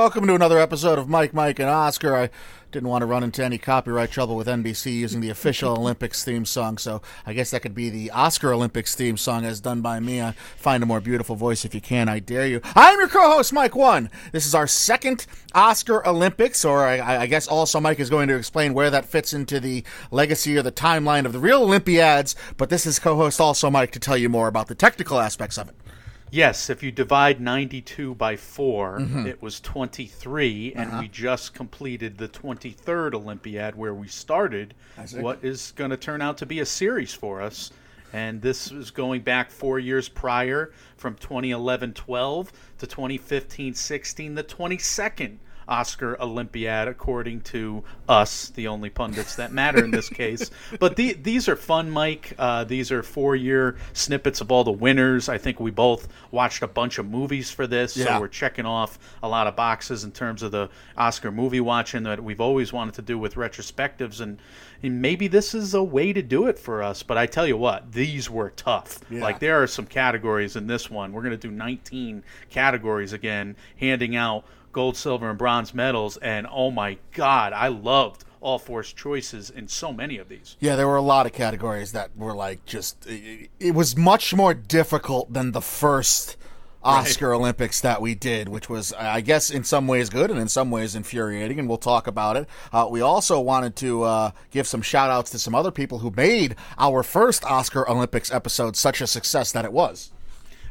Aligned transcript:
Welcome 0.00 0.26
to 0.28 0.34
another 0.34 0.58
episode 0.58 0.98
of 0.98 1.10
Mike, 1.10 1.34
Mike, 1.34 1.58
and 1.58 1.68
Oscar. 1.68 2.16
I 2.16 2.30
didn't 2.72 2.88
want 2.88 3.02
to 3.02 3.06
run 3.06 3.22
into 3.22 3.44
any 3.44 3.58
copyright 3.58 4.10
trouble 4.10 4.34
with 4.34 4.46
NBC 4.46 4.94
using 4.94 5.20
the 5.20 5.28
official 5.28 5.72
Olympics 5.78 6.24
theme 6.24 6.46
song, 6.46 6.78
so 6.78 7.02
I 7.26 7.34
guess 7.34 7.50
that 7.50 7.60
could 7.60 7.74
be 7.74 7.90
the 7.90 8.10
Oscar 8.10 8.54
Olympics 8.54 8.94
theme 8.94 9.18
song 9.18 9.44
as 9.44 9.60
done 9.60 9.82
by 9.82 10.00
me. 10.00 10.22
Find 10.56 10.82
a 10.82 10.86
more 10.86 11.02
beautiful 11.02 11.36
voice 11.36 11.66
if 11.66 11.74
you 11.74 11.82
can, 11.82 12.08
I 12.08 12.18
dare 12.18 12.46
you. 12.46 12.62
I'm 12.74 12.98
your 12.98 13.08
co-host, 13.08 13.52
Mike 13.52 13.76
One. 13.76 14.08
This 14.32 14.46
is 14.46 14.54
our 14.54 14.66
second 14.66 15.26
Oscar 15.54 16.08
Olympics, 16.08 16.64
or 16.64 16.86
I, 16.86 17.24
I 17.24 17.26
guess 17.26 17.46
also 17.46 17.78
Mike 17.78 18.00
is 18.00 18.08
going 18.08 18.28
to 18.28 18.36
explain 18.36 18.72
where 18.72 18.88
that 18.88 19.04
fits 19.04 19.34
into 19.34 19.60
the 19.60 19.84
legacy 20.10 20.56
or 20.56 20.62
the 20.62 20.72
timeline 20.72 21.26
of 21.26 21.34
the 21.34 21.38
real 21.38 21.62
Olympiads, 21.62 22.34
but 22.56 22.70
this 22.70 22.86
is 22.86 22.98
co-host 22.98 23.38
also 23.38 23.68
Mike 23.68 23.90
to 23.92 24.00
tell 24.00 24.16
you 24.16 24.30
more 24.30 24.48
about 24.48 24.68
the 24.68 24.74
technical 24.74 25.20
aspects 25.20 25.58
of 25.58 25.68
it. 25.68 25.74
Yes, 26.32 26.70
if 26.70 26.82
you 26.82 26.92
divide 26.92 27.40
92 27.40 28.14
by 28.14 28.36
4, 28.36 28.98
Mm-hmm. 29.00 29.26
it 29.26 29.42
was 29.42 29.58
23, 29.60 30.72
and 30.76 30.90
Uh-huh. 30.90 31.00
we 31.02 31.08
just 31.08 31.54
completed 31.54 32.18
the 32.18 32.28
23rd 32.28 33.14
Olympiad 33.14 33.74
where 33.74 33.94
we 33.94 34.06
started 34.06 34.74
what 35.22 35.38
is 35.44 35.72
going 35.76 35.90
to 35.90 35.96
turn 35.96 36.22
out 36.22 36.38
to 36.38 36.46
be 36.46 36.60
a 36.60 36.66
series 36.66 37.12
for 37.14 37.40
us. 37.42 37.70
And 38.12 38.42
this 38.42 38.70
is 38.72 38.90
going 38.90 39.22
back 39.22 39.50
four 39.50 39.78
years 39.78 40.08
prior 40.08 40.72
from 40.96 41.14
2011 41.14 41.94
12 41.94 42.52
to 42.78 42.86
2015 42.86 43.74
16, 43.74 44.34
the 44.34 44.42
22nd 44.44 45.36
Oscar 45.70 46.20
Olympiad, 46.20 46.88
according 46.88 47.42
to 47.42 47.84
us, 48.08 48.48
the 48.50 48.66
only 48.66 48.90
pundits 48.90 49.36
that 49.36 49.52
matter 49.52 49.82
in 49.84 49.92
this 49.92 50.08
case. 50.22 50.50
But 50.80 50.96
the, 50.96 51.12
these 51.14 51.48
are 51.48 51.54
fun, 51.56 51.90
Mike. 51.90 52.34
Uh, 52.38 52.64
these 52.64 52.90
are 52.90 53.02
four 53.04 53.36
year 53.36 53.76
snippets 53.92 54.40
of 54.40 54.50
all 54.50 54.64
the 54.64 54.72
winners. 54.72 55.28
I 55.28 55.38
think 55.38 55.60
we 55.60 55.70
both 55.70 56.08
watched 56.32 56.62
a 56.62 56.66
bunch 56.66 56.98
of 56.98 57.08
movies 57.08 57.50
for 57.52 57.66
this, 57.68 57.96
Yeah. 57.96 58.06
so 58.16 58.20
we're 58.20 58.28
checking 58.28 58.66
off 58.66 58.98
a 59.22 59.28
lot 59.28 59.46
of 59.46 59.54
boxes 59.54 60.02
in 60.02 60.10
terms 60.10 60.42
of 60.42 60.50
the 60.50 60.68
Oscar 60.96 61.30
movie 61.30 61.60
watching 61.60 62.02
that 62.02 62.22
we've 62.22 62.40
always 62.40 62.72
wanted 62.72 62.94
to 62.94 63.02
do 63.02 63.16
with 63.16 63.36
retrospectives. 63.36 64.20
And, 64.20 64.38
and 64.82 65.00
maybe 65.00 65.28
this 65.28 65.54
is 65.54 65.74
a 65.74 65.82
way 65.82 66.12
to 66.12 66.22
do 66.22 66.48
it 66.48 66.58
for 66.58 66.82
us. 66.82 67.04
But 67.04 67.16
I 67.16 67.26
tell 67.26 67.46
you 67.46 67.56
what, 67.56 67.92
these 67.92 68.28
were 68.28 68.50
tough. 68.50 68.98
Yeah. 69.08 69.20
Like, 69.22 69.38
there 69.38 69.62
are 69.62 69.66
some 69.68 69.86
categories 69.86 70.56
in 70.56 70.66
this 70.66 70.90
one. 70.90 71.12
We're 71.12 71.22
going 71.22 71.38
to 71.38 71.48
do 71.48 71.50
19 71.52 72.24
categories 72.50 73.12
again, 73.12 73.54
handing 73.76 74.16
out 74.16 74.44
gold, 74.72 74.96
silver, 74.96 75.28
and 75.28 75.38
bronze 75.38 75.74
medals. 75.74 76.16
And 76.18 76.46
oh 76.50 76.70
my 76.70 76.98
God, 77.12 77.52
I 77.52 77.68
loved 77.68 78.24
all 78.40 78.58
four 78.58 78.82
choices 78.82 79.50
in 79.50 79.68
so 79.68 79.92
many 79.92 80.18
of 80.18 80.28
these. 80.28 80.56
Yeah, 80.60 80.76
there 80.76 80.88
were 80.88 80.96
a 80.96 81.02
lot 81.02 81.26
of 81.26 81.32
categories 81.32 81.92
that 81.92 82.16
were 82.16 82.34
like 82.34 82.64
just. 82.64 83.06
It, 83.06 83.74
was 83.74 83.96
much 83.96 84.34
more 84.34 84.54
difficult 84.54 85.32
than 85.32 85.52
the 85.52 85.60
first 85.60 86.36
Oscar 86.82 87.34
Olympics 87.34 87.80
that 87.82 88.00
we 88.00 88.14
did, 88.14 88.48
which 88.48 88.68
was, 88.68 88.92
I 88.94 89.20
guess, 89.20 89.50
in 89.50 89.64
some 89.64 89.86
ways 89.86 90.08
good 90.08 90.30
and 90.30 90.40
in 90.40 90.48
some 90.48 90.70
ways 90.70 90.94
infuriating, 90.94 91.58
and 91.58 91.68
we'll 91.68 91.78
talk 91.78 92.06
about 92.06 92.36
it. 92.36 92.48
Uh, 92.72 92.88
we 92.90 93.00
also 93.00 93.38
wanted 93.38 93.76
to 93.76 94.02
uh, 94.02 94.30
give 94.50 94.66
some 94.66 94.80
shout 94.82 95.10
outs 95.10 95.30
to 95.30 95.38
some 95.38 95.54
other 95.54 95.70
people 95.70 95.98
who 95.98 96.10
made 96.16 96.56
our 96.78 97.02
first 97.02 97.44
Oscar 97.44 97.88
Olympics 97.88 98.32
episode 98.32 98.76
such 98.76 99.00
a 99.00 99.06
success 99.06 99.52
that 99.52 99.64
it 99.64 99.72
was. 99.72 100.10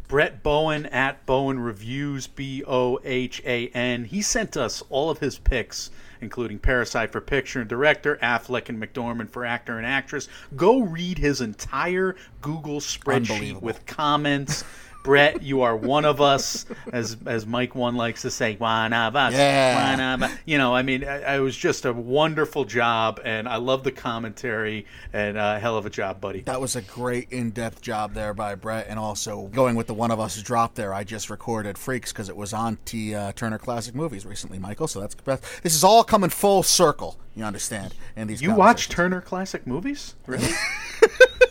Brett 0.09 0.41
Bohan 0.41 0.91
at 0.91 1.23
Bohan 1.27 1.63
Reviews, 1.63 2.25
B 2.25 2.63
O 2.67 2.99
H 3.03 3.43
A 3.45 3.67
N. 3.67 4.05
He 4.05 4.23
sent 4.23 4.57
us 4.57 4.81
all 4.89 5.11
of 5.11 5.19
his 5.19 5.37
picks, 5.37 5.91
including 6.19 6.57
Parasite 6.57 7.11
for 7.11 7.21
picture 7.21 7.61
and 7.61 7.69
director, 7.69 8.17
Affleck 8.17 8.69
and 8.69 8.81
McDormand 8.81 9.29
for 9.29 9.45
actor 9.45 9.77
and 9.77 9.85
actress. 9.85 10.27
Go 10.55 10.79
read 10.81 11.19
his 11.19 11.41
entire 11.41 12.15
Google 12.41 12.79
spreadsheet 12.79 13.61
with 13.61 13.85
comments. 13.85 14.63
Brett, 15.09 15.41
you 15.41 15.63
are 15.63 15.75
one 15.75 16.05
of 16.05 16.21
us, 16.21 16.67
as 16.93 17.17
as 17.25 17.47
Mike 17.47 17.73
One 17.73 17.95
likes 17.95 18.21
to 18.21 18.29
say, 18.29 18.55
one 18.57 18.93
of 18.93 19.15
us. 19.15 19.33
Yeah. 19.33 19.89
One 19.89 19.99
of 19.99 20.29
us. 20.29 20.37
You 20.45 20.59
know, 20.59 20.75
I 20.75 20.83
mean, 20.83 21.03
I- 21.03 21.37
it 21.37 21.39
was 21.39 21.57
just 21.57 21.85
a 21.85 21.91
wonderful 21.93 22.63
job, 22.63 23.19
and 23.25 23.49
I 23.49 23.55
love 23.55 23.83
the 23.83 23.91
commentary, 23.91 24.85
and 25.11 25.35
uh, 25.35 25.57
hell 25.57 25.77
of 25.77 25.87
a 25.87 25.89
job, 25.89 26.21
buddy. 26.21 26.41
That 26.41 26.61
was 26.61 26.75
a 26.75 26.83
great 26.83 27.31
in-depth 27.31 27.81
job 27.81 28.13
there 28.13 28.35
by 28.35 28.53
Brett, 28.53 28.85
and 28.87 28.99
also 28.99 29.47
going 29.47 29.75
with 29.75 29.87
the 29.87 29.95
one 29.95 30.11
of 30.11 30.19
us 30.19 30.39
drop 30.43 30.75
there. 30.75 30.93
I 30.93 31.03
just 31.03 31.31
recorded 31.31 31.79
Freaks 31.79 32.13
because 32.13 32.29
it 32.29 32.37
was 32.37 32.53
on 32.53 32.77
T 32.85 33.15
uh, 33.15 33.31
Turner 33.31 33.57
Classic 33.57 33.95
Movies 33.95 34.27
recently, 34.27 34.59
Michael. 34.59 34.87
So 34.87 34.99
that's 34.99 35.15
this 35.61 35.73
is 35.73 35.83
all 35.83 36.03
coming 36.03 36.29
full 36.29 36.61
circle. 36.61 37.17
You 37.35 37.45
understand? 37.45 37.95
And 38.15 38.29
these 38.29 38.43
You 38.43 38.53
watch 38.53 38.89
Turner 38.89 39.21
Classic 39.21 39.65
Movies? 39.65 40.13
Really? 40.27 40.49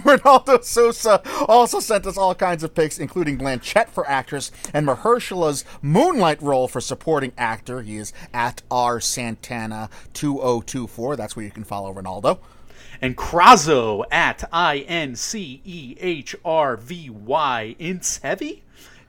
Ronaldo 0.04 0.62
Sosa 0.64 1.22
also 1.46 1.80
sent 1.80 2.06
us 2.06 2.16
all 2.16 2.34
kinds 2.34 2.62
of 2.62 2.74
picks, 2.74 2.98
including 2.98 3.38
Blanchett 3.38 3.88
for 3.88 4.08
actress 4.08 4.50
and 4.72 4.86
Mahershala's 4.86 5.64
Moonlight 5.82 6.40
role 6.40 6.68
for 6.68 6.80
supporting 6.80 7.32
actor. 7.36 7.82
He 7.82 7.96
is 7.96 8.12
at 8.32 8.62
R 8.70 9.00
Santana 9.00 9.90
2024. 10.14 11.16
That's 11.16 11.36
where 11.36 11.44
you 11.44 11.50
can 11.50 11.64
follow 11.64 11.92
Ronaldo. 11.92 12.38
and 13.02 13.16
Krazo 13.16 14.04
at 14.10 14.48
I 14.52 14.78
N 14.80 15.16
C 15.16 15.60
E 15.64 15.96
H 16.00 16.34
R 16.44 16.76
V 16.76 17.10
Y 17.10 17.76
Ints 17.78 18.20
Heavy. 18.22 18.62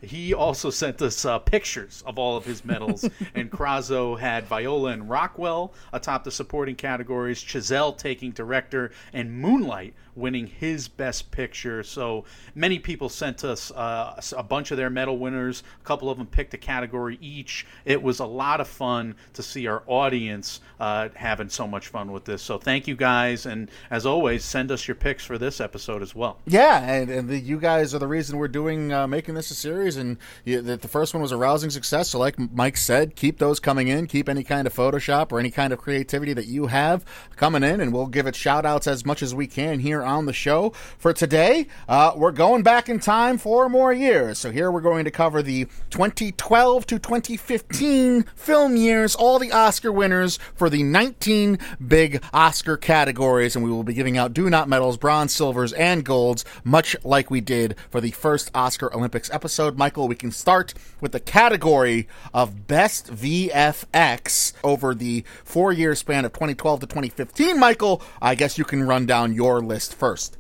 He 0.03 0.33
also 0.33 0.71
sent 0.71 0.99
us 1.03 1.25
uh, 1.25 1.37
pictures 1.37 2.03
of 2.07 2.17
all 2.17 2.35
of 2.35 2.43
his 2.43 2.65
medals, 2.65 3.07
and 3.35 3.51
Krazo 3.51 4.19
had 4.19 4.45
Viola 4.45 4.93
and 4.93 5.07
Rockwell 5.07 5.73
atop 5.93 6.23
the 6.23 6.31
supporting 6.31 6.75
categories, 6.75 7.43
Chazelle 7.43 7.95
taking 7.95 8.31
director, 8.31 8.91
and 9.13 9.31
Moonlight 9.31 9.93
winning 10.15 10.47
his 10.47 10.87
best 10.87 11.31
picture. 11.31 11.83
So 11.83 12.25
many 12.55 12.79
people 12.79 13.09
sent 13.09 13.43
us 13.43 13.71
uh, 13.71 14.21
a 14.35 14.43
bunch 14.43 14.71
of 14.71 14.77
their 14.77 14.89
medal 14.89 15.17
winners. 15.17 15.63
A 15.81 15.85
couple 15.85 16.09
of 16.09 16.17
them 16.17 16.27
picked 16.27 16.53
a 16.53 16.57
category 16.57 17.17
each. 17.21 17.65
It 17.85 18.01
was 18.01 18.19
a 18.19 18.25
lot 18.25 18.61
of 18.61 18.67
fun 18.67 19.15
to 19.33 19.43
see 19.43 19.67
our 19.67 19.83
audience 19.87 20.61
uh, 20.79 21.09
having 21.15 21.49
so 21.49 21.67
much 21.67 21.87
fun 21.87 22.11
with 22.11 22.25
this. 22.25 22.41
So 22.41 22.57
thank 22.57 22.87
you 22.87 22.95
guys, 22.95 23.45
and 23.45 23.69
as 23.89 24.05
always, 24.05 24.43
send 24.43 24.71
us 24.71 24.87
your 24.87 24.95
picks 24.95 25.23
for 25.23 25.37
this 25.37 25.61
episode 25.61 26.01
as 26.01 26.15
well. 26.15 26.39
Yeah, 26.45 26.79
and, 26.79 27.09
and 27.09 27.29
the, 27.29 27.39
you 27.39 27.59
guys 27.59 27.93
are 27.93 27.99
the 27.99 28.07
reason 28.07 28.37
we're 28.37 28.47
doing 28.47 28.91
uh, 28.91 29.07
making 29.07 29.35
this 29.35 29.51
a 29.51 29.55
series, 29.55 29.97
and 29.97 30.17
you, 30.45 30.61
the, 30.61 30.77
the 30.77 30.87
first 30.87 31.13
one 31.13 31.21
was 31.21 31.31
a 31.31 31.37
rousing 31.37 31.69
success. 31.69 32.09
So, 32.09 32.19
like 32.19 32.37
Mike 32.37 32.77
said, 32.77 33.15
keep 33.15 33.37
those 33.37 33.59
coming 33.59 33.87
in. 33.87 34.07
Keep 34.07 34.27
any 34.27 34.43
kind 34.43 34.67
of 34.67 34.73
Photoshop 34.73 35.31
or 35.31 35.39
any 35.39 35.51
kind 35.51 35.71
of 35.71 35.79
creativity 35.79 36.33
that 36.33 36.47
you 36.47 36.67
have 36.67 37.05
coming 37.35 37.63
in, 37.63 37.79
and 37.79 37.93
we'll 37.93 38.07
give 38.07 38.27
it 38.27 38.35
shout 38.35 38.65
outs 38.65 38.87
as 38.87 39.05
much 39.05 39.21
as 39.21 39.33
we 39.35 39.47
can 39.47 39.79
here 39.79 40.00
on 40.03 40.25
the 40.25 40.33
show. 40.33 40.71
For 40.97 41.13
today, 41.13 41.67
uh, 41.87 42.13
we're 42.15 42.31
going 42.31 42.63
back 42.63 42.89
in 42.89 42.99
time 42.99 43.37
four 43.37 43.69
more 43.69 43.93
years. 43.93 44.37
So 44.37 44.51
here 44.51 44.71
we're 44.71 44.81
going 44.81 45.05
to 45.05 45.11
cover 45.11 45.41
the 45.41 45.65
2012 45.89 46.85
to 46.87 46.99
2015 46.99 48.23
film 48.35 48.75
years, 48.75 49.15
all 49.15 49.39
the 49.39 49.51
Oscar 49.51 49.91
winners 49.91 50.37
for 50.55 50.69
the 50.69 50.83
19 50.83 51.59
big 51.87 52.23
Oscar 52.33 52.77
categories, 52.77 53.55
and 53.55 53.63
we 53.63 53.71
will 53.71 53.83
be 53.83 53.93
giving 53.93 54.17
out 54.17 54.33
do 54.33 54.49
not 54.49 54.69
medals, 54.69 54.97
bronze, 54.97 55.33
silvers, 55.33 55.73
and 55.73 56.03
golds, 56.03 56.45
much 56.63 56.95
like 57.03 57.29
we 57.29 57.41
did 57.41 57.75
for 57.89 58.01
the 58.01 58.11
first 58.11 58.51
Oscar 58.53 58.93
Olympics 58.95 59.29
episode. 59.31 59.77
Michael, 59.77 60.07
we 60.07 60.15
can 60.15 60.31
start 60.31 60.73
with 60.99 61.11
the 61.11 61.19
category 61.19 62.07
of 62.33 62.67
best 62.67 63.07
VFX 63.07 64.53
over 64.63 64.93
the 64.93 65.23
four 65.43 65.71
year 65.71 65.95
span 65.95 66.25
of 66.25 66.33
2012 66.33 66.81
to 66.81 66.85
2015. 66.85 67.59
Michael, 67.59 68.01
I 68.21 68.35
guess 68.35 68.57
you 68.57 68.65
can 68.65 68.83
run 68.83 69.05
down 69.05 69.33
your 69.33 69.61
list 69.61 69.90
first. 69.93 70.37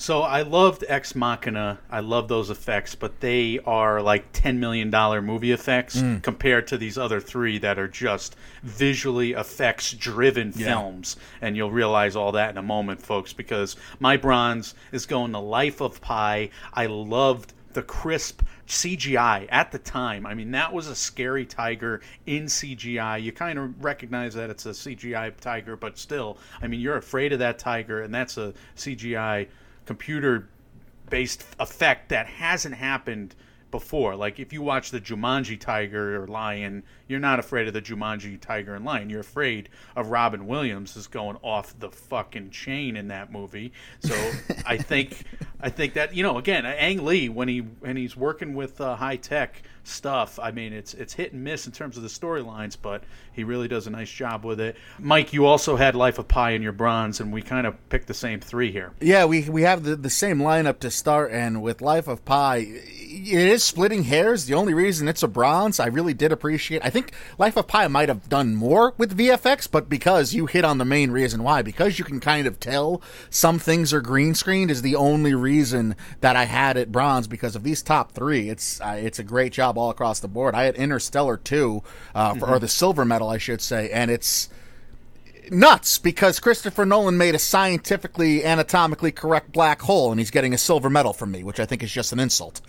So 0.00 0.22
I 0.22 0.42
loved 0.42 0.84
Ex 0.86 1.16
Machina. 1.16 1.80
I 1.90 1.98
love 1.98 2.28
those 2.28 2.50
effects, 2.50 2.94
but 2.94 3.18
they 3.18 3.58
are 3.66 4.00
like 4.00 4.26
ten 4.32 4.60
million 4.60 4.90
dollar 4.90 5.20
movie 5.20 5.50
effects 5.50 5.96
mm. 5.96 6.22
compared 6.22 6.68
to 6.68 6.78
these 6.78 6.96
other 6.96 7.18
three 7.18 7.58
that 7.58 7.80
are 7.80 7.88
just 7.88 8.36
visually 8.62 9.32
effects 9.32 9.92
driven 9.92 10.52
films. 10.52 11.16
And 11.40 11.56
you'll 11.56 11.72
realize 11.72 12.14
all 12.14 12.30
that 12.32 12.50
in 12.50 12.58
a 12.58 12.62
moment, 12.62 13.02
folks, 13.02 13.32
because 13.32 13.74
my 13.98 14.16
bronze 14.16 14.76
is 14.92 15.04
going 15.04 15.32
to 15.32 15.40
Life 15.40 15.80
of 15.80 16.00
Pi. 16.00 16.50
I 16.72 16.86
loved 16.86 17.52
the 17.78 17.84
crisp 17.84 18.42
CGI 18.66 19.46
at 19.50 19.70
the 19.70 19.78
time. 19.78 20.26
I 20.26 20.34
mean, 20.34 20.50
that 20.50 20.72
was 20.72 20.88
a 20.88 20.96
scary 20.96 21.46
tiger 21.46 22.00
in 22.26 22.46
CGI. 22.46 23.22
You 23.22 23.30
kind 23.30 23.56
of 23.56 23.84
recognize 23.84 24.34
that 24.34 24.50
it's 24.50 24.66
a 24.66 24.70
CGI 24.70 25.36
tiger, 25.36 25.76
but 25.76 25.96
still, 25.96 26.38
I 26.60 26.66
mean, 26.66 26.80
you're 26.80 26.96
afraid 26.96 27.32
of 27.32 27.38
that 27.38 27.60
tiger, 27.60 28.02
and 28.02 28.12
that's 28.12 28.36
a 28.36 28.52
CGI 28.76 29.46
computer 29.86 30.48
based 31.08 31.44
effect 31.60 32.08
that 32.08 32.26
hasn't 32.26 32.74
happened 32.74 33.36
before. 33.70 34.16
Like 34.16 34.38
if 34.38 34.52
you 34.52 34.62
watch 34.62 34.90
the 34.90 35.00
Jumanji 35.00 35.58
Tiger 35.58 36.22
or 36.22 36.26
Lion, 36.26 36.82
you're 37.06 37.20
not 37.20 37.38
afraid 37.38 37.68
of 37.68 37.74
the 37.74 37.82
Jumanji 37.82 38.40
Tiger 38.40 38.74
and 38.74 38.84
Lion. 38.84 39.10
You're 39.10 39.20
afraid 39.20 39.68
of 39.96 40.08
Robin 40.10 40.46
Williams 40.46 40.96
is 40.96 41.06
going 41.06 41.36
off 41.42 41.78
the 41.78 41.90
fucking 41.90 42.50
chain 42.50 42.96
in 42.96 43.08
that 43.08 43.32
movie. 43.32 43.72
So 44.00 44.14
I 44.66 44.76
think 44.76 45.24
I 45.60 45.70
think 45.70 45.94
that 45.94 46.14
you 46.14 46.22
know 46.22 46.38
again, 46.38 46.66
Ang 46.66 47.04
Lee 47.04 47.28
when 47.28 47.48
he 47.48 47.58
when 47.58 47.96
he's 47.96 48.16
working 48.16 48.54
with 48.54 48.80
uh, 48.80 48.96
high 48.96 49.16
tech 49.16 49.62
stuff. 49.88 50.38
I 50.38 50.50
mean, 50.50 50.72
it's 50.72 50.94
it's 50.94 51.14
hit 51.14 51.32
and 51.32 51.42
miss 51.42 51.66
in 51.66 51.72
terms 51.72 51.96
of 51.96 52.02
the 52.02 52.08
storylines, 52.08 52.76
but 52.80 53.02
he 53.32 53.44
really 53.44 53.68
does 53.68 53.86
a 53.86 53.90
nice 53.90 54.10
job 54.10 54.44
with 54.44 54.60
it. 54.60 54.76
Mike, 54.98 55.32
you 55.32 55.46
also 55.46 55.76
had 55.76 55.94
Life 55.94 56.18
of 56.18 56.28
Pi 56.28 56.50
in 56.50 56.62
your 56.62 56.72
bronze, 56.72 57.20
and 57.20 57.32
we 57.32 57.40
kind 57.40 57.66
of 57.66 57.88
picked 57.88 58.06
the 58.06 58.14
same 58.14 58.40
three 58.40 58.72
here. 58.72 58.92
Yeah, 59.00 59.24
we 59.24 59.48
we 59.48 59.62
have 59.62 59.84
the, 59.84 59.96
the 59.96 60.10
same 60.10 60.38
lineup 60.38 60.80
to 60.80 60.90
start, 60.90 61.32
and 61.32 61.62
with 61.62 61.80
Life 61.80 62.08
of 62.08 62.24
Pi, 62.24 62.56
it 62.58 63.32
is 63.32 63.64
splitting 63.64 64.04
hairs. 64.04 64.46
The 64.46 64.54
only 64.54 64.74
reason 64.74 65.08
it's 65.08 65.22
a 65.22 65.28
bronze, 65.28 65.80
I 65.80 65.86
really 65.86 66.14
did 66.14 66.32
appreciate. 66.32 66.84
I 66.84 66.90
think 66.90 67.12
Life 67.38 67.56
of 67.56 67.68
Pi 67.68 67.88
might 67.88 68.08
have 68.08 68.28
done 68.28 68.54
more 68.54 68.94
with 68.98 69.16
VFX, 69.16 69.70
but 69.70 69.88
because 69.88 70.34
you 70.34 70.46
hit 70.46 70.64
on 70.64 70.78
the 70.78 70.84
main 70.84 71.10
reason 71.10 71.42
why, 71.42 71.62
because 71.62 71.98
you 71.98 72.04
can 72.04 72.20
kind 72.20 72.46
of 72.46 72.60
tell 72.60 73.00
some 73.30 73.58
things 73.58 73.92
are 73.92 74.00
green 74.00 74.34
screened, 74.34 74.70
is 74.70 74.82
the 74.82 74.96
only 74.96 75.34
reason 75.34 75.96
that 76.20 76.36
I 76.36 76.44
had 76.44 76.76
it 76.76 76.92
bronze. 76.92 77.26
Because 77.26 77.56
of 77.56 77.62
these 77.62 77.82
top 77.82 78.12
three, 78.12 78.48
it's 78.48 78.80
uh, 78.80 78.98
it's 78.98 79.18
a 79.18 79.24
great 79.24 79.52
job 79.52 79.77
all 79.78 79.90
across 79.90 80.20
the 80.20 80.28
board. 80.28 80.54
I 80.54 80.64
had 80.64 80.76
Interstellar 80.76 81.36
two, 81.36 81.82
uh, 82.14 82.34
for, 82.34 82.40
mm-hmm. 82.40 82.54
or 82.54 82.58
the 82.58 82.68
silver 82.68 83.04
medal, 83.04 83.28
I 83.28 83.38
should 83.38 83.60
say, 83.60 83.90
and 83.90 84.10
it's 84.10 84.48
nuts 85.50 85.98
because 85.98 86.40
Christopher 86.40 86.84
Nolan 86.84 87.16
made 87.16 87.34
a 87.34 87.38
scientifically, 87.38 88.44
anatomically 88.44 89.12
correct 89.12 89.52
black 89.52 89.82
hole, 89.82 90.10
and 90.10 90.20
he's 90.20 90.30
getting 90.30 90.54
a 90.54 90.58
silver 90.58 90.90
medal 90.90 91.12
from 91.12 91.30
me, 91.30 91.42
which 91.42 91.60
I 91.60 91.66
think 91.66 91.82
is 91.82 91.92
just 91.92 92.12
an 92.12 92.20
insult. 92.20 92.60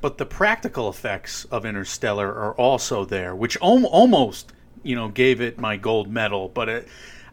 But 0.00 0.18
the 0.18 0.26
practical 0.26 0.88
effects 0.88 1.46
of 1.46 1.64
Interstellar 1.64 2.28
are 2.28 2.54
also 2.54 3.04
there, 3.04 3.34
which 3.34 3.56
om- 3.62 3.86
almost, 3.86 4.52
you 4.82 4.94
know, 4.94 5.08
gave 5.08 5.40
it 5.40 5.58
my 5.58 5.76
gold 5.76 6.10
medal. 6.10 6.48
But 6.48 6.68
it, 6.68 6.88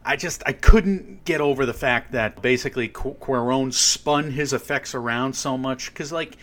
I 0.05 0.15
just 0.15 0.41
I 0.45 0.53
couldn't 0.53 1.25
get 1.25 1.41
over 1.41 1.65
the 1.65 1.73
fact 1.73 2.13
that 2.13 2.41
basically 2.41 2.87
Qu- 2.87 3.71
spun 3.71 4.31
his 4.31 4.53
effects 4.53 4.95
around 4.95 5.33
so 5.33 5.57
much 5.57 5.91
because 5.91 6.11
like 6.11 6.37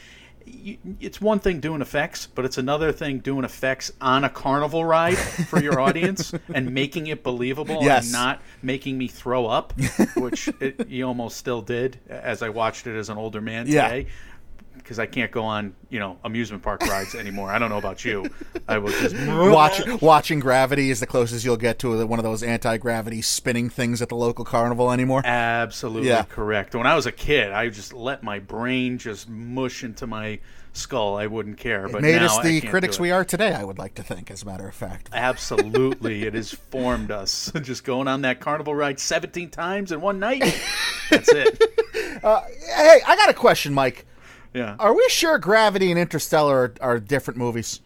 it's 1.00 1.21
one 1.21 1.39
thing 1.39 1.61
doing 1.61 1.81
effects, 1.81 2.27
but 2.27 2.45
it's 2.45 2.59
another 2.59 2.93
thing 2.93 3.19
doing 3.19 3.45
effects 3.45 3.91
on 4.00 4.25
a 4.25 4.31
carnival 4.31 4.85
ride 4.85 5.17
for 5.17 5.61
your 5.62 5.81
audience 5.81 6.33
and 6.55 6.73
making 6.73 7.09
it 7.09 7.23
believable 7.23 7.79
yes. 7.83 8.05
and 8.05 8.12
not 8.12 8.43
making 8.62 8.99
me 8.99 9.09
throw 9.09 9.47
up, 9.47 9.73
which 10.17 10.49
it, 10.61 10.89
you 10.89 11.06
almost 11.06 11.37
still 11.37 11.62
did 11.62 11.99
as 12.09 12.43
I 12.43 12.49
watched 12.49 12.87
it 12.87 12.97
as 12.97 13.09
an 13.09 13.19
older 13.19 13.41
man 13.41 13.67
today. 13.67 14.06
Yeah 14.06 14.12
because 14.88 14.99
I 14.99 15.05
can't 15.05 15.31
go 15.31 15.44
on, 15.44 15.75
you 15.90 15.99
know, 15.99 16.17
amusement 16.25 16.62
park 16.62 16.81
rides 16.81 17.14
anymore. 17.14 17.52
I 17.52 17.58
don't 17.58 17.69
know 17.69 17.76
about 17.76 18.06
you. 18.06 18.31
I 18.67 18.79
was 18.79 18.99
just 18.99 19.14
Watch, 19.29 19.82
watching 20.00 20.40
Gravity 20.40 20.90
is 20.90 20.99
the 20.99 21.06
closest 21.06 21.44
you'll 21.44 21.58
get 21.58 21.79
to 21.81 22.06
one 22.06 22.19
of 22.19 22.23
those 22.23 22.43
anti-gravity 22.43 23.20
spinning 23.20 23.69
things 23.69 24.00
at 24.00 24.08
the 24.08 24.14
local 24.14 24.46
carnival 24.46 24.90
anymore. 24.90 25.20
Absolutely 25.26 26.08
yeah. 26.08 26.23
correct. 26.23 26.75
When 26.75 26.87
I 26.87 26.94
was 26.94 27.05
a 27.05 27.12
kid, 27.12 27.52
I 27.52 27.69
just 27.69 27.93
let 27.93 28.23
my 28.23 28.38
brain 28.38 28.96
just 28.96 29.29
mush 29.29 29.85
into 29.85 30.06
my 30.06 30.38
skull. 30.73 31.19
I 31.19 31.26
wouldn't 31.26 31.58
care. 31.58 31.87
But 31.87 31.99
it 31.99 32.02
made 32.02 32.23
us 32.23 32.38
the 32.38 32.62
critics 32.62 32.99
we 32.99 33.11
are 33.11 33.26
today. 33.26 33.52
I 33.52 33.64
would 33.64 33.79
like 33.79 33.94
to 33.96 34.02
think, 34.02 34.31
as 34.31 34.43
a 34.43 34.46
matter 34.46 34.67
of 34.67 34.75
fact. 34.75 35.11
Absolutely, 35.12 36.23
it 36.26 36.32
has 36.32 36.50
formed 36.50 37.11
us. 37.11 37.52
just 37.62 37.85
going 37.85 38.08
on 38.08 38.23
that 38.23 38.40
carnival 38.40 38.75
ride 38.75 38.99
seventeen 38.99 39.50
times 39.50 39.93
in 39.93 40.00
one 40.00 40.19
night. 40.19 40.40
That's 41.11 41.29
it. 41.29 41.62
Uh, 42.25 42.40
hey, 42.75 43.00
I 43.06 43.17
got 43.17 43.29
a 43.29 43.35
question, 43.35 43.75
Mike. 43.75 44.06
Yeah. 44.58 44.75
Are 44.81 44.93
we 44.93 45.06
sure 45.08 45.38
Gravity 45.38 45.90
and 45.93 46.00
Interstellar 46.00 46.75
are, 46.81 46.94
are 46.94 46.99
different 46.99 47.38
movies? 47.38 47.81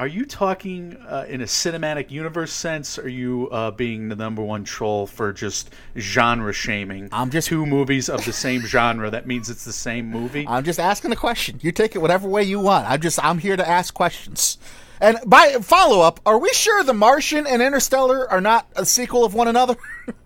Are 0.00 0.08
you 0.08 0.24
talking 0.24 0.96
uh, 0.96 1.26
in 1.28 1.42
a 1.42 1.44
cinematic 1.44 2.10
universe 2.10 2.52
sense? 2.52 2.98
Or 2.98 3.02
are 3.02 3.08
you 3.08 3.48
uh, 3.50 3.70
being 3.70 4.08
the 4.08 4.16
number 4.16 4.42
one 4.42 4.64
troll 4.64 5.06
for 5.06 5.32
just 5.32 5.70
genre 5.96 6.52
shaming? 6.52 7.08
I'm 7.12 7.30
just 7.30 7.46
two 7.46 7.64
movies 7.66 8.08
of 8.08 8.24
the 8.24 8.32
same 8.32 8.62
genre. 8.62 9.10
That 9.10 9.28
means 9.28 9.48
it's 9.48 9.64
the 9.64 9.72
same 9.72 10.06
movie. 10.06 10.44
I'm 10.48 10.64
just 10.64 10.80
asking 10.80 11.12
a 11.12 11.16
question. 11.16 11.60
You 11.62 11.70
take 11.70 11.94
it 11.94 12.00
whatever 12.00 12.28
way 12.28 12.42
you 12.42 12.58
want. 12.58 12.90
I'm 12.90 13.00
just 13.00 13.22
I'm 13.24 13.38
here 13.38 13.56
to 13.56 13.68
ask 13.68 13.94
questions. 13.94 14.58
And 15.00 15.18
by 15.24 15.52
follow 15.60 16.00
up, 16.00 16.18
are 16.26 16.38
we 16.38 16.52
sure 16.52 16.82
The 16.82 16.94
Martian 16.94 17.46
and 17.46 17.62
Interstellar 17.62 18.28
are 18.28 18.40
not 18.40 18.66
a 18.74 18.84
sequel 18.84 19.24
of 19.24 19.34
one 19.34 19.46
another? 19.46 19.76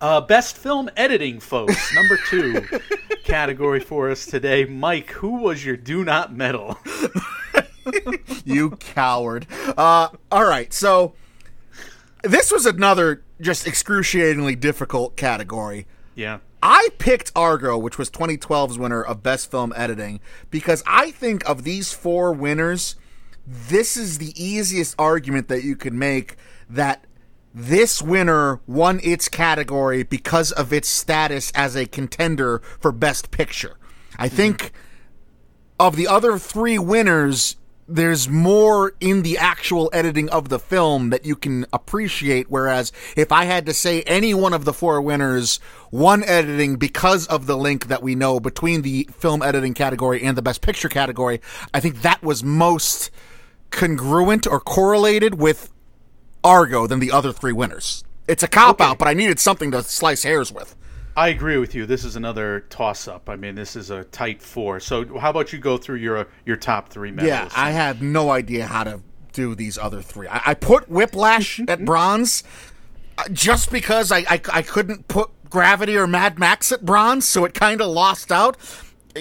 Uh, 0.00 0.20
best 0.20 0.58
film 0.58 0.90
editing, 0.96 1.40
folks. 1.40 1.94
Number 1.94 2.18
two 2.28 2.66
category 3.24 3.80
for 3.80 4.10
us 4.10 4.26
today. 4.26 4.64
Mike, 4.66 5.10
who 5.10 5.36
was 5.36 5.64
your 5.64 5.76
do 5.76 6.04
not 6.04 6.34
medal? 6.34 6.78
you 8.44 8.70
coward. 8.72 9.46
Uh, 9.76 10.08
all 10.30 10.44
right, 10.44 10.72
so 10.72 11.14
this 12.22 12.52
was 12.52 12.66
another 12.66 13.22
just 13.40 13.66
excruciatingly 13.66 14.54
difficult 14.54 15.16
category. 15.16 15.86
Yeah. 16.14 16.38
I 16.62 16.88
picked 16.98 17.32
Argo, 17.36 17.78
which 17.78 17.96
was 17.96 18.10
2012's 18.10 18.78
winner 18.78 19.02
of 19.02 19.22
Best 19.22 19.50
Film 19.50 19.72
Editing, 19.76 20.20
because 20.50 20.82
I 20.86 21.10
think 21.10 21.48
of 21.48 21.64
these 21.64 21.92
four 21.92 22.32
winners, 22.32 22.96
this 23.46 23.96
is 23.96 24.18
the 24.18 24.32
easiest 24.42 24.94
argument 24.98 25.48
that 25.48 25.62
you 25.62 25.76
could 25.76 25.92
make 25.94 26.36
that 26.68 27.04
this 27.58 28.02
winner 28.02 28.60
won 28.66 29.00
its 29.02 29.30
category 29.30 30.02
because 30.02 30.52
of 30.52 30.74
its 30.74 30.90
status 30.90 31.50
as 31.54 31.74
a 31.74 31.86
contender 31.86 32.60
for 32.78 32.92
Best 32.92 33.30
Picture. 33.30 33.78
I 34.18 34.26
mm-hmm. 34.26 34.36
think 34.36 34.72
of 35.80 35.96
the 35.96 36.06
other 36.06 36.38
three 36.38 36.78
winners, 36.78 37.56
there's 37.88 38.28
more 38.28 38.92
in 39.00 39.22
the 39.22 39.38
actual 39.38 39.88
editing 39.94 40.28
of 40.28 40.50
the 40.50 40.58
film 40.58 41.08
that 41.08 41.24
you 41.24 41.34
can 41.34 41.64
appreciate. 41.72 42.50
Whereas 42.50 42.92
if 43.16 43.32
I 43.32 43.46
had 43.46 43.64
to 43.66 43.72
say 43.72 44.02
any 44.02 44.34
one 44.34 44.52
of 44.52 44.66
the 44.66 44.74
four 44.74 45.00
winners 45.00 45.58
won 45.90 46.24
editing 46.24 46.76
because 46.76 47.26
of 47.26 47.46
the 47.46 47.56
link 47.56 47.88
that 47.88 48.02
we 48.02 48.14
know 48.14 48.38
between 48.38 48.82
the 48.82 49.08
film 49.16 49.40
editing 49.40 49.72
category 49.72 50.22
and 50.22 50.36
the 50.36 50.42
best 50.42 50.60
picture 50.60 50.90
category, 50.90 51.40
I 51.72 51.80
think 51.80 52.02
that 52.02 52.22
was 52.22 52.44
most 52.44 53.10
congruent 53.70 54.46
or 54.46 54.60
correlated 54.60 55.36
with 55.36 55.72
Argo 56.46 56.86
than 56.86 57.00
the 57.00 57.10
other 57.10 57.32
three 57.32 57.52
winners. 57.52 58.04
It's 58.28 58.42
a 58.42 58.48
cop 58.48 58.80
okay. 58.80 58.90
out, 58.90 58.98
but 58.98 59.08
I 59.08 59.14
needed 59.14 59.38
something 59.40 59.70
to 59.72 59.82
slice 59.82 60.22
hairs 60.22 60.52
with. 60.52 60.74
I 61.16 61.28
agree 61.28 61.56
with 61.56 61.74
you. 61.74 61.86
This 61.86 62.04
is 62.04 62.14
another 62.14 62.60
toss 62.68 63.08
up. 63.08 63.28
I 63.28 63.36
mean, 63.36 63.54
this 63.54 63.74
is 63.74 63.90
a 63.90 64.04
tight 64.04 64.42
four. 64.42 64.80
So, 64.80 65.18
how 65.18 65.30
about 65.30 65.52
you 65.52 65.58
go 65.58 65.78
through 65.78 65.96
your 65.96 66.28
your 66.44 66.56
top 66.56 66.90
three 66.90 67.10
medals? 67.10 67.28
Yeah, 67.28 67.48
I 67.56 67.70
had 67.70 68.02
no 68.02 68.30
idea 68.30 68.66
how 68.66 68.84
to 68.84 69.00
do 69.32 69.54
these 69.54 69.78
other 69.78 70.02
three. 70.02 70.28
I, 70.28 70.42
I 70.46 70.54
put 70.54 70.88
Whiplash 70.88 71.60
at 71.68 71.84
bronze 71.84 72.44
uh, 73.18 73.28
just 73.32 73.72
because 73.72 74.12
I, 74.12 74.18
I, 74.28 74.40
I 74.52 74.62
couldn't 74.62 75.08
put 75.08 75.30
Gravity 75.48 75.96
or 75.96 76.06
Mad 76.06 76.38
Max 76.38 76.70
at 76.70 76.84
bronze, 76.84 77.26
so 77.26 77.44
it 77.44 77.54
kind 77.54 77.80
of 77.80 77.88
lost 77.88 78.30
out. 78.30 78.56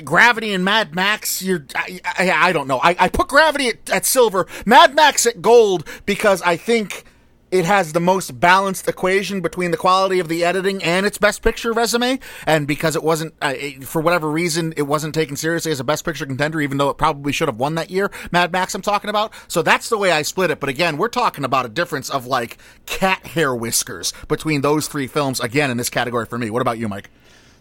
Gravity 0.04 0.54
and 0.54 0.66
Mad 0.66 0.94
Max, 0.94 1.42
you're, 1.42 1.66
I, 1.74 2.02
I, 2.04 2.32
I 2.32 2.52
don't 2.52 2.68
know. 2.68 2.80
I, 2.84 2.96
I 3.00 3.08
put 3.08 3.30
Gravity 3.30 3.70
at, 3.70 3.90
at 3.90 4.06
silver, 4.06 4.48
Mad 4.66 4.94
Max 4.96 5.26
at 5.26 5.42
gold 5.42 5.88
because 6.06 6.42
I 6.42 6.58
think 6.58 7.06
it 7.52 7.66
has 7.66 7.94
the 7.94 8.00
most 8.00 8.40
balanced 8.40 8.88
equation 8.88 9.42
between 9.42 9.72
the 9.72 9.78
quality 9.78 10.20
of 10.20 10.28
the 10.28 10.44
editing 10.44 10.84
and 10.84 11.06
its 11.06 11.18
best 11.18 11.42
picture 11.42 11.72
resume. 11.72 12.20
And 12.46 12.68
because 12.68 12.96
it 12.96 13.04
wasn't, 13.04 13.34
uh, 13.42 13.54
it, 13.56 13.84
for 13.84 14.02
whatever 14.02 14.30
reason, 14.30 14.74
it 14.78 14.84
wasn't 14.84 15.14
taken 15.14 15.36
seriously 15.36 15.72
as 15.72 15.80
a 15.80 15.84
best 15.84 16.04
picture 16.04 16.26
contender, 16.26 16.60
even 16.60 16.78
though 16.78 16.90
it 16.90 16.98
probably 16.98 17.32
should 17.32 17.48
have 17.48 17.60
won 17.60 17.76
that 17.76 17.90
year. 17.92 18.12
Mad 18.32 18.52
Max, 18.52 18.74
I'm 18.74 18.82
talking 18.82 19.10
about. 19.10 19.34
So 19.48 19.62
that's 19.62 19.90
the 19.90 19.98
way 19.98 20.12
I 20.12 20.24
split 20.24 20.52
it. 20.52 20.60
But 20.60 20.70
again, 20.70 20.98
we're 20.98 21.08
talking 21.08 21.46
about 21.46 21.66
a 21.66 21.70
difference 21.70 22.10
of 22.10 22.26
like 22.26 22.58
cat 22.86 23.26
hair 23.28 23.56
whiskers 23.56 24.14
between 24.28 24.62
those 24.62 24.88
three 24.88 25.08
films. 25.08 25.40
Again, 25.40 25.70
in 25.70 25.78
this 25.78 25.90
category 25.90 26.26
for 26.26 26.38
me. 26.38 26.50
What 26.50 26.62
about 26.62 26.78
you, 26.78 26.88
Mike? 26.88 27.10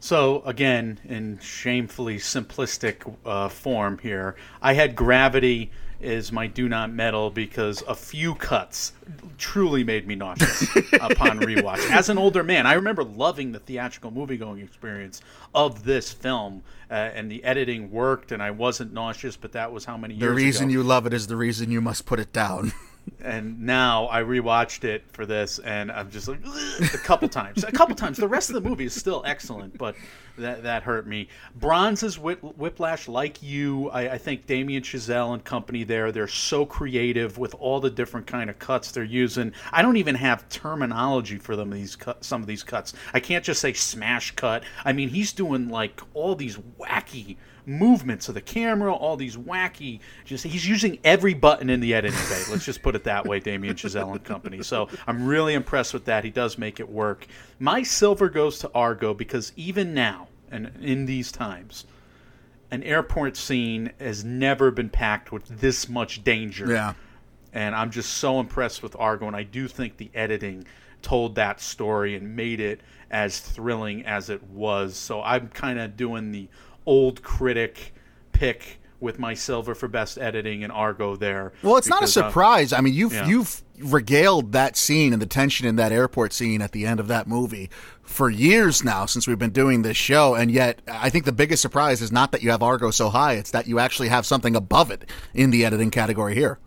So 0.00 0.42
again, 0.44 1.00
in 1.04 1.38
shamefully 1.38 2.18
simplistic 2.18 3.16
uh, 3.24 3.48
form 3.48 3.98
here, 3.98 4.36
I 4.60 4.74
had 4.74 4.96
Gravity 4.96 5.70
is 6.04 6.30
my 6.30 6.46
do 6.46 6.68
not 6.68 6.92
medal 6.92 7.30
because 7.30 7.82
a 7.88 7.94
few 7.94 8.34
cuts 8.34 8.92
truly 9.38 9.82
made 9.82 10.06
me 10.06 10.14
nauseous 10.14 10.62
upon 11.00 11.40
rewatch. 11.40 11.90
As 11.90 12.08
an 12.08 12.18
older 12.18 12.42
man, 12.42 12.66
I 12.66 12.74
remember 12.74 13.02
loving 13.02 13.52
the 13.52 13.58
theatrical 13.58 14.10
movie 14.10 14.36
going 14.36 14.60
experience 14.60 15.22
of 15.54 15.84
this 15.84 16.12
film, 16.12 16.62
uh, 16.90 16.94
and 16.94 17.30
the 17.30 17.42
editing 17.42 17.90
worked, 17.90 18.32
and 18.32 18.42
I 18.42 18.50
wasn't 18.50 18.92
nauseous. 18.92 19.36
But 19.36 19.52
that 19.52 19.72
was 19.72 19.84
how 19.84 19.96
many 19.96 20.14
years. 20.14 20.28
The 20.28 20.34
reason 20.34 20.64
ago. 20.64 20.72
you 20.72 20.82
love 20.82 21.06
it 21.06 21.14
is 21.14 21.26
the 21.26 21.36
reason 21.36 21.70
you 21.70 21.80
must 21.80 22.06
put 22.06 22.20
it 22.20 22.32
down. 22.32 22.72
and 23.20 23.60
now 23.60 24.06
I 24.10 24.22
rewatched 24.22 24.84
it 24.84 25.04
for 25.12 25.24
this, 25.24 25.58
and 25.60 25.90
I'm 25.90 26.10
just 26.10 26.28
like 26.28 26.40
a 26.94 26.98
couple 26.98 27.28
times, 27.28 27.64
a 27.64 27.72
couple 27.72 27.94
times. 27.94 28.18
The 28.18 28.28
rest 28.28 28.50
of 28.50 28.54
the 28.54 28.68
movie 28.68 28.84
is 28.84 28.94
still 28.94 29.22
excellent, 29.26 29.78
but 29.78 29.96
that 30.36 30.62
that 30.62 30.82
hurt 30.82 31.06
me. 31.06 31.28
Bronze's 31.58 32.18
whip, 32.18 32.40
Whiplash, 32.42 33.08
like 33.08 33.42
you, 33.42 33.88
I, 33.90 34.12
I, 34.12 34.18
think 34.18 34.46
Damien 34.46 34.82
Chazelle 34.82 35.32
and 35.32 35.42
company 35.44 35.84
there, 35.84 36.12
they're 36.12 36.28
so 36.28 36.66
creative 36.66 37.38
with 37.38 37.54
all 37.54 37.80
the 37.80 37.90
different 37.90 38.26
kind 38.26 38.50
of 38.50 38.58
cuts 38.58 38.90
they're 38.90 39.04
using. 39.04 39.52
I 39.72 39.82
don't 39.82 39.96
even 39.96 40.14
have 40.16 40.48
terminology 40.48 41.38
for 41.38 41.56
them. 41.56 41.70
These 41.70 41.96
cut, 41.96 42.24
some 42.24 42.40
of 42.40 42.46
these 42.46 42.62
cuts, 42.62 42.94
I 43.14 43.20
can't 43.20 43.44
just 43.44 43.60
say 43.60 43.72
smash 43.72 44.32
cut. 44.32 44.64
I 44.84 44.92
mean, 44.92 45.08
he's 45.08 45.32
doing 45.32 45.70
like 45.70 46.00
all 46.14 46.34
these 46.34 46.58
wacky 46.78 47.36
movements 47.66 48.28
of 48.28 48.34
the 48.34 48.40
camera, 48.40 48.92
all 48.92 49.16
these 49.16 49.36
wacky. 49.36 50.00
Just 50.24 50.44
he's 50.44 50.66
using 50.66 50.98
every 51.04 51.34
button 51.34 51.70
in 51.70 51.80
the 51.80 51.94
editing 51.94 52.18
bay. 52.28 52.42
Let's 52.50 52.64
just 52.64 52.82
put 52.82 52.94
it 52.94 53.04
that 53.04 53.26
way, 53.26 53.40
Damien 53.40 53.74
Chazelle 53.74 54.12
and 54.12 54.22
company. 54.24 54.62
So 54.62 54.88
I'm 55.06 55.26
really 55.26 55.54
impressed 55.54 55.94
with 55.94 56.04
that. 56.06 56.24
He 56.24 56.30
does 56.30 56.58
make 56.58 56.80
it 56.80 56.88
work. 56.88 57.26
My 57.58 57.82
silver 57.82 58.28
goes 58.28 58.58
to 58.60 58.70
Argo 58.74 59.14
because 59.14 59.52
even 59.56 59.94
now 59.94 60.28
and 60.50 60.70
in 60.80 61.06
these 61.06 61.32
times, 61.32 61.86
an 62.70 62.82
airport 62.82 63.36
scene 63.36 63.92
has 64.00 64.24
never 64.24 64.70
been 64.70 64.90
packed 64.90 65.32
with 65.32 65.46
this 65.46 65.88
much 65.88 66.24
danger. 66.24 66.70
Yeah. 66.70 66.94
And 67.52 67.74
I'm 67.74 67.90
just 67.90 68.14
so 68.14 68.40
impressed 68.40 68.82
with 68.82 68.96
Argo, 68.98 69.28
and 69.28 69.36
I 69.36 69.44
do 69.44 69.68
think 69.68 69.96
the 69.96 70.10
editing 70.12 70.66
told 71.02 71.36
that 71.36 71.60
story 71.60 72.16
and 72.16 72.34
made 72.34 72.58
it 72.58 72.80
as 73.10 73.38
thrilling 73.38 74.04
as 74.06 74.28
it 74.28 74.42
was. 74.42 74.96
So 74.96 75.22
I'm 75.22 75.48
kind 75.48 75.78
of 75.78 75.96
doing 75.96 76.32
the 76.32 76.48
old 76.86 77.22
critic 77.22 77.94
pick 78.32 78.80
with 79.04 79.18
my 79.18 79.34
silver 79.34 79.74
for 79.74 79.86
best 79.86 80.18
editing 80.18 80.64
and 80.64 80.72
Argo 80.72 81.14
there. 81.14 81.52
Well, 81.62 81.76
it's 81.76 81.88
not 81.88 82.02
a 82.02 82.04
uh, 82.04 82.08
surprise. 82.08 82.72
I 82.72 82.80
mean, 82.80 82.94
you've 82.94 83.12
yeah. 83.12 83.26
you've 83.26 83.62
regaled 83.78 84.52
that 84.52 84.76
scene 84.76 85.12
and 85.12 85.20
the 85.20 85.26
tension 85.26 85.66
in 85.66 85.76
that 85.76 85.92
airport 85.92 86.32
scene 86.32 86.62
at 86.62 86.72
the 86.72 86.86
end 86.86 87.00
of 87.00 87.08
that 87.08 87.26
movie 87.26 87.68
for 88.02 88.30
years 88.30 88.84
now 88.84 89.04
since 89.04 89.26
we've 89.26 89.38
been 89.38 89.50
doing 89.50 89.82
this 89.82 89.96
show, 89.96 90.34
and 90.34 90.50
yet 90.50 90.80
I 90.88 91.10
think 91.10 91.24
the 91.24 91.32
biggest 91.32 91.62
surprise 91.62 92.00
is 92.00 92.10
not 92.10 92.32
that 92.32 92.42
you 92.42 92.50
have 92.50 92.62
Argo 92.62 92.90
so 92.90 93.10
high; 93.10 93.34
it's 93.34 93.50
that 93.52 93.68
you 93.68 93.78
actually 93.78 94.08
have 94.08 94.26
something 94.26 94.56
above 94.56 94.90
it 94.90 95.08
in 95.34 95.50
the 95.50 95.64
editing 95.64 95.90
category 95.90 96.34
here. 96.34 96.58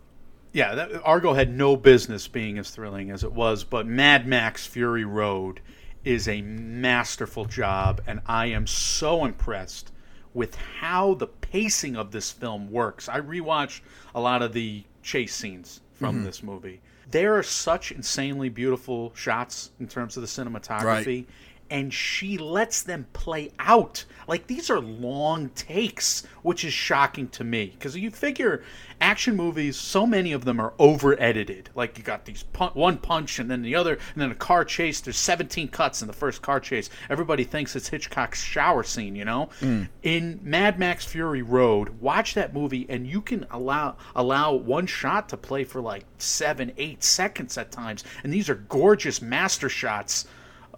yeah, 0.52 0.74
that, 0.74 1.02
Argo 1.04 1.34
had 1.34 1.54
no 1.54 1.76
business 1.76 2.28
being 2.28 2.58
as 2.58 2.70
thrilling 2.70 3.10
as 3.10 3.24
it 3.24 3.32
was, 3.32 3.64
but 3.64 3.86
Mad 3.86 4.26
Max 4.26 4.66
Fury 4.66 5.04
Road 5.04 5.60
is 6.04 6.28
a 6.28 6.40
masterful 6.42 7.44
job, 7.44 8.00
and 8.06 8.20
I 8.26 8.46
am 8.46 8.66
so 8.66 9.24
impressed 9.24 9.92
with 10.34 10.54
how 10.54 11.14
the 11.14 11.26
pacing 11.26 11.96
of 11.96 12.10
this 12.10 12.30
film 12.30 12.70
works. 12.70 13.08
I 13.08 13.20
rewatched 13.20 13.80
a 14.14 14.20
lot 14.20 14.42
of 14.42 14.52
the 14.52 14.84
chase 15.02 15.34
scenes 15.34 15.80
from 15.94 16.16
mm-hmm. 16.16 16.24
this 16.24 16.42
movie. 16.42 16.80
There 17.10 17.36
are 17.36 17.42
such 17.42 17.90
insanely 17.90 18.50
beautiful 18.50 19.12
shots 19.14 19.70
in 19.80 19.88
terms 19.88 20.16
of 20.16 20.22
the 20.22 20.26
cinematography 20.26 21.24
and 21.70 21.92
she 21.92 22.38
lets 22.38 22.82
them 22.82 23.06
play 23.12 23.50
out. 23.58 24.04
Like 24.26 24.46
these 24.46 24.70
are 24.70 24.80
long 24.80 25.48
takes, 25.50 26.24
which 26.42 26.64
is 26.64 26.72
shocking 26.72 27.28
to 27.28 27.44
me 27.44 27.66
because 27.66 27.96
you 27.96 28.10
figure 28.10 28.62
action 29.00 29.36
movies, 29.36 29.76
so 29.76 30.06
many 30.06 30.32
of 30.32 30.44
them 30.44 30.60
are 30.60 30.74
over 30.78 31.20
edited. 31.20 31.70
Like 31.74 31.96
you 31.96 32.04
got 32.04 32.24
these 32.24 32.42
pun- 32.42 32.72
one 32.74 32.98
punch 32.98 33.38
and 33.38 33.50
then 33.50 33.62
the 33.62 33.74
other, 33.74 33.94
and 33.94 34.22
then 34.22 34.30
a 34.30 34.34
car 34.34 34.64
chase. 34.64 35.00
There's 35.00 35.16
17 35.16 35.68
cuts 35.68 36.02
in 36.02 36.08
the 36.08 36.14
first 36.14 36.42
car 36.42 36.60
chase. 36.60 36.90
Everybody 37.08 37.44
thinks 37.44 37.74
it's 37.76 37.88
Hitchcock's 37.88 38.42
shower 38.42 38.82
scene, 38.82 39.16
you 39.16 39.24
know. 39.24 39.48
Hmm. 39.60 39.84
In 40.02 40.40
Mad 40.42 40.78
Max 40.78 41.04
Fury 41.04 41.42
Road, 41.42 42.00
watch 42.00 42.34
that 42.34 42.54
movie 42.54 42.86
and 42.88 43.06
you 43.06 43.20
can 43.20 43.46
allow 43.50 43.96
allow 44.14 44.52
one 44.52 44.86
shot 44.86 45.28
to 45.30 45.36
play 45.36 45.64
for 45.64 45.80
like 45.80 46.04
seven, 46.18 46.72
eight 46.76 47.02
seconds 47.02 47.56
at 47.56 47.70
times, 47.72 48.04
and 48.22 48.32
these 48.32 48.48
are 48.48 48.56
gorgeous 48.56 49.22
master 49.22 49.68
shots 49.68 50.26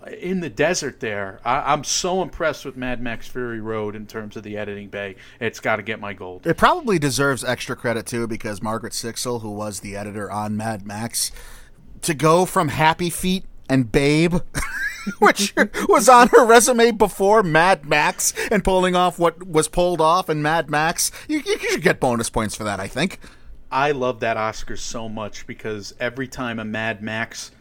in 0.06 0.40
the 0.40 0.50
desert 0.50 1.00
there. 1.00 1.40
I, 1.44 1.72
I'm 1.72 1.84
so 1.84 2.22
impressed 2.22 2.64
with 2.64 2.76
Mad 2.76 3.02
Max 3.02 3.28
Fury 3.28 3.60
Road 3.60 3.94
in 3.94 4.06
terms 4.06 4.36
of 4.36 4.42
the 4.42 4.56
editing 4.56 4.88
bay. 4.88 5.16
It's 5.40 5.60
got 5.60 5.76
to 5.76 5.82
get 5.82 6.00
my 6.00 6.12
gold. 6.12 6.46
It 6.46 6.56
probably 6.56 6.98
deserves 6.98 7.44
extra 7.44 7.76
credit 7.76 8.06
too 8.06 8.26
because 8.26 8.62
Margaret 8.62 8.92
Sixel, 8.92 9.42
who 9.42 9.50
was 9.50 9.80
the 9.80 9.96
editor 9.96 10.30
on 10.30 10.56
Mad 10.56 10.86
Max, 10.86 11.32
to 12.02 12.14
go 12.14 12.46
from 12.46 12.68
Happy 12.68 13.10
Feet 13.10 13.44
and 13.68 13.92
Babe, 13.92 14.36
which 15.18 15.54
was 15.88 16.08
on 16.08 16.28
her 16.28 16.44
resume 16.44 16.92
before 16.92 17.42
Mad 17.42 17.86
Max, 17.86 18.34
and 18.50 18.64
pulling 18.64 18.96
off 18.96 19.18
what 19.18 19.46
was 19.46 19.68
pulled 19.68 20.00
off 20.00 20.30
in 20.30 20.42
Mad 20.42 20.70
Max, 20.70 21.10
you, 21.28 21.40
you 21.44 21.58
should 21.58 21.82
get 21.82 22.00
bonus 22.00 22.30
points 22.30 22.54
for 22.54 22.64
that. 22.64 22.80
I 22.80 22.88
think. 22.88 23.20
I 23.70 23.92
love 23.92 24.20
that 24.20 24.36
Oscar 24.36 24.76
so 24.76 25.08
much 25.08 25.46
because 25.46 25.94
every 26.00 26.26
time 26.26 26.58
a 26.58 26.64
Mad 26.64 27.02
Max 27.02 27.52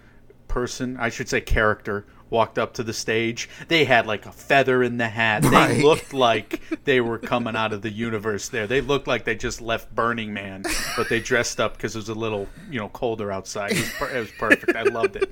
person, 0.47 0.97
I 0.97 1.09
should 1.09 1.29
say 1.29 1.39
character, 1.39 2.07
walked 2.29 2.57
up 2.59 2.73
to 2.75 2.83
the 2.83 2.93
stage, 2.93 3.49
they 3.67 3.85
had 3.85 4.05
like 4.07 4.25
a 4.25 4.31
feather 4.31 4.83
in 4.83 4.97
the 4.97 5.09
hat. 5.09 5.41
They 5.43 5.81
looked 5.81 6.13
like 6.13 6.61
they 6.83 7.01
were 7.01 7.17
coming 7.17 7.55
out 7.55 7.73
of 7.73 7.81
the 7.81 7.89
universe 7.89 8.49
there. 8.49 8.67
They 8.67 8.81
looked 8.81 9.07
like 9.07 9.25
they 9.25 9.35
just 9.35 9.61
left 9.61 9.93
Burning 9.93 10.33
Man, 10.33 10.63
but 10.95 11.09
they 11.09 11.19
dressed 11.19 11.59
up 11.59 11.75
because 11.77 11.95
it 11.95 11.99
was 11.99 12.09
a 12.09 12.13
little, 12.13 12.47
you 12.69 12.79
know, 12.79 12.89
colder 12.89 13.31
outside. 13.31 13.71
It 13.71 13.79
was, 13.79 13.89
per- 13.91 14.09
it 14.15 14.19
was 14.19 14.31
perfect. 14.37 14.75
I 14.75 14.83
loved 14.83 15.15
it. 15.15 15.29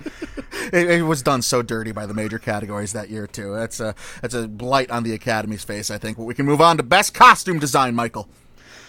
It, 0.74 0.90
it 0.90 1.02
was 1.04 1.22
done 1.22 1.42
so 1.42 1.62
dirty 1.62 1.92
by 1.92 2.06
the 2.06 2.14
major 2.14 2.40
categories 2.40 2.94
that 2.94 3.10
year 3.10 3.28
too. 3.28 3.54
That's 3.54 3.80
a 3.80 3.96
that's 4.22 4.34
a 4.34 4.48
blight 4.48 4.92
on 4.92 5.04
the 5.04 5.14
Academy's 5.14 5.64
face. 5.64 5.90
I 5.90 5.98
think. 5.98 6.18
But 6.18 6.24
we 6.26 6.34
can 6.34 6.46
move 6.46 6.60
on 6.62 6.78
to 6.78 6.84
best 6.84 7.14
costume 7.14 7.60
design, 7.60 7.96
Michael. 7.96 8.28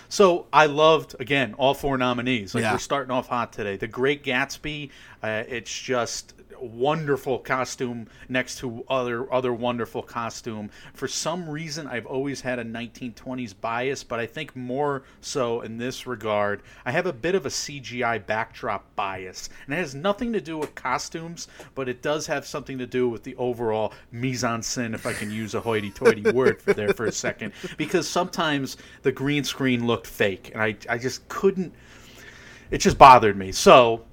So 0.08 0.46
I 0.52 0.66
loved 0.66 1.14
again 1.20 1.54
all 1.58 1.74
four 1.74 1.98
nominees. 1.98 2.54
Like 2.54 2.62
Yeah. 2.62 2.72
we're 2.72 2.78
starting 2.78 3.10
off 3.10 3.28
hot 3.28 3.52
today. 3.52 3.76
The 3.76 3.86
Great 3.88 4.24
Gatsby. 4.24 4.90
Uh, 5.22 5.44
it's 5.48 5.76
just 5.78 6.32
wonderful 6.60 7.38
costume 7.38 8.08
next 8.28 8.58
to 8.58 8.84
other 8.88 9.32
other 9.32 9.52
wonderful 9.52 10.02
costume. 10.02 10.70
For 10.94 11.08
some 11.08 11.48
reason, 11.48 11.86
I've 11.86 12.06
always 12.06 12.40
had 12.40 12.58
a 12.58 12.64
1920s 12.64 13.54
bias, 13.60 14.04
but 14.04 14.18
I 14.18 14.26
think 14.26 14.54
more 14.56 15.02
so 15.20 15.60
in 15.62 15.78
this 15.78 16.06
regard. 16.06 16.62
I 16.84 16.92
have 16.92 17.06
a 17.06 17.12
bit 17.12 17.34
of 17.34 17.46
a 17.46 17.50
CGI 17.50 18.24
backdrop 18.26 18.84
bias, 18.96 19.48
and 19.66 19.74
it 19.74 19.78
has 19.78 19.94
nothing 19.94 20.32
to 20.32 20.40
do 20.40 20.58
with 20.58 20.74
costumes, 20.74 21.48
but 21.74 21.88
it 21.88 22.02
does 22.02 22.26
have 22.26 22.46
something 22.46 22.78
to 22.78 22.86
do 22.86 23.08
with 23.08 23.22
the 23.22 23.36
overall 23.36 23.92
mise 24.12 24.44
en 24.44 24.60
scène, 24.60 24.94
if 24.94 25.06
I 25.06 25.12
can 25.12 25.30
use 25.30 25.54
a 25.54 25.60
hoity-toity 25.60 26.30
word 26.32 26.60
for 26.60 26.72
there 26.72 26.92
for 26.92 27.06
a 27.06 27.12
second, 27.12 27.52
because 27.76 28.08
sometimes 28.08 28.76
the 29.02 29.12
green 29.12 29.44
screen 29.44 29.86
looked 29.86 30.06
fake, 30.06 30.50
and 30.52 30.62
I 30.62 30.76
I 30.88 30.98
just 30.98 31.26
couldn't. 31.28 31.72
It 32.70 32.78
just 32.78 32.98
bothered 32.98 33.36
me. 33.36 33.52
So 33.52 34.04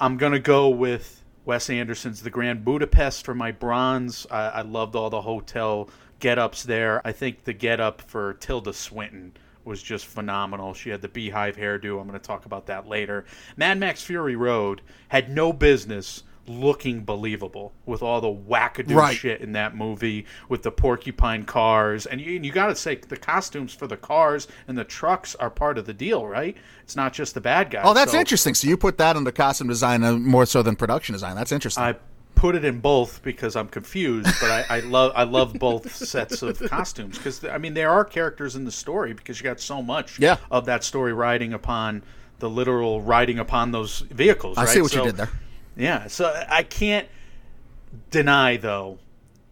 I'm 0.00 0.16
gonna 0.16 0.38
go 0.38 0.68
with 0.68 1.19
Wes 1.50 1.68
Anderson's 1.68 2.22
The 2.22 2.30
Grand 2.30 2.64
Budapest 2.64 3.24
for 3.24 3.34
my 3.34 3.50
bronze. 3.50 4.24
I, 4.30 4.50
I 4.50 4.60
loved 4.60 4.94
all 4.94 5.10
the 5.10 5.22
hotel 5.22 5.90
get-ups 6.20 6.62
there. 6.62 7.04
I 7.04 7.10
think 7.10 7.42
the 7.42 7.52
get-up 7.52 8.02
for 8.02 8.34
Tilda 8.34 8.72
Swinton 8.72 9.32
was 9.64 9.82
just 9.82 10.06
phenomenal. 10.06 10.74
She 10.74 10.90
had 10.90 11.02
the 11.02 11.08
beehive 11.08 11.56
hairdo. 11.56 12.00
I'm 12.00 12.06
going 12.06 12.12
to 12.12 12.20
talk 12.20 12.46
about 12.46 12.66
that 12.66 12.86
later. 12.86 13.24
Mad 13.56 13.78
Max 13.78 14.00
Fury 14.00 14.36
Road 14.36 14.80
had 15.08 15.28
no 15.28 15.52
business 15.52 16.22
looking 16.46 17.04
believable 17.04 17.72
with 17.86 18.02
all 18.02 18.20
the 18.20 18.28
wackadoo 18.28 18.94
Right. 18.96 19.16
shit 19.16 19.40
in 19.40 19.52
that 19.52 19.76
movie 19.76 20.26
with 20.48 20.62
the 20.62 20.70
porcupine 20.72 21.44
cars 21.44 22.06
and 22.06 22.20
you, 22.20 22.36
and 22.36 22.44
you 22.44 22.50
got 22.50 22.66
to 22.68 22.74
say 22.76 22.96
the 22.96 23.16
costumes 23.16 23.72
for 23.72 23.86
the 23.86 23.96
cars 23.96 24.48
and 24.66 24.76
the 24.76 24.84
trucks 24.84 25.34
are 25.36 25.50
part 25.50 25.78
of 25.78 25.86
the 25.86 25.92
deal 25.94 26.26
right 26.26 26.56
it's 26.82 26.96
not 26.96 27.12
just 27.12 27.34
the 27.34 27.40
bad 27.40 27.70
guys 27.70 27.82
Oh, 27.84 27.94
that's 27.94 28.12
So- 28.12 28.18
interesting. 28.18 28.54
So 28.54 28.66
you 28.68 28.76
put 28.76 28.98
that 28.98 29.16
under 29.16 29.30
costume 29.30 29.68
design 29.68 30.02
uh, 30.02 30.14
more 30.14 30.44
so 30.46 30.62
than 30.62 30.74
production 30.76 31.12
design. 31.12 31.36
That's 31.36 31.52
interesting. 31.52 31.84
I 31.84 31.94
put 32.34 32.54
it 32.56 32.64
in 32.64 32.80
both 32.80 33.22
because 33.22 33.54
I'm 33.54 33.68
confused, 33.68 34.26
but 34.40 34.50
I, 34.50 34.64
I 34.78 34.80
love 34.80 35.12
I 35.14 35.24
love 35.24 35.52
both 35.54 35.94
sets 35.94 36.42
of 36.42 36.58
costumes 36.68 37.16
because 37.18 37.44
I 37.44 37.58
mean 37.58 37.74
there 37.74 37.90
are 37.90 38.04
characters 38.04 38.56
in 38.56 38.64
the 38.64 38.72
story 38.72 39.12
because 39.12 39.38
you 39.38 39.44
got 39.44 39.60
so 39.60 39.82
much 39.82 40.18
Yeah. 40.18 40.38
of 40.50 40.64
that 40.66 40.82
story 40.84 41.12
riding 41.12 41.52
upon 41.52 42.02
the 42.40 42.48
literal 42.50 43.02
riding 43.02 43.38
upon 43.38 43.70
those 43.72 44.00
vehicles. 44.00 44.56
I 44.58 44.62
right? 44.62 44.68
see 44.70 44.80
what 44.80 44.90
So- 44.90 45.00
you 45.00 45.04
did 45.06 45.16
there. 45.18 45.30
Yeah, 45.80 46.06
so 46.08 46.44
I 46.48 46.62
can't 46.62 47.08
deny 48.10 48.56
though 48.56 48.98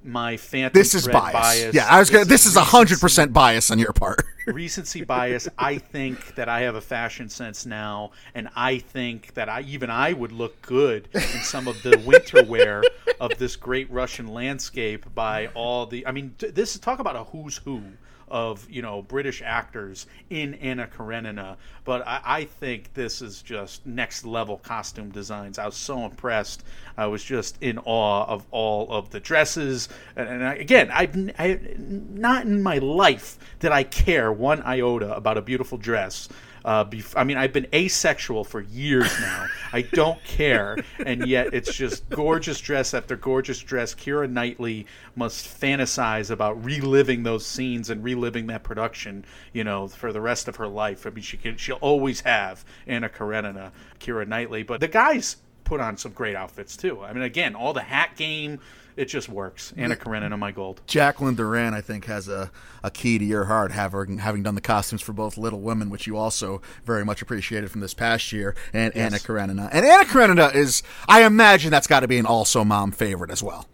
my 0.05 0.37
phantom 0.37 0.79
This 0.79 0.95
is 0.95 1.05
thread 1.05 1.15
bias. 1.15 1.75
Yeah, 1.75 1.87
I 1.89 1.99
was 1.99 2.11
gonna. 2.11 2.25
This 2.25 2.47
is 2.47 2.57
a 2.57 2.65
hundred 2.65 3.01
percent 3.01 3.33
bias 3.33 3.71
on 3.71 3.79
your 3.79 3.93
part. 3.93 4.25
recency 4.47 5.05
bias. 5.05 5.49
I 5.59 5.79
think 5.79 6.35
that 6.37 6.49
I 6.49 6.61
have 6.61 6.75
a 6.75 6.81
fashion 6.81 7.29
sense 7.29 7.67
now, 7.67 8.13
and 8.35 8.49
I 8.57 8.79
think 8.79 9.35
that 9.35 9.49
I 9.49 9.63
even 9.63 9.91
I 9.91 10.13
would 10.13 10.33
look 10.33 10.61
good 10.63 11.09
in 11.15 11.21
some 11.21 11.69
of 11.69 11.83
the 11.83 12.03
winter 12.07 12.45
wear 12.45 12.83
of 13.21 13.37
this 13.39 13.57
great 13.57 13.91
Russian 13.91 14.29
landscape 14.29 15.07
by 15.15 15.49
all 15.49 15.87
the. 15.87 16.07
I 16.07 16.13
mean, 16.13 16.35
this 16.39 16.75
is 16.75 16.81
talk 16.81 16.99
about 16.99 17.17
a 17.17 17.25
who's 17.25 17.57
who 17.59 17.83
of 18.31 18.69
you 18.71 18.83
know 18.83 19.03
British 19.03 19.43
actors 19.43 20.07
in 20.31 20.55
Anna 20.55 20.87
Karenina, 20.87 21.57
but 21.85 22.07
I, 22.07 22.21
I 22.25 22.45
think 22.45 22.95
this 22.95 23.23
is 23.23 23.43
just 23.43 23.87
next 23.87 24.25
level 24.25 24.59
costume 24.59 25.11
designs. 25.11 25.59
I 25.59 25.67
was 25.67 25.77
so 25.77 26.05
impressed. 26.05 26.65
I 26.97 27.07
was 27.07 27.23
just 27.23 27.57
in 27.61 27.79
awe 27.79 28.25
of 28.25 28.47
all 28.51 28.91
of 28.91 29.11
the 29.11 29.21
dresses, 29.21 29.89
and, 30.17 30.29
and 30.29 30.45
I, 30.45 30.55
again, 30.55 30.91
I've 30.91 31.17
I, 31.39 31.61
not 31.79 32.45
in 32.45 32.63
my 32.63 32.79
life 32.79 33.39
did 33.61 33.73
I 33.73 33.83
care 33.83 34.33
one 34.33 34.63
iota 34.63 35.15
about 35.15 35.39
a 35.39 35.43
beautiful 35.43 35.79
dress. 35.79 36.29
Uh, 36.65 36.85
bef- 36.85 37.15
I 37.17 37.25
mean, 37.25 37.37
I've 37.37 37.53
been 37.53 37.67
asexual 37.75 38.45
for 38.45 38.61
years 38.61 39.11
now. 39.21 39.47
I 39.73 39.83
don't 39.83 40.23
care, 40.25 40.77
and 41.05 41.27
yet 41.27 41.53
it's 41.53 41.75
just 41.75 42.09
gorgeous 42.11 42.61
dress 42.61 42.95
after 42.95 43.17
gorgeous 43.17 43.61
dress. 43.61 43.95
Keira 43.95 44.31
Knightley 44.31 44.87
must 45.17 45.47
fantasize 45.61 46.31
about 46.31 46.63
reliving 46.65 47.23
those 47.23 47.47
scenes 47.47 47.91
and 47.91 48.03
reliving 48.03 48.47
that 48.49 48.63
production, 48.63 49.25
you 49.53 49.65
know, 49.65 49.89
for 49.89 50.13
the 50.13 50.21
rest 50.21 50.49
of 50.49 50.57
her 50.57 50.69
life. 50.69 51.07
I 51.07 51.11
mean, 51.11 51.23
she 51.23 51.37
can, 51.37 51.57
she'll 51.57 51.77
always 51.77 52.21
have 52.21 52.65
Anna 52.87 53.09
Karenina, 53.09 53.73
Keira 54.01 54.27
Knightley, 54.27 54.63
but 54.63 54.81
the 54.81 54.89
guys 54.89 55.37
put 55.65 55.81
on 55.81 55.97
some 55.97 56.13
great 56.13 56.35
outfits 56.35 56.77
too. 56.77 57.03
I 57.03 57.13
mean, 57.13 57.23
again, 57.23 57.55
all 57.55 57.73
the 57.73 57.83
hat 57.83 58.17
game, 58.17 58.59
it 58.99 59.07
just 59.07 59.29
works. 59.29 59.73
Anna 59.77 59.97
Karenina, 59.97 60.37
my 60.37 60.51
gold. 60.53 60.81
Jacqueline 60.87 61.37
Durran, 61.37 61.73
I 61.73 61.81
think, 61.81 62.07
has 62.07 62.29
a, 62.29 62.51
a 62.83 62.91
key 62.91 63.19
to 63.19 63.25
your 63.25 63.45
heart, 63.45 63.73
having 63.73 64.19
having 64.19 64.43
done 64.43 64.55
the 64.55 64.61
costumes 64.61 65.01
for 65.01 65.13
both 65.13 65.39
Little 65.39 65.61
Women, 65.61 65.89
which 65.89 66.07
you 66.07 66.17
also 66.17 66.61
very 66.85 67.05
much 67.05 67.23
appreciated 67.23 67.71
from 67.71 67.81
this 67.81 67.95
past 67.95 68.33
year, 68.33 68.55
and 68.73 68.93
Yes. 68.95 69.07
Anna 69.07 69.19
Karenina. 69.19 69.69
And 69.73 69.87
Anna 69.87 70.05
Karenina 70.05 70.49
is, 70.55 70.83
I 71.09 71.25
imagine, 71.25 71.71
that's 71.71 71.87
got 71.87 72.01
to 72.01 72.09
be 72.09 72.19
an 72.19 72.27
also 72.27 72.65
mom 72.65 72.91
favorite 72.93 73.31
as 73.31 73.43
well. 73.43 73.67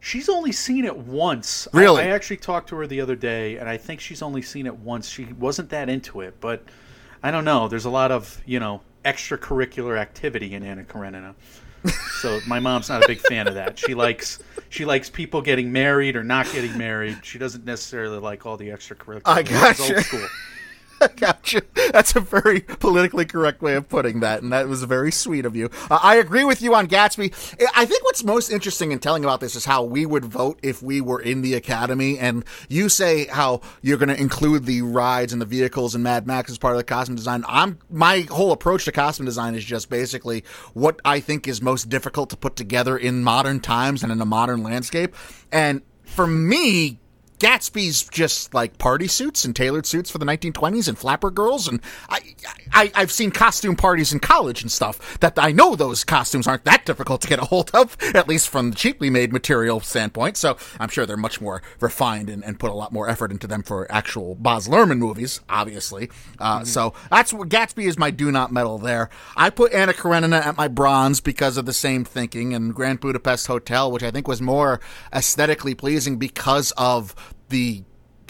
She's 0.00 0.28
only 0.28 0.52
seen 0.52 0.84
it 0.84 0.96
once. 0.96 1.66
I- 1.74 1.78
Really? 1.78 2.02
I, 2.04 2.08
actually 2.08 2.36
talked 2.36 2.68
to 2.70 2.76
her 2.76 2.86
the 2.86 3.00
other 3.00 3.16
day, 3.16 3.56
and 3.58 3.68
I 3.68 3.76
think 3.76 4.00
she's 4.00 4.22
only 4.22 4.42
seen 4.42 4.66
it 4.66 4.76
once. 4.78 5.08
She 5.08 5.24
wasn't 5.24 5.70
that 5.70 5.88
into 5.88 6.20
it, 6.20 6.40
but 6.40 6.62
I 7.22 7.30
don't 7.32 7.44
know. 7.44 7.68
There's 7.68 7.84
a 7.84 7.90
lot 7.90 8.10
of 8.12 8.40
you 8.46 8.60
know 8.60 8.80
extracurricular 9.04 9.98
activity 9.98 10.54
in 10.54 10.62
Anna 10.62 10.84
Karenina. 10.84 11.34
So 12.20 12.40
my 12.46 12.58
mom's 12.58 12.88
not 12.88 13.04
a 13.04 13.06
big 13.06 13.20
fan 13.20 13.46
of 13.46 13.54
that. 13.54 13.78
She 13.78 13.94
likes 13.94 14.38
she 14.68 14.84
likes 14.84 15.08
people 15.08 15.42
getting 15.42 15.72
married 15.72 16.16
or 16.16 16.24
not 16.24 16.50
getting 16.52 16.76
married. 16.76 17.18
She 17.22 17.38
doesn't 17.38 17.64
necessarily 17.64 18.18
like 18.18 18.46
all 18.46 18.56
the 18.56 18.68
extracurricular. 18.68 19.22
I 19.24 19.42
got 19.42 19.76
gotcha. 19.76 19.94
old 19.94 20.04
school. 20.04 20.26
gotcha. 21.16 21.62
That's 21.92 22.16
a 22.16 22.20
very 22.20 22.60
politically 22.60 23.24
correct 23.24 23.62
way 23.62 23.74
of 23.74 23.88
putting 23.88 24.20
that, 24.20 24.42
and 24.42 24.52
that 24.52 24.68
was 24.68 24.82
very 24.84 25.12
sweet 25.12 25.44
of 25.44 25.54
you. 25.54 25.70
Uh, 25.90 25.98
I 26.02 26.16
agree 26.16 26.44
with 26.44 26.62
you 26.62 26.74
on 26.74 26.88
Gatsby. 26.88 27.32
I 27.74 27.84
think 27.84 28.04
what's 28.04 28.24
most 28.24 28.50
interesting 28.50 28.92
in 28.92 28.98
telling 28.98 29.24
about 29.24 29.40
this 29.40 29.54
is 29.54 29.64
how 29.64 29.82
we 29.82 30.06
would 30.06 30.24
vote 30.24 30.58
if 30.62 30.82
we 30.82 31.00
were 31.00 31.20
in 31.20 31.42
the 31.42 31.54
Academy. 31.54 32.18
And 32.18 32.44
you 32.68 32.88
say 32.88 33.26
how 33.26 33.60
you're 33.82 33.98
going 33.98 34.08
to 34.08 34.20
include 34.20 34.64
the 34.64 34.82
rides 34.82 35.32
and 35.32 35.40
the 35.40 35.46
vehicles 35.46 35.94
and 35.94 36.02
Mad 36.02 36.26
Max 36.26 36.50
as 36.50 36.58
part 36.58 36.74
of 36.74 36.78
the 36.78 36.84
costume 36.84 37.16
design. 37.16 37.44
I'm 37.48 37.78
my 37.90 38.26
whole 38.30 38.52
approach 38.52 38.84
to 38.86 38.92
costume 38.92 39.26
design 39.26 39.54
is 39.54 39.64
just 39.64 39.88
basically 39.90 40.44
what 40.74 41.00
I 41.04 41.20
think 41.20 41.46
is 41.46 41.62
most 41.62 41.88
difficult 41.88 42.30
to 42.30 42.36
put 42.36 42.56
together 42.56 42.96
in 42.96 43.22
modern 43.22 43.60
times 43.60 44.02
and 44.02 44.10
in 44.10 44.20
a 44.20 44.26
modern 44.26 44.62
landscape. 44.62 45.14
And 45.52 45.82
for 46.04 46.26
me, 46.26 46.98
Gatsby's 47.38 48.02
just 48.04 48.52
like 48.52 48.78
party 48.78 49.06
suits 49.06 49.44
and 49.44 49.54
tailored 49.54 49.86
suits 49.86 50.10
for 50.10 50.18
the 50.18 50.26
1920s 50.26 50.88
and 50.88 50.98
flapper 50.98 51.30
girls, 51.30 51.68
and 51.68 51.80
I, 52.08 52.20
I 52.67 52.67
I've 52.94 53.12
seen 53.12 53.30
costume 53.30 53.76
parties 53.76 54.12
in 54.12 54.20
college 54.20 54.62
and 54.62 54.70
stuff. 54.70 55.18
That 55.20 55.38
I 55.38 55.52
know 55.52 55.74
those 55.74 56.04
costumes 56.04 56.46
aren't 56.46 56.64
that 56.64 56.84
difficult 56.86 57.20
to 57.22 57.28
get 57.28 57.38
a 57.38 57.44
hold 57.44 57.70
of, 57.74 57.96
at 58.14 58.28
least 58.28 58.48
from 58.48 58.70
the 58.70 58.76
cheaply 58.76 59.10
made 59.10 59.32
material 59.32 59.80
standpoint. 59.80 60.36
So 60.36 60.56
I'm 60.78 60.88
sure 60.88 61.06
they're 61.06 61.16
much 61.16 61.40
more 61.40 61.62
refined 61.80 62.30
and, 62.30 62.44
and 62.44 62.58
put 62.58 62.70
a 62.70 62.74
lot 62.74 62.92
more 62.92 63.08
effort 63.08 63.30
into 63.30 63.46
them 63.46 63.62
for 63.62 63.90
actual 63.90 64.34
Baz 64.34 64.68
Luhrmann 64.68 64.98
movies, 64.98 65.40
obviously. 65.48 66.10
Uh, 66.38 66.64
So 66.64 66.94
that's 67.10 67.32
what 67.32 67.48
Gatsby 67.48 67.86
is 67.86 67.98
my 67.98 68.10
do 68.10 68.30
not 68.30 68.52
medal 68.52 68.78
there. 68.78 69.10
I 69.36 69.50
put 69.50 69.72
Anna 69.72 69.92
Karenina 69.92 70.36
at 70.36 70.56
my 70.56 70.68
bronze 70.68 71.20
because 71.20 71.56
of 71.56 71.66
the 71.66 71.72
same 71.72 72.04
thinking, 72.04 72.54
and 72.54 72.74
Grand 72.74 73.00
Budapest 73.00 73.46
Hotel, 73.46 73.90
which 73.90 74.02
I 74.02 74.10
think 74.10 74.28
was 74.28 74.40
more 74.40 74.80
aesthetically 75.12 75.74
pleasing 75.74 76.18
because 76.18 76.72
of 76.76 77.14
the 77.48 77.82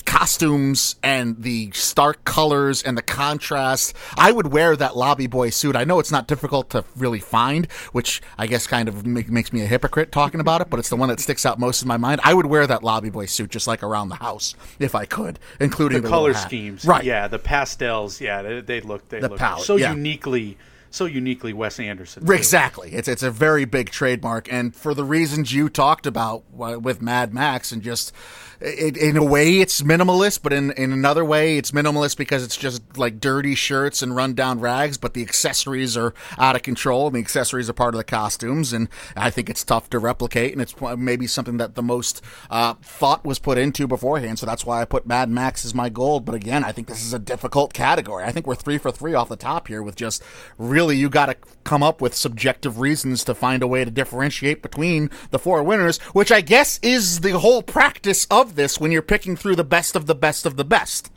costumes 0.09 0.97
and 1.03 1.43
the 1.43 1.71
stark 1.73 2.25
colors 2.25 2.83
and 2.83 2.97
the 2.97 3.03
contrast. 3.03 3.95
I 4.17 4.33
would 4.33 4.47
wear 4.47 4.75
that 4.75 4.97
lobby 4.97 5.27
boy 5.27 5.50
suit. 5.50 5.77
I 5.77 5.85
know 5.85 5.99
it's 5.99 6.11
not 6.11 6.27
difficult 6.27 6.71
to 6.71 6.83
really 6.97 7.21
find, 7.21 7.71
which 7.93 8.23
I 8.38 8.47
guess 8.47 8.67
kind 8.67 8.88
of 8.88 9.07
make, 9.07 9.29
makes 9.29 9.53
me 9.53 9.61
a 9.61 9.67
hypocrite 9.67 10.11
talking 10.11 10.41
about 10.41 10.62
it, 10.62 10.71
but 10.71 10.81
it's 10.81 10.88
the 10.88 10.97
one 10.97 11.11
that 11.11 11.21
sticks 11.21 11.45
out 11.45 11.59
most 11.59 11.83
in 11.83 11.88
my 11.88 11.99
mind. 11.99 12.23
I 12.25 12.33
would 12.33 12.47
wear 12.47 12.67
that 12.67 12.83
lobby 12.83 13.11
boy 13.11 13.27
suit 13.27 13.50
just 13.50 13.67
like 13.67 13.83
around 13.83 14.09
the 14.09 14.15
house 14.17 14.55
if 14.79 14.95
I 14.95 15.05
could, 15.05 15.38
including 15.61 15.99
the 15.99 16.03
the, 16.03 16.09
color 16.09 16.33
schemes. 16.33 16.87
Right. 16.87 17.05
Yeah, 17.05 17.29
the 17.29 17.38
pastels. 17.38 18.19
Yeah, 18.19 18.41
they, 18.41 18.61
they 18.62 18.81
look 18.81 19.07
they 19.11 19.21
The 19.21 19.29
look 19.29 19.38
palette, 19.38 19.67
so 19.67 19.77
yeah. 19.77 19.93
uniquely 19.93 20.57
so 20.91 21.05
uniquely 21.05 21.53
Wes 21.53 21.79
Anderson. 21.79 22.25
too. 22.27 22.33
Exactly. 22.33 22.93
It's 22.93 23.09
it's 23.09 23.23
a 23.23 23.31
very 23.31 23.65
big 23.65 23.91
trademark, 23.91 24.50
and 24.50 24.75
for 24.75 24.95
the 24.95 25.05
reasons 25.05 25.53
you 25.53 25.69
talked 25.69 26.07
about 26.07 26.45
uh, 26.59 26.79
with 26.81 27.03
Mad 27.03 27.35
Max, 27.35 27.73
and 27.73 27.83
just 27.83 28.12
it, 28.61 28.97
in 28.97 29.17
a 29.17 29.25
way 29.25 29.59
it's 29.61 29.83
minimalist, 29.83 30.43
but 30.43 30.53
in 30.53 30.73
in 30.73 30.93
another 30.93 31.25
way 31.25 31.57
it's 31.57 31.71
minimalist 31.71 32.17
because 32.17 32.45
it's 32.45 32.57
just 32.57 32.99
like 32.99 33.21
dirty 33.21 33.55
shirts 33.55 34.03
and 34.03 34.17
rundown 34.17 34.61
rags, 34.61 34.97
but 34.97 35.15
the 35.15 35.23
accessories 35.23 35.97
are 35.97 36.15
out 36.38 36.57
of 36.57 36.62
control, 36.62 37.07
and 37.07 37.17
the 37.17 37.21
accessories 37.21 37.71
are 37.71 37.75
part 37.75 37.95
of 37.95 37.99
the 37.99 38.05
costumes, 38.05 38.73
and 38.73 38.88
I 39.17 39.31
think 39.31 39.49
it's 39.49 39.65
tough 39.65 39.91
to 39.91 39.99
replicate, 39.99 40.53
and 40.53 40.61
it's 40.61 40.75
maybe 40.97 41.27
something 41.27 41.59
that 41.59 41.75
the 41.75 41.83
most 41.83 42.23
uh, 42.50 42.75
thought 42.83 43.25
was 43.25 43.38
put 43.38 43.59
into 43.59 43.87
beforehand. 43.87 44.38
So 44.38 44.47
that's 44.47 44.67
why 44.67 44.81
I 44.81 44.85
put 44.85 45.07
Mad 45.07 45.31
Max 45.31 45.65
as 45.65 45.75
my 45.75 45.88
gold. 45.88 46.25
But 46.25 46.35
again, 46.35 46.65
I 46.65 46.73
think 46.73 46.88
this 46.88 47.05
is 47.05 47.12
a 47.12 47.19
difficult 47.19 47.73
category. 47.73 48.25
I 48.25 48.33
think 48.33 48.47
we're 48.47 48.55
three 48.55 48.79
for 48.79 48.91
three 48.91 49.15
off 49.15 49.29
the 49.29 49.37
top 49.37 49.69
here 49.69 49.83
with 49.83 49.97
just 49.97 50.23
really 50.57 50.97
you 50.97 51.09
got 51.09 51.27
to 51.27 51.37
come 51.64 51.83
up 51.83 52.01
with 52.01 52.14
subjective 52.14 52.81
reasons 52.81 53.25
to 53.25 53.35
find 53.35 53.62
a 53.62 53.66
way 53.66 53.85
to 53.85 53.90
differentiate 53.90 54.62
between 54.62 55.11
the 55.31 55.38
four 55.38 55.62
winners, 55.62 55.99
which 56.14 56.33
I 56.33 56.40
guess 56.40 56.79
is 56.83 57.21
the 57.21 57.38
whole 57.38 57.62
practice 57.62 58.27
of 58.31 58.48
this 58.57 58.81
when 58.81 58.91
you're 58.91 59.03
picking 59.03 59.37
through 59.37 59.57
the 59.57 59.65
best 59.65 59.97
of 59.97 60.07
the 60.07 60.15
best 60.15 60.47
of 60.47 60.57
the 60.57 60.65
best. 60.65 61.11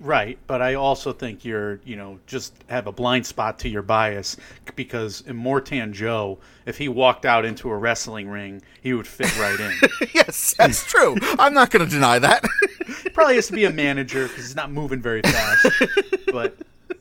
Right, 0.00 0.38
but 0.46 0.62
I 0.62 0.74
also 0.74 1.12
think 1.12 1.44
you're, 1.44 1.80
you 1.84 1.96
know, 1.96 2.20
just 2.26 2.54
have 2.68 2.86
a 2.86 2.92
blind 2.92 3.26
spot 3.26 3.58
to 3.60 3.68
your 3.68 3.82
bias 3.82 4.36
because 4.76 5.22
Immortan 5.22 5.92
Joe, 5.92 6.38
if 6.66 6.78
he 6.78 6.88
walked 6.88 7.26
out 7.26 7.44
into 7.44 7.68
a 7.70 7.76
wrestling 7.76 8.28
ring, 8.28 8.62
he 8.80 8.92
would 8.92 9.08
fit 9.08 9.36
right 9.38 9.58
in. 9.58 9.72
yes, 10.14 10.54
that's 10.56 10.84
true. 10.84 11.16
I'm 11.38 11.52
not 11.52 11.70
going 11.70 11.84
to 11.84 11.90
deny 11.90 12.20
that. 12.20 12.44
Probably 13.12 13.34
has 13.34 13.48
to 13.48 13.54
be 13.54 13.64
a 13.64 13.72
manager 13.72 14.28
because 14.28 14.44
he's 14.44 14.56
not 14.56 14.70
moving 14.70 15.02
very 15.02 15.22
fast, 15.22 15.66
but 16.32 16.56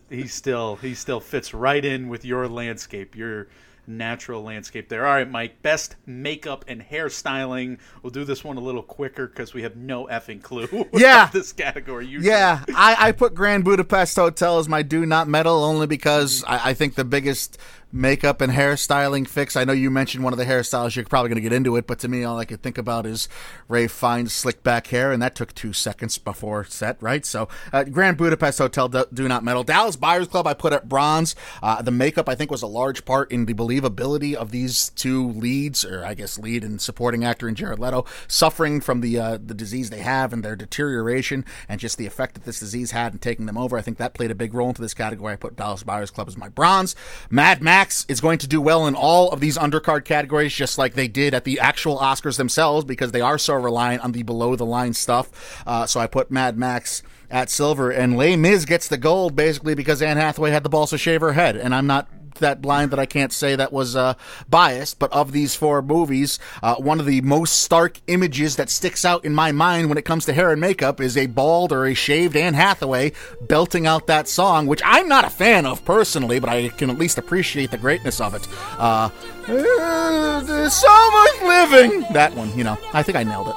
he 0.09 0.27
still 0.27 0.77
he 0.77 0.95
still 0.95 1.19
fits 1.19 1.53
right 1.53 1.83
in 1.83 2.09
with 2.09 2.25
your 2.25 2.47
landscape, 2.47 3.15
your 3.15 3.47
natural 3.87 4.43
landscape 4.43 4.89
there. 4.89 5.05
All 5.05 5.13
right, 5.13 5.29
Mike, 5.29 5.61
best 5.61 5.95
makeup 6.05 6.65
and 6.67 6.81
hairstyling. 6.81 7.79
We'll 8.03 8.11
do 8.11 8.25
this 8.25 8.43
one 8.43 8.57
a 8.57 8.61
little 8.61 8.83
quicker 8.83 9.27
because 9.27 9.53
we 9.53 9.63
have 9.63 9.75
no 9.75 10.05
effing 10.07 10.41
clue. 10.41 10.67
Yeah. 10.97 11.29
this 11.31 11.53
category. 11.53 12.07
Usually. 12.07 12.29
Yeah, 12.29 12.63
I, 12.75 12.95
I 12.99 13.11
put 13.11 13.33
Grand 13.35 13.63
Budapest 13.63 14.15
Hotel 14.15 14.57
as 14.57 14.67
my 14.67 14.81
do 14.81 15.05
not 15.05 15.27
medal 15.27 15.63
only 15.63 15.85
because 15.87 16.43
I, 16.45 16.71
I 16.71 16.73
think 16.73 16.95
the 16.95 17.05
biggest 17.05 17.57
makeup 17.91 18.41
and 18.41 18.51
hairstyling 18.51 19.27
fix. 19.27 19.55
I 19.55 19.63
know 19.63 19.73
you 19.73 19.89
mentioned 19.89 20.23
one 20.23 20.33
of 20.33 20.39
the 20.39 20.45
hairstyles. 20.45 20.95
You're 20.95 21.05
probably 21.05 21.29
going 21.29 21.37
to 21.37 21.41
get 21.41 21.53
into 21.53 21.75
it, 21.77 21.87
but 21.87 21.99
to 21.99 22.07
me, 22.07 22.23
all 22.23 22.37
I 22.37 22.45
could 22.45 22.61
think 22.61 22.77
about 22.77 23.05
is 23.05 23.29
Ralph 23.67 23.91
Fiennes's 23.91 24.33
slick 24.33 24.63
back 24.63 24.87
hair, 24.87 25.11
and 25.11 25.21
that 25.21 25.35
took 25.35 25.53
two 25.53 25.73
seconds 25.73 26.17
before 26.17 26.65
set, 26.65 27.01
right? 27.01 27.25
So, 27.25 27.47
uh, 27.71 27.85
Grand 27.85 28.17
Budapest 28.17 28.59
Hotel 28.59 28.89
do, 28.89 29.05
do 29.13 29.27
not 29.27 29.43
medal. 29.43 29.63
Dallas 29.63 29.95
Buyers 29.95 30.27
Club, 30.27 30.47
I 30.47 30.53
put 30.53 30.73
at 30.73 30.89
bronze. 30.89 31.35
Uh, 31.63 31.81
the 31.81 31.91
makeup, 31.91 32.27
I 32.27 32.35
think, 32.35 32.51
was 32.51 32.61
a 32.61 32.67
large 32.67 33.05
part 33.05 33.31
in 33.31 33.45
the 33.45 33.53
believability 33.53 34.33
of 34.33 34.51
these 34.51 34.89
two 34.89 35.31
leads, 35.31 35.85
or 35.85 36.03
I 36.03 36.13
guess 36.13 36.37
lead 36.37 36.63
and 36.63 36.81
supporting 36.81 37.23
actor 37.23 37.47
in 37.47 37.55
Jared 37.55 37.79
Leto, 37.79 38.05
suffering 38.27 38.81
from 38.81 39.01
the 39.01 39.17
uh, 39.19 39.37
the 39.43 39.53
disease 39.53 39.89
they 39.89 39.99
have 39.99 40.33
and 40.33 40.43
their 40.43 40.55
deterioration, 40.55 41.45
and 41.69 41.79
just 41.79 41.97
the 41.97 42.05
effect 42.05 42.33
that 42.33 42.43
this 42.43 42.59
disease 42.59 42.91
had 42.91 43.13
in 43.13 43.19
taking 43.19 43.45
them 43.45 43.57
over. 43.57 43.77
I 43.77 43.81
think 43.81 43.97
that 43.97 44.13
played 44.13 44.31
a 44.31 44.35
big 44.35 44.53
role 44.53 44.69
into 44.69 44.81
this 44.81 44.93
category. 44.93 45.33
I 45.33 45.37
put 45.37 45.55
Dallas 45.55 45.83
Buyers 45.83 46.11
Club 46.11 46.27
as 46.27 46.37
my 46.37 46.49
bronze. 46.49 46.95
Mad 47.29 47.61
Max 47.61 47.76
is 48.07 48.21
going 48.21 48.39
to 48.39 48.47
do 48.47 48.59
well 48.59 48.87
in 48.87 48.95
all 48.95 49.31
of 49.31 49.39
these 49.39 49.57
undercard 49.57 50.03
categories, 50.03 50.53
just 50.53 50.77
like 50.77 50.93
they 50.93 51.07
did 51.07 51.33
at 51.33 51.43
the 51.43 51.59
actual 51.59 51.97
Oscars 51.97 52.37
themselves, 52.37 52.85
because 52.85 53.11
they 53.11 53.21
are 53.21 53.37
so 53.37 53.53
reliant 53.53 54.03
on 54.03 54.11
the 54.11 54.23
below 54.23 54.55
the 54.55 54.65
line 54.65 54.93
stuff. 54.93 55.63
Uh, 55.67 55.85
so 55.85 55.99
I 55.99 56.07
put 56.07 56.31
Mad 56.31 56.57
Max 56.57 57.03
at 57.29 57.49
silver, 57.49 57.91
and 57.91 58.17
Les 58.17 58.35
Mis 58.35 58.65
gets 58.65 58.87
the 58.87 58.97
gold 58.97 59.35
basically 59.35 59.75
because 59.75 60.01
Anne 60.01 60.17
Hathaway 60.17 60.51
had 60.51 60.63
the 60.63 60.69
balls 60.69 60.89
to 60.89 60.97
shave 60.97 61.21
her 61.21 61.33
head, 61.33 61.55
and 61.55 61.75
I'm 61.75 61.87
not 61.87 62.09
that 62.39 62.61
blind 62.61 62.91
that 62.91 62.99
I 62.99 63.05
can't 63.05 63.31
say 63.33 63.55
that 63.55 63.71
was 63.73 63.95
uh, 63.95 64.13
biased, 64.49 64.99
but 64.99 65.11
of 65.13 65.31
these 65.31 65.55
four 65.55 65.81
movies, 65.81 66.39
uh, 66.63 66.75
one 66.75 66.99
of 66.99 67.05
the 67.05 67.21
most 67.21 67.61
stark 67.61 67.99
images 68.07 68.55
that 68.57 68.69
sticks 68.69 69.05
out 69.05 69.25
in 69.25 69.33
my 69.33 69.51
mind 69.51 69.89
when 69.89 69.97
it 69.97 70.05
comes 70.05 70.25
to 70.25 70.33
hair 70.33 70.51
and 70.51 70.61
makeup 70.61 71.01
is 71.01 71.17
a 71.17 71.27
bald 71.27 71.71
or 71.71 71.85
a 71.85 71.93
shaved 71.93 72.35
Anne 72.35 72.53
Hathaway 72.53 73.11
belting 73.41 73.85
out 73.87 74.07
that 74.07 74.27
song, 74.27 74.67
which 74.67 74.81
I'm 74.85 75.07
not 75.07 75.25
a 75.25 75.29
fan 75.29 75.65
of 75.65 75.83
personally, 75.85 76.39
but 76.39 76.49
I 76.49 76.69
can 76.69 76.89
at 76.89 76.97
least 76.97 77.17
appreciate 77.17 77.71
the 77.71 77.77
greatness 77.77 78.19
of 78.21 78.33
it. 78.33 78.47
Uh, 78.77 79.09
"Uh, 79.47 80.39
there's 80.41 80.73
so 80.73 81.11
much 81.11 81.41
living. 81.43 82.05
That 82.13 82.33
one, 82.35 82.55
you 82.57 82.63
know, 82.63 82.77
I 82.93 83.03
think 83.03 83.17
I 83.17 83.23
nailed 83.23 83.47
it. 83.49 83.55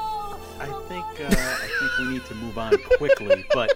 I 0.60 0.66
think 0.88 1.04
uh, 1.20 1.26
I 1.26 1.68
think 1.78 1.98
we 1.98 2.04
need 2.14 2.24
to 2.26 2.34
move 2.34 2.58
on 2.58 2.76
quickly, 2.98 3.44
but 3.54 3.72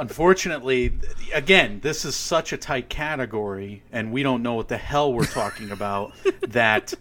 unfortunately, 0.00 0.98
again, 1.32 1.80
this 1.82 2.04
is 2.04 2.16
such 2.16 2.52
a 2.52 2.56
tight 2.56 2.88
category, 2.88 3.82
and 3.92 4.10
we 4.10 4.22
don't 4.22 4.42
know 4.42 4.54
what 4.54 4.68
the 4.68 4.76
hell 4.76 5.12
we're 5.12 5.26
talking 5.26 5.70
about. 5.70 6.12
that 6.48 6.94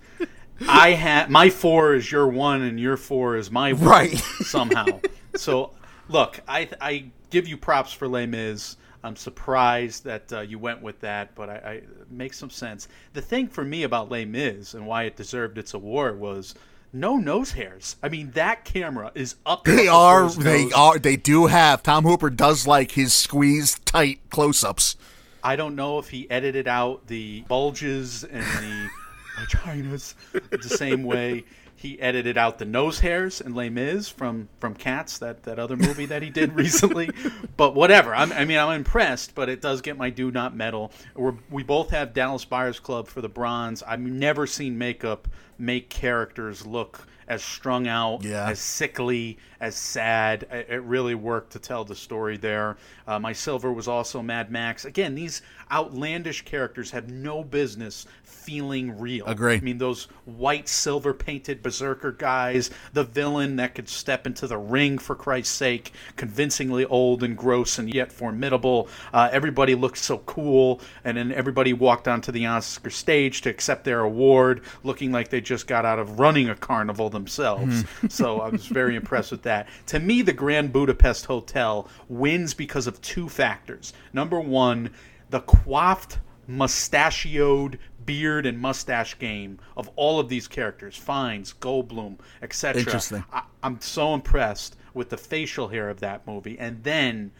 I 0.67 0.91
have 0.91 1.29
my 1.29 1.49
four 1.49 1.95
is 1.95 2.11
your 2.11 2.27
one, 2.27 2.61
and 2.61 2.79
your 2.79 2.97
four 2.97 3.37
is 3.37 3.49
my 3.49 3.73
one 3.73 3.85
Right. 3.89 4.17
somehow. 4.17 4.85
So, 5.35 5.71
look, 6.09 6.41
I 6.47 6.67
I 6.81 7.11
give 7.29 7.47
you 7.47 7.55
props 7.55 7.93
for 7.93 8.07
Les 8.07 8.25
Mis. 8.25 8.75
I'm 9.03 9.15
surprised 9.15 10.03
that 10.03 10.33
uh, 10.33 10.41
you 10.41 10.57
went 10.59 10.81
with 10.81 10.99
that, 11.01 11.33
but 11.35 11.49
I, 11.49 11.53
I 11.53 11.71
it 11.73 12.11
makes 12.11 12.37
some 12.37 12.49
sense. 12.49 12.87
The 13.13 13.21
thing 13.21 13.47
for 13.47 13.63
me 13.63 13.83
about 13.83 14.09
Les 14.09 14.25
Mis 14.25 14.73
and 14.73 14.85
why 14.87 15.03
it 15.03 15.15
deserved 15.15 15.57
its 15.59 15.75
award 15.75 16.19
was 16.19 16.55
no 16.91 17.17
nose 17.17 17.51
hairs. 17.51 17.95
I 18.01 18.09
mean, 18.09 18.31
that 18.31 18.65
camera 18.65 19.11
is 19.15 19.35
up. 19.45 19.63
They 19.65 19.87
up 19.87 19.95
are, 19.95 20.29
they 20.29 20.63
nose. 20.65 20.73
are, 20.73 20.99
they 20.99 21.15
do 21.15 21.47
have. 21.47 21.83
Tom 21.83 22.03
Hooper 22.03 22.29
does 22.29 22.65
like 22.67 22.91
his 22.91 23.13
squeezed 23.13 23.85
tight 23.85 24.19
close 24.29 24.63
ups. 24.63 24.95
I 25.43 25.55
don't 25.55 25.75
know 25.75 25.99
if 25.99 26.09
he 26.09 26.29
edited 26.29 26.67
out 26.67 27.07
the 27.07 27.41
bulges 27.47 28.23
and 28.23 28.43
the 28.43 28.89
vaginas. 29.39 30.15
the 30.49 30.69
same 30.69 31.03
way 31.03 31.45
he 31.79 31.97
edited 32.01 32.37
out 32.37 32.59
the 32.59 32.65
nose 32.65 32.99
hairs 32.99 33.39
and 33.39 33.55
Les 33.55 33.69
Mis 33.69 34.09
from 34.09 34.49
from 34.59 34.75
Cats, 34.75 35.17
that 35.19 35.43
that 35.43 35.59
other 35.59 35.77
movie 35.77 36.05
that 36.07 36.21
he 36.21 36.29
did 36.29 36.53
recently. 36.55 37.09
but 37.55 37.73
whatever. 37.73 38.13
I'm, 38.13 38.33
I 38.33 38.43
mean, 38.43 38.57
I'm 38.57 38.75
impressed, 38.75 39.33
but 39.33 39.47
it 39.47 39.61
does 39.61 39.79
get 39.79 39.95
my 39.95 40.09
do 40.09 40.29
not 40.29 40.53
medal. 40.53 40.91
We're, 41.15 41.35
we 41.49 41.63
both 41.63 41.91
have 41.91 42.13
Dallas 42.13 42.43
Buyers 42.43 42.81
Club 42.81 43.07
for 43.07 43.21
the 43.21 43.29
bronze. 43.29 43.81
I've 43.81 44.01
never 44.01 44.45
seen 44.45 44.77
makeup 44.77 45.29
make 45.57 45.89
characters 45.89 46.65
look 46.65 47.07
as 47.29 47.43
strung 47.43 47.87
out, 47.87 48.23
Yeah. 48.23 48.49
as 48.49 48.59
sickly, 48.59 49.37
as 49.61 49.75
sad. 49.75 50.47
It 50.51 50.81
really 50.83 51.15
worked 51.15 51.51
to 51.53 51.59
tell 51.59 51.85
the 51.85 51.95
story 51.95 52.37
there. 52.37 52.77
Uh, 53.07 53.19
my 53.19 53.33
silver 53.33 53.71
was 53.71 53.87
also 53.87 54.21
Mad 54.21 54.51
Max. 54.51 54.83
Again, 54.85 55.15
these 55.15 55.41
outlandish 55.71 56.43
characters 56.45 56.91
have 56.91 57.09
no 57.09 57.43
business 57.43 58.05
feeling 58.23 58.97
real. 58.99 59.25
Agree. 59.27 59.55
I 59.57 59.59
mean, 59.59 59.77
those 59.77 60.07
white 60.25 60.67
silver 60.67 61.13
painted 61.13 61.61
berserker 61.61 62.11
guys, 62.11 62.71
the 62.93 63.03
villain 63.03 63.57
that 63.57 63.75
could 63.75 63.87
step 63.89 64.25
into 64.25 64.47
the 64.47 64.57
ring 64.57 64.97
for 64.97 65.13
Christ's 65.15 65.53
sake, 65.55 65.93
convincingly 66.15 66.85
old 66.85 67.21
and 67.21 67.37
gross 67.37 67.77
and 67.77 67.93
yet 67.93 68.11
formidable. 68.11 68.87
Uh, 69.13 69.29
everybody 69.31 69.75
looked 69.75 69.97
so 69.99 70.19
cool, 70.19 70.81
and 71.03 71.17
then 71.17 71.31
everybody 71.31 71.73
walked 71.73 72.07
onto 72.07 72.31
the 72.31 72.45
Oscar 72.47 72.89
stage 72.89 73.41
to 73.41 73.49
accept 73.49 73.83
their 73.83 73.99
award, 73.99 74.61
looking 74.83 75.11
like 75.11 75.29
they 75.29 75.41
just 75.41 75.67
got 75.67 75.85
out 75.85 75.99
of 75.99 76.19
running 76.19 76.49
a 76.49 76.55
carnival 76.55 77.09
themselves. 77.19 77.83
Hmm. 77.83 78.07
so 78.09 78.41
I 78.41 78.49
was 78.49 78.65
very 78.67 78.95
impressed 78.95 79.31
with 79.31 79.43
that. 79.43 79.67
To 79.87 79.99
me, 79.99 80.21
the 80.21 80.33
Grand 80.33 80.73
Budapest 80.73 81.25
Hotel 81.25 81.87
wins 82.07 82.53
because 82.53 82.87
of 82.87 83.01
two 83.01 83.29
factors. 83.29 83.93
Number 84.13 84.39
one, 84.39 84.91
the 85.29 85.41
coiffed 85.41 86.19
mustachioed 86.47 87.77
beard 88.05 88.47
and 88.47 88.59
mustache 88.59 89.19
game 89.19 89.59
of 89.77 89.87
all 89.95 90.19
of 90.19 90.29
these 90.29 90.47
characters 90.47 90.95
Fiennes, 90.95 91.53
Goldblum, 91.61 92.17
etc. 92.41 92.79
Interesting. 92.79 93.23
I, 93.31 93.43
I'm 93.61 93.79
so 93.81 94.15
impressed 94.15 94.75
with 94.95 95.09
the 95.09 95.17
facial 95.17 95.67
hair 95.67 95.89
of 95.89 95.99
that 95.99 96.25
movie. 96.25 96.57
And 96.57 96.83
then, 96.83 97.31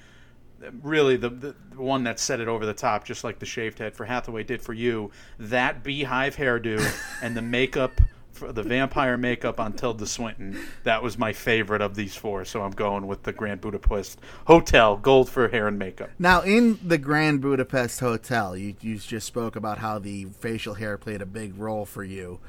really, 0.83 1.17
the, 1.17 1.29
the 1.29 1.55
the 1.79 1.85
one 1.85 2.03
that 2.03 2.19
set 2.19 2.39
it 2.39 2.47
over 2.47 2.65
the 2.65 2.73
top, 2.73 3.05
just 3.05 3.23
like 3.23 3.39
the 3.39 3.45
shaved 3.45 3.79
head 3.79 3.95
for 3.95 4.05
Hathaway 4.05 4.43
did 4.43 4.61
for 4.61 4.73
you, 4.73 5.11
that 5.39 5.83
beehive 5.83 6.35
hairdo 6.35 6.79
and 7.21 7.35
the 7.35 7.41
makeup. 7.41 7.99
The 8.39 8.63
vampire 8.63 9.17
makeup 9.17 9.59
on 9.59 9.73
Tilda 9.73 10.05
Swinton, 10.05 10.59
that 10.83 11.03
was 11.03 11.17
my 11.17 11.33
favorite 11.33 11.81
of 11.81 11.95
these 11.95 12.15
four. 12.15 12.45
So 12.45 12.61
I'm 12.61 12.71
going 12.71 13.07
with 13.07 13.23
the 13.23 13.33
Grand 13.33 13.61
Budapest 13.61 14.19
Hotel, 14.45 14.97
gold 14.97 15.29
for 15.29 15.47
hair 15.47 15.67
and 15.67 15.77
makeup. 15.77 16.09
Now, 16.17 16.41
in 16.41 16.79
the 16.83 16.97
Grand 16.97 17.41
Budapest 17.41 17.99
Hotel, 17.99 18.55
you, 18.55 18.75
you 18.81 18.97
just 18.97 19.27
spoke 19.27 19.55
about 19.55 19.77
how 19.77 19.99
the 19.99 20.25
facial 20.39 20.73
hair 20.73 20.97
played 20.97 21.21
a 21.21 21.25
big 21.25 21.57
role 21.57 21.85
for 21.85 22.03
you. 22.03 22.39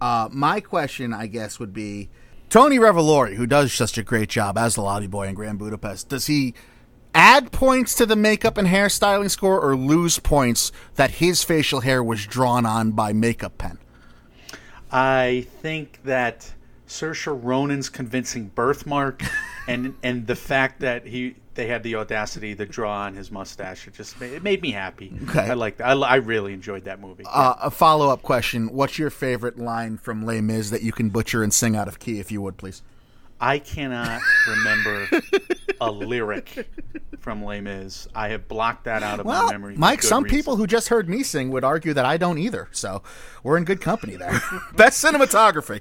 Uh, 0.00 0.28
my 0.30 0.60
question, 0.60 1.12
I 1.12 1.26
guess, 1.26 1.58
would 1.58 1.72
be 1.72 2.10
Tony 2.48 2.78
Revolori, 2.78 3.34
who 3.34 3.46
does 3.46 3.72
such 3.72 3.98
a 3.98 4.02
great 4.02 4.28
job 4.28 4.56
as 4.56 4.74
the 4.74 4.82
lobby 4.82 5.06
boy 5.06 5.26
in 5.26 5.34
Grand 5.34 5.58
Budapest, 5.58 6.08
does 6.08 6.26
he 6.26 6.54
add 7.14 7.50
points 7.50 7.94
to 7.94 8.06
the 8.06 8.14
makeup 8.14 8.56
and 8.58 8.68
hairstyling 8.68 9.30
score 9.30 9.60
or 9.60 9.74
lose 9.74 10.18
points 10.18 10.70
that 10.94 11.12
his 11.12 11.42
facial 11.42 11.80
hair 11.80 12.04
was 12.04 12.26
drawn 12.26 12.64
on 12.66 12.92
by 12.92 13.12
makeup 13.12 13.58
pen? 13.58 13.78
I 14.96 15.46
think 15.60 16.00
that 16.04 16.50
Saoirse 16.88 17.38
Ronan's 17.44 17.90
convincing 17.90 18.46
birthmark 18.48 19.22
and 19.68 19.94
and 20.02 20.26
the 20.26 20.34
fact 20.34 20.80
that 20.80 21.06
he 21.06 21.36
they 21.52 21.66
had 21.66 21.82
the 21.82 21.96
audacity 21.96 22.54
to 22.54 22.64
draw 22.64 23.02
on 23.02 23.14
his 23.14 23.30
mustache 23.30 23.86
it 23.86 23.92
just 23.92 24.18
made, 24.18 24.32
it 24.32 24.42
made 24.42 24.62
me 24.62 24.70
happy. 24.70 25.12
Okay. 25.24 25.50
I 25.50 25.52
like 25.52 25.76
that. 25.76 25.88
I, 25.88 25.92
I 25.92 26.14
really 26.16 26.54
enjoyed 26.54 26.84
that 26.84 26.98
movie. 26.98 27.24
Uh, 27.30 27.56
a 27.60 27.70
follow 27.70 28.08
up 28.08 28.22
question 28.22 28.72
What's 28.72 28.98
your 28.98 29.10
favorite 29.10 29.58
line 29.58 29.98
from 29.98 30.24
Les 30.24 30.40
Mis 30.40 30.70
that 30.70 30.80
you 30.80 30.92
can 30.92 31.10
butcher 31.10 31.42
and 31.42 31.52
sing 31.52 31.76
out 31.76 31.88
of 31.88 31.98
key, 31.98 32.18
if 32.18 32.32
you 32.32 32.40
would, 32.40 32.56
please? 32.56 32.82
I 33.38 33.58
cannot 33.58 34.22
remember 34.48 35.08
a 35.80 35.90
lyric 35.90 36.68
from 37.18 37.44
Les 37.44 37.60
Mis. 37.60 38.08
I 38.14 38.28
have 38.28 38.48
blocked 38.48 38.84
that 38.84 39.02
out 39.02 39.20
of 39.20 39.26
my 39.26 39.50
memory. 39.50 39.76
Mike, 39.76 40.02
some 40.02 40.24
reason. 40.24 40.36
people 40.36 40.56
who 40.56 40.66
just 40.66 40.88
heard 40.88 41.08
me 41.08 41.22
sing 41.22 41.50
would 41.50 41.64
argue 41.64 41.92
that 41.94 42.04
I 42.04 42.16
don't 42.16 42.38
either. 42.38 42.68
So 42.72 43.02
we're 43.42 43.56
in 43.56 43.64
good 43.64 43.80
company 43.80 44.16
there. 44.16 44.40
Best 44.74 45.02
cinematography. 45.04 45.80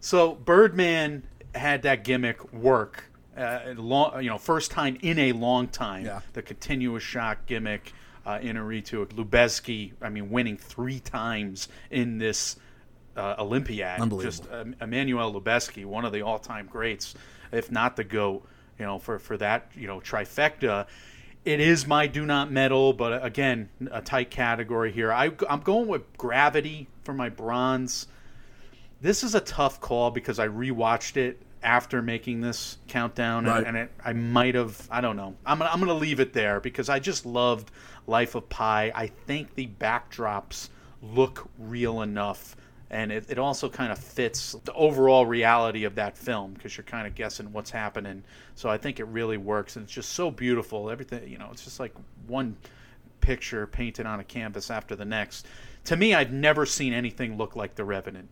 So 0.00 0.34
Birdman 0.34 1.24
had 1.54 1.82
that 1.82 2.04
gimmick 2.04 2.52
work. 2.52 3.04
Uh, 3.36 3.74
long, 3.76 4.22
you 4.22 4.30
know, 4.30 4.38
first 4.38 4.70
time 4.70 4.96
in 5.02 5.18
a 5.18 5.32
long 5.32 5.68
time. 5.68 6.06
Yeah. 6.06 6.20
The 6.32 6.42
continuous 6.42 7.02
shot 7.02 7.44
gimmick 7.46 7.92
uh, 8.24 8.38
in 8.40 8.56
Aritu. 8.56 9.06
Lubezki, 9.06 9.92
I 10.00 10.08
mean, 10.08 10.30
winning 10.30 10.56
three 10.56 11.00
times 11.00 11.68
in 11.90 12.18
this 12.18 12.56
uh, 13.16 13.36
Olympiad. 13.38 14.00
Unbelievable. 14.00 14.30
Just 14.30 14.52
um, 14.52 14.74
Emmanuel 14.80 15.32
Lubezki, 15.32 15.84
one 15.84 16.04
of 16.04 16.12
the 16.12 16.22
all-time 16.22 16.66
greats, 16.70 17.14
if 17.52 17.70
not 17.70 17.96
the 17.96 18.04
goat. 18.04 18.46
You 18.78 18.84
know, 18.86 18.98
for 18.98 19.18
for 19.18 19.36
that 19.38 19.70
you 19.74 19.86
know 19.86 20.00
trifecta. 20.00 20.86
It 21.44 21.60
is 21.60 21.86
my 21.86 22.08
do 22.08 22.26
not 22.26 22.50
medal, 22.50 22.92
but 22.92 23.12
uh, 23.12 23.20
again, 23.22 23.68
a 23.92 24.02
tight 24.02 24.30
category 24.32 24.90
here. 24.90 25.12
I, 25.12 25.30
I'm 25.48 25.60
going 25.60 25.86
with 25.86 26.02
Gravity 26.18 26.88
for 27.04 27.14
my 27.14 27.28
bronze. 27.28 28.08
This 29.00 29.22
is 29.22 29.34
a 29.36 29.40
tough 29.40 29.80
call 29.80 30.10
because 30.10 30.40
I 30.40 30.48
rewatched 30.48 31.16
it 31.16 31.40
after 31.62 32.02
making 32.02 32.40
this 32.40 32.78
countdown, 32.88 33.44
Right. 33.44 33.58
and, 33.58 33.68
and 33.68 33.76
it, 33.76 33.92
I 34.04 34.12
might 34.12 34.56
have. 34.56 34.88
I 34.90 35.00
don't 35.00 35.16
know. 35.16 35.36
I'm 35.46 35.58
gonna, 35.58 35.70
I'm 35.72 35.78
gonna 35.78 35.94
leave 35.94 36.18
it 36.18 36.32
there 36.32 36.58
because 36.58 36.88
I 36.88 36.98
just 36.98 37.24
loved 37.24 37.70
Life 38.08 38.34
of 38.34 38.48
Pi. 38.48 38.90
I 38.94 39.06
think 39.06 39.54
the 39.54 39.68
backdrops 39.68 40.68
look 41.00 41.48
real 41.58 42.02
enough, 42.02 42.56
and 42.90 43.10
it, 43.10 43.26
it 43.28 43.38
also 43.38 43.68
kind 43.68 43.90
of 43.90 43.98
fits 43.98 44.54
the 44.64 44.72
overall 44.74 45.26
reality 45.26 45.84
of 45.84 45.96
that 45.96 46.16
film 46.16 46.52
because 46.52 46.76
you're 46.76 46.84
kind 46.84 47.06
of 47.06 47.14
guessing 47.14 47.52
what's 47.52 47.70
happening. 47.70 48.22
So 48.54 48.68
I 48.68 48.78
think 48.78 49.00
it 49.00 49.06
really 49.06 49.36
works, 49.36 49.76
and 49.76 49.84
it's 49.84 49.92
just 49.92 50.12
so 50.12 50.30
beautiful. 50.30 50.88
Everything, 50.90 51.28
you 51.28 51.38
know, 51.38 51.48
it's 51.52 51.64
just 51.64 51.80
like 51.80 51.92
one 52.26 52.56
picture 53.20 53.66
painted 53.66 54.06
on 54.06 54.20
a 54.20 54.24
canvas 54.24 54.70
after 54.70 54.94
the 54.94 55.04
next. 55.04 55.46
To 55.86 55.96
me, 55.96 56.14
I've 56.14 56.32
never 56.32 56.64
seen 56.64 56.92
anything 56.92 57.36
look 57.36 57.56
like 57.56 57.74
The 57.74 57.84
Revenant. 57.84 58.28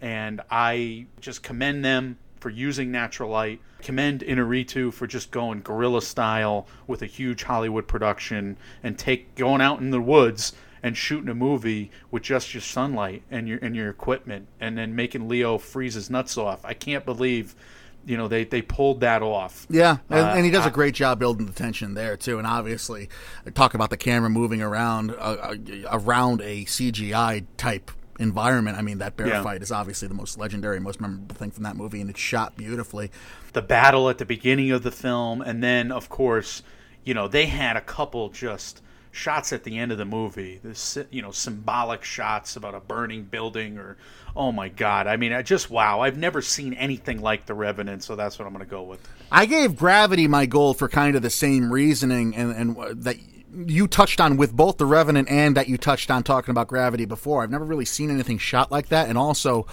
And 0.00 0.40
I 0.50 1.06
just 1.20 1.42
commend 1.42 1.84
them 1.84 2.18
for 2.38 2.50
using 2.50 2.92
natural 2.92 3.30
light. 3.30 3.60
Commend 3.80 4.20
Inaritu 4.20 4.92
for 4.92 5.06
just 5.06 5.30
going 5.30 5.62
guerrilla 5.62 6.02
style 6.02 6.66
with 6.86 7.02
a 7.02 7.06
huge 7.06 7.42
Hollywood 7.42 7.88
production 7.88 8.56
and 8.82 8.98
take 8.98 9.34
going 9.34 9.60
out 9.60 9.80
in 9.80 9.90
the 9.90 10.00
woods 10.00 10.52
and 10.86 10.96
shooting 10.96 11.28
a 11.28 11.34
movie 11.34 11.90
with 12.12 12.22
just 12.22 12.54
your 12.54 12.60
sunlight 12.60 13.22
and 13.30 13.48
your 13.48 13.58
and 13.60 13.74
your 13.74 13.90
equipment 13.90 14.46
and 14.60 14.78
then 14.78 14.94
making 14.94 15.26
Leo 15.28 15.58
freeze 15.58 15.94
his 15.94 16.08
nuts 16.08 16.38
off. 16.38 16.64
I 16.64 16.74
can't 16.74 17.04
believe 17.04 17.56
you 18.04 18.16
know 18.16 18.28
they, 18.28 18.44
they 18.44 18.62
pulled 18.62 19.00
that 19.00 19.20
off. 19.20 19.66
Yeah, 19.68 19.96
and, 20.08 20.20
Uh, 20.20 20.32
and 20.36 20.44
he 20.44 20.50
does 20.52 20.64
a 20.64 20.68
I- 20.68 20.70
great 20.70 20.94
job 20.94 21.18
building 21.18 21.44
the 21.46 21.52
tension 21.52 21.94
there 21.94 22.16
too. 22.16 22.38
And 22.38 22.46
obviously, 22.46 23.08
talk 23.54 23.74
about 23.74 23.90
the 23.90 23.96
camera 23.96 24.30
moving 24.30 24.62
around 24.62 25.10
uh, 25.10 25.14
uh, 25.14 25.56
around 25.90 26.40
a 26.40 26.64
CGI 26.66 27.44
type 27.56 27.90
environment. 28.20 28.78
I 28.78 28.82
mean, 28.82 28.98
that 28.98 29.16
bear 29.16 29.26
Yeah. 29.26 29.42
fight 29.42 29.60
is 29.60 29.72
obviously 29.72 30.06
the 30.08 30.14
most 30.14 30.38
legendary, 30.38 30.78
most 30.80 31.00
memorable 31.00 31.34
thing 31.34 31.50
from 31.50 31.64
that 31.64 31.76
movie, 31.76 32.00
and 32.00 32.08
it's 32.08 32.20
shot 32.20 32.56
beautifully. 32.56 33.10
the 33.54 33.60
battle 33.62 34.08
at 34.08 34.18
the 34.18 34.24
beginning 34.24 34.70
of 34.70 34.82
the 34.84 34.90
film, 34.92 35.40
and 35.42 35.62
then 35.62 35.90
of 35.90 36.08
course, 36.08 36.62
you 37.04 37.12
know, 37.14 37.26
they 37.26 37.46
had 37.46 37.76
a 37.76 37.80
couple 37.80 38.28
just 38.28 38.82
shots 39.16 39.52
at 39.52 39.64
the 39.64 39.78
end 39.78 39.90
of 39.90 39.98
the 39.98 40.04
movie. 40.04 40.60
This, 40.62 40.98
you 41.10 41.22
know, 41.22 41.30
symbolic 41.30 42.04
shots 42.04 42.56
about 42.56 42.74
a 42.74 42.80
burning 42.80 43.24
building, 43.24 43.78
or 43.78 43.96
oh 44.36 44.52
my 44.52 44.68
god, 44.68 45.06
I 45.06 45.16
mean, 45.16 45.32
I 45.32 45.42
just 45.42 45.70
wow, 45.70 46.00
I've 46.00 46.18
never 46.18 46.42
seen 46.42 46.74
anything 46.74 47.20
like 47.20 47.46
The 47.46 47.54
Revenant, 47.54 48.04
so 48.04 48.14
that's 48.14 48.38
what 48.38 48.46
I'm 48.46 48.52
going 48.52 48.64
to 48.64 48.70
go 48.70 48.82
with. 48.82 49.00
I 49.32 49.46
gave 49.46 49.76
Gravity 49.76 50.28
my 50.28 50.46
gold 50.46 50.78
for 50.78 50.88
kind 50.88 51.16
of 51.16 51.22
the 51.22 51.30
same 51.30 51.72
reasoning, 51.72 52.36
and, 52.36 52.52
and 52.52 53.02
that 53.02 53.16
you 53.52 53.88
touched 53.88 54.20
on 54.20 54.36
with 54.36 54.52
both 54.52 54.76
the 54.76 54.86
Revenant 54.86 55.30
and 55.30 55.56
that 55.56 55.68
you 55.68 55.78
touched 55.78 56.10
on 56.10 56.22
talking 56.22 56.50
about 56.50 56.68
Gravity 56.68 57.06
before. 57.06 57.42
I've 57.42 57.50
never 57.50 57.64
really 57.64 57.86
seen 57.86 58.10
anything 58.10 58.38
shot 58.38 58.70
like 58.70 58.88
that, 58.88 59.08
and 59.08 59.16
also 59.16 59.66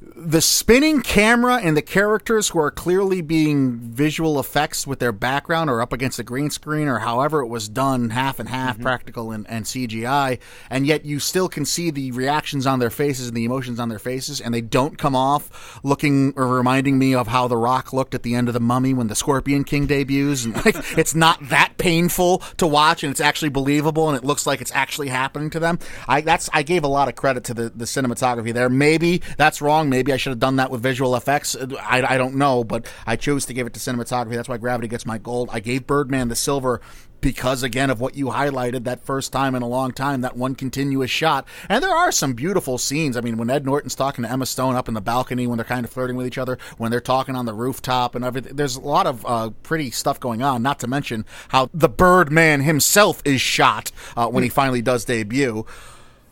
the 0.00 0.42
spinning 0.42 1.00
camera 1.00 1.56
and 1.56 1.76
the 1.76 1.82
characters 1.82 2.48
who 2.48 2.58
are 2.58 2.70
clearly 2.70 3.22
being 3.22 3.78
visual 3.78 4.38
effects 4.38 4.86
with 4.86 4.98
their 4.98 5.12
background 5.12 5.70
or 5.70 5.80
up 5.80 5.92
against 5.92 6.18
a 6.18 6.22
green 6.22 6.50
screen 6.50 6.86
or 6.86 6.98
however 6.98 7.40
it 7.40 7.46
was 7.46 7.68
done, 7.68 8.10
half 8.10 8.38
and 8.38 8.48
half, 8.48 8.74
mm-hmm. 8.74 8.82
practical 8.82 9.32
and, 9.32 9.48
and 9.48 9.64
CGI, 9.64 10.38
and 10.68 10.86
yet 10.86 11.06
you 11.06 11.18
still 11.18 11.48
can 11.48 11.64
see 11.64 11.90
the 11.90 12.12
reactions 12.12 12.66
on 12.66 12.78
their 12.78 12.90
faces 12.90 13.28
and 13.28 13.36
the 13.36 13.44
emotions 13.44 13.80
on 13.80 13.88
their 13.88 13.98
faces, 13.98 14.40
and 14.40 14.52
they 14.52 14.60
don't 14.60 14.98
come 14.98 15.16
off 15.16 15.80
looking 15.82 16.34
or 16.36 16.46
reminding 16.46 16.98
me 16.98 17.14
of 17.14 17.28
how 17.28 17.48
The 17.48 17.56
Rock 17.56 17.92
looked 17.92 18.14
at 18.14 18.22
the 18.22 18.34
end 18.34 18.48
of 18.48 18.54
The 18.54 18.60
Mummy 18.60 18.92
when 18.92 19.08
the 19.08 19.14
Scorpion 19.14 19.64
King 19.64 19.86
debuts, 19.86 20.44
and 20.44 20.54
like 20.64 20.76
it's 20.98 21.14
not 21.14 21.48
that 21.48 21.74
painful 21.78 22.38
to 22.58 22.66
watch, 22.66 23.02
and 23.02 23.10
it's 23.10 23.20
actually 23.20 23.50
believable, 23.50 24.08
and 24.08 24.18
it 24.18 24.24
looks 24.24 24.46
like 24.46 24.60
it's 24.60 24.72
actually 24.72 25.08
happening 25.08 25.48
to 25.50 25.58
them. 25.60 25.78
I 26.06 26.20
that's 26.20 26.50
I 26.52 26.62
gave 26.62 26.84
a 26.84 26.88
lot 26.88 27.08
of 27.08 27.16
credit 27.16 27.44
to 27.44 27.54
the 27.54 27.70
the 27.70 27.86
cinematography 27.86 28.52
there. 28.52 28.68
Maybe 28.68 29.22
that's 29.36 29.62
wrong. 29.62 29.85
Maybe 29.88 30.12
I 30.12 30.16
should 30.16 30.30
have 30.30 30.38
done 30.38 30.56
that 30.56 30.70
with 30.70 30.82
visual 30.82 31.16
effects. 31.16 31.56
I, 31.56 32.02
I 32.02 32.18
don't 32.18 32.36
know, 32.36 32.64
but 32.64 32.86
I 33.06 33.16
chose 33.16 33.46
to 33.46 33.54
give 33.54 33.66
it 33.66 33.74
to 33.74 33.80
cinematography. 33.80 34.34
That's 34.34 34.48
why 34.48 34.56
Gravity 34.56 34.88
gets 34.88 35.06
my 35.06 35.18
gold. 35.18 35.48
I 35.52 35.60
gave 35.60 35.86
Birdman 35.86 36.28
the 36.28 36.36
silver 36.36 36.80
because 37.20 37.62
again 37.62 37.90
of 37.90 38.00
what 38.00 38.14
you 38.14 38.26
highlighted 38.26 38.84
that 38.84 39.04
first 39.04 39.32
time 39.32 39.54
in 39.54 39.62
a 39.62 39.68
long 39.68 39.90
time 39.90 40.20
that 40.20 40.36
one 40.36 40.54
continuous 40.54 41.10
shot 41.10 41.46
and 41.68 41.82
there 41.82 41.94
are 41.94 42.12
some 42.12 42.34
beautiful 42.34 42.78
scenes 42.78 43.16
i 43.16 43.20
mean 43.20 43.36
when 43.36 43.50
ed 43.50 43.64
norton's 43.64 43.94
talking 43.94 44.22
to 44.22 44.30
emma 44.30 44.46
stone 44.46 44.74
up 44.74 44.88
in 44.88 44.94
the 44.94 45.00
balcony 45.00 45.46
when 45.46 45.56
they're 45.56 45.64
kind 45.64 45.84
of 45.84 45.90
flirting 45.90 46.16
with 46.16 46.26
each 46.26 46.38
other 46.38 46.58
when 46.78 46.90
they're 46.90 47.00
talking 47.00 47.34
on 47.34 47.46
the 47.46 47.54
rooftop 47.54 48.14
and 48.14 48.24
everything 48.24 48.54
there's 48.54 48.76
a 48.76 48.80
lot 48.80 49.06
of 49.06 49.24
uh, 49.26 49.50
pretty 49.62 49.90
stuff 49.90 50.20
going 50.20 50.42
on 50.42 50.62
not 50.62 50.78
to 50.78 50.86
mention 50.86 51.24
how 51.48 51.68
the 51.72 51.88
birdman 51.88 52.60
himself 52.60 53.22
is 53.24 53.40
shot 53.40 53.90
uh, 54.16 54.28
when 54.28 54.42
he 54.42 54.48
finally 54.48 54.82
does 54.82 55.04
debut 55.04 55.64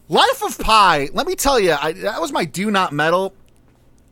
life 0.08 0.42
of 0.44 0.58
pi 0.58 1.08
let 1.12 1.26
me 1.26 1.34
tell 1.34 1.58
you 1.58 1.72
I, 1.72 1.92
that 1.92 2.20
was 2.20 2.32
my 2.32 2.44
do 2.44 2.70
not 2.70 2.92
medal 2.92 3.34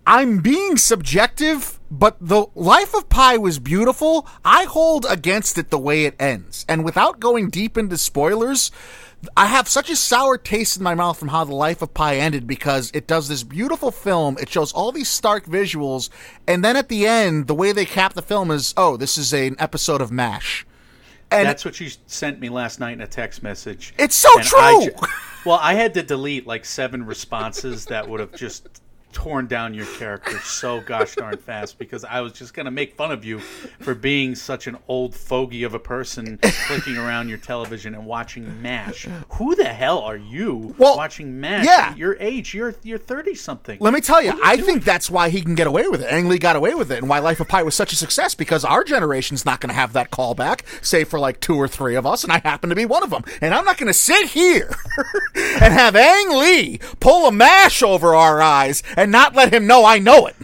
I'm 0.07 0.39
being 0.39 0.77
subjective, 0.77 1.79
but 1.91 2.17
the 2.21 2.47
Life 2.57 2.93
of 2.95 3.09
Pi 3.09 3.37
was 3.37 3.61
beautiful. 3.61 4.27
I 4.45 4.65
hold 4.65 5.07
against 5.09 5.59
it 5.59 5.71
the 5.71 5.79
way 5.79 6.07
it 6.07 6.21
ends. 6.21 6.67
And 6.69 6.85
without 6.85 7.21
going 7.21 7.51
deep 7.51 7.79
into 7.79 7.97
spoilers, 7.97 8.73
I 9.37 9.47
have 9.47 9.69
such 9.69 9.89
a 9.89 9.95
sour 9.95 10.37
taste 10.37 10.77
in 10.77 10.83
my 10.83 10.97
mouth 10.97 11.19
from 11.19 11.29
how 11.29 11.45
the 11.45 11.55
Life 11.55 11.83
of 11.83 11.95
Pi 11.95 12.17
ended 12.17 12.49
because 12.49 12.91
it 12.93 13.07
does 13.07 13.29
this 13.29 13.45
beautiful 13.45 13.93
film. 13.93 14.37
It 14.41 14.49
shows 14.49 14.73
all 14.73 14.91
these 14.91 15.09
stark 15.09 15.47
visuals, 15.47 16.11
and 16.49 16.65
then 16.65 16.77
at 16.77 16.89
the 16.89 17.07
end, 17.07 17.47
the 17.47 17.55
way 17.55 17.71
they 17.71 17.85
cap 17.85 18.15
the 18.15 18.23
film 18.23 18.51
is, 18.51 18.75
oh, 18.77 18.97
this 18.97 19.17
is 19.17 19.33
an 19.33 19.55
episode 19.61 20.01
of 20.01 20.11
MASH. 20.11 20.67
And 21.31 21.47
That's 21.47 21.65
what 21.65 21.81
you 21.81 21.89
sent 22.07 22.41
me 22.41 22.49
last 22.49 22.81
night 22.81 22.93
in 22.93 23.01
a 23.01 23.07
text 23.07 23.43
message. 23.43 23.95
It's 23.99 24.17
so 24.17 24.29
true. 24.41 24.59
I, 24.59 24.91
well, 25.47 25.59
I 25.63 25.75
had 25.75 25.95
to 25.95 26.03
delete 26.03 26.47
like 26.47 26.65
seven 26.65 27.07
responses 27.07 27.87
that 27.87 28.07
would 28.09 28.21
have 28.21 28.33
just 28.33 28.82
torn 29.13 29.47
down 29.47 29.75
your 29.75 29.87
character 29.87 30.39
so 30.41 30.81
gosh 30.81 31.15
darn 31.15 31.37
fast 31.37 31.79
because 31.79 32.05
I 32.05 32.21
was 32.21 32.33
just 32.33 32.55
going 32.55 32.65
to 32.65 32.71
make 32.71 32.95
fun 32.95 33.13
of 33.13 33.25
you 33.25 33.39
for 33.39 33.95
being 33.95 34.35
such 34.35 34.67
an 34.67 34.77
old 34.89 35.15
fogey 35.15 35.63
of 35.63 35.75
a 35.75 35.79
person 35.79 36.39
clicking 36.67 36.97
around 36.97 37.29
your 37.29 37.39
television 37.39 37.95
and 37.95 38.07
watching 38.07 38.63
MASH. 38.63 39.07
Who 39.31 39.55
the 39.55 39.65
hell 39.65 39.99
are 39.99 40.17
you 40.17 40.75
well, 40.79 40.97
watching 40.97 41.41
MASH 41.41 41.67
yeah. 41.67 41.89
at 41.91 41.99
your 41.99 42.17
age? 42.19 42.55
You're 42.55 42.75
you're 42.83 42.99
30 42.99 43.35
something. 43.35 43.79
Let 43.81 43.93
me 43.93 44.01
tell 44.01 44.23
you, 44.23 44.35
you 44.35 44.41
I 44.43 44.57
doing? 44.57 44.67
think 44.67 44.85
that's 44.85 45.11
why 45.11 45.29
he 45.29 45.43
can 45.43 45.55
get 45.55 45.67
away 45.67 45.89
with 45.89 46.03
it. 46.03 46.11
Ang 46.11 46.29
Lee 46.29 46.39
got 46.39 46.57
away 46.57 46.75
with 46.75 46.91
it 46.91 46.99
and 46.99 47.09
why 47.09 47.19
Life 47.19 47.41
of 47.41 47.49
Pi 47.49 47.63
was 47.63 47.75
such 47.75 47.93
a 47.93 47.97
success 47.97 48.35
because 48.35 48.65
our 48.65 48.85
generation's 48.85 49.45
not 49.45 49.61
going 49.61 49.69
to 49.69 49.75
have 49.75 49.93
that 49.93 50.11
callback, 50.11 50.63
save 50.85 51.09
for 51.09 51.19
like 51.19 51.41
two 51.41 51.57
or 51.57 51.69
three 51.69 51.95
of 51.95 52.07
us, 52.07 52.25
and 52.25 52.33
I 52.33 52.39
happen 52.39 52.71
to 52.71 52.77
be 52.77 52.85
one 52.85 53.03
of 53.03 53.11
them. 53.11 53.25
And 53.41 53.55
I'm 53.55 53.65
not 53.65 53.79
going 53.79 53.89
to 53.89 53.93
sit 53.93 54.31
here 54.31 54.75
and 55.35 55.73
have 55.73 55.97
Ang 55.97 56.39
Lee 56.39 56.79
pull 57.01 57.27
a 57.27 57.33
MASH 57.33 57.83
over 57.83 58.15
our 58.15 58.41
eyes 58.41 58.83
and 59.03 59.11
not 59.11 59.35
let 59.35 59.53
him 59.53 59.67
know 59.67 59.85
I 59.85 59.99
know 59.99 60.27
it. 60.27 60.37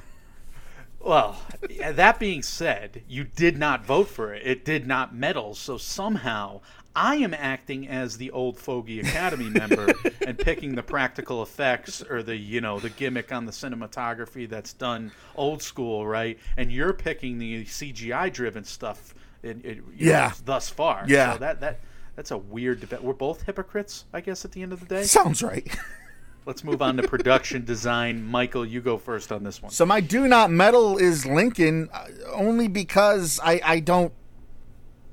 Well, 0.98 1.40
that 1.80 2.18
being 2.18 2.42
said, 2.42 3.02
you 3.08 3.24
did 3.24 3.56
not 3.56 3.86
vote 3.86 4.08
for 4.08 4.34
it. 4.34 4.44
It 4.44 4.64
did 4.64 4.86
not 4.86 5.14
medal. 5.14 5.54
So 5.54 5.78
somehow 5.78 6.60
I 6.96 7.16
am 7.16 7.32
acting 7.32 7.86
as 7.86 8.18
the 8.18 8.32
old 8.32 8.58
fogey 8.58 8.98
Academy 8.98 9.48
member 9.50 9.94
and 10.26 10.36
picking 10.36 10.74
the 10.74 10.82
practical 10.82 11.42
effects 11.42 12.02
or 12.02 12.24
the 12.24 12.36
you 12.36 12.60
know 12.60 12.80
the 12.80 12.90
gimmick 12.90 13.32
on 13.32 13.46
the 13.46 13.52
cinematography 13.52 14.48
that's 14.48 14.72
done 14.72 15.12
old 15.36 15.62
school, 15.62 16.04
right? 16.04 16.36
And 16.56 16.72
you're 16.72 16.92
picking 16.92 17.38
the 17.38 17.64
CGI 17.64 18.32
driven 18.32 18.64
stuff. 18.64 19.14
In, 19.44 19.60
in, 19.60 19.84
yeah. 19.96 20.28
Know, 20.28 20.34
thus 20.44 20.68
far. 20.68 21.04
Yeah. 21.06 21.34
So 21.34 21.38
that 21.38 21.60
that 21.60 21.80
that's 22.16 22.32
a 22.32 22.38
weird 22.38 22.80
debate. 22.80 23.02
We're 23.04 23.12
both 23.12 23.42
hypocrites, 23.42 24.04
I 24.12 24.20
guess, 24.20 24.44
at 24.44 24.50
the 24.50 24.62
end 24.62 24.72
of 24.72 24.80
the 24.80 24.86
day. 24.86 25.04
Sounds 25.04 25.44
right. 25.44 25.64
Let's 26.48 26.64
move 26.64 26.80
on 26.80 26.96
to 26.96 27.06
production 27.06 27.66
design. 27.66 28.24
Michael, 28.24 28.64
you 28.64 28.80
go 28.80 28.96
first 28.96 29.30
on 29.32 29.44
this 29.44 29.60
one. 29.60 29.70
So 29.70 29.84
my 29.84 30.00
do 30.00 30.26
not 30.26 30.50
medal 30.50 30.96
is 30.96 31.26
Lincoln, 31.26 31.90
uh, 31.92 32.06
only 32.32 32.68
because 32.68 33.38
I, 33.44 33.60
I 33.62 33.80
don't 33.80 34.14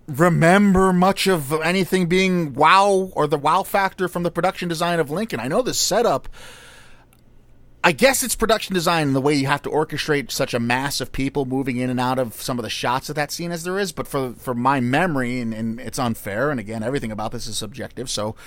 remember 0.07 0.93
much 0.93 1.27
of 1.27 1.51
anything 1.51 2.05
being 2.05 2.53
wow 2.53 3.11
or 3.17 3.27
the 3.27 3.37
wow 3.37 3.63
factor 3.63 4.07
from 4.07 4.23
the 4.23 4.31
production 4.31 4.69
design 4.69 4.97
of 5.01 5.11
Lincoln. 5.11 5.41
I 5.41 5.49
know 5.49 5.61
the 5.61 5.73
setup. 5.73 6.29
I 7.83 7.91
guess 7.91 8.23
it's 8.23 8.33
production 8.33 8.73
design 8.73 9.07
and 9.07 9.15
the 9.15 9.19
way 9.19 9.33
you 9.33 9.47
have 9.47 9.61
to 9.63 9.69
orchestrate 9.69 10.31
such 10.31 10.53
a 10.53 10.59
mass 10.59 11.01
of 11.01 11.11
people 11.11 11.43
moving 11.43 11.75
in 11.75 11.89
and 11.89 11.99
out 11.99 12.17
of 12.17 12.35
some 12.35 12.57
of 12.57 12.63
the 12.63 12.69
shots 12.69 13.09
of 13.09 13.15
that 13.17 13.33
scene 13.33 13.51
as 13.51 13.65
there 13.65 13.77
is. 13.77 13.91
But 13.91 14.07
for 14.07 14.31
for 14.37 14.53
my 14.53 14.79
memory, 14.79 15.41
and, 15.41 15.53
and 15.53 15.81
it's 15.81 15.99
unfair, 15.99 16.49
and 16.49 16.61
again, 16.61 16.81
everything 16.81 17.11
about 17.11 17.33
this 17.33 17.45
is 17.45 17.57
subjective. 17.57 18.09
So 18.09 18.37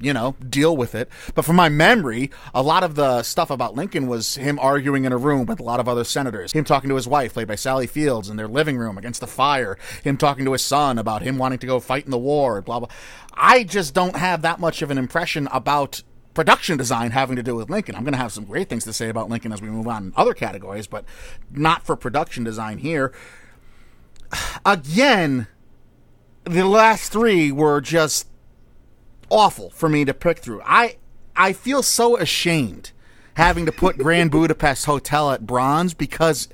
you 0.00 0.12
know, 0.12 0.34
deal 0.48 0.76
with 0.76 0.94
it. 0.94 1.08
But 1.34 1.44
from 1.44 1.56
my 1.56 1.68
memory, 1.68 2.30
a 2.54 2.62
lot 2.62 2.82
of 2.82 2.94
the 2.94 3.22
stuff 3.22 3.50
about 3.50 3.74
Lincoln 3.74 4.06
was 4.06 4.34
him 4.34 4.58
arguing 4.58 5.04
in 5.04 5.12
a 5.12 5.16
room 5.16 5.46
with 5.46 5.60
a 5.60 5.62
lot 5.62 5.80
of 5.80 5.88
other 5.88 6.04
senators, 6.04 6.52
him 6.52 6.64
talking 6.64 6.88
to 6.88 6.96
his 6.96 7.06
wife, 7.06 7.34
played 7.34 7.48
by 7.48 7.54
Sally 7.54 7.86
Fields, 7.86 8.28
in 8.28 8.36
their 8.36 8.48
living 8.48 8.76
room 8.76 8.98
against 8.98 9.20
the 9.20 9.26
fire, 9.26 9.78
him 10.02 10.16
talking 10.16 10.44
to 10.44 10.52
his 10.52 10.62
son 10.62 10.98
about 10.98 11.22
him 11.22 11.38
wanting 11.38 11.58
to 11.60 11.66
go 11.66 11.80
fight 11.80 12.04
in 12.04 12.10
the 12.10 12.18
war, 12.18 12.60
blah, 12.60 12.80
blah. 12.80 12.88
I 13.34 13.64
just 13.64 13.94
don't 13.94 14.16
have 14.16 14.42
that 14.42 14.60
much 14.60 14.82
of 14.82 14.90
an 14.90 14.98
impression 14.98 15.48
about 15.52 16.02
production 16.34 16.76
design 16.76 17.10
having 17.10 17.36
to 17.36 17.42
do 17.42 17.54
with 17.54 17.70
Lincoln. 17.70 17.94
I'm 17.94 18.04
going 18.04 18.12
to 18.12 18.18
have 18.18 18.32
some 18.32 18.44
great 18.44 18.68
things 18.68 18.84
to 18.84 18.92
say 18.92 19.08
about 19.08 19.28
Lincoln 19.28 19.52
as 19.52 19.60
we 19.60 19.68
move 19.68 19.86
on 19.86 20.06
in 20.06 20.12
other 20.16 20.34
categories, 20.34 20.86
but 20.86 21.04
not 21.50 21.84
for 21.84 21.96
production 21.96 22.44
design 22.44 22.78
here. 22.78 23.12
Again, 24.66 25.46
the 26.44 26.66
last 26.66 27.12
three 27.12 27.52
were 27.52 27.80
just 27.80 28.26
awful 29.32 29.70
for 29.70 29.88
me 29.88 30.04
to 30.04 30.14
pick 30.14 30.38
through. 30.38 30.62
I 30.64 30.96
I 31.34 31.52
feel 31.52 31.82
so 31.82 32.16
ashamed 32.18 32.92
having 33.34 33.64
to 33.66 33.72
put 33.72 33.96
Grand 33.96 34.30
Budapest 34.30 34.84
Hotel 34.84 35.32
at 35.32 35.46
bronze 35.46 35.94
because 35.94 36.48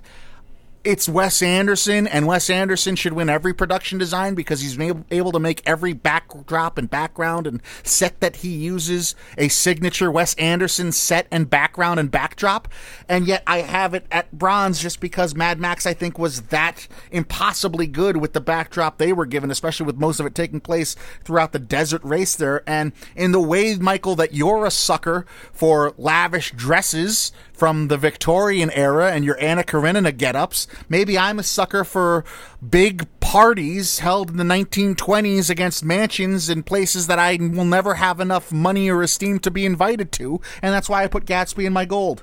it's 0.84 1.08
Wes 1.08 1.42
Anderson, 1.42 2.06
and 2.06 2.26
Wes 2.26 2.48
Anderson 2.48 2.96
should 2.96 3.12
win 3.12 3.28
every 3.28 3.52
production 3.52 3.98
design 3.98 4.34
because 4.34 4.60
he's 4.60 4.78
able 5.10 5.32
to 5.32 5.38
make 5.38 5.62
every 5.66 5.92
backdrop 5.92 6.78
and 6.78 6.88
background 6.88 7.46
and 7.46 7.60
set 7.82 8.20
that 8.20 8.36
he 8.36 8.48
uses 8.48 9.14
a 9.36 9.48
signature 9.48 10.10
Wes 10.10 10.34
Anderson 10.34 10.92
set 10.92 11.26
and 11.30 11.50
background 11.50 12.00
and 12.00 12.10
backdrop. 12.10 12.68
And 13.08 13.26
yet 13.26 13.42
I 13.46 13.58
have 13.58 13.94
it 13.94 14.06
at 14.10 14.32
bronze 14.32 14.80
just 14.80 15.00
because 15.00 15.34
Mad 15.34 15.58
Max, 15.58 15.86
I 15.86 15.94
think, 15.94 16.18
was 16.18 16.42
that 16.42 16.86
impossibly 17.10 17.86
good 17.86 18.16
with 18.16 18.32
the 18.32 18.40
backdrop 18.40 18.98
they 18.98 19.12
were 19.12 19.26
given, 19.26 19.50
especially 19.50 19.86
with 19.86 19.96
most 19.96 20.20
of 20.20 20.26
it 20.26 20.34
taking 20.34 20.60
place 20.60 20.96
throughout 21.24 21.52
the 21.52 21.58
desert 21.58 22.02
race 22.04 22.36
there. 22.36 22.62
And 22.66 22.92
in 23.16 23.32
the 23.32 23.40
way, 23.40 23.74
Michael, 23.76 24.16
that 24.16 24.34
you're 24.34 24.64
a 24.64 24.70
sucker 24.70 25.26
for 25.52 25.94
lavish 25.98 26.52
dresses 26.52 27.32
from 27.58 27.88
the 27.88 27.96
Victorian 27.96 28.70
era 28.70 29.10
and 29.10 29.24
your 29.24 29.36
Anna 29.40 29.64
Karenina 29.64 30.12
get-ups. 30.12 30.68
Maybe 30.88 31.18
I'm 31.18 31.40
a 31.40 31.42
sucker 31.42 31.82
for 31.82 32.24
big 32.66 33.08
parties 33.18 33.98
held 33.98 34.30
in 34.30 34.36
the 34.36 34.44
1920s 34.44 35.50
against 35.50 35.84
mansions 35.84 36.48
in 36.48 36.62
places 36.62 37.08
that 37.08 37.18
I 37.18 37.36
will 37.40 37.64
never 37.64 37.94
have 37.94 38.20
enough 38.20 38.52
money 38.52 38.88
or 38.88 39.02
esteem 39.02 39.40
to 39.40 39.50
be 39.50 39.66
invited 39.66 40.12
to, 40.12 40.40
and 40.62 40.72
that's 40.72 40.88
why 40.88 41.02
I 41.02 41.08
put 41.08 41.26
Gatsby 41.26 41.64
in 41.64 41.72
my 41.72 41.84
gold 41.84 42.22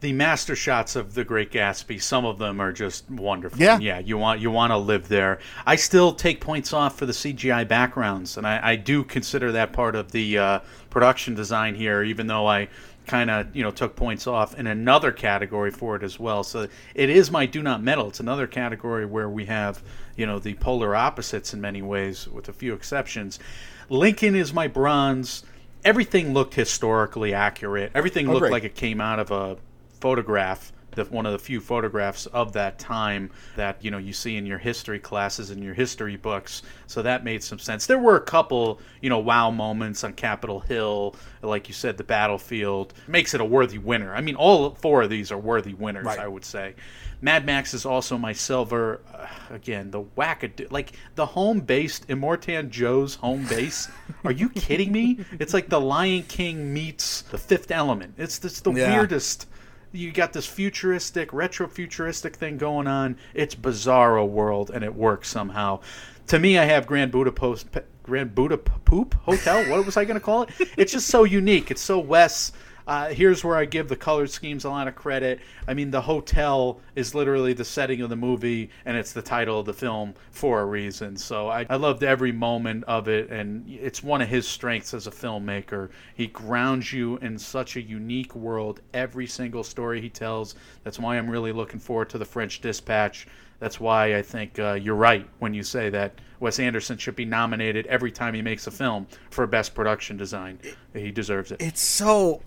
the 0.00 0.12
master 0.12 0.56
shots 0.56 0.96
of 0.96 1.14
the 1.14 1.24
Great 1.24 1.50
Gatsby, 1.50 2.00
some 2.02 2.24
of 2.24 2.38
them 2.38 2.60
are 2.60 2.72
just 2.72 3.08
wonderful. 3.10 3.60
Yeah, 3.60 3.78
yeah. 3.78 3.98
You 3.98 4.18
want 4.18 4.40
you 4.40 4.50
want 4.50 4.70
to 4.70 4.78
live 4.78 5.08
there. 5.08 5.38
I 5.66 5.76
still 5.76 6.12
take 6.12 6.40
points 6.40 6.72
off 6.72 6.98
for 6.98 7.06
the 7.06 7.12
CGI 7.12 7.68
backgrounds, 7.68 8.36
and 8.36 8.46
I, 8.46 8.70
I 8.70 8.76
do 8.76 9.04
consider 9.04 9.52
that 9.52 9.72
part 9.72 9.94
of 9.94 10.12
the 10.12 10.38
uh, 10.38 10.60
production 10.88 11.34
design 11.34 11.74
here, 11.74 12.02
even 12.02 12.26
though 12.26 12.46
I 12.46 12.68
kind 13.10 13.28
of 13.28 13.54
you 13.56 13.64
know 13.64 13.72
took 13.72 13.96
points 13.96 14.28
off 14.28 14.56
in 14.56 14.68
another 14.68 15.10
category 15.10 15.72
for 15.72 15.96
it 15.96 16.04
as 16.04 16.18
well. 16.20 16.44
So 16.44 16.68
it 16.94 17.10
is 17.10 17.30
my 17.30 17.44
do 17.44 17.60
not 17.60 17.82
medal. 17.82 18.08
It's 18.08 18.20
another 18.20 18.46
category 18.46 19.04
where 19.04 19.28
we 19.28 19.46
have 19.46 19.82
you 20.16 20.26
know 20.26 20.38
the 20.38 20.54
polar 20.54 20.94
opposites 20.94 21.52
in 21.52 21.60
many 21.60 21.82
ways, 21.82 22.28
with 22.28 22.48
a 22.48 22.52
few 22.52 22.72
exceptions. 22.72 23.40
Lincoln 23.88 24.36
is 24.36 24.54
my 24.54 24.68
bronze. 24.68 25.42
Everything 25.84 26.32
looked 26.32 26.54
historically 26.54 27.34
accurate. 27.34 27.90
Everything 27.94 28.28
oh, 28.28 28.32
looked 28.34 28.42
great. 28.42 28.52
like 28.52 28.64
it 28.64 28.76
came 28.76 29.00
out 29.00 29.18
of 29.18 29.32
a 29.32 29.56
photograph 29.98 30.72
the, 30.92 31.04
one 31.04 31.26
of 31.26 31.32
the 31.32 31.38
few 31.38 31.60
photographs 31.60 32.26
of 32.26 32.52
that 32.52 32.78
time 32.78 33.30
that 33.56 33.82
you 33.84 33.90
know 33.90 33.98
you 33.98 34.12
see 34.12 34.36
in 34.36 34.46
your 34.46 34.58
history 34.58 34.98
classes 34.98 35.50
and 35.50 35.62
your 35.62 35.74
history 35.74 36.16
books. 36.16 36.62
So 36.86 37.02
that 37.02 37.24
made 37.24 37.42
some 37.42 37.58
sense. 37.58 37.86
There 37.86 37.98
were 37.98 38.16
a 38.16 38.20
couple 38.20 38.80
you 39.00 39.10
know 39.10 39.18
wow 39.18 39.50
moments 39.50 40.04
on 40.04 40.12
Capitol 40.14 40.60
Hill, 40.60 41.14
like 41.42 41.68
you 41.68 41.74
said, 41.74 41.96
the 41.96 42.04
battlefield 42.04 42.94
makes 43.08 43.34
it 43.34 43.40
a 43.40 43.44
worthy 43.44 43.78
winner. 43.78 44.14
I 44.14 44.20
mean, 44.20 44.34
all 44.34 44.70
four 44.74 45.02
of 45.02 45.10
these 45.10 45.32
are 45.32 45.38
worthy 45.38 45.74
winners, 45.74 46.04
right. 46.04 46.18
I 46.18 46.28
would 46.28 46.44
say. 46.44 46.74
Mad 47.22 47.44
Max 47.44 47.74
is 47.74 47.84
also 47.84 48.16
my 48.16 48.32
silver. 48.32 49.00
Uh, 49.12 49.26
again, 49.50 49.90
the 49.90 50.02
wackadoo, 50.02 50.70
like 50.70 50.92
the 51.16 51.26
home 51.26 51.60
based 51.60 52.08
Immortan 52.08 52.70
Joe's 52.70 53.14
home 53.14 53.46
base. 53.46 53.88
Are 54.24 54.32
you 54.32 54.48
kidding 54.48 54.90
me? 54.90 55.18
It's 55.38 55.52
like 55.52 55.68
the 55.68 55.80
Lion 55.80 56.22
King 56.24 56.72
meets 56.72 57.22
the 57.22 57.38
Fifth 57.38 57.70
Element. 57.70 58.14
It's 58.16 58.38
just 58.38 58.64
the 58.64 58.72
yeah. 58.72 58.96
weirdest 58.96 59.46
you 59.92 60.12
got 60.12 60.32
this 60.32 60.46
futuristic, 60.46 61.32
retro 61.32 61.68
futuristic 61.68 62.36
thing 62.36 62.58
going 62.58 62.86
on. 62.86 63.16
It's 63.34 63.54
bizarro 63.54 64.28
world, 64.28 64.70
and 64.70 64.84
it 64.84 64.94
works 64.94 65.28
somehow. 65.28 65.80
To 66.28 66.38
me, 66.38 66.58
I 66.58 66.64
have 66.64 66.86
Grand 66.86 67.10
Budapest, 67.10 67.66
Grand 68.02 68.34
Buddha 68.34 68.58
Poop 68.58 69.14
Hotel. 69.22 69.68
What 69.70 69.84
was 69.84 69.96
I 69.96 70.04
going 70.04 70.18
to 70.18 70.24
call 70.24 70.42
it? 70.42 70.50
It's 70.76 70.92
just 70.92 71.08
so 71.08 71.24
unique. 71.24 71.70
It's 71.70 71.82
so 71.82 71.98
Wes. 71.98 72.52
Uh, 72.90 73.08
here's 73.10 73.44
where 73.44 73.56
I 73.56 73.66
give 73.66 73.88
the 73.88 73.94
color 73.94 74.26
schemes 74.26 74.64
a 74.64 74.68
lot 74.68 74.88
of 74.88 74.96
credit. 74.96 75.38
I 75.68 75.74
mean, 75.74 75.92
the 75.92 76.00
hotel 76.00 76.80
is 76.96 77.14
literally 77.14 77.52
the 77.52 77.64
setting 77.64 78.00
of 78.00 78.10
the 78.10 78.16
movie, 78.16 78.68
and 78.84 78.96
it's 78.96 79.12
the 79.12 79.22
title 79.22 79.60
of 79.60 79.66
the 79.66 79.72
film 79.72 80.12
for 80.32 80.60
a 80.60 80.64
reason. 80.64 81.16
So 81.16 81.48
I, 81.48 81.66
I 81.70 81.76
loved 81.76 82.02
every 82.02 82.32
moment 82.32 82.82
of 82.88 83.06
it, 83.06 83.30
and 83.30 83.64
it's 83.70 84.02
one 84.02 84.20
of 84.20 84.28
his 84.28 84.48
strengths 84.48 84.92
as 84.92 85.06
a 85.06 85.12
filmmaker. 85.12 85.90
He 86.16 86.26
grounds 86.26 86.92
you 86.92 87.16
in 87.18 87.38
such 87.38 87.76
a 87.76 87.80
unique 87.80 88.34
world 88.34 88.80
every 88.92 89.28
single 89.28 89.62
story 89.62 90.00
he 90.00 90.10
tells. 90.10 90.56
That's 90.82 90.98
why 90.98 91.16
I'm 91.16 91.30
really 91.30 91.52
looking 91.52 91.78
forward 91.78 92.10
to 92.10 92.18
the 92.18 92.24
French 92.24 92.60
Dispatch. 92.60 93.28
That's 93.60 93.78
why 93.78 94.16
I 94.16 94.22
think 94.22 94.58
uh, 94.58 94.72
you're 94.72 94.96
right 94.96 95.28
when 95.38 95.54
you 95.54 95.62
say 95.62 95.90
that 95.90 96.14
Wes 96.40 96.58
Anderson 96.58 96.98
should 96.98 97.14
be 97.14 97.24
nominated 97.24 97.86
every 97.86 98.10
time 98.10 98.34
he 98.34 98.42
makes 98.42 98.66
a 98.66 98.72
film 98.72 99.06
for 99.30 99.46
best 99.46 99.76
production 99.76 100.16
design. 100.16 100.58
He 100.92 101.12
deserves 101.12 101.52
it. 101.52 101.62
It's 101.62 101.80
so 101.80 102.40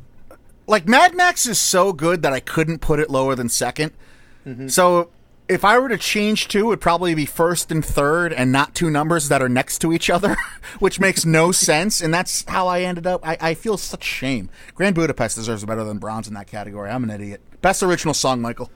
like 0.68 0.88
Mad 0.88 1.16
Max 1.16 1.46
is 1.46 1.60
so 1.60 1.94
good 1.94 2.22
that 2.22 2.34
I 2.34 2.40
couldn't 2.40 2.80
put 2.80 3.00
it 3.00 3.10
lower 3.10 3.36
than 3.36 3.48
2nd 3.48 3.92
Mm-hmm. 4.46 4.68
So 4.68 5.10
if 5.48 5.66
I 5.66 5.78
were 5.78 5.90
to 5.90 5.98
change 5.98 6.48
two, 6.48 6.70
it'd 6.70 6.82
probably 6.82 7.16
be 7.16 7.26
first 7.26 7.72
and 7.72 7.84
third, 7.84 8.34
and 8.34 8.52
not 8.52 8.76
two 8.76 8.90
numbers 8.90 9.30
that 9.30 9.42
are 9.42 9.50
next 9.50 9.80
to 9.80 9.94
each 9.94 10.10
other, 10.10 10.36
which 10.80 11.00
makes 11.00 11.26
no 11.26 11.52
sense. 11.52 12.02
And 12.02 12.14
that's 12.14 12.46
how 12.48 12.68
I 12.68 12.82
ended 12.82 13.08
up. 13.08 13.26
I, 13.28 13.38
I 13.40 13.54
feel 13.54 13.78
such 13.78 14.04
shame. 14.04 14.50
Grand 14.76 14.96
Budapest 14.96 15.36
deserves 15.36 15.66
better 15.66 15.84
than 15.84 15.98
bronze 15.98 16.28
in 16.28 16.34
that 16.36 16.48
category. 16.48 16.90
I'm 16.90 17.04
an 17.04 17.10
idiot. 17.10 17.42
Best 17.62 17.84
original 17.84 18.14
song, 18.14 18.42
Michael. 18.42 18.72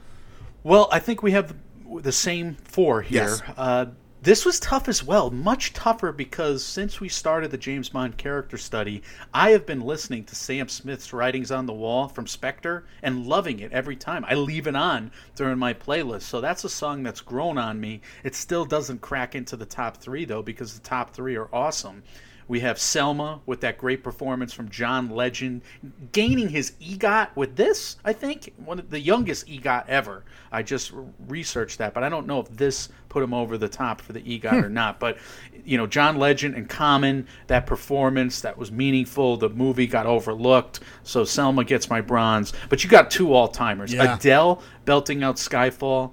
Well, 0.63 0.89
I 0.91 1.00
think 1.00 1.23
we 1.23 1.32
have 1.32 1.50
the, 1.50 2.02
the 2.02 2.12
same 2.12 2.56
four 2.63 3.02
here. 3.02 3.23
Yes. 3.23 3.41
Uh, 3.56 3.86
this 4.28 4.44
was 4.44 4.60
tough 4.60 4.90
as 4.90 5.06
well, 5.06 5.32
much 5.32 5.72
tougher 5.72 6.12
because 6.12 6.62
since 6.62 7.00
we 7.00 7.08
started 7.08 7.50
the 7.50 7.58
James 7.58 7.88
Bond 7.88 8.18
character 8.18 8.58
study, 8.58 9.02
I 9.34 9.52
have 9.52 9.66
been 9.66 9.80
listening 9.80 10.26
to 10.26 10.36
Sam 10.36 10.68
Smith's 10.68 11.13
Writing's 11.13 11.50
on 11.50 11.66
the 11.66 11.72
Wall 11.72 12.10
from 12.10 12.28
Spectre 12.28 12.84
and 13.02 13.26
loving 13.26 13.62
it 13.62 13.72
every 13.72 13.96
time. 13.96 14.26
I 14.28 14.34
leave 14.34 14.68
it 14.68 14.76
on 14.76 15.13
during 15.38 15.58
my 15.58 15.74
playlist. 15.74 16.24
So 16.24 16.42
that's 16.42 16.66
a 16.66 16.70
song 16.70 17.04
that's 17.04 17.22
grown 17.22 17.58
on 17.58 17.80
me. 17.80 18.02
It 18.26 18.36
still 18.36 18.66
doesn't 18.66 19.00
crack 19.00 19.34
into 19.34 19.56
the 19.56 19.66
top 19.66 19.96
three, 19.96 20.26
though, 20.26 20.44
because 20.44 20.74
the 20.74 20.86
top 20.86 21.13
three 21.13 21.38
are 21.38 21.48
awesome. 21.54 22.04
We 22.47 22.62
have 22.62 22.79
Selma 22.79 23.41
with 23.45 23.62
that 23.62 23.77
great 23.77 24.03
performance 24.03 24.53
from 24.53 24.69
John 24.69 25.10
Legend, 25.10 25.62
gaining 26.12 26.49
his 26.49 26.73
EGOT 26.81 27.36
with 27.36 27.55
this, 27.55 27.97
I 28.05 28.13
think, 28.13 28.53
one 28.57 28.79
of 28.79 28.89
the 28.89 28.99
youngest 28.99 29.47
EGOT 29.47 29.86
ever. 29.88 30.23
I 30.51 30.63
just 30.63 30.91
researched 31.27 31.77
that, 31.79 31.93
but 31.93 32.03
I 32.03 32.10
don't 32.10 32.25
know 32.25 32.39
if 32.39 32.49
this 32.49 32.89
put 33.10 33.23
him 33.23 33.33
over 33.33 33.57
the 33.57 33.67
top 33.67 33.99
for 33.99 34.13
the 34.13 34.21
EGOT 34.21 34.63
or 34.63 34.67
hmm. 34.67 34.73
not. 34.73 34.99
But, 34.99 35.17
you 35.65 35.77
know, 35.77 35.88
John 35.88 36.17
Legend 36.17 36.55
and 36.55 36.69
Common, 36.69 37.27
that 37.47 37.65
performance, 37.65 38.41
that 38.41 38.57
was 38.57 38.71
meaningful. 38.71 39.38
The 39.38 39.49
movie 39.49 39.88
got 39.88 40.05
overlooked, 40.05 40.79
so 41.03 41.25
Selma 41.25 41.63
gets 41.63 41.89
my 41.89 42.01
bronze. 42.01 42.53
But 42.69 42.83
you 42.83 42.89
got 42.89 43.12
two 43.12 43.33
all 43.33 43.47
timers 43.47 43.93
Yeah. 43.93 44.15
Adele 44.15 44.62
belting 44.86 45.23
out 45.23 45.36
Skyfall 45.36 46.12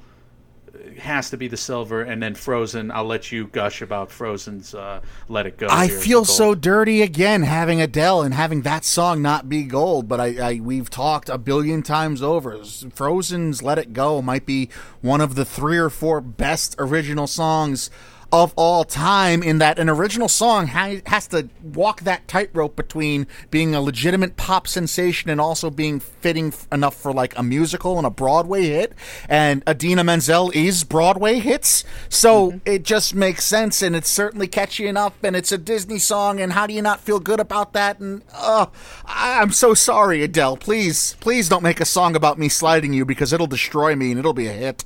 has 0.99 1.31
to 1.31 1.37
be 1.37 1.49
the 1.49 1.57
silver, 1.57 2.03
and 2.03 2.23
then 2.23 2.35
Frozen. 2.35 2.91
I'll 2.91 3.05
let 3.05 3.33
you 3.33 3.47
gush 3.47 3.83
about 3.83 4.11
Frozen's 4.11 4.75
uh, 4.75 5.01
"Let 5.29 5.47
It 5.47 5.59
Go." 5.59 5.69
I 5.71 5.89
feel 5.89 6.25
so 6.25 6.55
dirty 6.55 7.03
again 7.03 7.43
having 7.43 7.81
Adele 7.81 8.23
and 8.23 8.35
having 8.35 8.63
that 8.63 8.85
song 8.85 9.23
not 9.23 9.49
be 9.49 9.65
gold, 9.65 10.09
but 10.09 10.21
I, 10.21 10.51
I 10.51 10.61
we've 10.61 10.91
talked 10.91 11.29
a 11.29 11.39
billion 11.39 11.83
times 11.83 12.23
over. 12.23 12.63
Frozen's 12.93 13.63
"Let 13.63 13.79
It 13.79 13.93
Go" 13.93 14.23
might 14.23 14.47
be 14.47 14.69
one 15.01 15.21
of 15.21 15.35
the 15.35 15.45
three 15.45 15.79
or 15.79 15.91
four 15.91 16.21
best 16.21 16.75
original 16.79 17.27
songs 17.27 17.91
of 18.35 18.53
all 18.57 18.83
time. 18.83 19.45
In 19.45 19.59
that 19.59 19.79
an 19.79 19.89
original 19.89 20.29
song 20.29 20.67
ha- 20.67 21.01
has 21.07 21.29
to 21.29 21.49
walk 21.63 22.01
that 22.01 22.27
tightrope 22.27 22.75
between 22.75 23.29
being 23.53 23.77
a 23.77 23.81
legitimate 23.81 24.37
pop 24.37 24.67
sensation 24.67 25.31
and 25.31 25.41
also 25.41 25.71
being 25.71 26.01
fitting 26.01 26.49
f- 26.49 26.67
enough 26.73 26.97
for 26.97 27.13
like 27.13 27.39
a 27.39 27.45
musical 27.45 27.97
and 27.97 28.05
a 28.05 28.11
Broadway 28.11 28.65
hit. 28.65 28.93
And 29.29 29.63
Idina 29.69 30.03
Menzel 30.03 30.51
is 30.53 30.83
Broadway 30.83 31.39
hits, 31.39 31.85
so 32.09 32.61
it 32.67 32.83
just 32.83 33.15
makes 33.15 33.45
sense, 33.45 33.83
and 33.83 33.95
it's 33.95 34.11
certainly 34.11 34.49
catchy 34.49 34.89
enough, 34.89 35.13
and 35.23 35.37
it's 35.37 35.53
a 35.53 35.59
Disney 35.59 36.01
song. 36.01 36.41
And 36.41 36.55
how 36.55 36.67
do 36.67 36.75
you 36.75 36.83
not 36.83 37.01
feel 37.01 37.21
good 37.21 37.39
about 37.39 37.73
that? 37.75 38.01
And 38.01 38.23
uh, 38.35 38.67
I- 39.05 39.41
I'm 39.41 39.53
so 39.53 39.75
sorry, 39.75 40.25
Adele. 40.25 40.57
Please, 40.57 41.15
please 41.21 41.49
don't 41.49 41.63
make 41.63 41.81
a 41.81 41.85
song 41.85 42.17
about 42.17 42.37
me 42.39 42.49
sliding 42.49 42.93
you 42.93 43.05
because 43.05 43.33
it'll 43.33 43.47
destroy 43.47 43.95
me 43.95 44.11
and 44.11 44.19
it'll 44.19 44.33
be 44.35 44.49
a 44.49 44.53
hit. 44.53 44.85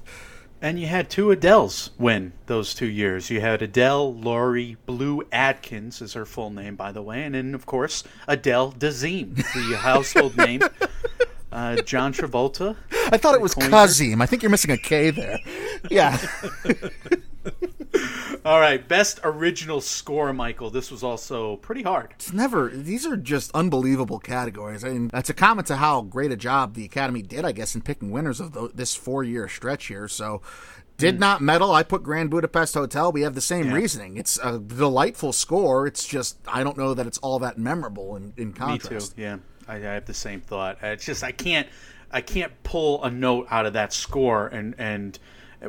And 0.61 0.81
you 0.81 0.88
had 0.88 1.09
two 1.09 1.27
Adeles 1.29 1.90
win 1.99 2.33
those 2.47 2.75
two 2.75 2.88
years. 2.88 3.31
You 3.31 3.40
had 3.40 3.62
Adele 3.62 4.14
Laurie 4.14 4.77
Blue 4.87 5.23
Adkins 5.31 6.03
is 6.03 6.14
her 6.14 6.27
full 6.27 6.51
name, 6.51 6.75
by 6.75 6.90
the 6.90 7.03
way, 7.03 7.23
and 7.23 7.35
then 7.35 7.55
of 7.55 7.64
course 7.64 8.03
Adele 8.27 8.73
Dazeem, 8.73 9.37
the 9.37 9.77
household 9.81 10.37
name. 10.37 10.62
Uh, 11.53 11.77
John 11.83 12.12
Travolta. 12.12 12.77
I 13.11 13.16
thought 13.16 13.35
it 13.35 13.40
was. 13.40 13.55
Kazim. 13.55 14.21
I 14.21 14.27
think 14.27 14.42
you're 14.42 14.51
missing 14.51 14.71
a 14.71 14.77
K 14.77 15.11
there. 15.11 15.38
Yeah. 15.90 16.18
All 18.44 18.61
right, 18.61 18.87
best 18.87 19.20
original 19.24 19.81
score, 19.81 20.33
Michael. 20.33 20.70
This 20.70 20.90
was 20.90 21.03
also 21.03 21.57
pretty 21.57 21.83
hard. 21.83 22.12
It's 22.12 22.33
never. 22.33 22.68
These 22.68 23.07
are 23.07 23.16
just 23.16 23.51
unbelievable 23.53 24.18
categories. 24.18 24.85
I 24.85 24.90
mean, 24.90 25.09
that's 25.09 25.31
a 25.31 25.35
comment 25.35 25.66
to 25.68 25.77
how 25.77 26.03
great 26.03 26.31
a 26.31 26.37
job 26.37 26.74
the 26.74 26.85
Academy 26.85 27.22
did, 27.22 27.44
I 27.44 27.53
guess, 27.53 27.74
in 27.74 27.83
picking 27.83 28.11
winners 28.11 28.40
of 28.40 28.53
the, 28.53 28.70
this 28.74 28.94
four-year 28.94 29.48
stretch 29.48 29.87
here. 29.87 30.09
So, 30.09 30.42
did 30.98 31.14
hmm. 31.14 31.20
not 31.20 31.40
medal. 31.40 31.72
I 31.72 31.83
put 31.83 32.03
Grand 32.03 32.31
Budapest 32.31 32.74
Hotel. 32.74 33.11
We 33.11 33.22
have 33.22 33.35
the 33.35 33.40
same 33.40 33.66
Yeah. 33.66 33.74
reasoning. 33.74 34.16
It's 34.16 34.38
a 34.42 34.59
delightful 34.59 35.33
score. 35.33 35.87
It's 35.87 36.07
just 36.07 36.37
I 36.46 36.62
don't 36.62 36.77
know 36.77 36.94
that 36.94 37.07
it's 37.07 37.18
all 37.18 37.38
that 37.38 37.57
memorable 37.57 38.16
in, 38.16 38.35
in 38.37 38.48
Me 38.48 38.55
contrast. 38.55 39.16
too. 39.16 39.22
Yeah, 39.22 39.37
I, 39.66 39.77
I 39.77 39.79
have 39.79 40.07
the 40.07 40.14
same 40.14 40.40
thought. 40.40 40.79
It's 40.83 41.05
just 41.05 41.24
I 41.24 41.33
can't 41.33 41.68
I 42.11 42.20
can't 42.20 42.53
pull 42.62 43.03
a 43.05 43.11
note 43.11 43.46
out 43.51 43.64
of 43.64 43.72
that 43.74 43.92
score 43.92 44.48
and 44.48 44.74
and 44.79 45.18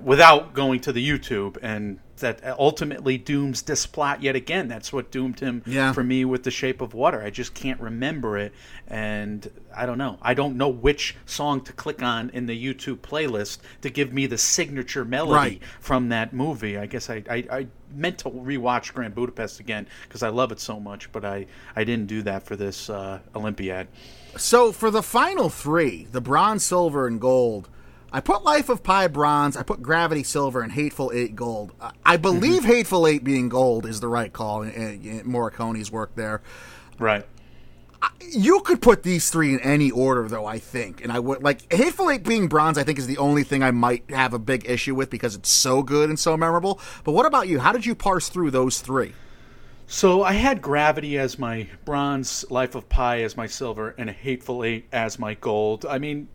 without 0.01 0.53
going 0.53 0.79
to 0.81 0.91
the 0.91 1.07
YouTube 1.07 1.57
and 1.61 1.99
that 2.19 2.39
ultimately 2.59 3.17
dooms 3.17 3.61
Desplat 3.63 4.21
yet 4.21 4.35
again. 4.35 4.67
That's 4.67 4.91
what 4.93 5.11
doomed 5.11 5.39
him 5.39 5.63
Yeah. 5.65 5.93
for 5.93 6.03
me 6.03 6.25
with 6.25 6.43
The 6.43 6.51
Shape 6.51 6.81
of 6.81 6.93
Water. 6.93 7.21
I 7.21 7.29
just 7.29 7.53
can't 7.53 7.79
remember 7.79 8.37
it, 8.37 8.53
and 8.87 9.49
I 9.75 9.85
don't 9.85 9.97
know. 9.97 10.17
I 10.21 10.33
don't 10.33 10.55
know 10.57 10.69
which 10.69 11.15
song 11.25 11.61
to 11.61 11.73
click 11.73 12.01
on 12.01 12.29
in 12.31 12.45
the 12.45 12.57
YouTube 12.73 12.97
playlist 12.97 13.59
to 13.81 13.89
give 13.89 14.13
me 14.13 14.25
the 14.25 14.37
signature 14.37 15.05
melody 15.05 15.33
Right. 15.33 15.61
from 15.79 16.09
that 16.09 16.33
movie. 16.33 16.77
I 16.77 16.85
guess 16.85 17.09
I, 17.09 17.23
I, 17.29 17.35
I 17.51 17.67
meant 17.95 18.19
to 18.19 18.29
rewatch 18.29 18.93
Grand 18.93 19.15
Budapest 19.15 19.59
again 19.59 19.87
because 20.07 20.21
I 20.23 20.29
love 20.29 20.51
it 20.51 20.59
so 20.59 20.79
much, 20.79 21.11
but 21.11 21.23
I, 21.25 21.45
I 21.75 21.83
didn't 21.83 22.07
do 22.07 22.21
that 22.23 22.43
for 22.43 22.55
this 22.55 22.89
uh, 22.89 23.19
Olympiad. 23.35 23.87
So 24.37 24.71
for 24.71 24.91
the 24.91 25.01
final 25.03 25.49
three, 25.49 26.07
the 26.11 26.21
bronze, 26.21 26.63
silver, 26.63 27.07
and 27.07 27.19
gold, 27.19 27.67
I 28.11 28.21
put 28.21 28.43
Life 28.43 28.69
of 28.69 28.83
Pi 28.83 29.07
bronze, 29.07 29.55
I 29.55 29.63
put 29.63 29.81
Gravity 29.81 30.23
silver, 30.23 30.61
and 30.61 30.71
Hateful 30.71 31.11
Eight 31.13 31.35
gold. 31.35 31.73
I- 32.05 32.17
believe 32.17 32.61
mm-hmm. 32.61 32.71
Hateful 32.71 33.07
Eight 33.07 33.23
being 33.23 33.49
gold 33.49 33.85
is 33.85 33.99
the 33.99 34.07
right 34.07 34.31
call 34.31 34.63
Morricone's 34.63 35.91
work 35.91 36.15
there. 36.15 36.41
Right. 36.97 37.25
You 38.31 38.61
could 38.61 38.81
put 38.81 39.03
these 39.03 39.29
three 39.29 39.53
in 39.53 39.59
any 39.59 39.91
order, 39.91 40.27
though. 40.27 40.45
I 40.45 40.57
think, 40.57 41.03
and 41.03 41.11
I 41.11 41.19
would 41.19 41.43
like 41.43 41.71
Hateful 41.71 42.09
Eight 42.09 42.23
being 42.23 42.47
bronze. 42.47 42.77
I 42.77 42.83
think 42.83 42.97
is 42.97 43.07
the 43.07 43.17
only 43.17 43.43
thing 43.43 43.61
I 43.61 43.71
might 43.71 44.09
have 44.09 44.33
a 44.33 44.39
big 44.39 44.69
issue 44.69 44.95
with 44.95 45.09
because 45.09 45.35
it's 45.35 45.49
so 45.49 45.83
good 45.83 46.09
and 46.09 46.17
so 46.17 46.37
memorable. 46.37 46.79
But 47.03 47.11
what 47.11 47.25
about 47.25 47.47
you? 47.47 47.59
How 47.59 47.73
did 47.73 47.85
you 47.85 47.95
parse 47.95 48.29
through 48.29 48.51
those 48.51 48.79
three? 48.79 49.13
So 49.87 50.23
I 50.23 50.33
had 50.33 50.61
Gravity 50.61 51.17
as 51.17 51.39
my 51.39 51.67
bronze, 51.83 52.45
Life 52.49 52.75
of 52.75 52.87
Pi 52.89 53.23
as 53.23 53.35
my 53.35 53.47
silver, 53.47 53.95
and 53.97 54.09
Hateful 54.09 54.63
Eight 54.63 54.87
as 54.91 55.17
my 55.17 55.33
gold. 55.33 55.85
I 55.85 55.97
mean, 55.97 56.27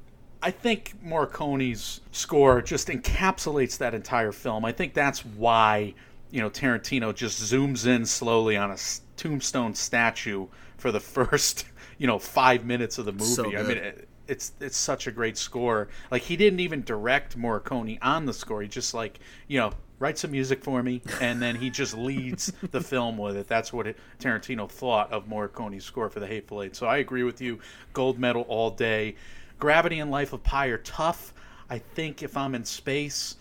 I 0.45 0.51
think 0.51 0.95
Morricone's 1.03 2.03
score 2.13 2.61
just 2.61 2.89
encapsulates 2.89 3.79
that 3.79 3.95
entire 3.95 4.31
film. 4.31 4.67
I 4.67 4.73
think 4.73 4.93
that's 4.93 5.25
why 5.25 5.95
you 6.31 6.43
know 6.43 6.51
Tarantino 6.51 7.15
just 7.15 7.41
zooms 7.41 7.87
in 7.87 8.05
slowly 8.05 8.55
on 8.55 8.71
a 8.71 8.77
tombstone 9.17 9.75
statue 9.75 10.47
for 10.77 10.93
the 10.93 11.01
first 11.17 11.65
you 11.97 12.07
know 12.07 12.19
five 12.19 12.67
minutes 12.67 12.99
of 12.99 13.07
the 13.07 13.13
movie. 13.13 13.25
So 13.25 13.57
I 13.57 13.63
mean, 13.63 13.79
it, 13.79 14.09
it's 14.29 14.53
it's 14.61 14.77
such 14.77 15.07
a 15.07 15.11
great 15.11 15.39
score. 15.39 15.89
Like 16.11 16.21
he 16.21 16.37
didn't 16.37 16.61
even 16.61 16.83
direct 16.83 17.39
Morricone 17.39 17.99
on 18.03 18.27
the 18.27 18.35
score. 18.35 18.61
He 18.61 18.69
just 18.69 18.93
like 18.93 19.21
you 19.49 19.59
know 19.59 19.73
write 19.99 20.19
some 20.19 20.33
music 20.33 20.63
for 20.63 20.83
me, 20.83 21.01
and 21.23 21.41
then 21.41 21.57
he 21.57 21.71
just 21.71 21.97
leads 21.97 22.53
the 22.71 22.83
film 22.83 23.17
with 23.17 23.39
it. 23.39 23.49
That's 23.49 23.73
what 23.73 23.87
it, 23.87 23.97
Tarantino 24.19 24.69
thought 24.69 25.11
of 25.11 25.27
Morricone's 25.27 25.85
score 25.87 26.11
for 26.11 26.21
The 26.21 26.27
Hateful 26.27 26.63
Eight. 26.63 26.77
So 26.77 26.87
I 26.87 26.99
agree 26.99 27.23
with 27.23 27.41
you. 27.41 27.61
Gold 27.95 28.19
medal 28.19 28.43
all 28.43 28.71
day. 28.71 29.15
Gravity 29.59 30.01
and 30.01 30.11
Life 30.11 30.33
of 30.33 30.43
Pi 30.43 30.67
are 30.67 30.79
tough. 30.79 31.33
I 31.71 31.79
think 31.79 32.23
if 32.23 32.37
I'm 32.37 32.55
in 32.55 32.65
space. 32.65 33.37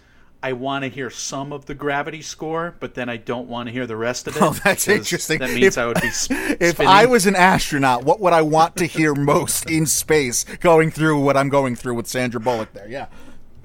I 0.45 0.51
want 0.51 0.83
to 0.83 0.89
hear 0.89 1.09
some 1.09 1.53
of 1.53 1.67
the 1.67 1.73
gravity 1.73 2.21
score, 2.21 2.75
but 2.81 2.95
then 2.95 3.07
I 3.07 3.15
don't 3.15 3.47
want 3.47 3.67
to 3.69 3.71
hear 3.71 3.87
the 3.87 3.95
rest 3.95 4.27
of 4.27 4.35
it. 4.35 4.41
Oh, 4.43 4.51
that's 4.51 4.89
interesting. 4.89 5.39
That 5.39 5.51
means 5.51 5.63
If- 5.63 5.77
I 5.77 5.85
would 5.85 6.01
be. 6.01 6.09
Sp- 6.11 6.59
If. 6.59 6.81
I 6.81 7.05
was 7.05 7.25
an 7.25 7.37
astronaut, 7.37 8.03
what 8.03 8.19
would 8.19 8.33
I 8.33 8.41
want 8.41 8.75
to 8.75 8.85
hear 8.85 9.15
most 9.15 9.69
in 9.69 9.85
space 9.85 10.43
going 10.59 10.91
through 10.91 11.21
what 11.21 11.37
I'm 11.37 11.47
going 11.47 11.77
through 11.77 11.95
with 11.95 12.07
Sandra 12.07 12.41
Bullock 12.41 12.73
there? 12.73 12.89
Yeah. 12.89 13.05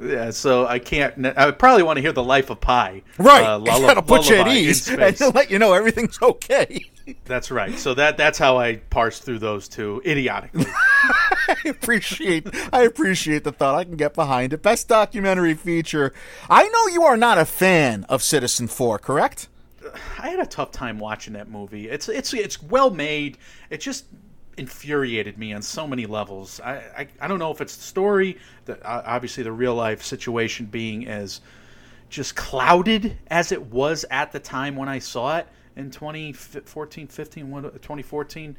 Yeah, 0.00 0.30
so 0.30 0.68
I 0.68 0.78
can't. 0.78 1.26
I 1.36 1.50
probably 1.50 1.82
want 1.82 1.96
to 1.96 2.00
hear 2.00 2.12
the 2.12 2.22
Life 2.22 2.48
of 2.50 2.60
Pi. 2.60 3.02
Right, 3.18 3.42
uh, 3.42 3.58
that'll 3.58 4.04
put 4.04 4.30
you 4.30 4.36
at 4.36 4.46
ease 4.46 4.88
and 4.88 5.34
let 5.34 5.50
you 5.50 5.58
know 5.58 5.72
everything's 5.72 6.22
okay. 6.22 6.84
That's 7.24 7.50
right. 7.50 7.78
So 7.78 7.94
that 7.94 8.16
that's 8.16 8.38
how 8.38 8.58
I 8.58 8.76
parse 8.76 9.18
through 9.20 9.38
those 9.38 9.68
two 9.68 10.02
idiotically. 10.04 10.66
I 11.48 11.56
appreciate 11.66 12.48
I 12.72 12.82
appreciate 12.82 13.44
the 13.44 13.52
thought. 13.52 13.74
I 13.74 13.84
can 13.84 13.96
get 13.96 14.14
behind 14.14 14.52
it. 14.52 14.62
Best 14.62 14.88
documentary 14.88 15.54
feature. 15.54 16.12
I 16.50 16.68
know 16.68 16.86
you 16.88 17.04
are 17.04 17.16
not 17.16 17.38
a 17.38 17.44
fan 17.44 18.04
of 18.04 18.22
Citizenfour, 18.22 19.00
correct? 19.00 19.48
I 20.18 20.28
had 20.28 20.40
a 20.40 20.46
tough 20.46 20.70
time 20.70 20.98
watching 20.98 21.32
that 21.34 21.48
movie. 21.48 21.88
It's 21.88 22.08
it's 22.08 22.34
it's 22.34 22.62
well 22.62 22.90
made. 22.90 23.38
It 23.70 23.80
just 23.80 24.04
infuriated 24.56 25.38
me 25.38 25.52
on 25.52 25.62
so 25.62 25.86
many 25.86 26.04
levels. 26.04 26.60
I, 26.60 26.74
I, 26.74 27.08
I 27.20 27.28
don't 27.28 27.38
know 27.38 27.52
if 27.52 27.60
it's 27.60 27.76
the 27.76 27.82
story, 27.82 28.38
the, 28.64 28.84
uh, 28.84 29.02
obviously 29.06 29.44
the 29.44 29.52
real 29.52 29.76
life 29.76 30.02
situation 30.02 30.66
being 30.66 31.06
as 31.06 31.40
just 32.10 32.34
clouded 32.34 33.16
as 33.28 33.52
it 33.52 33.66
was 33.66 34.04
at 34.10 34.32
the 34.32 34.40
time 34.40 34.74
when 34.74 34.88
I 34.88 34.98
saw 34.98 35.38
it 35.38 35.46
in 35.78 35.90
2014, 35.90 37.06
15, 37.06 37.54
uh, 37.54 37.60
2014. 37.70 38.56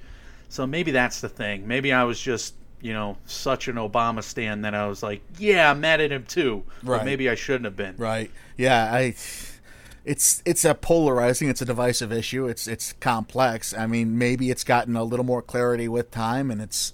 So 0.47 0.65
maybe 0.65 0.91
that's 0.91 1.21
the 1.21 1.29
thing. 1.29 1.67
Maybe 1.67 1.93
I 1.93 2.03
was 2.03 2.19
just 2.19 2.55
you 2.81 2.93
know 2.93 3.17
such 3.25 3.67
an 3.67 3.75
Obama 3.75 4.23
stand 4.23 4.65
that 4.65 4.73
I 4.73 4.87
was 4.87 5.03
like, 5.03 5.21
yeah, 5.37 5.69
I'm 5.69 5.81
mad 5.81 6.01
at 6.01 6.11
him 6.11 6.23
too. 6.23 6.63
Right. 6.81 6.97
But 6.97 7.05
maybe 7.05 7.29
I 7.29 7.35
shouldn't 7.35 7.65
have 7.65 7.75
been. 7.75 7.95
Right. 7.97 8.31
Yeah. 8.57 8.91
I 8.91 9.15
it's 10.05 10.41
it's 10.45 10.65
a 10.65 10.73
polarizing, 10.73 11.49
it's 11.49 11.61
a 11.61 11.65
divisive 11.65 12.11
issue. 12.11 12.47
It's 12.47 12.67
it's 12.67 12.93
complex. 12.93 13.73
I 13.73 13.85
mean, 13.85 14.17
maybe 14.17 14.49
it's 14.49 14.63
gotten 14.63 14.95
a 14.95 15.03
little 15.03 15.25
more 15.25 15.41
clarity 15.41 15.87
with 15.87 16.09
time, 16.09 16.49
and 16.49 16.61
it's, 16.61 16.93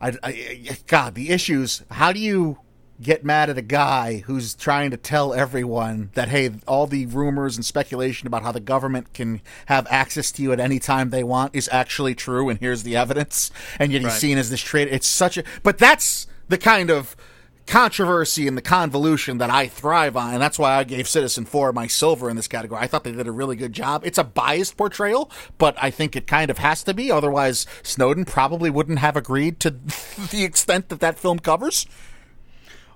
I, 0.00 0.14
I 0.22 0.78
God, 0.86 1.14
the 1.14 1.30
issues. 1.30 1.84
How 1.90 2.12
do 2.12 2.18
you 2.18 2.58
get 3.02 3.24
mad 3.24 3.50
at 3.50 3.58
a 3.58 3.62
guy 3.62 4.18
who's 4.26 4.54
trying 4.54 4.90
to 4.90 4.96
tell 4.96 5.34
everyone 5.34 6.10
that 6.14 6.28
hey, 6.28 6.50
all 6.66 6.86
the 6.86 7.06
rumors 7.06 7.56
and 7.56 7.64
speculation 7.64 8.26
about 8.26 8.42
how 8.42 8.52
the 8.52 8.60
government 8.60 9.12
can 9.12 9.40
have 9.66 9.86
access 9.90 10.30
to 10.32 10.42
you 10.42 10.52
at 10.52 10.60
any 10.60 10.78
time 10.78 11.10
they 11.10 11.24
want 11.24 11.54
is 11.54 11.68
actually 11.72 12.14
true, 12.14 12.48
and 12.48 12.60
here's 12.60 12.82
the 12.82 12.96
evidence, 12.96 13.50
and 13.78 13.92
yet 13.92 14.02
he's 14.02 14.10
right. 14.10 14.20
seen 14.20 14.38
as 14.38 14.50
this 14.50 14.60
traitor. 14.60 14.90
It's 14.90 15.08
such 15.08 15.36
a, 15.36 15.44
but 15.62 15.78
that's 15.78 16.26
the 16.48 16.58
kind 16.58 16.90
of 16.90 17.16
controversy 17.66 18.48
and 18.48 18.56
the 18.56 18.62
convolution 18.62 19.38
that 19.38 19.50
I 19.50 19.68
thrive 19.68 20.16
on, 20.16 20.34
and 20.34 20.42
that's 20.42 20.58
why 20.58 20.74
I 20.74 20.84
gave 20.84 21.06
Citizenfour 21.06 21.72
my 21.72 21.86
silver 21.86 22.28
in 22.28 22.36
this 22.36 22.48
category. 22.48 22.80
I 22.80 22.86
thought 22.86 23.04
they 23.04 23.12
did 23.12 23.26
a 23.26 23.32
really 23.32 23.56
good 23.56 23.72
job. 23.72 24.02
It's 24.04 24.18
a 24.18 24.24
biased 24.24 24.76
portrayal, 24.76 25.30
but 25.58 25.76
I 25.80 25.90
think 25.90 26.16
it 26.16 26.26
kind 26.26 26.50
of 26.50 26.58
has 26.58 26.82
to 26.84 26.94
be. 26.94 27.10
Otherwise, 27.10 27.66
Snowden 27.82 28.24
probably 28.24 28.70
wouldn't 28.70 28.98
have 28.98 29.16
agreed 29.16 29.60
to 29.60 29.70
the 30.30 30.44
extent 30.44 30.88
that 30.88 31.00
that 31.00 31.18
film 31.18 31.38
covers. 31.38 31.86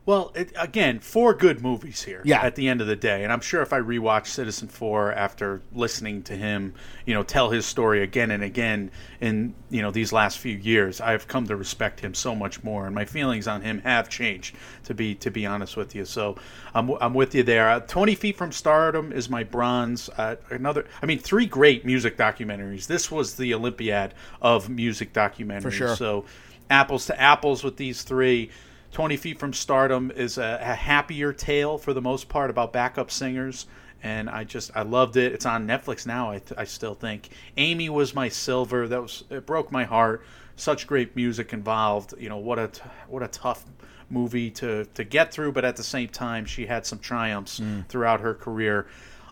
Well, 0.07 0.31
it, 0.37 0.53
again, 0.57 1.01
four 1.01 1.35
good 1.35 1.61
movies 1.63 2.05
here. 2.05 2.23
Yeah. 2.25 2.41
At 2.41 2.55
the 2.55 2.69
end 2.69 2.81
of 2.81 2.87
the 2.87 2.95
day, 2.95 3.25
and 3.25 3.33
I'm 3.33 3.41
sure 3.41 3.61
if 3.61 3.73
I 3.73 3.81
rewatch 3.81 4.27
Citizenfour 4.27 5.13
after 5.13 5.63
listening 5.75 6.23
to 6.25 6.37
him, 6.37 6.75
you 7.07 7.13
know, 7.13 7.25
tell 7.25 7.51
his 7.51 7.67
story 7.67 8.05
again 8.05 8.31
and 8.31 8.45
again 8.45 8.93
in 9.21 9.53
you 9.69 9.83
know 9.83 9.91
these 9.91 10.13
last 10.13 10.39
few 10.39 10.57
years, 10.57 11.01
I've 11.01 11.27
come 11.27 11.49
to 11.49 11.57
respect 11.57 11.99
him 11.99 12.15
so 12.15 12.37
much 12.37 12.63
more, 12.63 12.87
and 12.87 12.95
my 12.95 13.05
feelings 13.05 13.49
on 13.49 13.63
him 13.63 13.81
have 13.81 14.09
changed. 14.09 14.55
To 14.85 14.95
be 14.95 15.17
to 15.17 15.31
be 15.33 15.45
honest 15.45 15.77
with 15.77 15.97
you, 15.97 16.05
so 16.05 16.37
I'm 16.73 16.91
I'm 17.01 17.13
with 17.13 17.35
you 17.35 17.43
there. 17.43 17.69
Uh, 17.69 17.81
Twenty 17.81 18.15
Feet 18.15 18.37
from 18.37 18.53
Stardom 18.53 19.11
is 19.11 19.29
my 19.29 19.43
bronze. 19.43 20.09
Uh, 20.17 20.37
another, 20.51 20.87
I 21.03 21.07
mean, 21.07 21.19
three 21.19 21.47
great 21.47 21.85
music 21.85 22.17
documentaries. 22.17 22.87
This 22.87 23.11
was 23.11 23.35
the 23.35 23.53
Olympiad 23.55 24.15
of 24.41 24.69
music 24.69 25.13
documentaries. 25.13 25.63
For 25.63 25.71
sure. 25.73 25.97
So 25.97 26.27
apples 26.71 27.07
to 27.07 27.21
apples 27.21 27.65
with 27.65 27.77
these 27.77 28.03
three. 28.03 28.51
20 28.93 29.17
Feet 29.17 29.39
from 29.39 29.53
Stardom 29.53 30.11
is 30.11 30.39
a, 30.39 30.59
a, 30.61 30.75
happier 30.75 31.33
tale 31.33 31.79
for 31.79 31.93
the 31.93 32.01
most 32.01 32.29
part 32.29 32.51
about 32.51 32.73
backup 32.73 33.11
singers. 33.11 33.67
And 34.03 34.29
I 34.31 34.45
just, 34.45 34.71
I 34.75 34.83
loved 34.83 35.17
it. 35.17 35.33
It's 35.33 35.47
on 35.47 35.67
Netflix 35.67 36.07
now, 36.07 36.31
I, 36.31 36.41
I 36.57 36.65
still 36.65 36.95
think. 36.95 37.31
Amy 37.57 37.89
was 37.89 38.15
my 38.15 38.29
silver. 38.29 38.87
That 38.87 39.03
was, 39.03 39.25
it 39.31 39.47
broke 39.47 39.73
my 39.73 39.85
heart. 39.85 40.25
Such 40.57 40.87
great 40.87 41.17
music 41.17 41.53
involved. 41.53 42.15
You 42.19 42.29
know, 42.29 42.37
what 42.37 42.59
a, 42.59 42.69
t- 42.69 42.83
what 43.09 43.23
a 43.23 43.29
tough 43.29 43.65
movie 44.09 44.51
to, 44.53 44.85
to 44.95 45.05
get 45.05 45.33
through. 45.33 45.53
But 45.53 45.65
at 45.65 45.77
the 45.77 45.83
same 45.83 46.09
time, 46.09 46.45
she 46.45 46.67
had 46.67 46.87
some 46.87 46.99
triumphs 46.99 47.61
mm. 47.61 47.87
throughout 47.89 48.21
her 48.21 48.35
career. 48.35 48.87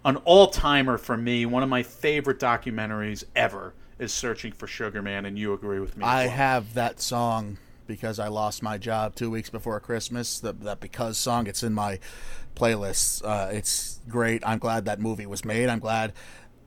An 0.05 0.17
all 0.19 0.49
timer 0.49 0.99
for 0.99 1.17
me, 1.17 1.47
one 1.47 1.63
of 1.63 1.69
my 1.69 1.83
favorite 1.83 2.39
documentaries 2.39 3.25
ever 3.35 3.73
is 3.99 4.13
Searching 4.13 4.53
for 4.53 4.67
Sugar 4.67 5.01
Man. 5.01 5.25
And 5.25 5.39
you 5.39 5.53
agree 5.53 5.81
with 5.81 5.97
me. 5.97 6.05
I 6.05 6.27
well. 6.27 6.37
have 6.37 6.75
that 6.75 7.01
song 7.01 7.59
because 7.87 8.19
I 8.19 8.29
lost 8.29 8.63
my 8.63 8.79
job 8.79 9.15
two 9.15 9.31
weeks 9.31 9.51
before 9.51 9.79
Christmas. 9.81 10.41
The, 10.41 10.53
that 10.53 10.81
because 10.81 11.19
song, 11.19 11.47
it's 11.47 11.63
in 11.63 11.73
my 11.73 11.99
playlists. 12.55 13.25
Uh, 13.25 13.51
it's 13.53 14.01
great. 14.09 14.43
I'm 14.47 14.59
glad 14.59 14.85
that 14.85 15.01
movie 15.01 15.27
was 15.27 15.45
made. 15.45 15.69
I'm 15.69 15.81
glad 15.81 16.13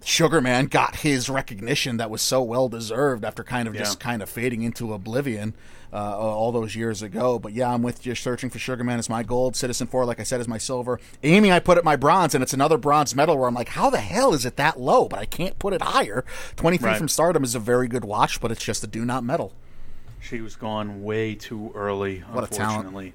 Sugarman 0.04 0.68
got 0.68 0.98
his 0.98 1.30
recognition 1.30 1.98
that 1.98 2.10
was 2.10 2.22
so 2.22 2.42
well 2.42 2.70
deserved 2.70 3.26
after 3.26 3.44
kind 3.44 3.68
of 3.68 3.76
yeah. 3.76 3.82
just 3.82 4.00
kind 4.00 4.22
of 4.22 4.30
fading 4.30 4.62
into 4.62 4.94
oblivion 4.94 5.54
uh, 5.92 6.18
all 6.18 6.52
those 6.52 6.76
years 6.76 7.02
ago. 7.02 7.40
But 7.40 7.54
yeah, 7.54 7.74
I'm 7.74 7.82
with 7.82 8.06
you. 8.06 8.16
Searching 8.16 8.50
for 8.50 8.60
Sugarman 8.60 9.00
is 9.00 9.10
my 9.10 9.24
gold. 9.24 9.56
Citizenfour, 9.56 10.06
like 10.06 10.20
I 10.20 10.24
said, 10.24 10.40
is 10.40 10.48
my 10.48 10.58
silver. 10.58 11.00
Amy, 11.24 11.52
I 11.52 11.60
put 11.60 11.78
at 11.78 11.84
my 11.84 11.96
bronze, 11.96 12.36
and 12.36 12.44
it's 12.44 12.54
another 12.54 12.78
bronze 12.78 13.16
medal 13.16 13.38
where 13.38 13.48
I'm 13.48 13.56
like, 13.56 13.70
how 13.70 13.90
the 13.90 14.00
hell 14.00 14.34
is 14.34 14.46
it 14.46 14.58
that 14.58 14.80
low? 14.80 15.08
But 15.08 15.20
I 15.20 15.26
can't 15.26 15.58
put 15.60 15.74
it 15.74 15.82
higher. 15.82 16.24
20 16.56 16.78
Feet 16.78 16.86
right. 16.86 16.98
from 16.98 17.08
Stardom 17.08 17.44
is 17.44 17.56
a 17.56 17.60
very 17.60 17.88
good 17.88 18.06
watch, 18.06 18.40
but 18.40 18.52
it's 18.52 18.64
just 18.64 18.84
a 18.84 18.88
do 18.88 19.04
not 19.04 19.24
medal. 19.24 19.54
She 20.20 20.42
was 20.42 20.56
gone 20.56 21.04
way 21.04 21.36
too 21.36 21.72
early, 21.76 22.20
what 22.20 22.52
unfortunately. 22.52 23.14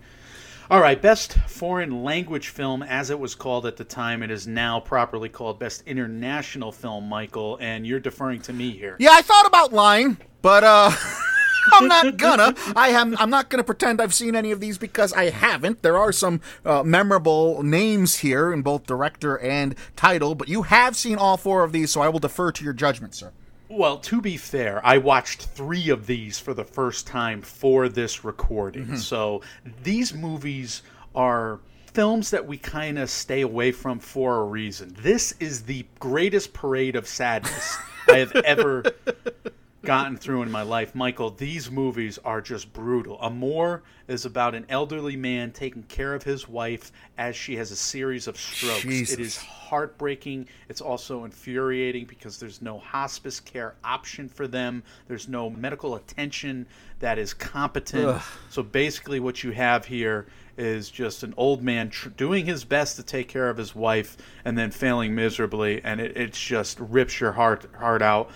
All 0.70 0.80
right, 0.80 1.00
best 1.00 1.34
foreign 1.48 2.02
language 2.02 2.48
film, 2.48 2.82
as 2.82 3.10
it 3.10 3.18
was 3.18 3.34
called 3.34 3.66
at 3.66 3.76
the 3.76 3.84
time. 3.84 4.22
It 4.22 4.30
is 4.30 4.46
now 4.46 4.80
properly 4.80 5.28
called 5.28 5.58
best 5.58 5.82
international 5.86 6.72
film, 6.72 7.08
Michael, 7.08 7.58
and 7.60 7.86
you're 7.86 8.00
deferring 8.00 8.40
to 8.42 8.52
me 8.52 8.70
here. 8.70 8.96
Yeah, 8.98 9.10
I 9.12 9.20
thought 9.20 9.46
about 9.46 9.72
lying, 9.74 10.16
but 10.40 10.64
uh, 10.64 10.90
I'm 11.72 11.88
not 11.88 12.16
gonna. 12.16 12.54
I 12.74 12.88
am. 12.88 13.16
I'm 13.18 13.28
not 13.28 13.50
gonna 13.50 13.64
pretend 13.64 14.00
I've 14.00 14.14
seen 14.14 14.34
any 14.34 14.50
of 14.50 14.60
these 14.60 14.78
because 14.78 15.12
I 15.12 15.30
haven't. 15.30 15.82
There 15.82 15.98
are 15.98 16.12
some 16.12 16.40
uh, 16.64 16.82
memorable 16.82 17.62
names 17.62 18.20
here 18.20 18.52
in 18.52 18.62
both 18.62 18.86
director 18.86 19.38
and 19.38 19.74
title, 19.94 20.34
but 20.34 20.48
you 20.48 20.62
have 20.62 20.96
seen 20.96 21.18
all 21.18 21.36
four 21.36 21.64
of 21.64 21.72
these, 21.72 21.90
so 21.90 22.00
I 22.00 22.08
will 22.08 22.20
defer 22.20 22.50
to 22.52 22.64
your 22.64 22.72
judgment, 22.72 23.14
sir. 23.14 23.32
Well, 23.74 23.96
to 24.00 24.20
be 24.20 24.36
fair, 24.36 24.84
I 24.84 24.98
watched 24.98 25.44
three 25.44 25.88
of 25.88 26.06
these 26.06 26.38
for 26.38 26.52
the 26.52 26.64
first 26.64 27.06
time 27.06 27.40
for 27.40 27.88
this 27.88 28.22
recording. 28.22 28.84
Mm-hmm. 28.84 28.96
So 28.96 29.40
these 29.82 30.12
movies 30.12 30.82
are 31.14 31.58
films 31.86 32.30
that 32.32 32.46
we 32.46 32.58
kind 32.58 32.98
of 32.98 33.08
stay 33.08 33.40
away 33.40 33.72
from 33.72 33.98
for 33.98 34.40
a 34.40 34.44
reason. 34.44 34.94
This 35.00 35.34
is 35.40 35.62
the 35.62 35.86
greatest 35.98 36.52
parade 36.52 36.96
of 36.96 37.08
sadness 37.08 37.78
I 38.10 38.18
have 38.18 38.32
ever 38.36 38.84
gotten 39.82 40.16
through 40.16 40.42
in 40.42 40.50
my 40.50 40.62
life. 40.62 40.94
Michael, 40.94 41.30
these 41.30 41.70
movies 41.70 42.18
are 42.24 42.40
just 42.40 42.72
brutal. 42.72 43.20
Amour 43.20 43.82
is 44.08 44.24
about 44.24 44.54
an 44.54 44.64
elderly 44.68 45.16
man 45.16 45.50
taking 45.50 45.82
care 45.84 46.14
of 46.14 46.22
his 46.22 46.48
wife 46.48 46.92
as 47.18 47.34
she 47.36 47.56
has 47.56 47.70
a 47.70 47.76
series 47.76 48.28
of 48.28 48.36
strokes. 48.36 48.82
Jesus. 48.82 49.18
It 49.18 49.20
is 49.20 49.36
heartbreaking. 49.36 50.48
It's 50.68 50.80
also 50.80 51.24
infuriating 51.24 52.06
because 52.06 52.38
there's 52.38 52.62
no 52.62 52.78
hospice 52.78 53.40
care 53.40 53.74
option 53.84 54.28
for 54.28 54.46
them. 54.46 54.82
There's 55.08 55.28
no 55.28 55.50
medical 55.50 55.96
attention 55.96 56.66
that 57.00 57.18
is 57.18 57.34
competent. 57.34 58.06
Ugh. 58.06 58.22
So 58.50 58.62
basically, 58.62 59.20
what 59.20 59.42
you 59.42 59.50
have 59.50 59.84
here 59.84 60.26
is 60.56 60.90
just 60.90 61.22
an 61.22 61.34
old 61.36 61.62
man 61.62 61.90
tr- 61.90 62.10
doing 62.10 62.46
his 62.46 62.64
best 62.64 62.96
to 62.96 63.02
take 63.02 63.28
care 63.28 63.48
of 63.48 63.56
his 63.56 63.74
wife 63.74 64.16
and 64.44 64.56
then 64.56 64.70
failing 64.70 65.14
miserably, 65.14 65.80
and 65.82 66.00
it, 66.00 66.16
it 66.16 66.32
just 66.32 66.78
rips 66.78 67.20
your 67.20 67.32
heart 67.32 67.66
heart 67.78 68.02
out 68.02 68.30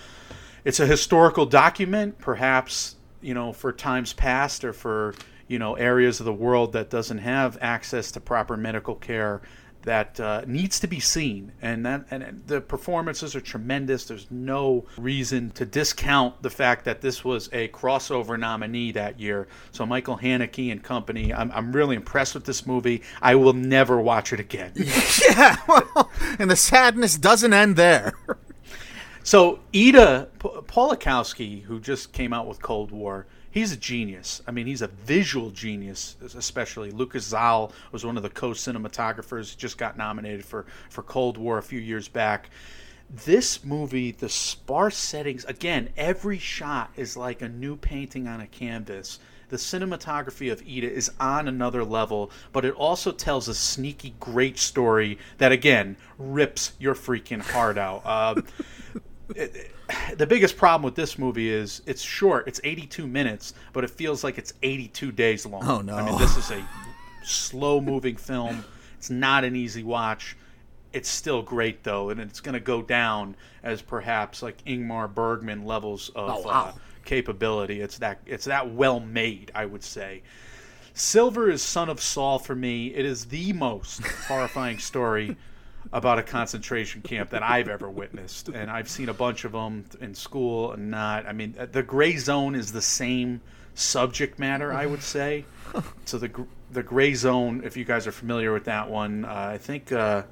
it's 0.66 0.80
a 0.80 0.86
historical 0.86 1.46
document, 1.46 2.18
perhaps 2.18 2.96
you 3.22 3.34
know 3.34 3.52
for 3.52 3.72
times 3.72 4.12
past 4.12 4.64
or 4.64 4.72
for 4.72 5.14
you 5.46 5.60
know 5.60 5.74
areas 5.74 6.18
of 6.20 6.26
the 6.26 6.32
world 6.32 6.72
that 6.72 6.90
doesn't 6.90 7.18
have 7.18 7.56
access 7.60 8.10
to 8.10 8.20
proper 8.20 8.56
medical 8.56 8.96
care 8.96 9.42
that 9.82 10.18
uh, 10.18 10.42
needs 10.48 10.80
to 10.80 10.88
be 10.88 10.98
seen. 10.98 11.52
And 11.62 11.86
that 11.86 12.06
and 12.10 12.42
the 12.48 12.60
performances 12.60 13.36
are 13.36 13.40
tremendous. 13.40 14.06
There's 14.06 14.26
no 14.28 14.84
reason 14.98 15.50
to 15.52 15.64
discount 15.64 16.42
the 16.42 16.50
fact 16.50 16.84
that 16.86 17.00
this 17.00 17.24
was 17.24 17.48
a 17.52 17.68
crossover 17.68 18.36
nominee 18.36 18.90
that 18.92 19.20
year. 19.20 19.46
So 19.70 19.86
michael 19.86 20.18
haneke 20.18 20.72
and 20.72 20.82
company 20.82 21.32
i'm, 21.32 21.52
I'm 21.52 21.72
really 21.72 21.94
impressed 21.94 22.34
with 22.34 22.44
this 22.44 22.66
movie. 22.66 23.02
I 23.22 23.36
will 23.36 23.52
never 23.52 24.00
watch 24.00 24.32
it 24.32 24.40
again. 24.40 24.72
Yeah 25.28 25.56
well, 25.68 26.10
and 26.38 26.50
the 26.50 26.56
sadness 26.56 27.16
doesn't 27.16 27.52
end 27.52 27.76
there 27.76 28.14
so 29.26 29.58
Ida 29.74 30.28
Pawlikowski, 30.38 31.64
who 31.64 31.80
just 31.80 32.12
came 32.12 32.32
out 32.32 32.46
with 32.46 32.62
Cold 32.62 32.92
War, 32.92 33.26
he's 33.50 33.72
a 33.72 33.76
genius. 33.76 34.40
I 34.46 34.52
mean, 34.52 34.66
he's 34.66 34.82
a 34.82 34.86
visual 34.86 35.50
genius, 35.50 36.14
especially. 36.22 36.92
Lukasz 36.92 37.22
Zal 37.22 37.72
was 37.90 38.04
one 38.06 38.16
of 38.16 38.22
the 38.22 38.30
co-cinematographers. 38.30 39.56
Just 39.56 39.78
got 39.78 39.98
nominated 39.98 40.44
for 40.44 40.64
for 40.90 41.02
Cold 41.02 41.38
War 41.38 41.58
a 41.58 41.62
few 41.62 41.80
years 41.80 42.06
back. 42.06 42.50
This 43.24 43.64
movie, 43.64 44.12
the 44.12 44.28
sparse 44.28 44.96
settings, 44.96 45.44
again, 45.46 45.88
every 45.96 46.38
shot 46.38 46.90
is 46.96 47.16
like 47.16 47.42
a 47.42 47.48
new 47.48 47.76
painting 47.76 48.28
on 48.28 48.40
a 48.40 48.46
canvas. 48.46 49.18
the 49.48 49.56
cinematography 49.56 50.50
of 50.50 50.60
Ida 50.62 50.90
is 50.90 51.10
on 51.20 51.46
another 51.48 51.84
level, 51.84 52.30
but 52.52 52.64
it 52.64 52.74
also 52.74 53.12
tells 53.12 53.48
a 53.48 53.54
sneaky, 53.54 54.14
great 54.18 54.58
story 54.58 55.18
that 55.38 55.52
again 55.52 55.96
rips 56.18 56.72
your 56.78 56.94
freaking 56.94 57.40
heart 57.40 57.78
out. 57.78 58.02
Uh, 58.04 58.42
it, 59.34 59.72
the 60.16 60.26
biggest 60.26 60.56
problem 60.56 60.82
with 60.82 60.94
this 60.94 61.18
movie 61.18 61.50
is 61.50 61.82
it's 61.86 62.02
short. 62.02 62.46
It's 62.46 62.60
82 62.62 63.06
minutes, 63.06 63.54
but 63.72 63.84
it 63.84 63.90
feels 63.90 64.22
like 64.22 64.38
it's 64.38 64.52
82 64.62 65.12
days 65.12 65.46
long. 65.46 65.66
Oh 65.66 65.80
no! 65.80 65.94
I 65.94 66.04
mean, 66.04 66.18
this 66.18 66.36
is 66.36 66.50
a 66.50 66.64
slow-moving 67.24 68.16
film. 68.16 68.64
It's 68.98 69.10
not 69.10 69.44
an 69.44 69.56
easy 69.56 69.82
watch. 69.82 70.36
It's 70.92 71.08
still 71.08 71.42
great 71.42 71.82
though, 71.82 72.10
and 72.10 72.20
it's 72.20 72.40
going 72.40 72.54
to 72.54 72.60
go 72.60 72.82
down 72.82 73.36
as 73.62 73.82
perhaps 73.82 74.42
like 74.42 74.64
Ingmar 74.64 75.12
Bergman 75.12 75.64
levels 75.64 76.08
of 76.10 76.30
oh, 76.30 76.40
wow. 76.42 76.72
uh, 76.74 76.78
capability. 77.04 77.80
It's 77.80 77.98
that 77.98 78.20
it's 78.26 78.44
that 78.46 78.72
well 78.72 79.00
made, 79.00 79.50
I 79.54 79.66
would 79.66 79.82
say. 79.82 80.22
Silver 80.94 81.50
is 81.50 81.60
Son 81.62 81.90
of 81.90 82.00
Saul 82.00 82.38
for 82.38 82.54
me. 82.54 82.94
It 82.94 83.04
is 83.04 83.26
the 83.26 83.52
most 83.52 84.00
horrifying 84.28 84.78
story 84.78 85.36
about 85.93 86.18
a 86.18 86.22
concentration 86.22 87.03
camp 87.03 87.30
that 87.30 87.43
I've 87.43 87.68
ever 87.68 87.89
witnessed, 87.91 88.49
and 88.49 88.70
I've 88.70 88.89
seen 88.89 89.09
a 89.09 89.14
bunch 89.14 89.45
of 89.45 89.53
them 89.53 89.84
in 90.01 90.14
school 90.14 90.72
and 90.72 90.91
not. 90.91 91.26
I 91.26 91.32
mean, 91.32 91.55
the 91.72 91.82
gray 91.82 92.16
zone 92.16 92.55
is 92.55 92.72
the 92.72 92.82
same 92.82 93.41
subject 93.74 94.39
matter, 94.39 94.72
I 94.72 94.87
would 94.87 95.03
say. 95.03 95.45
so 96.05 96.18
the 96.18 96.30
the 96.72 96.82
gray 96.82 97.14
zone, 97.14 97.62
if 97.64 97.76
you 97.76 97.84
guys 97.84 98.07
are 98.07 98.12
familiar 98.12 98.53
with 98.53 98.64
that 98.64 98.91
one, 98.91 99.24
uh, 99.24 99.51
I 99.53 99.59
think 99.59 99.93
uh, 99.93 100.22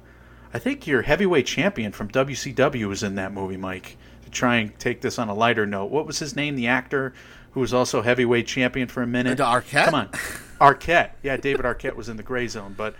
I 0.53 0.59
think 0.59 0.87
your 0.87 1.01
heavyweight 1.01 1.45
champion 1.45 1.91
from 1.91 2.09
WCW 2.09 2.87
was 2.87 3.03
in 3.03 3.15
that 3.15 3.33
movie, 3.33 3.57
Mike. 3.57 3.97
To 4.23 4.31
try 4.31 4.55
and 4.57 4.77
take 4.79 5.01
this 5.01 5.19
on 5.19 5.29
a 5.29 5.33
lighter 5.33 5.65
note, 5.65 5.91
what 5.91 6.07
was 6.07 6.19
his 6.19 6.35
name? 6.35 6.55
The 6.55 6.67
actor 6.67 7.13
who 7.51 7.59
was 7.61 7.73
also 7.73 8.01
heavyweight 8.01 8.47
champion 8.47 8.87
for 8.87 9.01
a 9.01 9.07
minute. 9.07 9.37
Arquette. 9.39 9.85
Come 9.85 9.95
on, 9.95 10.09
Arquette. 10.59 11.11
Yeah, 11.23 11.37
David 11.37 11.65
Arquette 11.65 11.95
was 11.95 12.09
in 12.09 12.17
the 12.17 12.23
gray 12.23 12.47
zone, 12.47 12.73
but 12.77 12.95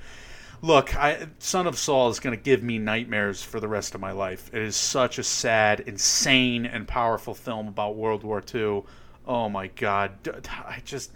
Look, 0.62 0.96
I, 0.96 1.28
Son 1.40 1.68
of 1.68 1.78
Saul 1.78 2.10
is 2.10 2.20
going 2.20 2.36
to 2.36 2.42
give 2.42 2.64
me 2.64 2.78
nightmares 2.78 3.44
for 3.44 3.60
the 3.60 3.68
rest 3.68 3.96
of 3.96 4.02
my 4.02 4.12
life. 4.12 4.50
It 4.54 4.62
is 4.62 4.76
such 4.76 5.20
a 5.20 5.24
sad, 5.24 5.82
insane, 5.82 6.66
and 6.66 6.88
powerful 6.88 7.34
film 7.34 7.68
about 7.68 7.96
World 7.96 8.24
War 8.24 8.44
II. 8.54 8.84
Oh 9.28 9.50
my 9.50 9.68
God, 9.68 10.12
I 10.48 10.82
just 10.86 11.12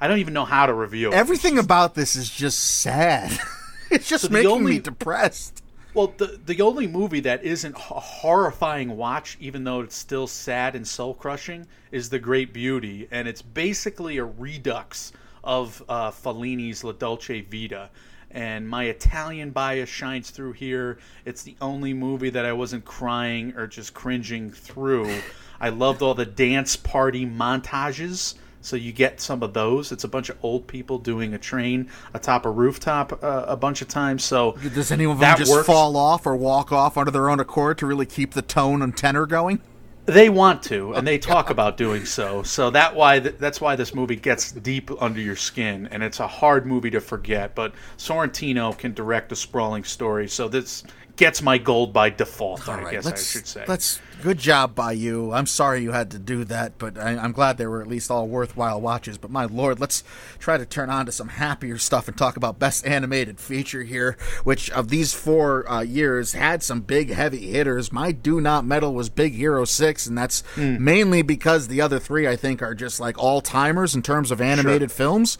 I 0.00 0.06
don't 0.06 0.18
even 0.18 0.34
know 0.34 0.44
how 0.44 0.66
to 0.66 0.74
review 0.74 1.08
it. 1.08 1.14
Everything 1.14 1.56
just, 1.56 1.64
about 1.64 1.94
this 1.94 2.14
is 2.14 2.30
just 2.30 2.58
sad. 2.60 3.38
it's 3.90 4.08
just 4.08 4.24
so 4.24 4.30
making 4.30 4.50
only, 4.50 4.72
me 4.72 4.78
depressed. 4.78 5.62
Well, 5.94 6.14
the 6.16 6.38
the 6.44 6.60
only 6.60 6.86
movie 6.86 7.20
that 7.20 7.42
isn't 7.42 7.74
a 7.74 8.00
horrifying 8.00 8.96
watch, 8.96 9.36
even 9.40 9.64
though 9.64 9.80
it's 9.80 9.96
still 9.96 10.26
sad 10.26 10.76
and 10.76 10.86
soul 10.86 11.14
crushing, 11.14 11.66
is 11.90 12.10
The 12.10 12.18
Great 12.18 12.52
Beauty, 12.52 13.08
and 13.10 13.26
it's 13.26 13.42
basically 13.42 14.18
a 14.18 14.24
redux 14.24 15.12
of 15.42 15.82
uh, 15.88 16.10
Fellini's 16.10 16.84
La 16.84 16.92
Dolce 16.92 17.40
Vita 17.40 17.90
and 18.30 18.68
my 18.68 18.84
Italian 18.84 19.50
bias 19.50 19.88
shines 19.88 20.30
through 20.30 20.52
here. 20.52 20.98
It's 21.24 21.42
the 21.42 21.56
only 21.60 21.94
movie 21.94 22.30
that 22.30 22.44
I 22.44 22.52
wasn't 22.52 22.84
crying 22.84 23.54
or 23.56 23.66
just 23.66 23.94
cringing 23.94 24.50
through. 24.50 25.20
I 25.60 25.70
loved 25.70 26.02
all 26.02 26.14
the 26.14 26.26
dance 26.26 26.76
party 26.76 27.26
montages. 27.26 28.34
So 28.60 28.76
you 28.76 28.92
get 28.92 29.20
some 29.20 29.42
of 29.42 29.54
those. 29.54 29.92
It's 29.92 30.04
a 30.04 30.08
bunch 30.08 30.28
of 30.28 30.36
old 30.42 30.66
people 30.66 30.98
doing 30.98 31.32
a 31.32 31.38
train 31.38 31.88
atop 32.12 32.44
a 32.44 32.50
rooftop 32.50 33.22
uh, 33.22 33.44
a 33.46 33.56
bunch 33.56 33.82
of 33.82 33.88
times. 33.88 34.24
So 34.24 34.52
does 34.74 34.90
any 34.90 35.04
of 35.04 35.18
them 35.18 35.38
just 35.38 35.50
works. 35.50 35.66
fall 35.66 35.96
off 35.96 36.26
or 36.26 36.36
walk 36.36 36.72
off 36.72 36.98
under 36.98 37.10
their 37.10 37.30
own 37.30 37.40
accord 37.40 37.78
to 37.78 37.86
really 37.86 38.06
keep 38.06 38.34
the 38.34 38.42
tone 38.42 38.82
and 38.82 38.96
tenor 38.96 39.26
going? 39.26 39.60
They 40.08 40.30
want 40.30 40.62
to, 40.64 40.94
and 40.94 41.06
they 41.06 41.16
oh, 41.16 41.20
talk 41.20 41.50
about 41.50 41.76
doing 41.76 42.06
so. 42.06 42.42
So 42.42 42.70
that 42.70 42.96
why 42.96 43.18
that's 43.18 43.60
why 43.60 43.76
this 43.76 43.94
movie 43.94 44.16
gets 44.16 44.52
deep 44.52 44.90
under 45.02 45.20
your 45.20 45.36
skin, 45.36 45.86
and 45.90 46.02
it's 46.02 46.18
a 46.18 46.26
hard 46.26 46.64
movie 46.64 46.88
to 46.92 47.00
forget. 47.00 47.54
But 47.54 47.74
Sorrentino 47.98 48.76
can 48.76 48.94
direct 48.94 49.32
a 49.32 49.36
sprawling 49.36 49.84
story, 49.84 50.26
so 50.26 50.48
this 50.48 50.82
gets 51.18 51.42
my 51.42 51.58
gold 51.58 51.92
by 51.92 52.08
default. 52.08 52.66
All 52.68 52.74
I 52.76 52.82
right, 52.82 52.92
guess 52.92 53.06
I 53.06 53.16
should 53.16 53.46
say. 53.46 53.64
Let's 53.68 54.00
good 54.22 54.38
job 54.38 54.74
by 54.74 54.92
you. 54.92 55.32
I'm 55.32 55.46
sorry 55.46 55.82
you 55.82 55.92
had 55.92 56.10
to 56.12 56.18
do 56.18 56.44
that, 56.44 56.78
but 56.78 56.98
I, 56.98 57.12
am 57.12 57.32
glad 57.32 57.58
they 57.58 57.66
were 57.66 57.82
at 57.82 57.88
least 57.88 58.10
all 58.10 58.26
worthwhile 58.26 58.80
watches. 58.80 59.18
But 59.18 59.30
my 59.30 59.44
lord, 59.44 59.80
let's 59.80 60.02
try 60.38 60.56
to 60.56 60.64
turn 60.64 60.90
on 60.90 61.06
to 61.06 61.12
some 61.12 61.28
happier 61.28 61.76
stuff 61.76 62.08
and 62.08 62.16
talk 62.16 62.36
about 62.36 62.58
best 62.58 62.86
animated 62.86 63.38
feature 63.38 63.82
here, 63.82 64.16
which 64.44 64.70
of 64.70 64.88
these 64.88 65.12
four 65.12 65.70
uh, 65.70 65.82
years 65.82 66.32
had 66.32 66.62
some 66.62 66.80
big 66.80 67.10
heavy 67.10 67.50
hitters. 67.50 67.92
My 67.92 68.12
do 68.12 68.40
not 68.40 68.64
medal 68.64 68.94
was 68.94 69.08
Big 69.08 69.34
Hero 69.34 69.64
Six, 69.64 70.06
and 70.06 70.16
that's 70.16 70.42
mm. 70.54 70.78
mainly 70.78 71.22
because 71.22 71.68
the 71.68 71.80
other 71.80 71.98
three 71.98 72.26
I 72.26 72.36
think 72.36 72.62
are 72.62 72.74
just 72.74 73.00
like 73.00 73.18
all 73.18 73.40
timers 73.40 73.94
in 73.94 74.02
terms 74.02 74.30
of 74.30 74.40
animated 74.40 74.90
sure. 74.90 74.96
films. 74.96 75.38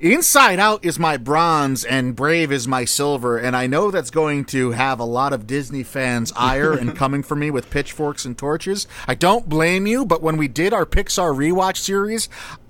Inside 0.00 0.60
Out 0.60 0.84
is 0.84 0.96
my 0.96 1.16
bronze 1.16 1.84
and 1.84 2.14
Brave 2.14 2.52
is 2.52 2.68
my 2.68 2.84
silver, 2.84 3.36
and 3.36 3.56
I 3.56 3.66
know 3.66 3.90
that's 3.90 4.10
going 4.10 4.44
to 4.44 4.70
have 4.70 5.00
a 5.00 5.04
lot 5.04 5.32
of 5.32 5.44
Disney 5.44 5.82
fans' 5.82 6.32
ire 6.36 6.72
and 6.72 6.94
coming 6.96 7.24
for 7.24 7.34
me 7.34 7.50
with 7.50 7.68
pitchforks 7.68 8.24
and 8.24 8.38
torches. 8.38 8.86
I 9.08 9.16
don't 9.16 9.48
blame 9.48 9.88
you, 9.88 10.06
but 10.06 10.22
when 10.22 10.36
we 10.36 10.46
did 10.46 10.72
our 10.72 10.86
Pixar 10.86 11.34
rewatch 11.34 11.78
series, 11.78 12.28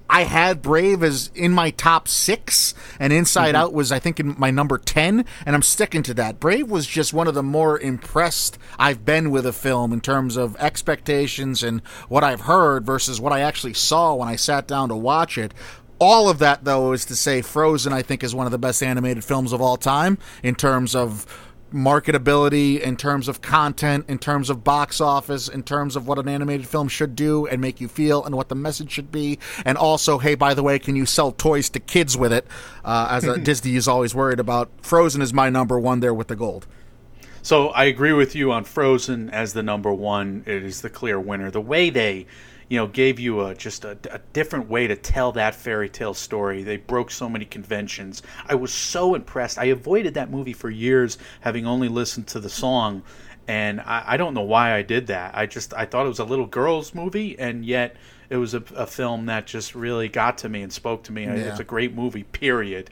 I 0.08 0.22
had 0.22 0.62
Brave 0.62 1.02
as 1.02 1.30
in 1.34 1.52
my 1.52 1.68
top 1.68 2.08
six, 2.08 2.72
and 2.98 3.12
Inside 3.12 3.48
mm-hmm. 3.48 3.56
Out 3.56 3.74
was, 3.74 3.92
I 3.92 3.98
think, 3.98 4.18
in 4.18 4.34
my 4.38 4.50
number 4.50 4.78
10, 4.78 5.26
and 5.44 5.54
I'm 5.54 5.60
sticking 5.60 6.02
to 6.04 6.14
that. 6.14 6.40
Brave 6.40 6.70
was 6.70 6.86
just 6.86 7.12
one 7.12 7.28
of 7.28 7.34
the 7.34 7.42
more 7.42 7.78
impressed 7.78 8.56
I've 8.78 9.04
been 9.04 9.30
with 9.30 9.44
a 9.44 9.52
film 9.52 9.92
in 9.92 10.00
terms 10.00 10.38
of 10.38 10.56
expectations 10.56 11.62
and 11.62 11.82
what 12.08 12.24
I've 12.24 12.40
heard 12.42 12.86
versus 12.86 13.20
what 13.20 13.34
I 13.34 13.40
actually 13.40 13.74
saw 13.74 14.14
when 14.14 14.28
I 14.28 14.36
sat 14.36 14.66
down 14.66 14.88
to 14.88 14.96
watch 14.96 15.36
it. 15.36 15.52
All 16.00 16.28
of 16.28 16.38
that, 16.38 16.64
though, 16.64 16.92
is 16.92 17.04
to 17.06 17.16
say 17.16 17.42
Frozen, 17.42 17.92
I 17.92 18.02
think, 18.02 18.22
is 18.22 18.34
one 18.34 18.46
of 18.46 18.52
the 18.52 18.58
best 18.58 18.82
animated 18.82 19.24
films 19.24 19.52
of 19.52 19.60
all 19.60 19.76
time 19.76 20.18
in 20.42 20.54
terms 20.54 20.94
of 20.94 21.26
marketability, 21.72 22.80
in 22.80 22.96
terms 22.96 23.28
of 23.28 23.42
content, 23.42 24.06
in 24.08 24.18
terms 24.18 24.48
of 24.48 24.64
box 24.64 25.00
office, 25.00 25.48
in 25.48 25.62
terms 25.62 25.96
of 25.96 26.06
what 26.06 26.18
an 26.18 26.28
animated 26.28 26.66
film 26.66 26.88
should 26.88 27.14
do 27.14 27.46
and 27.46 27.60
make 27.60 27.80
you 27.80 27.88
feel, 27.88 28.24
and 28.24 28.34
what 28.34 28.48
the 28.48 28.54
message 28.54 28.90
should 28.90 29.12
be. 29.12 29.38
And 29.64 29.76
also, 29.76 30.18
hey, 30.18 30.34
by 30.34 30.54
the 30.54 30.62
way, 30.62 30.78
can 30.78 30.96
you 30.96 31.04
sell 31.04 31.32
toys 31.32 31.68
to 31.70 31.80
kids 31.80 32.16
with 32.16 32.32
it? 32.32 32.46
Uh, 32.84 33.08
as 33.10 33.24
a, 33.24 33.36
Disney 33.48 33.76
is 33.76 33.88
always 33.88 34.14
worried 34.14 34.40
about. 34.40 34.70
Frozen 34.82 35.20
is 35.20 35.34
my 35.34 35.50
number 35.50 35.78
one 35.78 36.00
there 36.00 36.14
with 36.14 36.28
the 36.28 36.36
gold. 36.36 36.66
So 37.42 37.68
I 37.68 37.84
agree 37.84 38.12
with 38.12 38.34
you 38.34 38.52
on 38.52 38.64
Frozen 38.64 39.30
as 39.30 39.52
the 39.52 39.62
number 39.62 39.92
one. 39.92 40.42
It 40.46 40.64
is 40.64 40.82
the 40.82 40.90
clear 40.90 41.20
winner. 41.20 41.50
The 41.50 41.60
way 41.60 41.90
they 41.90 42.26
you 42.68 42.76
know, 42.76 42.86
gave 42.86 43.18
you 43.18 43.46
a 43.46 43.54
just 43.54 43.84
a, 43.84 43.96
a, 44.10 44.18
different 44.32 44.68
way 44.68 44.86
to 44.86 44.94
tell 44.94 45.32
that 45.32 45.54
fairy 45.54 45.88
tale 45.88 46.14
story. 46.14 46.62
They 46.62 46.76
broke 46.76 47.10
so 47.10 47.28
many 47.28 47.46
conventions. 47.46 48.22
I 48.46 48.56
was 48.56 48.72
so 48.72 49.14
impressed. 49.14 49.58
I 49.58 49.66
avoided 49.66 50.14
that 50.14 50.30
movie 50.30 50.52
for 50.52 50.68
years, 50.68 51.18
having 51.40 51.66
only 51.66 51.88
listened 51.88 52.26
to 52.28 52.40
the 52.40 52.50
song, 52.50 53.02
and 53.46 53.80
I, 53.80 54.04
I 54.06 54.16
don't 54.18 54.34
know 54.34 54.42
why 54.42 54.74
I 54.74 54.82
did 54.82 55.06
that. 55.06 55.34
I 55.34 55.46
just 55.46 55.72
I 55.74 55.86
thought 55.86 56.04
it 56.04 56.10
was 56.10 56.18
a 56.18 56.24
little 56.24 56.46
girls 56.46 56.94
movie, 56.94 57.38
and 57.38 57.64
yet 57.64 57.96
it 58.28 58.36
was 58.36 58.52
a, 58.52 58.62
a 58.76 58.86
film 58.86 59.26
that 59.26 59.46
just 59.46 59.74
really 59.74 60.08
got 60.08 60.38
to 60.38 60.48
me 60.48 60.62
and 60.62 60.72
spoke 60.72 61.04
to 61.04 61.12
me. 61.12 61.24
Yeah. 61.24 61.34
It's 61.34 61.60
a 61.60 61.64
great 61.64 61.94
movie. 61.94 62.24
Period. 62.24 62.90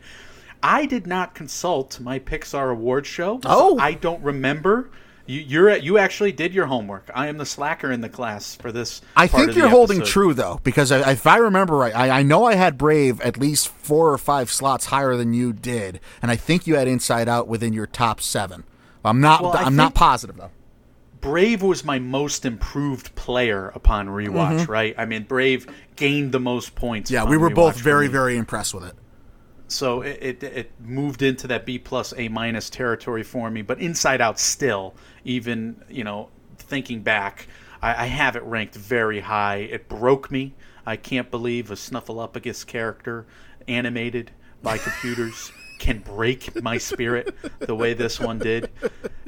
I 0.63 0.87
did 0.87 1.07
not 1.07 1.35
consult 1.35 2.01
my 2.01 2.19
Pixar 2.19 2.73
award 2.73 3.07
show. 3.07 3.41
Oh, 3.45 3.79
I 3.79 3.93
don't 3.93 4.23
remember 4.23 4.91
you, 5.27 5.41
you're 5.41 5.77
you 5.77 5.99
actually 5.99 6.33
did 6.33 6.55
your 6.55 6.67
homework. 6.67 7.11
I 7.15 7.27
am 7.27 7.37
the 7.37 7.47
slacker 7.47 7.91
in 7.91 8.01
the 8.01 8.09
class 8.09 8.55
for 8.57 8.73
this. 8.73 9.03
I 9.17 9.27
think 9.27 9.55
you're 9.55 9.69
holding 9.69 10.03
true 10.03 10.35
though, 10.35 10.61
because 10.63 10.91
if 10.91 11.27
I 11.27 11.39
remember 11.39 11.77
right, 11.77 11.95
I, 11.95 12.21
I 12.21 12.23
know 12.23 12.45
I 12.45 12.55
had 12.55 12.79
Brave 12.79 13.21
at 13.21 13.37
least 13.37 13.69
four 13.69 14.13
or 14.13 14.19
five 14.19 14.51
slots 14.51 14.87
higher 14.87 15.17
than 15.17 15.35
you 15.35 15.53
did, 15.53 16.01
and 16.23 16.31
I 16.31 16.37
think 16.37 16.67
you 16.67 16.77
had 16.77 16.89
Inside 16.89 17.29
Out 17.29 17.49
within 17.49 17.73
your 17.73 17.87
top 17.87 18.21
seven. 18.21 18.65
I'm 19.05 19.21
not. 19.21 19.43
Well, 19.43 19.57
I'm 19.57 19.77
not 19.77 19.95
positive 19.95 20.37
though. 20.37 20.51
Brave 21.21 21.63
was 21.63 21.85
my 21.85 21.99
most 21.99 22.45
improved 22.45 23.15
player 23.17 23.69
upon 23.75 24.09
rewatch. 24.09 24.61
Mm-hmm. 24.61 24.71
Right? 24.71 24.95
I 24.97 25.07
mean, 25.07 25.25
Brave 25.25 25.67
gained 25.97 26.31
the 26.33 26.41
most 26.41 26.75
points. 26.75 27.11
Yeah, 27.11 27.25
we 27.25 27.37
were 27.37 27.51
both 27.51 27.79
very, 27.79 28.07
very 28.07 28.37
impressed 28.37 28.75
with 28.75 28.85
it 28.85 28.95
so 29.69 30.03
it, 30.03 30.19
it, 30.21 30.43
it 30.43 30.73
moved 30.81 31.23
into 31.23 31.47
that 31.49 31.67
B 31.67 31.79
plus 31.79 32.15
A 32.17 32.29
minus 32.29 32.71
territory 32.71 33.23
for 33.23 33.51
me. 33.51 33.63
But 33.63 33.81
Inside 33.81 34.21
Out 34.21 34.39
still, 34.39 34.95
even 35.25 35.83
you 35.89 36.05
know, 36.05 36.29
thinking 36.59 37.03
back, 37.03 37.49
I, 37.83 38.05
I 38.05 38.07
have 38.07 38.37
it 38.37 38.43
ranked 38.45 38.75
very 38.75 39.21
high. 39.21 39.57
It 39.57 39.89
broke 39.89 40.31
me. 40.31 40.55
I 40.85 40.97
can't 40.97 41.31
believe 41.31 41.71
a 41.71 41.75
Snuffleupagus 41.75 42.67
character 42.67 43.27
animated 43.67 44.31
by 44.63 44.79
computers 44.79 45.51
can 45.79 45.99
break 45.99 46.63
my 46.63 46.79
spirit 46.79 47.35
the 47.59 47.75
way 47.75 47.93
this 47.93 48.21
one 48.21 48.39
did 48.39 48.71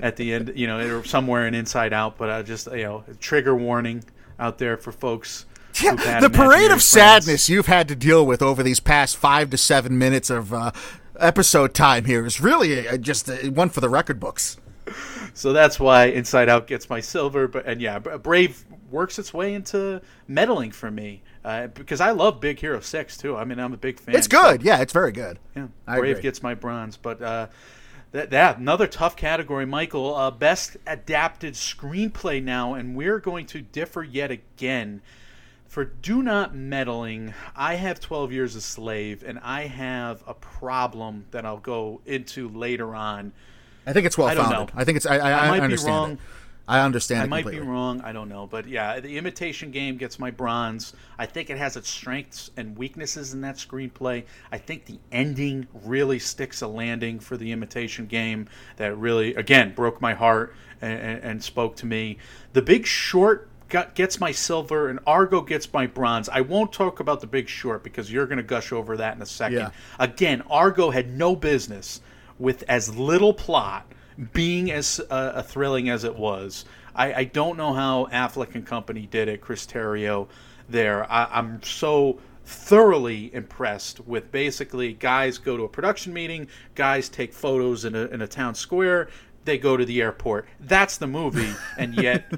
at 0.00 0.16
the 0.16 0.32
end. 0.32 0.52
You 0.54 0.66
know, 0.68 1.02
somewhere 1.02 1.46
in 1.46 1.54
Inside 1.54 1.92
Out. 1.92 2.16
But 2.16 2.30
I 2.30 2.42
just 2.42 2.70
you 2.70 2.84
know, 2.84 3.04
trigger 3.20 3.56
warning 3.56 4.04
out 4.38 4.58
there 4.58 4.76
for 4.76 4.92
folks 4.92 5.46
yeah, 5.82 6.20
the 6.20 6.30
parade 6.30 6.70
of 6.70 6.82
sadness 6.82 7.48
you've 7.48 7.66
had 7.66 7.88
to 7.88 7.96
deal 7.96 8.24
with 8.24 8.42
over 8.42 8.62
these 8.62 8.80
past 8.80 9.16
five 9.16 9.50
to 9.50 9.56
seven 9.56 9.98
minutes 9.98 10.30
of 10.30 10.52
uh, 10.52 10.72
episode 11.18 11.74
time 11.74 12.04
here 12.04 12.24
is 12.24 12.40
really 12.40 12.86
a, 12.86 12.98
just 12.98 13.28
a, 13.28 13.50
one 13.50 13.68
for 13.68 13.80
the 13.80 13.88
record 13.88 14.20
books. 14.20 14.58
So 15.34 15.52
that's 15.52 15.78
why 15.78 16.06
Inside 16.06 16.48
Out 16.48 16.66
gets 16.66 16.88
my 16.88 17.00
silver, 17.00 17.46
but 17.46 17.66
and 17.66 17.80
yeah, 17.80 17.98
Brave 17.98 18.64
works 18.90 19.18
its 19.18 19.34
way 19.34 19.54
into 19.54 20.00
medaling 20.28 20.72
for 20.72 20.90
me 20.90 21.22
uh, 21.44 21.66
because 21.68 22.00
I 22.00 22.10
love 22.12 22.40
Big 22.40 22.58
Hero 22.58 22.80
Six 22.80 23.16
too. 23.16 23.36
I 23.36 23.44
mean, 23.44 23.58
I'm 23.58 23.72
a 23.72 23.76
big 23.76 24.00
fan. 24.00 24.14
It's 24.14 24.28
good. 24.28 24.62
So, 24.62 24.66
yeah, 24.66 24.80
it's 24.80 24.92
very 24.92 25.12
good. 25.12 25.38
Yeah, 25.54 25.68
I 25.86 25.98
Brave 25.98 26.12
agree. 26.12 26.22
gets 26.22 26.42
my 26.42 26.54
bronze, 26.54 26.96
but. 26.96 27.22
Uh, 27.22 27.46
that, 28.12 28.30
that 28.30 28.56
another 28.56 28.86
tough 28.86 29.16
category, 29.16 29.66
Michael. 29.66 30.14
Uh, 30.14 30.30
best 30.30 30.78
adapted 30.86 31.52
screenplay 31.52 32.42
now, 32.42 32.72
and 32.72 32.96
we're 32.96 33.18
going 33.18 33.44
to 33.46 33.60
differ 33.60 34.02
yet 34.02 34.30
again. 34.30 35.02
For 35.68 35.84
Do 35.84 36.22
Not 36.22 36.54
Medaling, 36.54 37.34
I 37.54 37.74
have 37.74 38.00
12 38.00 38.32
Years 38.32 38.56
a 38.56 38.60
Slave, 38.62 39.22
and 39.22 39.38
I 39.40 39.66
have 39.66 40.24
a 40.26 40.32
problem 40.32 41.26
that 41.30 41.44
I'll 41.44 41.58
go 41.58 42.00
into 42.06 42.48
later 42.48 42.94
on. 42.94 43.32
I 43.86 43.92
think 43.92 44.06
it's 44.06 44.16
well 44.16 44.34
founded. 44.34 44.74
I, 44.74 44.80
I, 44.80 44.84
think 44.84 44.96
it's. 44.96 45.04
I, 45.04 45.18
I, 45.18 45.46
I 45.46 45.48
might 45.50 45.60
understand 45.60 45.86
be 45.86 45.92
wrong. 45.92 46.12
It. 46.12 46.18
I 46.68 46.80
understand. 46.80 47.22
I 47.22 47.26
might 47.26 47.42
completely. 47.42 47.66
be 47.66 47.70
wrong. 47.70 48.00
I 48.00 48.12
don't 48.12 48.30
know, 48.30 48.46
but 48.46 48.66
yeah, 48.66 48.98
the 49.00 49.18
Imitation 49.18 49.70
Game 49.70 49.98
gets 49.98 50.18
my 50.18 50.30
bronze. 50.30 50.94
I 51.18 51.26
think 51.26 51.50
it 51.50 51.58
has 51.58 51.76
its 51.76 51.90
strengths 51.90 52.50
and 52.56 52.76
weaknesses 52.76 53.34
in 53.34 53.42
that 53.42 53.56
screenplay. 53.56 54.24
I 54.50 54.56
think 54.56 54.86
the 54.86 54.98
ending 55.12 55.66
really 55.84 56.18
sticks 56.18 56.62
a 56.62 56.68
landing 56.68 57.20
for 57.20 57.36
the 57.36 57.52
Imitation 57.52 58.06
Game 58.06 58.48
that 58.76 58.96
really, 58.96 59.34
again, 59.34 59.74
broke 59.74 60.00
my 60.00 60.14
heart 60.14 60.54
and, 60.80 60.98
and, 60.98 61.24
and 61.24 61.44
spoke 61.44 61.76
to 61.76 61.86
me. 61.86 62.16
The 62.54 62.62
Big 62.62 62.86
Short 62.86 63.48
got, 63.68 63.94
gets 63.94 64.20
my 64.20 64.32
silver 64.32 64.88
and 64.88 64.98
Argo 65.06 65.40
gets 65.40 65.72
my 65.72 65.86
bronze. 65.86 66.28
I 66.28 66.40
won't 66.40 66.72
talk 66.72 67.00
about 67.00 67.20
the 67.20 67.26
Big 67.26 67.48
Short 67.48 67.82
because 67.82 68.10
you're 68.10 68.26
going 68.26 68.38
to 68.38 68.42
gush 68.42 68.72
over 68.72 68.96
that 68.96 69.16
in 69.16 69.22
a 69.22 69.26
second. 69.26 69.58
Yeah. 69.58 69.70
Again, 69.98 70.42
Argo 70.50 70.90
had 70.90 71.16
no 71.16 71.36
business 71.36 72.00
with 72.38 72.64
as 72.68 72.94
little 72.96 73.34
plot 73.34 73.86
being 74.32 74.70
as 74.70 75.00
uh, 75.10 75.42
thrilling 75.42 75.88
as 75.88 76.04
it 76.04 76.16
was. 76.16 76.64
I, 76.94 77.14
I, 77.14 77.24
don't 77.24 77.56
know 77.56 77.72
how 77.72 78.06
Affleck 78.06 78.56
and 78.56 78.66
company 78.66 79.06
did 79.08 79.28
it, 79.28 79.40
Chris 79.40 79.64
Terrio. 79.64 80.26
There, 80.68 81.10
I, 81.10 81.26
I'm 81.26 81.62
so 81.62 82.18
thoroughly 82.44 83.32
impressed 83.34 84.00
with 84.06 84.32
basically 84.32 84.94
guys 84.94 85.36
go 85.36 85.56
to 85.56 85.64
a 85.64 85.68
production 85.68 86.12
meeting, 86.12 86.48
guys 86.74 87.08
take 87.08 87.32
photos 87.32 87.84
in 87.84 87.94
a, 87.94 88.06
in 88.06 88.22
a 88.22 88.26
town 88.26 88.54
square, 88.54 89.08
they 89.48 89.58
go 89.58 89.76
to 89.76 89.84
the 89.84 90.02
airport. 90.02 90.46
That's 90.60 90.98
the 90.98 91.06
movie, 91.06 91.52
and 91.78 91.94
yet 91.94 92.30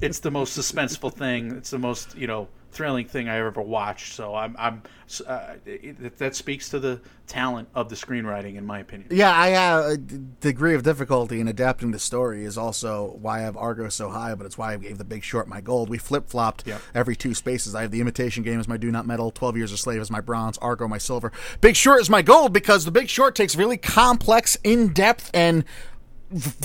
it's 0.00 0.20
the 0.20 0.30
most 0.30 0.56
suspenseful 0.56 1.12
thing. 1.12 1.50
It's 1.56 1.70
the 1.70 1.78
most 1.78 2.16
you 2.16 2.28
know 2.28 2.48
thrilling 2.70 3.06
thing 3.06 3.28
I 3.28 3.36
ever 3.36 3.60
watched. 3.60 4.14
So 4.14 4.34
I'm, 4.34 4.56
I'm 4.58 4.82
uh, 5.26 5.54
it, 5.66 6.18
that 6.18 6.34
speaks 6.34 6.70
to 6.70 6.78
the 6.78 7.00
talent 7.26 7.68
of 7.74 7.88
the 7.88 7.94
screenwriting, 7.94 8.56
in 8.56 8.64
my 8.64 8.78
opinion. 8.78 9.10
Yeah, 9.12 9.30
I 9.30 9.48
have 9.48 9.84
a 9.84 9.96
degree 9.96 10.74
of 10.74 10.82
difficulty 10.82 11.40
in 11.40 11.48
adapting 11.48 11.90
the 11.90 11.98
story 11.98 12.44
is 12.44 12.56
also 12.56 13.18
why 13.20 13.38
I 13.38 13.42
have 13.42 13.56
Argo 13.56 13.88
so 13.88 14.08
high, 14.08 14.34
but 14.34 14.46
it's 14.46 14.56
why 14.56 14.72
I 14.72 14.76
gave 14.78 14.98
The 14.98 15.04
Big 15.04 15.22
Short 15.22 15.48
my 15.48 15.60
gold. 15.60 15.90
We 15.90 15.98
flip 15.98 16.28
flopped 16.28 16.66
yep. 16.66 16.80
every 16.94 17.14
two 17.14 17.34
spaces. 17.34 17.74
I 17.74 17.82
have 17.82 17.90
The 17.90 18.00
Imitation 18.00 18.42
Game 18.42 18.58
as 18.58 18.68
my 18.68 18.76
Do 18.76 18.90
Not 18.90 19.06
Medal, 19.06 19.30
Twelve 19.30 19.56
Years 19.56 19.72
a 19.72 19.76
Slave 19.76 20.00
as 20.00 20.10
my 20.10 20.20
bronze, 20.20 20.56
Argo 20.58 20.88
my 20.88 20.98
silver. 20.98 21.32
Big 21.60 21.76
Short 21.76 22.00
is 22.00 22.08
my 22.08 22.22
gold 22.22 22.52
because 22.52 22.84
The 22.84 22.90
Big 22.90 23.08
Short 23.08 23.34
takes 23.34 23.54
really 23.54 23.76
complex, 23.76 24.56
in 24.64 24.92
depth, 24.92 25.30
and 25.34 25.64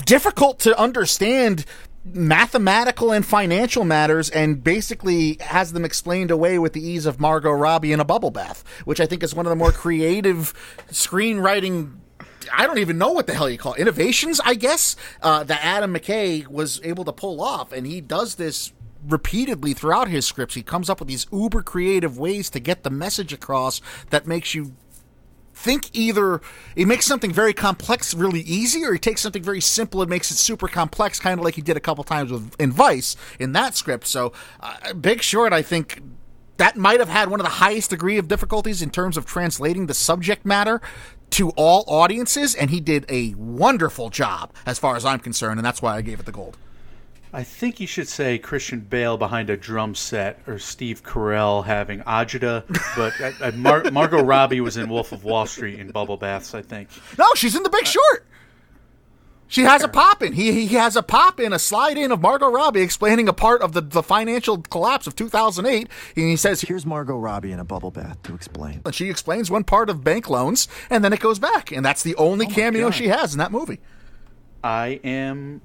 difficult 0.04 0.58
to 0.60 0.78
understand 0.78 1.64
mathematical 2.04 3.12
and 3.12 3.24
financial 3.24 3.84
matters 3.84 4.30
and 4.30 4.62
basically 4.64 5.36
has 5.40 5.72
them 5.72 5.84
explained 5.84 6.30
away 6.30 6.58
with 6.58 6.72
the 6.72 6.80
ease 6.80 7.06
of 7.06 7.20
Margot 7.20 7.50
Robbie 7.50 7.92
in 7.92 8.00
a 8.00 8.04
bubble 8.04 8.30
bath, 8.30 8.64
which 8.84 9.00
I 9.00 9.06
think 9.06 9.22
is 9.22 9.34
one 9.34 9.46
of 9.46 9.50
the 9.50 9.56
more 9.56 9.72
creative 9.72 10.54
screenwriting 10.90 11.98
I 12.50 12.66
don't 12.66 12.78
even 12.78 12.96
know 12.96 13.12
what 13.12 13.26
the 13.26 13.34
hell 13.34 13.50
you 13.50 13.58
call 13.58 13.74
it. 13.74 13.80
innovations, 13.80 14.40
I 14.42 14.54
guess, 14.54 14.96
uh, 15.20 15.44
that 15.44 15.62
Adam 15.62 15.92
McKay 15.92 16.46
was 16.46 16.80
able 16.82 17.04
to 17.04 17.12
pull 17.12 17.42
off, 17.42 17.72
and 17.72 17.86
he 17.86 18.00
does 18.00 18.36
this 18.36 18.72
repeatedly 19.06 19.74
throughout 19.74 20.08
his 20.08 20.26
scripts. 20.26 20.54
He 20.54 20.62
comes 20.62 20.88
up 20.88 20.98
with 20.98 21.08
these 21.08 21.26
uber 21.32 21.62
creative 21.62 22.18
ways 22.18 22.50
to 22.50 22.60
get 22.60 22.82
the 22.82 22.90
message 22.90 23.32
across 23.32 23.80
that 24.10 24.26
makes 24.26 24.54
you 24.54 24.74
think 25.58 25.90
either 25.92 26.40
he 26.76 26.84
makes 26.84 27.04
something 27.04 27.32
very 27.32 27.52
complex 27.52 28.14
really 28.14 28.40
easy, 28.40 28.84
or 28.84 28.92
he 28.92 28.98
takes 28.98 29.20
something 29.20 29.42
very 29.42 29.60
simple 29.60 30.00
and 30.00 30.08
makes 30.08 30.30
it 30.30 30.36
super 30.36 30.68
complex, 30.68 31.18
kind 31.18 31.38
of 31.38 31.44
like 31.44 31.54
he 31.54 31.62
did 31.62 31.76
a 31.76 31.80
couple 31.80 32.04
times 32.04 32.30
with 32.30 32.54
in 32.60 32.70
Vice 32.70 33.16
in 33.38 33.52
that 33.52 33.74
script. 33.74 34.06
So, 34.06 34.32
uh, 34.60 34.94
Big 34.94 35.20
Short, 35.22 35.52
I 35.52 35.62
think 35.62 36.00
that 36.58 36.76
might 36.76 37.00
have 37.00 37.08
had 37.08 37.28
one 37.28 37.40
of 37.40 37.44
the 37.44 37.52
highest 37.52 37.90
degree 37.90 38.18
of 38.18 38.28
difficulties 38.28 38.82
in 38.82 38.90
terms 38.90 39.16
of 39.16 39.26
translating 39.26 39.86
the 39.86 39.94
subject 39.94 40.46
matter 40.46 40.80
to 41.30 41.50
all 41.50 41.84
audiences, 41.88 42.54
and 42.54 42.70
he 42.70 42.80
did 42.80 43.04
a 43.08 43.34
wonderful 43.34 44.10
job 44.10 44.52
as 44.64 44.78
far 44.78 44.96
as 44.96 45.04
I'm 45.04 45.20
concerned, 45.20 45.58
and 45.58 45.66
that's 45.66 45.82
why 45.82 45.96
I 45.96 46.02
gave 46.02 46.20
it 46.20 46.26
the 46.26 46.32
gold. 46.32 46.56
I 47.32 47.42
think 47.42 47.78
you 47.78 47.86
should 47.86 48.08
say 48.08 48.38
Christian 48.38 48.80
Bale 48.80 49.18
behind 49.18 49.50
a 49.50 49.56
drum 49.56 49.94
set 49.94 50.40
or 50.46 50.58
Steve 50.58 51.02
Carell 51.02 51.64
having 51.64 52.00
agita, 52.00 52.64
but 52.96 53.20
uh, 53.20 53.48
uh, 53.48 53.52
Mar- 53.52 53.90
Margot 53.90 54.22
Robbie 54.22 54.60
was 54.60 54.76
in 54.76 54.88
Wolf 54.88 55.12
of 55.12 55.24
Wall 55.24 55.46
Street 55.46 55.78
in 55.78 55.90
bubble 55.90 56.16
baths. 56.16 56.54
I 56.54 56.62
think. 56.62 56.88
No, 57.18 57.26
she's 57.34 57.54
in 57.54 57.62
The 57.62 57.70
Big 57.70 57.86
Short. 57.86 58.26
She 59.50 59.62
has 59.62 59.82
a 59.82 59.88
pop 59.88 60.22
in. 60.22 60.34
He 60.34 60.66
he 60.66 60.76
has 60.76 60.94
a 60.94 61.02
pop 61.02 61.40
in, 61.40 61.54
a 61.54 61.58
slide 61.58 61.96
in 61.96 62.12
of 62.12 62.20
Margot 62.20 62.50
Robbie 62.50 62.82
explaining 62.82 63.28
a 63.28 63.32
part 63.32 63.62
of 63.62 63.72
the, 63.72 63.80
the 63.80 64.02
financial 64.02 64.58
collapse 64.58 65.06
of 65.06 65.16
2008. 65.16 65.88
And 66.16 66.28
he 66.28 66.36
says, 66.36 66.60
Here's 66.60 66.84
Margot 66.84 67.16
Robbie 67.16 67.52
in 67.52 67.58
a 67.58 67.64
bubble 67.64 67.90
bath 67.90 68.22
to 68.24 68.34
explain. 68.34 68.82
And 68.84 68.94
she 68.94 69.08
explains 69.08 69.50
one 69.50 69.64
part 69.64 69.88
of 69.88 70.04
bank 70.04 70.28
loans, 70.28 70.68
and 70.90 71.02
then 71.02 71.14
it 71.14 71.20
goes 71.20 71.38
back. 71.38 71.72
And 71.72 71.84
that's 71.84 72.02
the 72.02 72.14
only 72.16 72.46
oh 72.46 72.50
cameo 72.50 72.84
God. 72.84 72.94
she 72.94 73.08
has 73.08 73.32
in 73.32 73.38
that 73.38 73.50
movie. 73.50 73.80
I 74.62 75.00
am 75.02 75.62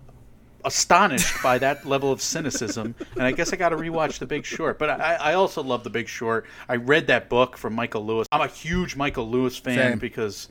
astonished 0.65 1.41
by 1.43 1.57
that 1.59 1.85
level 1.85 2.11
of 2.11 2.21
cynicism. 2.21 2.95
And 3.13 3.23
I 3.23 3.31
guess 3.31 3.53
I 3.53 3.55
got 3.55 3.69
to 3.69 3.75
rewatch 3.75 4.19
The 4.19 4.25
Big 4.25 4.45
Short. 4.45 4.79
But 4.79 4.89
I, 4.89 5.15
I, 5.15 5.33
also 5.33 5.61
love 5.63 5.83
The 5.83 5.89
Big 5.89 6.07
Short. 6.07 6.45
I 6.67 6.75
read 6.75 7.07
that 7.07 7.29
book 7.29 7.57
from 7.57 7.73
Michael 7.73 8.05
Lewis. 8.05 8.27
I'm 8.31 8.41
a 8.41 8.47
huge 8.47 8.95
Michael 8.95 9.29
Lewis 9.29 9.57
fan 9.57 9.91
Same. 9.91 9.99
because 9.99 10.49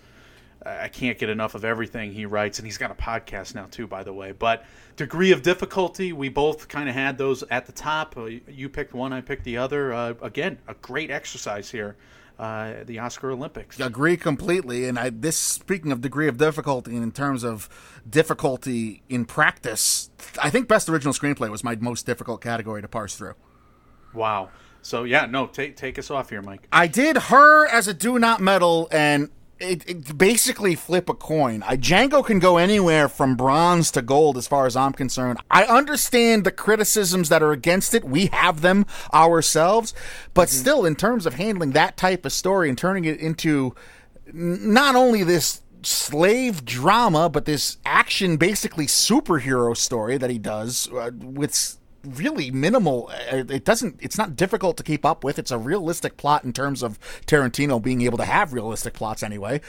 I 0.64 0.88
can't 0.88 1.18
get 1.18 1.28
enough 1.28 1.54
of 1.54 1.64
everything 1.64 2.12
he 2.12 2.26
writes. 2.26 2.58
And 2.58 2.66
he's 2.66 2.78
got 2.78 2.90
a 2.90 2.94
podcast 2.94 3.54
now, 3.54 3.66
too, 3.70 3.86
by 3.86 4.02
the 4.02 4.12
way. 4.12 4.32
But 4.32 4.64
degree 4.96 5.32
of 5.32 5.42
difficulty, 5.42 6.12
we 6.12 6.28
both 6.28 6.68
kind 6.68 6.88
of 6.88 6.94
had 6.94 7.18
those 7.18 7.42
at 7.50 7.66
the 7.66 7.72
top. 7.72 8.16
Uh, 8.16 8.26
you 8.48 8.68
picked 8.68 8.94
one, 8.94 9.12
I 9.12 9.20
picked 9.20 9.44
the 9.44 9.56
other. 9.56 9.92
Uh, 9.92 10.14
again, 10.22 10.58
a 10.68 10.74
great 10.74 11.10
exercise 11.10 11.70
here 11.70 11.96
uh, 12.43 12.82
the 12.84 12.99
Oscar 12.99 13.30
Olympics. 13.30 13.78
Agree 13.78 14.16
completely. 14.16 14.88
And 14.88 14.99
I, 14.99 15.11
this, 15.11 15.36
speaking 15.36 15.93
of 15.93 16.01
degree 16.01 16.26
of 16.26 16.38
difficulty, 16.38 16.97
in 16.97 17.12
terms 17.12 17.45
of 17.45 17.68
difficulty 18.09 19.05
in 19.09 19.26
practice, 19.26 20.11
I 20.43 20.51
think 20.51 20.66
Best 20.66 20.88
Original 20.88 21.14
Screenplay 21.14 21.49
was 21.49 21.62
my 21.62 21.76
most 21.76 22.05
difficult 22.05 22.40
category 22.40 22.82
to 22.82 22.88
parse 22.88 23.14
through. 23.14 23.34
Wow. 24.12 24.51
So 24.82 25.05
yeah, 25.05 25.26
no, 25.26 25.47
take 25.47 25.76
take 25.76 26.01
us 26.01 26.11
off 26.11 26.30
here, 26.30 26.43
Mike. 26.43 26.66
I 26.72 26.88
did 26.88 27.16
her 27.16 27.68
as 27.68 27.86
a 27.86 27.95
do 27.95 28.18
not 28.18 28.40
medal, 28.40 28.88
and 28.90 29.30
it, 29.62 29.88
it, 29.88 30.18
basically 30.18 30.74
flip 30.74 31.08
a 31.08 31.14
coin. 31.14 31.62
I, 31.66 31.76
Django 31.76 32.24
can 32.24 32.38
go 32.38 32.56
anywhere 32.56 33.08
from 33.08 33.36
bronze 33.36 33.90
to 33.92 34.02
gold 34.02 34.36
as 34.36 34.46
far 34.46 34.66
as 34.66 34.76
I'm 34.76 34.92
concerned. 34.92 35.38
I 35.50 35.64
understand 35.64 36.44
the 36.44 36.50
criticisms 36.50 37.28
that 37.28 37.42
are 37.42 37.52
against 37.52 37.94
it. 37.94 38.04
We 38.04 38.26
have 38.26 38.60
them 38.60 38.86
ourselves. 39.12 39.94
But 40.34 40.48
mm-hmm. 40.48 40.60
still, 40.60 40.84
in 40.84 40.96
terms 40.96 41.26
of 41.26 41.34
handling 41.34 41.72
that 41.72 41.96
type 41.96 42.24
of 42.24 42.32
story 42.32 42.68
and 42.68 42.76
turning 42.76 43.04
it 43.04 43.20
into 43.20 43.74
not 44.32 44.94
only 44.94 45.22
this 45.22 45.62
slave 45.82 46.64
drama, 46.64 47.28
but 47.28 47.44
this 47.44 47.78
action, 47.84 48.36
basically 48.36 48.86
superhero 48.86 49.76
story 49.76 50.16
that 50.18 50.30
he 50.30 50.38
does 50.38 50.90
uh, 50.92 51.10
with 51.14 51.78
really 52.05 52.50
minimal. 52.50 53.11
Uh, 53.32 53.44
it 53.48 53.64
doesn't. 53.64 53.96
It's 54.00 54.18
not 54.18 54.36
difficult 54.36 54.76
to 54.78 54.82
keep 54.82 55.05
up 55.05 55.24
with. 55.24 55.38
It's 55.38 55.50
a 55.50 55.59
realistic 55.59 56.16
plot 56.16 56.44
in 56.44 56.53
terms 56.53 56.82
of 56.82 56.98
Tarantino 57.26 57.82
being 57.82 58.03
able 58.03 58.18
to 58.18 58.24
have 58.24 58.53
realistic 58.53 58.94
plots 58.94 59.22
anyway. 59.22 59.61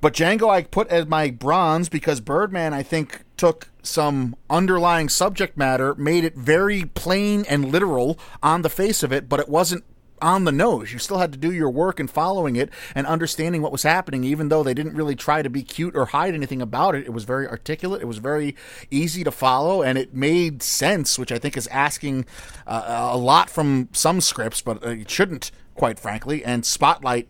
But 0.00 0.12
Django, 0.12 0.50
I 0.50 0.62
put 0.64 0.88
as 0.88 1.06
my 1.06 1.30
bronze 1.30 1.88
because 1.88 2.20
Birdman, 2.20 2.74
I 2.74 2.82
think, 2.82 3.22
took 3.38 3.70
some 3.82 4.36
underlying 4.50 5.08
subject 5.08 5.56
matter, 5.56 5.94
made 5.94 6.24
it 6.24 6.34
very 6.34 6.84
plain 6.84 7.46
and 7.48 7.72
literal 7.72 8.18
on 8.42 8.62
the 8.62 8.68
face 8.68 9.02
of 9.02 9.12
it, 9.12 9.30
but 9.30 9.40
it 9.40 9.48
wasn't 9.48 9.84
on 10.22 10.44
the 10.44 10.52
nose. 10.52 10.92
You 10.92 10.98
still 10.98 11.18
had 11.18 11.32
to 11.32 11.38
do 11.38 11.52
your 11.52 11.70
work 11.70 12.00
and 12.00 12.10
following 12.10 12.56
it 12.56 12.70
and 12.94 13.06
understanding 13.06 13.62
what 13.62 13.72
was 13.72 13.82
happening, 13.82 14.24
even 14.24 14.48
though 14.48 14.62
they 14.62 14.74
didn't 14.74 14.94
really 14.94 15.16
try 15.16 15.42
to 15.42 15.50
be 15.50 15.62
cute 15.62 15.96
or 15.96 16.06
hide 16.06 16.34
anything 16.34 16.62
about 16.62 16.94
it. 16.94 17.04
It 17.04 17.12
was 17.12 17.24
very 17.24 17.46
articulate. 17.46 18.02
It 18.02 18.06
was 18.06 18.18
very 18.18 18.56
easy 18.90 19.24
to 19.24 19.30
follow, 19.30 19.82
and 19.82 19.98
it 19.98 20.14
made 20.14 20.62
sense, 20.62 21.18
which 21.18 21.32
I 21.32 21.38
think 21.38 21.56
is 21.56 21.66
asking 21.68 22.26
uh, 22.66 23.10
a 23.12 23.18
lot 23.18 23.50
from 23.50 23.88
some 23.92 24.20
scripts, 24.20 24.62
but 24.62 24.82
it 24.82 25.10
shouldn't, 25.10 25.50
quite 25.74 25.98
frankly. 25.98 26.44
And 26.44 26.64
Spotlight, 26.64 27.28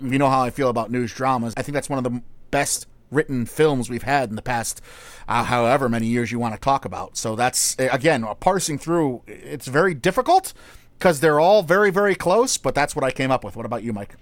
you 0.00 0.18
know 0.18 0.28
how 0.28 0.42
I 0.42 0.50
feel 0.50 0.68
about 0.68 0.90
news 0.90 1.12
dramas. 1.12 1.54
I 1.56 1.62
think 1.62 1.74
that's 1.74 1.88
one 1.88 1.98
of 1.98 2.04
the 2.04 2.22
best 2.50 2.86
written 3.10 3.46
films 3.46 3.88
we've 3.88 4.02
had 4.02 4.30
in 4.30 4.36
the 4.36 4.42
past 4.42 4.80
uh, 5.28 5.44
however 5.44 5.88
many 5.88 6.06
years 6.06 6.32
you 6.32 6.38
want 6.38 6.54
to 6.54 6.60
talk 6.60 6.84
about. 6.84 7.16
So 7.16 7.36
that's 7.36 7.76
again 7.78 8.26
parsing 8.40 8.78
through. 8.78 9.22
It's 9.26 9.66
very 9.66 9.94
difficult 9.94 10.52
because 10.98 11.20
they're 11.20 11.40
all 11.40 11.62
very, 11.62 11.90
very 11.90 12.14
close. 12.14 12.56
But 12.58 12.74
that's 12.74 12.94
what 12.96 13.04
I 13.04 13.10
came 13.10 13.30
up 13.30 13.44
with. 13.44 13.56
What 13.56 13.66
about 13.66 13.82
you, 13.82 13.92
Mike? 13.92 14.16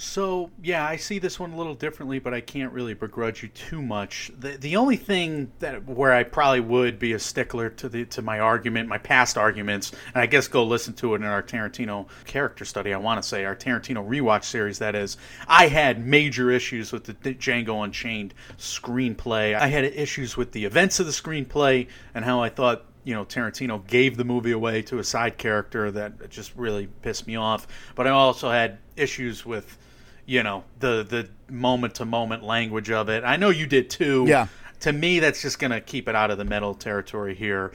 So 0.00 0.52
yeah, 0.62 0.86
I 0.86 0.94
see 0.94 1.18
this 1.18 1.40
one 1.40 1.50
a 1.50 1.56
little 1.56 1.74
differently, 1.74 2.20
but 2.20 2.32
I 2.32 2.40
can't 2.40 2.72
really 2.72 2.94
begrudge 2.94 3.42
you 3.42 3.48
too 3.48 3.82
much. 3.82 4.30
The 4.38 4.50
the 4.50 4.76
only 4.76 4.96
thing 4.96 5.50
that 5.58 5.86
where 5.88 6.12
I 6.12 6.22
probably 6.22 6.60
would 6.60 7.00
be 7.00 7.14
a 7.14 7.18
stickler 7.18 7.68
to 7.70 7.88
the 7.88 8.04
to 8.04 8.22
my 8.22 8.38
argument, 8.38 8.88
my 8.88 8.98
past 8.98 9.36
arguments, 9.36 9.90
and 10.14 10.22
I 10.22 10.26
guess 10.26 10.46
go 10.46 10.62
listen 10.62 10.94
to 10.94 11.14
it 11.14 11.16
in 11.16 11.24
our 11.24 11.42
Tarantino 11.42 12.06
character 12.26 12.64
study. 12.64 12.94
I 12.94 12.98
want 12.98 13.20
to 13.20 13.28
say 13.28 13.44
our 13.44 13.56
Tarantino 13.56 14.06
rewatch 14.06 14.44
series. 14.44 14.78
That 14.78 14.94
is, 14.94 15.16
I 15.48 15.66
had 15.66 16.06
major 16.06 16.52
issues 16.52 16.92
with 16.92 17.02
the 17.02 17.14
Django 17.14 17.82
Unchained 17.82 18.34
screenplay. 18.56 19.56
I 19.56 19.66
had 19.66 19.82
issues 19.82 20.36
with 20.36 20.52
the 20.52 20.64
events 20.64 21.00
of 21.00 21.06
the 21.06 21.12
screenplay 21.12 21.88
and 22.14 22.24
how 22.24 22.40
I 22.40 22.50
thought 22.50 22.84
you 23.08 23.14
know 23.14 23.24
Tarantino 23.24 23.84
gave 23.86 24.18
the 24.18 24.24
movie 24.24 24.50
away 24.50 24.82
to 24.82 24.98
a 24.98 25.04
side 25.04 25.38
character 25.38 25.90
that 25.92 26.28
just 26.28 26.54
really 26.56 26.88
pissed 27.00 27.26
me 27.26 27.36
off. 27.36 27.66
But 27.94 28.06
I 28.06 28.10
also 28.10 28.50
had 28.50 28.76
issues 28.96 29.46
with 29.46 29.78
you 30.26 30.42
know 30.42 30.64
the 30.78 31.06
the 31.08 31.30
moment 31.50 31.94
to 31.94 32.04
moment 32.04 32.42
language 32.42 32.90
of 32.90 33.08
it. 33.08 33.24
I 33.24 33.36
know 33.36 33.48
you 33.48 33.66
did 33.66 33.88
too. 33.88 34.26
Yeah. 34.28 34.48
To 34.80 34.92
me, 34.92 35.20
that's 35.20 35.40
just 35.40 35.58
going 35.58 35.70
to 35.70 35.80
keep 35.80 36.06
it 36.06 36.14
out 36.14 36.30
of 36.30 36.36
the 36.36 36.44
medal 36.44 36.74
territory 36.74 37.34
here, 37.34 37.72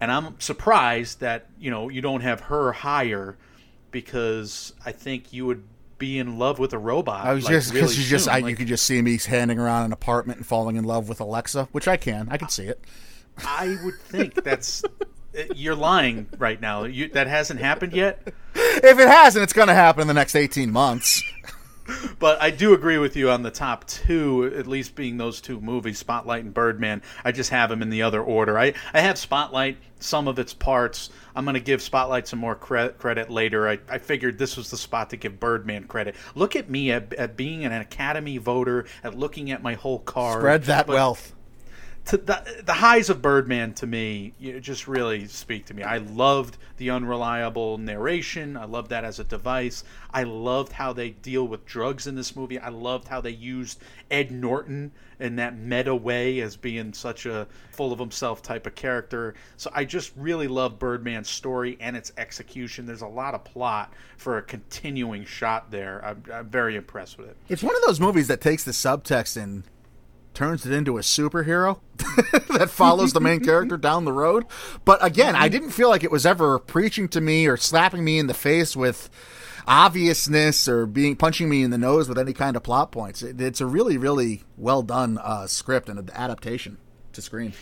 and 0.00 0.10
I'm 0.10 0.40
surprised 0.40 1.20
that 1.20 1.46
you 1.56 1.70
know 1.70 1.88
you 1.88 2.00
don't 2.00 2.22
have 2.22 2.40
her 2.40 2.72
higher 2.72 3.38
because 3.92 4.72
I 4.84 4.90
think 4.90 5.32
you 5.32 5.46
would 5.46 5.62
be 5.98 6.18
in 6.18 6.36
love 6.36 6.58
with 6.58 6.72
a 6.72 6.78
robot. 6.78 7.24
I 7.24 7.32
was 7.32 7.44
like, 7.44 7.52
just 7.52 7.72
because 7.72 7.92
really 7.92 8.02
you 8.02 8.10
just. 8.10 8.26
I, 8.26 8.40
Like, 8.40 8.50
you 8.50 8.56
could 8.56 8.66
just 8.66 8.82
see 8.82 9.00
me 9.00 9.18
handing 9.18 9.60
around 9.60 9.84
an 9.84 9.92
apartment 9.92 10.38
and 10.38 10.46
falling 10.46 10.74
in 10.74 10.82
love 10.82 11.08
with 11.08 11.20
Alexa, 11.20 11.68
which 11.70 11.86
I 11.86 11.96
can. 11.96 12.26
I 12.28 12.38
can 12.38 12.48
see 12.48 12.64
it. 12.64 12.82
I 13.38 13.76
would 13.84 13.98
think 14.00 14.34
that's 14.44 14.82
eh, 15.34 15.46
you're 15.54 15.74
lying 15.74 16.28
right 16.38 16.60
now. 16.60 16.84
You, 16.84 17.08
that 17.10 17.26
hasn't 17.26 17.60
happened 17.60 17.92
yet. 17.92 18.22
If 18.54 18.98
it 18.98 19.08
hasn't, 19.08 19.42
it's 19.42 19.52
going 19.52 19.68
to 19.68 19.74
happen 19.74 20.02
in 20.02 20.08
the 20.08 20.14
next 20.14 20.34
eighteen 20.36 20.70
months. 20.70 21.22
But 22.18 22.40
I 22.40 22.50
do 22.50 22.72
agree 22.72 22.96
with 22.96 23.14
you 23.14 23.28
on 23.28 23.42
the 23.42 23.50
top 23.50 23.86
two, 23.86 24.50
at 24.56 24.66
least 24.66 24.94
being 24.94 25.18
those 25.18 25.42
two 25.42 25.60
movies, 25.60 25.98
Spotlight 25.98 26.42
and 26.42 26.54
Birdman. 26.54 27.02
I 27.24 27.30
just 27.32 27.50
have 27.50 27.68
them 27.68 27.82
in 27.82 27.90
the 27.90 28.00
other 28.00 28.22
order. 28.22 28.58
I, 28.58 28.72
I 28.94 29.00
have 29.00 29.18
Spotlight, 29.18 29.76
some 30.00 30.26
of 30.26 30.38
its 30.38 30.54
parts. 30.54 31.10
I'm 31.36 31.44
going 31.44 31.54
to 31.56 31.60
give 31.60 31.82
Spotlight 31.82 32.26
some 32.26 32.38
more 32.38 32.54
cre- 32.54 32.88
credit 32.96 33.28
later. 33.28 33.68
I, 33.68 33.78
I 33.90 33.98
figured 33.98 34.38
this 34.38 34.56
was 34.56 34.70
the 34.70 34.78
spot 34.78 35.10
to 35.10 35.18
give 35.18 35.38
Birdman 35.38 35.84
credit. 35.84 36.14
Look 36.34 36.56
at 36.56 36.70
me 36.70 36.90
at, 36.90 37.12
at 37.14 37.36
being 37.36 37.66
an 37.66 37.72
Academy 37.72 38.38
voter, 38.38 38.86
at 39.02 39.18
looking 39.18 39.50
at 39.50 39.62
my 39.62 39.74
whole 39.74 39.98
card. 39.98 40.40
Spread 40.40 40.62
that 40.64 40.86
But- 40.86 40.94
wealth. 40.94 41.34
The, 42.04 42.62
the 42.64 42.72
highs 42.74 43.08
of 43.08 43.22
Birdman 43.22 43.72
to 43.74 43.86
me 43.86 44.34
just 44.60 44.86
really 44.86 45.26
speak 45.26 45.64
to 45.66 45.74
me. 45.74 45.82
I 45.82 45.98
loved 45.98 46.58
the 46.76 46.90
unreliable 46.90 47.78
narration. 47.78 48.56
I 48.56 48.66
loved 48.66 48.90
that 48.90 49.04
as 49.04 49.18
a 49.18 49.24
device. 49.24 49.84
I 50.12 50.24
loved 50.24 50.72
how 50.72 50.92
they 50.92 51.10
deal 51.10 51.48
with 51.48 51.64
drugs 51.64 52.06
in 52.06 52.14
this 52.14 52.36
movie. 52.36 52.58
I 52.58 52.68
loved 52.68 53.08
how 53.08 53.20
they 53.20 53.30
used 53.30 53.80
Ed 54.10 54.30
Norton 54.30 54.92
in 55.18 55.36
that 55.36 55.56
meta 55.56 55.94
way 55.94 56.40
as 56.40 56.56
being 56.56 56.92
such 56.92 57.24
a 57.24 57.46
full 57.70 57.92
of 57.92 57.98
himself 57.98 58.42
type 58.42 58.66
of 58.66 58.74
character. 58.74 59.34
So 59.56 59.70
I 59.74 59.84
just 59.84 60.12
really 60.16 60.48
love 60.48 60.78
Birdman's 60.78 61.30
story 61.30 61.78
and 61.80 61.96
its 61.96 62.12
execution. 62.18 62.84
There's 62.84 63.02
a 63.02 63.06
lot 63.06 63.34
of 63.34 63.44
plot 63.44 63.94
for 64.18 64.36
a 64.36 64.42
continuing 64.42 65.24
shot 65.24 65.70
there. 65.70 66.04
I'm, 66.04 66.22
I'm 66.32 66.48
very 66.48 66.76
impressed 66.76 67.16
with 67.16 67.28
it. 67.28 67.36
It's 67.48 67.62
one 67.62 67.74
of 67.74 67.82
those 67.86 68.00
movies 68.00 68.28
that 68.28 68.40
takes 68.40 68.64
the 68.64 68.72
subtext 68.72 69.40
and 69.40 69.62
turns 70.34 70.66
it 70.66 70.72
into 70.72 70.98
a 70.98 71.00
superhero 71.00 71.80
that 72.58 72.68
follows 72.70 73.12
the 73.12 73.20
main 73.20 73.40
character 73.40 73.76
down 73.76 74.04
the 74.04 74.12
road. 74.12 74.44
But 74.84 75.04
again, 75.04 75.34
I 75.36 75.48
didn't 75.48 75.70
feel 75.70 75.88
like 75.88 76.04
it 76.04 76.10
was 76.10 76.26
ever 76.26 76.58
preaching 76.58 77.08
to 77.08 77.20
me 77.20 77.46
or 77.46 77.56
slapping 77.56 78.04
me 78.04 78.18
in 78.18 78.26
the 78.26 78.34
face 78.34 78.76
with 78.76 79.08
obviousness 79.66 80.68
or 80.68 80.86
being 80.86 81.16
punching 81.16 81.48
me 81.48 81.62
in 81.62 81.70
the 81.70 81.78
nose 81.78 82.08
with 82.08 82.18
any 82.18 82.32
kind 82.32 82.56
of 82.56 82.62
plot 82.62 82.92
points. 82.92 83.22
It, 83.22 83.40
it's 83.40 83.60
a 83.60 83.66
really, 83.66 83.96
really 83.96 84.42
well 84.56 84.82
done 84.82 85.18
uh, 85.18 85.46
script 85.46 85.88
and 85.88 86.10
adaptation 86.10 86.78
to 87.12 87.22
screen. 87.22 87.52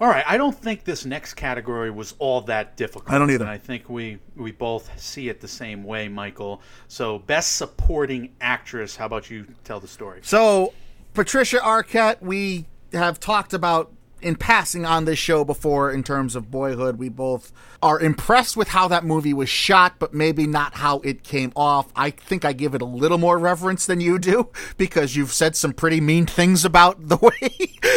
All 0.00 0.06
right, 0.06 0.24
I 0.28 0.36
don't 0.36 0.56
think 0.56 0.84
this 0.84 1.04
next 1.04 1.34
category 1.34 1.90
was 1.90 2.14
all 2.20 2.42
that 2.42 2.76
difficult. 2.76 3.12
I 3.12 3.18
don't 3.18 3.30
either. 3.32 3.42
And 3.44 3.50
I 3.50 3.58
think 3.58 3.88
we 3.88 4.18
we 4.36 4.52
both 4.52 4.88
see 5.00 5.28
it 5.28 5.40
the 5.40 5.48
same 5.48 5.82
way, 5.82 6.06
Michael. 6.06 6.62
So, 6.86 7.18
best 7.18 7.56
supporting 7.56 8.32
actress. 8.40 8.94
How 8.94 9.06
about 9.06 9.28
you 9.28 9.44
tell 9.64 9.80
the 9.80 9.88
story? 9.88 10.20
So, 10.22 10.72
Patricia 11.18 11.58
Arquette, 11.58 12.22
we 12.22 12.66
have 12.92 13.18
talked 13.18 13.52
about 13.52 13.90
in 14.22 14.36
passing 14.36 14.86
on 14.86 15.04
this 15.04 15.18
show 15.18 15.44
before 15.44 15.90
in 15.90 16.04
terms 16.04 16.36
of 16.36 16.48
boyhood. 16.48 16.96
We 16.96 17.08
both 17.08 17.50
are 17.82 17.98
impressed 17.98 18.56
with 18.56 18.68
how 18.68 18.86
that 18.86 19.04
movie 19.04 19.34
was 19.34 19.48
shot, 19.48 19.98
but 19.98 20.14
maybe 20.14 20.46
not 20.46 20.74
how 20.74 21.00
it 21.00 21.24
came 21.24 21.52
off. 21.56 21.90
I 21.96 22.10
think 22.10 22.44
I 22.44 22.52
give 22.52 22.72
it 22.76 22.82
a 22.82 22.84
little 22.84 23.18
more 23.18 23.36
reverence 23.36 23.84
than 23.84 24.00
you 24.00 24.20
do 24.20 24.50
because 24.76 25.16
you've 25.16 25.32
said 25.32 25.56
some 25.56 25.72
pretty 25.72 26.00
mean 26.00 26.24
things 26.24 26.64
about 26.64 27.08
the 27.08 27.16
way 27.20 27.50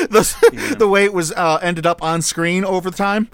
the, 0.09 0.75
the 0.79 0.87
way 0.87 1.05
it 1.05 1.13
was 1.13 1.31
uh, 1.33 1.59
ended 1.61 1.85
up 1.85 2.01
on 2.01 2.23
screen 2.23 2.65
over 2.65 2.89
time. 2.89 3.29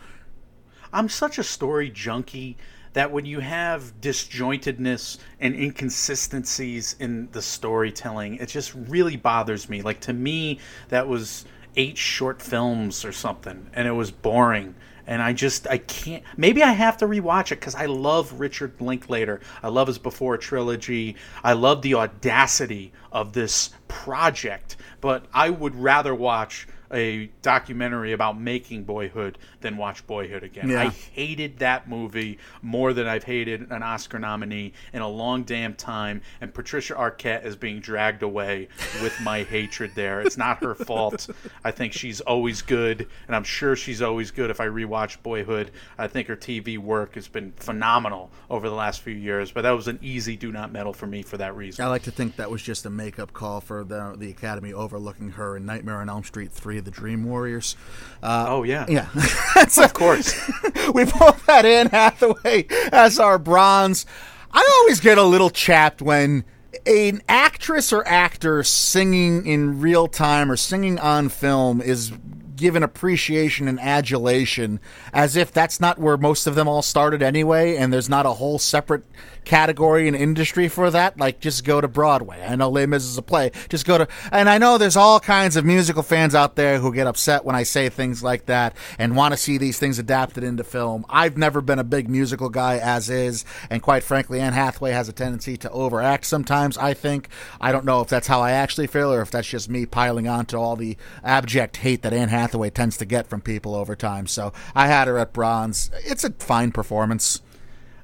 I'm 0.91 1.07
such 1.07 1.37
a 1.37 1.43
story 1.43 1.89
junkie 1.89 2.57
that 2.93 3.11
when 3.11 3.25
you 3.25 3.39
have 3.39 3.99
disjointedness 4.01 5.17
and 5.39 5.55
inconsistencies 5.55 6.95
in 6.99 7.29
the 7.31 7.41
storytelling, 7.41 8.35
it 8.35 8.47
just 8.47 8.73
really 8.73 9.15
bothers 9.15 9.69
me. 9.69 9.81
Like 9.81 10.01
to 10.01 10.13
me, 10.13 10.59
that 10.89 11.07
was 11.07 11.45
eight 11.75 11.97
short 11.97 12.41
films 12.41 13.05
or 13.05 13.11
something, 13.11 13.69
and 13.73 13.87
it 13.87 13.91
was 13.91 14.11
boring. 14.11 14.75
And 15.05 15.21
I 15.21 15.31
just 15.31 15.67
I 15.67 15.77
can't. 15.77 16.21
Maybe 16.35 16.61
I 16.61 16.73
have 16.73 16.97
to 16.97 17.07
rewatch 17.07 17.53
it 17.53 17.61
because 17.61 17.75
I 17.75 17.85
love 17.85 18.41
Richard 18.41 18.73
Linklater. 18.81 19.39
I 19.63 19.69
love 19.69 19.87
his 19.87 19.97
Before 19.97 20.37
trilogy. 20.37 21.15
I 21.43 21.53
love 21.53 21.81
the 21.81 21.95
audacity 21.95 22.91
of 23.09 23.31
this 23.31 23.69
project. 23.87 24.75
But 24.99 25.25
I 25.33 25.49
would 25.49 25.75
rather 25.75 26.13
watch 26.13 26.67
a 26.91 27.27
documentary 27.41 28.13
about 28.13 28.39
making 28.39 28.83
Boyhood 28.83 29.37
than 29.61 29.77
watch 29.77 30.05
Boyhood 30.07 30.43
again. 30.43 30.69
Yeah. 30.69 30.83
I 30.83 30.87
hated 30.87 31.59
that 31.59 31.89
movie 31.89 32.37
more 32.61 32.93
than 32.93 33.07
I've 33.07 33.23
hated 33.23 33.71
an 33.71 33.83
Oscar 33.83 34.19
nominee 34.19 34.73
in 34.93 35.01
a 35.01 35.07
long 35.07 35.43
damn 35.43 35.73
time. 35.73 36.21
And 36.41 36.53
Patricia 36.53 36.95
Arquette 36.95 37.45
is 37.45 37.55
being 37.55 37.79
dragged 37.79 38.23
away 38.23 38.67
with 39.01 39.19
my 39.21 39.43
hatred 39.43 39.91
there. 39.95 40.21
It's 40.21 40.37
not 40.37 40.63
her 40.63 40.75
fault. 40.75 41.29
I 41.63 41.71
think 41.71 41.93
she's 41.93 42.21
always 42.21 42.61
good, 42.61 43.07
and 43.27 43.35
I'm 43.35 43.43
sure 43.43 43.75
she's 43.75 44.01
always 44.01 44.31
good 44.31 44.49
if 44.49 44.59
I 44.59 44.67
rewatch 44.67 45.21
Boyhood. 45.23 45.71
I 45.97 46.07
think 46.07 46.27
her 46.27 46.35
TV 46.35 46.77
work 46.77 47.15
has 47.15 47.27
been 47.27 47.53
phenomenal 47.57 48.31
over 48.49 48.69
the 48.69 48.75
last 48.75 49.01
few 49.01 49.13
years, 49.13 49.51
but 49.51 49.61
that 49.61 49.71
was 49.71 49.87
an 49.87 49.99
easy 50.01 50.35
do 50.35 50.51
not 50.51 50.71
medal 50.71 50.93
for 50.93 51.07
me 51.07 51.21
for 51.21 51.37
that 51.37 51.55
reason. 51.55 51.83
I 51.83 51.89
like 51.89 52.03
to 52.03 52.11
think 52.11 52.35
that 52.37 52.49
was 52.49 52.61
just 52.61 52.85
a 52.85 52.89
makeup 52.89 53.33
call 53.33 53.61
for 53.61 53.83
the 53.83 54.15
the 54.17 54.29
Academy 54.29 54.73
overlooking 54.73 55.31
her 55.31 55.57
in 55.57 55.65
Nightmare 55.65 55.97
on 55.97 56.09
Elm 56.09 56.23
Street 56.23 56.51
three, 56.51 56.76
The 56.79 56.91
Dream 56.91 57.23
Warriors. 57.25 57.75
Uh, 58.21 58.45
oh, 58.47 58.63
yeah. 58.63 58.85
Yeah, 58.89 59.07
Of 59.55 59.93
course. 59.93 60.33
we 60.93 61.05
both 61.05 61.45
that 61.45 61.65
in 61.65 61.87
Hathaway 61.87 62.65
as 62.91 63.19
our 63.19 63.37
bronze. 63.37 64.05
I 64.51 64.67
always 64.79 64.99
get 64.99 65.17
a 65.17 65.23
little 65.23 65.49
chapped 65.49 66.01
when 66.01 66.43
an 66.85 67.21
actress 67.27 67.91
or 67.91 68.07
actor 68.07 68.63
singing 68.63 69.45
in 69.45 69.81
real 69.81 70.07
time 70.07 70.51
or 70.51 70.55
singing 70.57 70.99
on 70.99 71.29
film 71.29 71.81
is 71.81 72.11
given 72.57 72.83
appreciation 72.83 73.67
and 73.67 73.79
adulation 73.79 74.79
as 75.13 75.35
if 75.35 75.51
that's 75.51 75.79
not 75.79 75.99
where 75.99 76.17
most 76.17 76.47
of 76.47 76.55
them 76.55 76.67
all 76.67 76.81
started 76.81 77.21
anyway 77.21 77.77
and 77.77 77.93
there's 77.93 78.09
not 78.09 78.25
a 78.25 78.33
whole 78.33 78.59
separate 78.59 79.03
category 79.45 80.07
and 80.07 80.17
industry 80.17 80.67
for 80.67 80.91
that? 80.91 81.17
Like 81.17 81.39
just 81.39 81.63
go 81.63 81.79
to 81.79 81.87
broadway. 81.87 82.43
I 82.45 82.55
know 82.55 82.69
les 82.69 82.85
mis 82.85 83.05
is 83.05 83.17
a 83.17 83.21
play. 83.21 83.51
Just 83.69 83.85
go 83.85 83.97
to 83.99 84.07
and 84.31 84.49
i 84.49 84.57
know 84.57 84.77
there's 84.77 84.97
all 84.97 85.19
kinds 85.19 85.55
of 85.55 85.63
musical 85.63 86.03
fans 86.03 86.35
out 86.35 86.55
there 86.55 86.79
who 86.79 86.93
get 86.93 87.07
upset 87.07 87.45
when 87.45 87.55
i 87.55 87.63
say 87.63 87.87
things 87.87 88.21
like 88.23 88.47
that 88.47 88.75
and 88.99 89.15
want 89.15 89.33
to 89.33 89.37
see 89.37 89.57
these 89.57 89.79
things 89.79 89.99
adapted 89.99 90.43
into 90.43 90.63
film. 90.63 91.05
I've 91.09 91.37
never 91.37 91.61
been 91.61 91.79
a 91.79 91.83
big 91.83 92.09
musical 92.09 92.49
guy 92.49 92.77
as 92.77 93.09
is 93.09 93.45
and 93.69 93.81
quite 93.81 94.03
frankly 94.03 94.39
anne 94.41 94.53
hathaway 94.53 94.91
has 94.91 95.07
a 95.07 95.13
tendency 95.13 95.55
to 95.57 95.69
overact 95.69 96.25
sometimes 96.25 96.77
i 96.77 96.93
think. 96.93 97.29
I 97.61 97.71
don't 97.71 97.85
know 97.85 98.01
if 98.01 98.09
that's 98.09 98.27
how 98.27 98.41
i 98.41 98.51
actually 98.51 98.87
feel 98.87 99.13
or 99.13 99.21
if 99.21 99.31
that's 99.31 99.47
just 99.47 99.69
me 99.69 99.85
piling 99.85 100.27
on 100.27 100.45
to 100.47 100.57
all 100.57 100.75
the 100.75 100.97
abject 101.23 101.77
hate 101.77 102.01
that 102.01 102.13
anne 102.13 102.29
hathaway 102.29 102.46
tends 102.73 102.97
to 102.97 103.05
get 103.05 103.27
from 103.27 103.41
people 103.41 103.75
over 103.75 103.95
time. 103.95 104.27
So 104.27 104.53
i 104.75 104.87
had 104.87 105.07
her 105.07 105.17
at 105.17 105.33
bronze. 105.33 105.91
It's 106.05 106.23
a 106.23 106.31
fine 106.31 106.71
performance. 106.71 107.41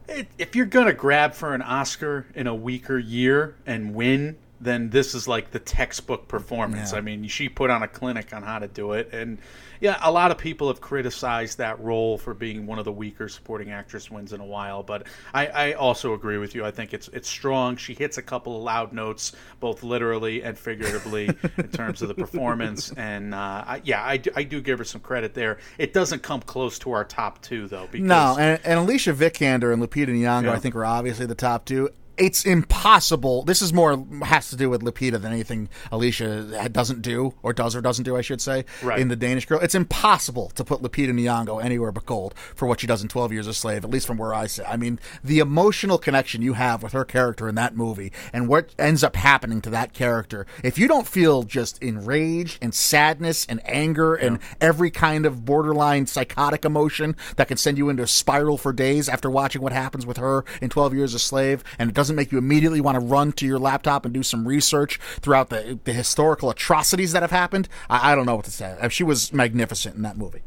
If 0.07 0.55
you're 0.55 0.65
gonna 0.65 0.93
grab 0.93 1.33
for 1.33 1.53
an 1.53 1.61
Oscar 1.61 2.25
in 2.35 2.47
a 2.47 2.55
weaker 2.55 2.97
year 2.97 3.55
and 3.65 3.95
win, 3.95 4.37
then 4.63 4.89
this 4.89 5.13
is 5.15 5.27
like 5.27 5.51
the 5.51 5.59
textbook 5.59 6.27
performance. 6.27 6.91
Yeah. 6.91 6.99
I 6.99 7.01
mean, 7.01 7.27
she 7.27 7.49
put 7.49 7.69
on 7.69 7.83
a 7.83 7.87
clinic 7.87 8.33
on 8.33 8.43
how 8.43 8.59
to 8.59 8.67
do 8.67 8.93
it, 8.93 9.09
and 9.13 9.37
yeah, 9.83 9.97
a 10.01 10.11
lot 10.11 10.31
of 10.31 10.37
people 10.37 10.69
have 10.69 10.79
criticized 10.79 11.57
that 11.57 11.77
role 11.81 12.17
for 12.17 12.33
being 12.33 12.65
one 12.65 12.79
of 12.79 12.85
the 12.85 12.91
weaker 12.91 13.27
supporting 13.27 13.71
actress 13.71 14.09
wins 14.09 14.31
in 14.31 14.39
a 14.39 14.45
while. 14.45 14.81
But 14.81 15.07
I, 15.33 15.47
I 15.47 15.73
also 15.73 16.13
agree 16.13 16.37
with 16.37 16.55
you. 16.55 16.63
I 16.63 16.71
think 16.71 16.93
it's 16.93 17.09
it's 17.09 17.27
strong. 17.27 17.75
She 17.75 17.93
hits 17.93 18.17
a 18.17 18.21
couple 18.21 18.55
of 18.55 18.63
loud 18.63 18.93
notes, 18.93 19.33
both 19.59 19.83
literally 19.83 20.41
and 20.41 20.57
figuratively, 20.57 21.25
in 21.57 21.67
terms 21.67 22.01
of 22.01 22.07
the 22.07 22.13
performance. 22.15 22.93
And 22.93 23.35
uh, 23.35 23.63
I, 23.67 23.81
yeah, 23.83 24.05
I 24.05 24.17
do, 24.17 24.31
I 24.35 24.43
do 24.43 24.61
give 24.61 24.79
her 24.79 24.85
some 24.85 25.01
credit 25.01 25.33
there. 25.33 25.57
It 25.77 25.91
doesn't 25.93 26.23
come 26.23 26.41
close 26.41 26.79
to 26.79 26.91
our 26.91 27.03
top 27.03 27.41
two 27.41 27.67
though. 27.67 27.87
Because 27.91 28.07
No, 28.07 28.37
and, 28.39 28.61
and 28.63 28.79
Alicia 28.79 29.13
Vikander 29.13 29.73
and 29.73 29.81
Lupita 29.81 30.09
Nyong'o, 30.09 30.43
Yeah. 30.43 30.53
I 30.53 30.59
think, 30.59 30.75
are 30.75 30.85
obviously 30.85 31.25
the 31.25 31.35
top 31.35 31.65
two. 31.65 31.89
It's 32.17 32.45
impossible. 32.45 33.43
This 33.43 33.61
is 33.61 33.73
more 33.73 34.05
has 34.23 34.49
to 34.49 34.55
do 34.55 34.69
with 34.69 34.81
Lupita 34.83 35.19
than 35.21 35.31
anything 35.31 35.69
Alicia 35.91 36.69
doesn't 36.71 37.01
do 37.01 37.33
or 37.43 37.53
does 37.53 37.75
or 37.75 37.81
doesn't 37.81 38.03
do, 38.03 38.15
I 38.17 38.21
should 38.21 38.41
say, 38.41 38.65
Right. 38.81 38.99
in 38.99 39.07
the 39.07 39.15
Danish 39.15 39.45
Girl. 39.45 39.59
It's 39.59 39.75
impossible 39.75 40.49
to 40.55 40.63
put 40.63 40.81
Lupita 40.81 41.11
Nyong'o 41.11 41.63
anywhere 41.63 41.91
but 41.91 42.05
gold 42.05 42.33
for 42.55 42.67
what 42.67 42.81
she 42.81 42.87
does 42.87 43.01
in 43.01 43.07
Twelve 43.09 43.31
Years 43.31 43.47
a 43.47 43.53
Slave, 43.53 43.83
at 43.83 43.89
least 43.89 44.07
from 44.07 44.17
where 44.17 44.33
I 44.33 44.47
sit. 44.47 44.65
I 44.67 44.77
mean, 44.77 44.99
the 45.23 45.39
emotional 45.39 45.97
connection 45.97 46.41
you 46.41 46.53
have 46.53 46.83
with 46.83 46.93
her 46.93 47.05
character 47.05 47.47
in 47.47 47.55
that 47.55 47.75
movie 47.75 48.11
and 48.31 48.47
what 48.47 48.73
ends 48.77 49.03
up 49.03 49.15
happening 49.15 49.61
to 49.61 49.69
that 49.71 49.93
character. 49.93 50.45
If 50.63 50.77
you 50.77 50.87
don't 50.87 51.07
feel 51.07 51.43
just 51.43 51.81
enraged 51.81 52.59
and 52.61 52.73
sadness 52.73 53.45
and 53.47 53.61
anger 53.67 54.15
and 54.15 54.39
every 54.61 54.91
kind 54.91 55.25
of 55.25 55.45
borderline 55.45 56.05
psychotic 56.07 56.65
emotion 56.65 57.15
that 57.37 57.47
can 57.47 57.57
send 57.57 57.77
you 57.77 57.89
into 57.89 58.03
a 58.03 58.07
spiral 58.07 58.57
for 58.57 58.73
days 58.73 59.09
after 59.09 59.29
watching 59.29 59.61
what 59.61 59.73
happens 59.73 60.05
with 60.05 60.17
her 60.17 60.43
in 60.61 60.69
12 60.69 60.93
Years 60.93 61.13
a 61.13 61.19
Slave, 61.19 61.63
and 61.79 61.89
it 61.89 61.93
doesn't 62.03 62.17
make 62.17 62.33
you 62.33 62.37
immediately 62.37 62.81
want 62.81 62.95
to 62.95 62.99
run 62.99 63.31
to 63.31 63.45
your 63.45 63.57
laptop 63.57 64.03
and 64.03 64.13
do 64.13 64.21
some 64.21 64.45
research 64.45 64.99
throughout 65.21 65.49
the, 65.49 65.79
the 65.85 65.93
historical 65.93 66.49
atrocities 66.49 67.13
that 67.13 67.23
have 67.23 67.31
happened, 67.31 67.69
I, 67.89 68.11
I 68.11 68.15
don't 68.15 68.25
know 68.25 68.35
what 68.35 68.43
to 68.43 68.51
say. 68.51 68.75
Uh, 68.81 68.89
She 68.89 69.05
was 69.05 69.31
magnificent 69.31 69.95
in 69.95 70.01
that 70.01 70.17
movie. 70.17 70.41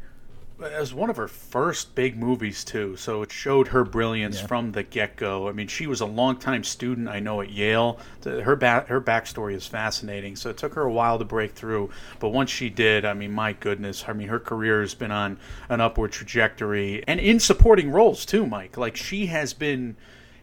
It 0.59 0.79
was 0.79 0.93
one 0.93 1.09
of 1.09 1.17
her 1.17 1.27
first 1.27 1.95
big 1.95 2.15
movies 2.15 2.63
too, 2.63 2.95
so 2.95 3.23
it 3.23 3.31
showed 3.31 3.69
her 3.69 3.83
brilliance 3.83 4.39
from 4.39 4.71
the 4.71 4.83
get-go. 4.83 5.47
I 5.47 5.51
mean, 5.51 5.67
she 5.67 5.87
was 5.87 6.01
a 6.01 6.05
longtime 6.05 6.63
student, 6.63 7.07
I 7.09 7.19
know, 7.19 7.41
at 7.41 7.49
Yale. 7.49 7.99
Her 8.23 8.55
ba- 8.55 8.85
her 8.87 9.01
backstory 9.01 9.53
is 9.53 9.65
fascinating. 9.65 10.35
So 10.35 10.49
it 10.51 10.57
took 10.57 10.73
her 10.75 10.83
a 10.83 10.91
while 10.91 11.19
to 11.19 11.25
break 11.25 11.53
through, 11.53 11.89
but 12.19 12.29
once 12.29 12.51
she 12.51 12.69
did, 12.69 13.03
I 13.03 13.13
mean, 13.13 13.31
my 13.31 13.53
goodness, 13.53 14.05
I 14.07 14.13
mean, 14.13 14.27
her 14.29 14.39
career 14.39 14.81
has 14.81 14.95
been 14.95 15.11
on 15.11 15.39
an 15.69 15.81
upward 15.81 16.11
trajectory, 16.11 17.03
and 17.07 17.19
in 17.19 17.39
supporting 17.39 17.91
roles 17.91 18.25
too, 18.25 18.45
Mike. 18.45 18.77
Like 18.77 18.95
she 18.95 19.27
has 19.27 19.53
been 19.53 19.95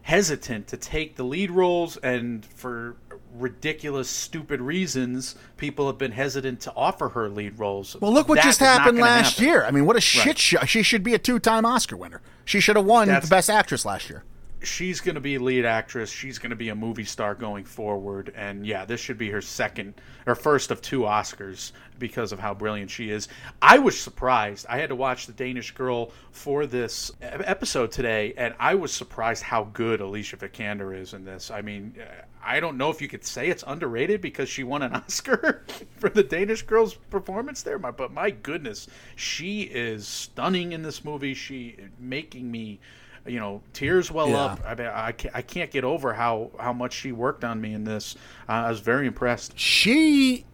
hesitant 0.05 0.67
to 0.67 0.77
take 0.77 1.15
the 1.15 1.23
lead 1.23 1.49
roles, 1.49 1.97
and 1.97 2.45
for 2.45 2.95
ridiculous, 3.33 4.07
stupid 4.07 4.61
reasons, 4.61 5.33
people 5.57 5.87
have 5.87 5.97
been 5.97 6.11
hesitant 6.11 6.59
to 6.61 6.71
offer 6.75 7.09
her 7.09 7.27
lead 7.27 7.57
roles. 7.57 7.97
Well, 7.99 8.13
look 8.13 8.29
what 8.29 8.35
That 8.35 8.43
just 8.43 8.59
happened 8.59 8.99
last 8.99 9.31
happen. 9.39 9.45
year. 9.45 9.65
I 9.65 9.71
mean, 9.71 9.87
what 9.87 9.95
a 9.95 10.01
shit 10.01 10.25
Right. 10.27 10.37
show. 10.37 10.59
She 10.65 10.83
should 10.83 11.01
be 11.03 11.15
a 11.15 11.17
two 11.17 11.39
time 11.39 11.65
Oscar 11.65 11.97
winner. 11.97 12.21
She 12.45 12.59
should 12.59 12.75
have 12.75 12.85
won 12.85 13.07
That's- 13.07 13.27
the 13.27 13.33
Best 13.35 13.49
Actress 13.49 13.83
last 13.83 14.07
year. 14.11 14.23
She's 14.65 15.01
going 15.01 15.15
to 15.15 15.21
be 15.21 15.37
lead 15.37 15.65
actress. 15.65 16.09
She's 16.09 16.37
going 16.37 16.49
to 16.49 16.55
be 16.55 16.69
a 16.69 16.75
movie 16.75 17.05
star 17.05 17.35
going 17.35 17.63
forward. 17.65 18.33
And 18.35 18.65
yeah, 18.65 18.85
this 18.85 18.99
should 18.99 19.17
be 19.17 19.29
her 19.29 19.41
second 19.41 19.93
or 20.25 20.35
first 20.35 20.71
of 20.71 20.81
two 20.81 21.01
Oscars 21.01 21.71
because 21.99 22.31
of 22.31 22.39
how 22.39 22.53
brilliant 22.53 22.89
she 22.91 23.09
is. 23.09 23.27
I 23.61 23.79
was 23.79 23.99
surprised. 23.99 24.65
I 24.67 24.77
had 24.77 24.89
to 24.89 24.95
watch 24.95 25.27
The 25.27 25.33
Danish 25.33 25.71
Girl 25.71 26.11
for 26.31 26.65
this 26.65 27.11
episode 27.21 27.91
today, 27.91 28.33
and 28.37 28.53
I 28.59 28.75
was 28.75 28.91
surprised 28.91 29.43
how 29.43 29.65
good 29.65 30.01
Alicia 30.01 30.37
Vikander 30.37 30.99
is 30.99 31.13
in 31.13 31.23
this. 31.23 31.51
I 31.51 31.61
mean, 31.61 31.95
uh, 31.99 32.25
I 32.43 32.59
don't 32.59 32.77
know 32.77 32.89
if 32.89 33.01
you 33.01 33.07
could 33.07 33.25
say 33.25 33.47
it's 33.49 33.63
underrated 33.65 34.21
because 34.21 34.49
she 34.49 34.63
won 34.63 34.81
an 34.81 34.93
Oscar 34.95 35.63
for 35.97 36.09
the 36.09 36.23
Danish 36.23 36.63
Girl's 36.63 36.95
performance 36.95 37.61
there, 37.61 37.79
but 37.79 38.11
my 38.11 38.29
goodness, 38.29 38.87
she 39.15 39.61
is 39.61 40.07
stunning 40.07 40.71
in 40.73 40.81
this 40.83 41.03
movie. 41.03 41.33
She 41.33 41.77
making 41.99 42.51
me 42.51 42.79
you 43.25 43.39
know, 43.39 43.61
tears 43.73 44.11
well 44.11 44.29
Yeah. 44.29 44.45
up. 44.45 44.61
I 44.65 44.75
mean, 44.75 44.87
I 44.87 45.11
can't, 45.11 45.35
I 45.35 45.41
can't 45.41 45.71
get 45.71 45.83
over 45.83 46.13
how 46.13 46.51
how 46.59 46.73
much 46.73 46.93
she 46.93 47.11
worked 47.11 47.43
on 47.43 47.59
me 47.61 47.73
in 47.73 47.83
this. 47.83 48.15
Uh, 48.47 48.51
I 48.53 48.69
was 48.69 48.79
very 48.79 49.07
impressed. 49.07 49.57
She, 49.57 50.45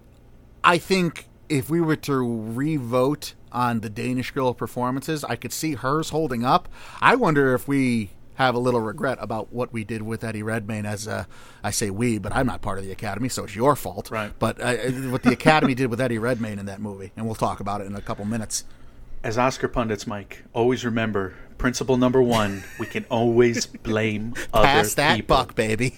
I 0.63 0.77
think, 0.77 1.27
if 1.49 1.69
we 1.69 1.81
were 1.81 1.97
to 1.97 2.15
re-vote 2.23 3.33
on 3.51 3.81
the 3.81 3.89
Danish 3.89 4.31
Girl 4.31 4.53
performances, 4.53 5.23
I 5.23 5.35
could 5.35 5.51
see 5.51 5.73
hers 5.73 6.09
holding 6.11 6.45
up. 6.45 6.69
I 7.01 7.15
wonder 7.15 7.53
if 7.53 7.67
we 7.67 8.11
have 8.35 8.55
a 8.55 8.59
little 8.59 8.79
regret 8.79 9.17
about 9.19 9.51
what 9.51 9.73
we 9.73 9.83
did 9.83 10.01
with 10.01 10.23
Eddie 10.23 10.41
Redmayne. 10.41 10.85
As 10.85 11.07
uh, 11.07 11.25
I 11.63 11.71
say 11.71 11.89
we, 11.89 12.17
but 12.17 12.33
I'm 12.33 12.47
not 12.47 12.61
part 12.61 12.79
of 12.79 12.85
the 12.85 12.91
Academy, 12.91 13.27
so 13.27 13.43
it's 13.43 13.55
your 13.55 13.75
fault. 13.75 14.09
Right. 14.09 14.31
But 14.39 14.61
uh, 14.61 14.75
what 15.09 15.23
the 15.23 15.33
Academy 15.33 15.75
did 15.75 15.87
with 15.89 15.99
Eddie 15.99 16.17
Redmayne 16.17 16.57
in 16.57 16.65
that 16.67 16.79
movie, 16.79 17.11
and 17.17 17.25
we'll 17.25 17.35
talk 17.35 17.59
about 17.59 17.81
it 17.81 17.87
in 17.87 17.95
a 17.95 18.01
couple 18.01 18.23
minutes. 18.23 18.63
As 19.23 19.37
Oscar 19.37 19.67
pundits, 19.67 20.07
Mike, 20.07 20.43
always 20.53 20.83
remember 20.83 21.35
principle 21.61 21.95
number 21.95 22.21
one: 22.21 22.63
we 22.79 22.87
can 22.87 23.05
always 23.09 23.67
blame 23.67 24.33
other 24.53 24.65
Pass 24.65 24.95
that 24.95 25.15
people. 25.15 25.37
buck, 25.37 25.55
baby. 25.55 25.95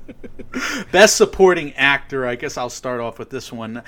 Best 0.90 1.16
supporting 1.16 1.74
actor. 1.74 2.26
I 2.26 2.34
guess 2.34 2.56
I'll 2.56 2.70
start 2.70 3.00
off 3.00 3.18
with 3.18 3.30
this 3.30 3.52
one. 3.52 3.82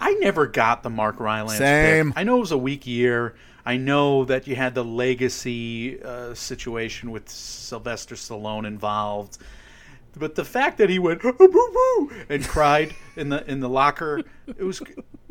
I 0.00 0.14
never 0.14 0.46
got 0.46 0.84
the 0.84 0.90
Mark 0.90 1.18
Rylance. 1.18 1.58
Same. 1.58 2.12
Pick. 2.12 2.18
I 2.18 2.22
know 2.22 2.36
it 2.36 2.40
was 2.40 2.52
a 2.52 2.58
weak 2.58 2.86
year. 2.86 3.34
I 3.66 3.76
know 3.76 4.24
that 4.26 4.46
you 4.46 4.54
had 4.54 4.74
the 4.74 4.84
legacy 4.84 6.00
uh, 6.02 6.32
situation 6.34 7.10
with 7.10 7.28
Sylvester 7.28 8.14
Stallone 8.14 8.64
involved, 8.66 9.38
but 10.16 10.36
the 10.36 10.44
fact 10.44 10.78
that 10.78 10.88
he 10.88 10.98
went 11.00 11.20
"Ah, 11.24 11.32
boo 11.32 11.48
boo 11.48 12.12
and 12.30 12.44
cried 12.46 12.94
in 13.16 13.28
the 13.28 13.44
in 13.50 13.58
the 13.60 13.68
locker, 13.68 14.22
it 14.46 14.62
was. 14.62 14.80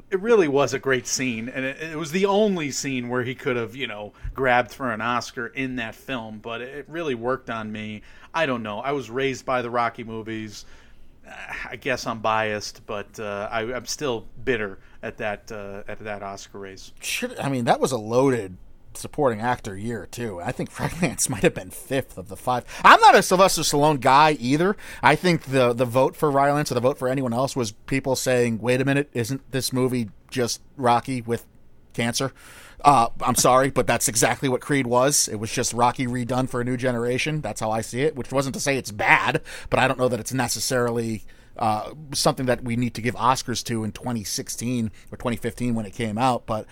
It 0.10 0.22
really 0.22 0.48
was 0.48 0.74
a 0.74 0.80
great 0.80 1.06
scene, 1.06 1.50
and 1.50 1.66
it, 1.66 1.82
it 1.82 1.98
was 1.98 2.12
the 2.12 2.26
only 2.26 2.72
scene 2.72 3.10
where 3.10 3.24
he 3.24 3.36
could 3.36 3.58
have, 3.58 3.76
you 3.76 3.88
know, 3.88 4.14
grabbed 4.34 4.74
for 4.74 4.92
an 4.92 5.02
Oscar 5.02 5.48
in 5.48 5.76
that 5.78 5.96
film. 5.96 6.40
But 6.40 6.62
it 6.62 6.86
really 6.88 7.16
worked 7.16 7.50
on 7.50 7.72
me. 7.72 8.04
I 8.34 8.46
don't 8.46 8.64
know. 8.64 8.80
I 8.80 8.94
was 8.94 9.10
raised 9.10 9.46
by 9.46 9.62
the 9.62 9.70
Rocky 9.70 10.04
movies. 10.04 10.66
I 11.70 11.76
guess 11.76 12.08
I'm 12.08 12.20
biased, 12.20 12.86
but 12.86 13.20
uh, 13.20 13.50
I, 13.52 13.74
I'm 13.74 13.86
still 13.86 14.26
bitter 14.46 14.80
at 15.04 15.18
that 15.18 15.52
uh, 15.52 15.84
at 15.88 16.00
that 16.00 16.24
Oscar 16.24 16.60
race. 16.60 16.94
Should 17.02 17.38
I 17.40 17.50
mean 17.50 17.66
that 17.66 17.80
was 17.80 17.92
a 17.92 17.98
loaded 17.98 18.56
supporting 18.98 19.42
actor 19.42 19.78
year 19.78 20.08
too. 20.10 20.40
I 20.42 20.52
think 20.52 20.78
Rylance 20.80 21.30
might 21.30 21.44
have 21.44 21.54
been 21.54 21.70
fifth 21.70 22.18
of 22.18 22.28
the 22.30 22.38
five. 22.38 22.66
I'm 22.84 23.00
not 23.02 23.16
a 23.16 23.24
Sylvester 23.24 23.62
Stallone 23.62 24.00
guy 24.00 24.32
either. 24.40 24.76
I 25.02 25.16
think 25.16 25.44
the 25.44 25.74
the 25.74 25.86
vote 25.86 26.16
for 26.16 26.30
Rylance 26.32 26.72
or 26.72 26.76
the 26.76 26.82
vote 26.82 26.98
for 26.98 27.08
anyone 27.08 27.34
else 27.34 27.56
was 27.56 27.72
people 27.72 28.16
saying, 28.16 28.60
"Wait 28.60 28.82
a 28.82 28.86
minute, 28.86 29.10
isn't 29.14 29.52
this 29.52 29.72
movie 29.72 30.10
just 30.30 30.62
Rocky 30.76 31.22
with 31.22 31.46
cancer?" 31.94 32.34
Uh, 32.86 33.10
I'm 33.22 33.36
sorry, 33.36 33.72
but 33.72 33.88
that's 33.88 34.08
exactly 34.08 34.48
what 34.48 34.62
Creed 34.62 34.86
was. 34.86 35.28
It 35.28 35.38
was 35.38 35.52
just 35.52 35.74
Rocky 35.74 36.06
redone 36.06 36.48
for 36.48 36.62
a 36.62 36.64
new 36.64 36.78
generation. 36.78 37.42
That's 37.42 37.60
how 37.60 37.72
I 37.72 37.82
see 37.82 38.02
it. 38.02 38.16
Which 38.16 38.32
wasn't 38.32 38.54
to 38.56 38.62
say 38.62 38.78
it's 38.78 38.92
bad, 38.92 39.42
but 39.70 39.80
I 39.80 39.88
don't 39.88 40.00
know 40.00 40.08
that 40.08 40.20
it's 40.20 40.34
necessarily 40.34 41.24
uh, 41.58 41.92
something 42.14 42.46
that 42.46 42.64
we 42.64 42.76
need 42.76 42.94
to 42.94 43.02
give 43.02 43.16
Oscars 43.16 43.64
to 43.66 43.84
in 43.84 43.92
2016 43.92 44.92
or 45.12 45.18
2015 45.18 45.74
when 45.74 45.86
it 45.86 45.94
came 45.94 46.18
out. 46.18 46.46
But 46.46 46.68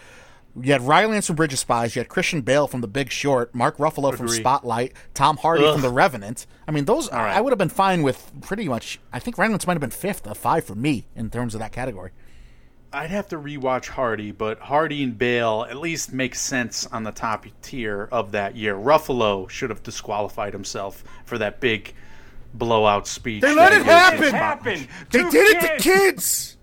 you 0.61 0.71
had 0.71 0.81
Rylance 0.81 1.27
from 1.27 1.35
Bridge 1.35 1.53
of 1.53 1.59
Spies, 1.59 1.95
you 1.95 1.99
had 1.99 2.09
Christian 2.09 2.41
Bale 2.41 2.67
from 2.67 2.81
The 2.81 2.87
Big 2.87 3.11
Short, 3.11 3.53
Mark 3.53 3.77
Ruffalo 3.77 4.15
from 4.15 4.27
Spotlight, 4.27 4.93
Tom 5.13 5.37
Hardy 5.37 5.63
from 5.71 5.81
The 5.81 5.89
Revenant. 5.89 6.47
I 6.67 6.71
mean, 6.71 6.85
those 6.85 7.11
right. 7.11 7.35
I 7.35 7.41
would 7.41 7.51
have 7.51 7.57
been 7.57 7.69
fine 7.69 8.03
with 8.03 8.31
pretty 8.41 8.67
much. 8.67 8.99
I 9.11 9.19
think 9.19 9.37
Rylance 9.37 9.67
might 9.67 9.73
have 9.73 9.81
been 9.81 9.89
fifth 9.89 10.25
of 10.27 10.37
five 10.37 10.63
for 10.63 10.75
me 10.75 11.05
in 11.15 11.29
terms 11.29 11.55
of 11.55 11.59
that 11.59 11.71
category. 11.71 12.11
I'd 12.93 13.09
have 13.09 13.27
to 13.29 13.37
rewatch 13.37 13.89
Hardy, 13.89 14.31
but 14.31 14.59
Hardy 14.59 15.03
and 15.03 15.17
Bale 15.17 15.67
at 15.69 15.75
least 15.75 16.13
make 16.13 16.33
sense 16.33 16.85
on 16.87 17.03
the 17.03 17.11
top 17.11 17.45
tier 17.61 18.07
of 18.09 18.31
that 18.31 18.55
year. 18.55 18.73
Ruffalo 18.75 19.49
should 19.49 19.69
have 19.69 19.83
disqualified 19.83 20.53
himself 20.53 21.03
for 21.25 21.37
that 21.39 21.59
big 21.59 21.93
blowout 22.53 23.05
speech. 23.05 23.41
They 23.41 23.53
that 23.53 23.57
let 23.57 23.73
he 23.73 23.79
it 23.79 24.21
did. 24.21 24.33
happen! 24.33 24.87
They 25.11 25.19
Two 25.23 25.31
did 25.31 25.57
it 25.57 25.61
to 25.61 25.83
kids. 25.83 26.54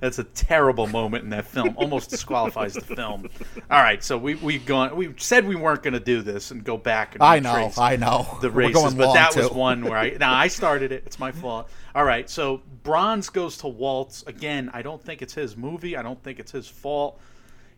That's 0.00 0.18
a 0.18 0.24
terrible 0.24 0.86
moment 0.86 1.24
in 1.24 1.30
that 1.30 1.46
film. 1.46 1.74
Almost 1.76 2.10
disqualifies 2.10 2.74
the 2.74 2.80
film. 2.82 3.28
All 3.70 3.82
right, 3.82 4.02
so 4.02 4.16
we 4.16 4.36
we've 4.36 4.64
gone. 4.64 4.94
We 4.96 5.14
said 5.16 5.46
we 5.46 5.56
weren't 5.56 5.82
going 5.82 5.94
to 5.94 6.00
do 6.00 6.22
this 6.22 6.50
and 6.50 6.62
go 6.62 6.76
back. 6.76 7.14
And 7.14 7.22
I 7.22 7.40
know, 7.40 7.72
I 7.76 7.96
know. 7.96 8.38
the 8.40 8.48
We're 8.48 8.68
races, 8.68 8.74
going 8.82 8.96
but 8.96 9.14
that 9.14 9.34
was 9.34 9.50
one 9.50 9.84
where 9.84 9.98
I 9.98 10.10
now 10.10 10.34
I 10.34 10.48
started 10.48 10.92
it. 10.92 11.02
It's 11.06 11.18
my 11.18 11.32
fault. 11.32 11.68
All 11.94 12.04
right, 12.04 12.28
so 12.30 12.62
bronze 12.82 13.28
goes 13.28 13.58
to 13.58 13.68
Waltz 13.68 14.22
again. 14.26 14.70
I 14.72 14.82
don't 14.82 15.02
think 15.02 15.22
it's 15.22 15.34
his 15.34 15.56
movie. 15.56 15.96
I 15.96 16.02
don't 16.02 16.22
think 16.22 16.38
it's 16.38 16.52
his 16.52 16.68
fault. 16.68 17.20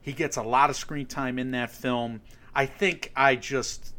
He 0.03 0.13
gets 0.13 0.37
a 0.37 0.43
lot 0.43 0.71
of 0.71 0.77
screen 0.77 1.07
time 1.07 1.39
in 1.39 1.51
that 1.53 1.71
film. 1.71 2.21
I 2.55 2.67
think 2.67 3.13
I 3.15 3.37
just 3.37 3.95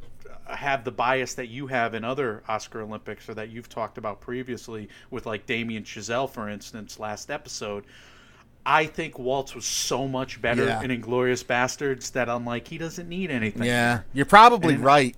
have 0.47 0.83
the 0.83 0.91
bias 0.91 1.35
that 1.35 1.47
you 1.47 1.67
have 1.67 1.93
in 1.93 2.03
other 2.03 2.43
Oscar 2.47 2.81
Olympics 2.81 3.27
or 3.29 3.33
that 3.35 3.49
you've 3.49 3.69
talked 3.69 3.97
about 3.97 4.21
previously 4.21 4.89
with 5.09 5.25
like 5.25 5.45
Damien 5.45 5.83
Chazelle, 5.83 6.29
for 6.29 6.49
instance, 6.49 6.99
last 6.99 7.29
episode. 7.31 7.85
I 8.65 8.85
think 8.85 9.17
Waltz 9.17 9.55
was 9.55 9.65
so 9.65 10.07
much 10.07 10.39
better 10.41 10.65
Yeah. 10.65 10.81
in 10.83 10.91
Inglourious 10.91 11.43
Basterds 11.43 12.11
that 12.11 12.29
I'm 12.29 12.45
like, 12.45 12.67
he 12.67 12.77
doesn't 12.77 13.09
need 13.09 13.31
anything. 13.31 13.63
Yeah, 13.63 14.01
you're 14.13 14.25
probably 14.25 14.75
And- 14.75 14.83
right. 14.83 15.15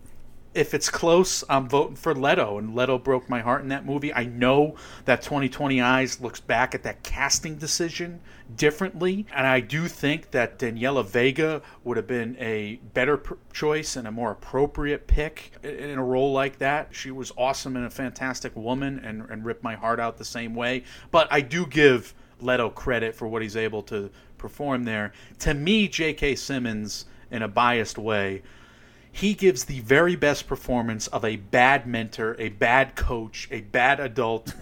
If 0.54 0.76
it's 0.76 0.88
close, 0.90 1.44
I'm 1.50 1.68
voting 1.68 1.96
for 1.96 2.14
Leto, 2.14 2.60
and 2.60 2.76
Leto 2.76 3.00
broke 3.00 3.28
my 3.28 3.42
heart 3.42 3.64
in 3.64 3.70
that 3.70 3.88
movie. 3.88 4.14
I 4.14 4.26
know 4.26 4.76
that 5.06 5.24
2020 5.24 5.82
Eyes 5.82 6.22
looks 6.22 6.40
back 6.40 6.76
at 6.76 6.84
that 6.84 7.02
casting 7.02 7.56
decision 7.56 8.20
differently, 8.56 9.26
and 9.34 9.48
I 9.48 9.62
do 9.62 9.88
think 9.88 10.30
that 10.30 10.60
Daniela 10.60 11.04
Vega 11.04 11.64
would 11.84 11.98
have 11.98 12.06
been 12.06 12.38
a 12.40 12.76
better 12.94 13.18
pr- 13.18 13.34
choice 13.52 13.96
and 13.96 14.08
a 14.08 14.12
more 14.12 14.30
appropriate 14.30 15.08
pick 15.08 15.54
i- 15.64 15.68
in 15.70 15.98
a 15.98 16.04
role 16.04 16.32
like 16.32 16.60
that. 16.60 16.90
She 16.92 17.10
was 17.10 17.32
awesome 17.36 17.76
and 17.76 17.88
a 17.88 17.90
fantastic 17.90 18.56
woman, 18.56 19.00
and, 19.04 19.28
and 19.32 19.44
ripped 19.44 19.64
my 19.64 19.74
heart 19.74 20.00
out 20.00 20.20
the 20.20 20.26
same 20.26 20.54
way. 20.54 20.84
But 21.10 21.28
I 21.32 21.42
do 21.42 21.66
give 21.66 22.14
Leto 22.42 22.70
credit 22.70 23.16
for 23.16 23.28
what 23.28 23.42
he's 23.42 23.58
able 23.58 23.82
to 23.84 24.12
perform 24.38 24.84
there. 24.84 25.14
To 25.40 25.56
me, 25.56 25.88
J.K. 25.88 26.36
Simmons, 26.36 27.06
in 27.32 27.42
a 27.42 27.48
biased 27.48 27.98
way, 27.98 28.44
he 29.14 29.36
gives 29.36 29.66
the 29.66 29.80
very 29.82 30.16
best 30.16 30.48
performance 30.48 31.06
of 31.08 31.24
a 31.24 31.36
bad 31.36 31.86
mentor, 31.86 32.36
a 32.40 32.50
bad 32.50 32.96
coach, 32.96 33.48
a 33.52 33.62
bad 33.62 34.00
adult, 34.00 34.54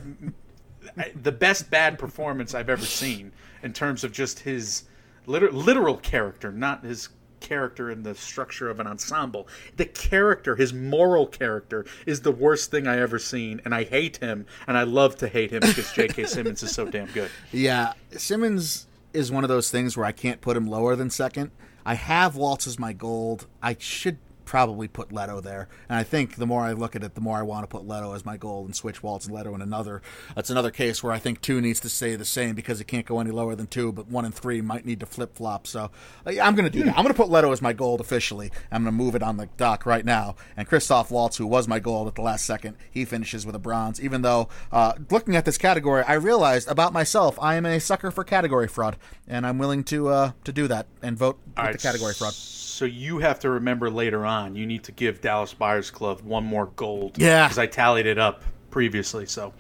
the 1.24 1.32
best 1.32 1.72
bad 1.72 1.98
performance 1.98 2.54
I've 2.54 2.70
ever 2.70 2.86
seen 2.86 3.32
in 3.64 3.72
terms 3.72 4.04
of 4.04 4.12
just 4.12 4.40
his 4.40 4.84
literal, 5.26 5.56
literal 5.56 5.96
character, 5.98 6.52
not 6.52 6.84
his 6.84 7.08
character 7.40 7.90
in 7.90 8.04
the 8.04 8.14
structure 8.14 8.70
of 8.70 8.82
an 8.82 8.88
ensemble. 8.88 9.48
The 9.78 9.86
character, 9.86 10.58
his 10.58 10.74
moral 10.74 11.28
character, 11.28 11.86
is 12.06 12.22
the 12.22 12.32
worst 12.32 12.72
thing 12.72 12.88
I 12.88 13.00
ever 13.00 13.20
seen, 13.20 13.62
and 13.64 13.74
I 13.74 13.86
hate 13.86 14.18
him, 14.18 14.46
and 14.68 14.78
I 14.78 14.84
love 14.84 15.16
to 15.18 15.30
hate 15.30 15.52
him 15.52 15.62
because 15.62 15.94
J.K. 15.94 16.26
Simmons 16.28 16.62
is 16.62 16.76
so 16.76 16.86
damn 16.86 17.08
good. 17.08 17.32
Yeah, 17.54 17.94
Simmons 18.12 18.86
is 19.14 19.32
one 19.32 19.46
of 19.46 19.48
those 19.48 19.72
things 19.72 19.96
where 19.96 20.06
I 20.06 20.12
can't 20.12 20.42
put 20.42 20.58
him 20.58 20.68
lower 20.68 20.98
than 20.98 21.10
second. 21.10 21.52
I 21.86 21.96
have 21.96 22.36
Waltz 22.36 22.68
as 22.68 22.78
my 22.78 22.92
gold. 22.92 23.48
I 23.62 23.78
should 23.80 24.18
probably 24.46 24.88
put 24.88 25.12
Leto 25.12 25.42
there. 25.42 25.68
And 25.90 25.98
I 25.98 26.04
think 26.04 26.36
the 26.36 26.46
more 26.46 26.64
I 26.64 26.74
look 26.74 26.96
at 26.96 27.04
it, 27.04 27.16
the 27.16 27.22
more 27.22 27.38
I 27.38 27.44
want 27.44 27.64
to 27.64 27.68
put 27.68 27.88
Leto 27.88 28.14
as 28.14 28.26
my 28.26 28.38
goal 28.38 28.66
and 28.66 28.76
switch 28.76 29.04
Waltz 29.04 29.26
and 29.26 29.36
Leto 29.36 29.54
in 29.56 29.62
another. 29.62 30.02
That's 30.36 30.50
another 30.50 30.72
case 30.72 31.04
where 31.04 31.14
I 31.14 31.20
think 31.20 31.42
two 31.42 31.62
needs 31.62 31.80
to 31.82 31.90
stay 31.90 32.16
the 32.16 32.26
same 32.26 32.56
because 32.56 32.82
it 32.82 32.86
can't 32.86 33.06
go 33.06 33.20
any 33.20 33.32
lower 33.32 33.56
than 33.56 33.68
two, 33.68 33.92
but 33.92 34.08
one 34.08 34.26
and 34.26 34.34
three 34.34 34.62
might 34.62 34.86
need 34.86 35.00
to 35.00 35.06
flip 35.06 35.36
flop. 35.36 35.68
So 35.68 35.92
uh, 36.26 36.32
I'm 36.42 36.56
going 36.56 36.70
to 36.70 36.70
do 36.70 36.84
that. 36.84 36.98
I'm 36.98 37.04
going 37.04 37.14
to 37.14 37.22
put 37.22 37.30
Leto 37.30 37.52
as 37.52 37.62
my 37.62 37.74
gold 37.74 38.02
officially. 38.02 38.52
I'm 38.72 38.84
going 38.84 38.98
to 38.98 39.04
move 39.04 39.16
it 39.16 39.24
on 39.24 39.38
the 39.38 39.48
dock 39.58 39.86
right 39.86 40.06
now. 40.06 40.36
And 40.58 40.68
Christoph 40.68 41.12
Waltz, 41.12 41.38
who 41.38 41.48
was 41.48 41.68
my 41.68 41.80
gold 41.80 42.08
at 42.08 42.16
the 42.16 42.22
last 42.22 42.46
second, 42.46 42.78
he 42.90 43.06
finishes 43.06 43.46
with 43.46 43.56
a 43.56 43.60
bronze. 43.60 44.02
Even 44.02 44.22
though 44.22 44.50
uh, 44.72 44.94
looking 45.10 45.36
at 45.36 45.46
this 45.46 45.58
category, 45.58 46.04
I 46.04 46.14
realized 46.14 46.68
about 46.68 46.94
myself 46.94 47.38
I 47.42 47.56
am 47.56 47.66
a 47.66 47.80
sucker 47.80 48.12
for 48.12 48.24
category 48.24 48.68
fraud, 48.68 48.98
and 49.28 49.46
I'm 49.46 49.58
willing 49.58 49.84
to 49.86 50.10
uh, 50.10 50.32
to 50.44 50.52
do 50.52 50.68
that 50.68 50.88
and 51.02 51.18
vote 51.18 51.40
with 51.46 51.58
right, 51.58 51.72
the 51.72 51.78
category 51.78 52.14
fraud. 52.14 52.34
So 52.34 52.86
you 52.86 53.20
have 53.20 53.40
to 53.42 53.50
remember 53.50 53.90
later 53.90 54.26
on, 54.26 54.31
you 54.54 54.66
need 54.66 54.84
to 54.84 54.92
give 54.92 55.22
Dallas 55.22 55.54
Buyers 55.54 55.92
Club 55.92 56.22
one 56.22 56.44
more 56.44 56.68
gold. 56.76 57.18
Yeah. 57.18 57.48
Because 57.48 57.58
I 57.58 57.68
tallied 57.68 58.06
it 58.06 58.18
up 58.18 58.44
previously. 58.70 59.26
So 59.26 59.54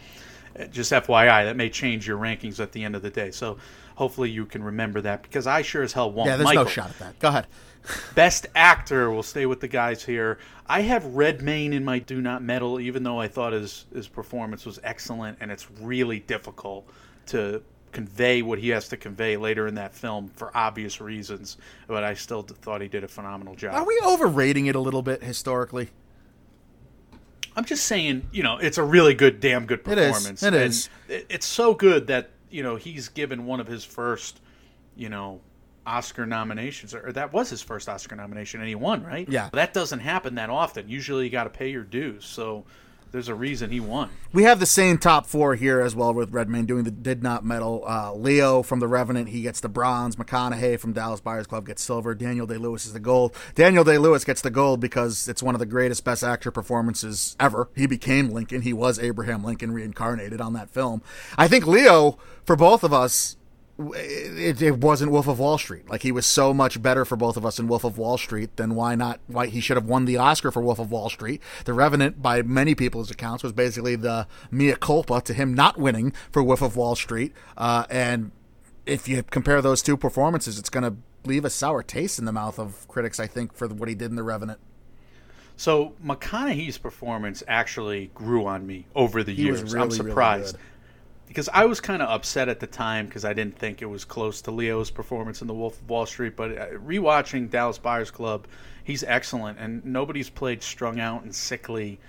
uh, 0.59 0.65
just 0.65 0.91
FYI, 0.91 1.45
that 1.45 1.55
may 1.55 1.69
change 1.69 2.07
your 2.07 2.17
rankings 2.17 2.59
at 2.59 2.72
the 2.72 2.84
end 2.84 2.95
of 2.95 3.01
the 3.01 3.09
day. 3.09 3.32
So 3.32 3.57
hopefully 3.95 4.30
you 4.30 4.45
can 4.45 4.63
remember 4.63 5.01
that 5.01 5.22
because 5.22 5.47
I 5.47 5.61
sure 5.61 5.84
as 5.84 5.93
hell 5.93 6.11
won't. 6.11 6.28
Yeah, 6.28 6.38
there's 6.38 6.45
Michael, 6.45 6.63
no 6.65 6.69
shot 6.69 6.89
at 6.89 6.99
that. 6.99 7.19
Go 7.19 7.30
ahead. 7.30 7.47
Best 8.15 8.47
actor, 8.55 9.11
we'll 9.11 9.24
stay 9.24 9.45
with 9.45 9.59
the 9.59 9.67
guys 9.67 10.03
here. 10.03 10.38
I 10.67 10.82
have 10.82 11.03
Redmayne 11.05 11.74
in 11.74 11.84
my 11.84 11.99
Do 11.99 12.22
Not 12.22 12.43
Medal, 12.43 12.80
even 12.80 13.03
though 13.03 13.19
I 13.19 13.28
thought 13.28 13.53
his, 13.53 13.86
his 13.93 14.07
performance 14.07 14.65
was 14.65 14.80
excellent 14.84 15.38
and 15.41 15.51
it's 15.51 15.69
really 15.80 16.19
difficult 16.19 16.88
to 17.28 17.61
convey 17.92 18.42
what 18.42 18.60
he 18.60 18.70
has 18.70 18.88
to 18.89 18.98
convey 18.98 19.38
later 19.38 19.68
in 19.68 19.76
that 19.76 19.94
film 19.94 20.30
for 20.36 20.56
obvious 20.56 21.02
reasons. 21.02 21.58
But 21.88 22.04
I 22.04 22.14
still 22.14 22.42
thought 22.44 22.82
he 22.82 22.88
did 22.88 23.04
a 23.04 23.08
phenomenal 23.08 23.56
job. 23.56 23.76
Are 23.76 23.86
we 23.86 24.00
overrating 24.06 24.66
it 24.68 24.76
a 24.76 24.80
little 24.80 25.02
bit 25.02 25.24
historically? 25.24 25.89
I'm 27.56 27.66
just 27.66 27.86
saying, 27.86 28.28
you 28.32 28.44
know, 28.44 28.58
it's 28.58 28.78
a 28.78 28.84
really 28.84 29.14
good, 29.14 29.39
damn 29.42 29.66
good 29.66 29.84
performance. 29.84 30.42
It 30.42 30.54
is. 30.54 30.89
it- 31.10 31.26
It's 31.30 31.46
so 31.46 31.74
good 31.74 32.08
that 32.08 32.30
you 32.50 32.64
know 32.64 32.76
he's 32.76 33.10
given 33.10 33.46
one 33.46 33.60
of 33.60 33.68
his 33.68 33.84
first, 33.84 34.39
you 34.96 35.10
know, 35.10 35.42
Oscar 35.86 36.26
nominations, 36.26 36.94
or 36.96 37.12
that 37.12 37.34
was 37.34 37.50
his 37.50 37.62
first 37.62 37.89
Oscar 37.89 38.16
nomination, 38.16 38.60
and 38.62 38.70
he 38.70 38.76
won, 38.76 39.04
right? 39.04 39.28
Yeah. 39.28 39.50
That 39.52 39.74
doesn't 39.74 40.00
happen 40.00 40.36
that 40.36 40.50
often. 40.50 40.88
Usually, 40.88 41.26
you 41.26 41.30
got 41.30 41.46
to 41.46 41.50
pay 41.50 41.70
your 41.70 41.84
dues. 41.84 42.24
So 42.24 42.66
there's 43.12 43.28
a 43.28 43.36
reason 43.36 43.72
he 43.72 43.80
won. 43.80 44.09
We 44.32 44.43
have 44.43 44.59
the 44.59 44.66
same 44.66 44.97
top 44.97 45.26
four 45.26 45.55
here 45.55 45.82
as 45.82 45.95
well 45.95 46.14
with 46.14 46.32
Redmayne 46.32 46.66
doing 46.66 46.86
the 46.86 46.91
did 46.91 47.22
not 47.22 47.43
medal. 47.43 47.84
Uh, 47.86 48.14
Leo 48.14 48.64
from 48.64 48.80
The 48.80 48.88
Revenant, 48.88 49.30
he 49.30 49.41
gets 49.41 49.59
the 49.59 49.70
bronze. 49.70 50.16
McConaughey 50.16 50.80
from 50.80 50.93
Dallas 50.93 51.20
Buyers 51.20 51.47
Club 51.47 51.66
gets 51.66 51.82
silver. 51.82 52.16
Daniel 52.16 52.47
Day 52.47 52.57
Lewis 52.57 52.86
is 52.86 52.93
the 52.93 52.99
gold. 52.99 53.36
Daniel 53.55 53.84
Day 53.84 53.97
Lewis 53.97 54.24
gets 54.24 54.41
the 54.41 54.49
gold 54.49 54.80
because 54.80 55.28
it's 55.28 55.43
one 55.43 55.55
of 55.55 55.59
the 55.59 55.66
greatest 55.66 56.05
best 56.05 56.24
actor 56.24 56.51
performances 56.51 57.36
ever. 57.39 57.70
He 57.76 57.86
became 57.86 58.30
Lincoln. 58.30 58.62
He 58.62 58.74
was 58.74 58.97
Abraham 58.97 59.43
Lincoln 59.43 59.72
reincarnated 59.72 60.39
on 60.39 60.53
that 60.53 60.70
film. 60.70 61.01
I 61.38 61.47
think 61.47 61.68
Leo, 61.68 62.18
for 62.45 62.55
both 62.55 62.84
of 62.84 62.93
us, 62.93 63.36
it, 63.95 64.61
it 64.61 64.77
wasn't 64.77 65.11
Wolf 65.11 65.27
of 65.27 65.39
Wall 65.39 65.57
Street. 65.57 65.89
Like 65.89 66.03
he 66.03 66.11
was 66.11 66.25
so 66.25 66.53
much 66.53 66.82
better 66.82 67.05
for 67.05 67.15
both 67.15 67.38
of 67.38 67.45
us 67.45 67.59
in 67.59 67.67
Wolf 67.67 67.84
of 67.84 67.97
Wall 67.97 68.17
Street. 68.17 68.55
Then 68.57 68.75
why 68.75 68.95
not? 68.95 69.19
Why 69.27 69.47
he 69.47 69.59
should 69.61 69.77
have 69.77 69.86
won 69.86 70.05
the 70.05 70.17
Oscar 70.17 70.51
for 70.51 70.61
Wolf 70.61 70.79
of 70.79 70.91
Wall 70.91 71.09
Street. 71.09 71.41
The 71.65 71.73
Revenant, 71.73 72.21
by 72.21 72.41
many 72.41 72.75
people's 72.75 73.11
accounts, 73.11 73.43
was 73.43 73.51
basically 73.53 73.95
the 73.95 74.27
mea 74.49 74.75
culpa 74.79 75.21
to 75.21 75.34
him 75.34 75.53
not 75.53 75.77
winning 75.77 76.13
for 76.32 76.43
Wolf 76.43 76.61
of 76.61 76.75
Wall 76.75 76.95
Street. 76.95 77.34
Uh, 77.57 77.86
and 77.89 78.32
if 78.86 79.07
you 79.07 79.23
compare 79.23 79.61
those 79.61 79.82
two 79.82 79.97
performances, 79.97 80.57
it's 80.59 80.69
going 80.69 80.84
to 80.84 80.95
leave 81.23 81.45
a 81.45 81.49
sour 81.49 81.84
taste 81.84 82.17
in 82.19 82.25
the 82.25 82.32
mouth 82.32 82.57
of 82.59 82.88
critics. 82.88 83.19
I 83.19 83.27
think 83.27 83.53
for 83.53 83.67
what 83.67 83.89
he 83.89 83.95
did 83.95 84.09
in 84.09 84.15
The 84.15 84.23
Revenant. 84.23 84.59
So 85.57 85.93
McConaughey's 86.03 86.79
performance 86.79 87.43
actually 87.47 88.09
grew 88.15 88.47
on 88.47 88.65
me 88.65 88.88
over 88.95 89.21
the 89.21 89.34
He 89.34 89.43
years. 89.43 89.61
really, 89.63 89.79
I'm 89.84 89.91
surprised. 89.91 90.55
good. 90.55 90.61
Because 91.32 91.47
I 91.53 91.63
was 91.63 91.79
kind 91.79 92.01
of 92.01 92.09
upset 92.09 92.49
at 92.49 92.59
the 92.59 92.67
time 92.67 93.05
because 93.05 93.23
I 93.23 93.32
didn't 93.32 93.57
think 93.57 93.82
it 93.82 93.86
was 93.86 94.03
close 94.03 94.41
to 94.41 94.51
Leo's 94.51 94.91
performance 94.91 95.41
in 95.41 95.47
The 95.47 95.53
Wolf 95.53 95.79
of 95.79 95.89
Wall 95.89 96.05
Street. 96.05 96.36
But 96.36 96.57
uh, 96.57 96.67
rewatching 96.71 97.49
Dallas 97.49 97.77
Buyers 97.77 98.11
Club, 98.11 98.47
he's 98.84 99.01
excellent, 99.05 99.57
and 99.57 99.86
nobody's 99.86 100.29
played 100.29 100.61
strung 100.61 100.99
out 100.99 101.23
and 101.23 101.34
sickly 101.34 102.01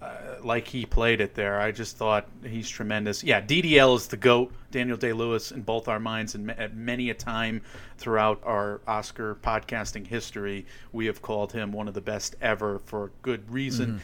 uh, 0.00 0.36
like 0.44 0.68
he 0.68 0.86
played 0.86 1.20
it 1.20 1.34
there. 1.34 1.60
I 1.60 1.72
just 1.72 1.96
thought 1.96 2.28
he's 2.44 2.68
tremendous. 2.68 3.24
Yeah, 3.24 3.40
DDL 3.40 3.96
is 3.96 4.06
the 4.06 4.16
goat. 4.16 4.52
Daniel 4.70 4.96
Day 4.96 5.12
Lewis 5.12 5.50
in 5.50 5.62
both 5.62 5.88
our 5.88 5.98
minds, 5.98 6.36
and 6.36 6.52
at 6.52 6.76
many 6.76 7.10
a 7.10 7.14
time 7.14 7.62
throughout 7.96 8.40
our 8.44 8.80
Oscar 8.86 9.34
podcasting 9.42 10.06
history, 10.06 10.66
we 10.92 11.06
have 11.06 11.20
called 11.20 11.50
him 11.50 11.72
one 11.72 11.88
of 11.88 11.94
the 11.94 12.00
best 12.00 12.36
ever 12.40 12.78
for 12.78 13.10
good 13.22 13.50
reason. 13.50 14.00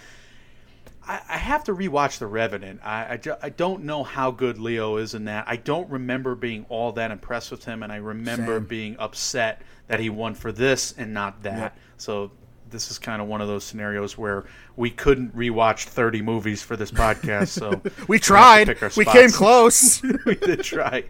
I, 1.06 1.20
I 1.28 1.36
have 1.38 1.64
to 1.64 1.74
rewatch 1.74 2.18
The 2.18 2.26
Revenant. 2.26 2.80
I, 2.84 3.14
I, 3.14 3.36
I 3.42 3.48
don't 3.48 3.84
know 3.84 4.02
how 4.04 4.30
good 4.30 4.58
Leo 4.58 4.96
is 4.96 5.14
in 5.14 5.24
that. 5.26 5.44
I 5.46 5.56
don't 5.56 5.88
remember 5.90 6.34
being 6.34 6.66
all 6.68 6.92
that 6.92 7.10
impressed 7.10 7.50
with 7.50 7.64
him, 7.64 7.82
and 7.82 7.92
I 7.92 7.96
remember 7.96 8.58
Same. 8.58 8.66
being 8.66 8.96
upset 8.98 9.62
that 9.86 10.00
he 10.00 10.10
won 10.10 10.34
for 10.34 10.52
this 10.52 10.94
and 10.96 11.12
not 11.12 11.42
that. 11.42 11.58
Yep. 11.58 11.78
So 11.96 12.30
this 12.74 12.90
is 12.90 12.98
kind 12.98 13.22
of 13.22 13.28
one 13.28 13.40
of 13.40 13.48
those 13.48 13.64
scenarios 13.64 14.18
where 14.18 14.44
we 14.76 14.90
couldn't 14.90 15.34
rewatch 15.36 15.84
30 15.84 16.22
movies 16.22 16.62
for 16.62 16.76
this 16.76 16.90
podcast. 16.90 17.48
So 17.48 17.80
We 18.08 18.18
tried. 18.18 18.68
our 18.82 18.90
We 18.96 19.04
came 19.04 19.30
close. 19.30 20.02
we 20.26 20.34
did 20.34 20.62
try. 20.62 21.04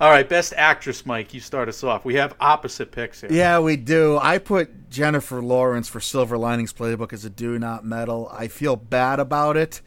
All 0.00 0.10
right, 0.10 0.28
best 0.28 0.54
actress, 0.56 1.04
Mike. 1.04 1.34
You 1.34 1.40
start 1.40 1.68
us 1.68 1.82
off. 1.82 2.04
We 2.04 2.14
have 2.14 2.34
opposite 2.40 2.92
picks 2.92 3.20
here. 3.20 3.32
Yeah, 3.32 3.58
we 3.58 3.76
do. 3.76 4.18
I 4.22 4.38
put 4.38 4.88
Jennifer 4.88 5.42
Lawrence 5.42 5.88
for 5.88 6.00
Silver 6.00 6.38
Linings 6.38 6.72
Playbook 6.72 7.12
as 7.12 7.24
a 7.24 7.30
do 7.30 7.58
not 7.58 7.84
medal. 7.84 8.30
I 8.32 8.48
feel 8.48 8.76
bad 8.76 9.18
about 9.18 9.56
it. 9.56 9.80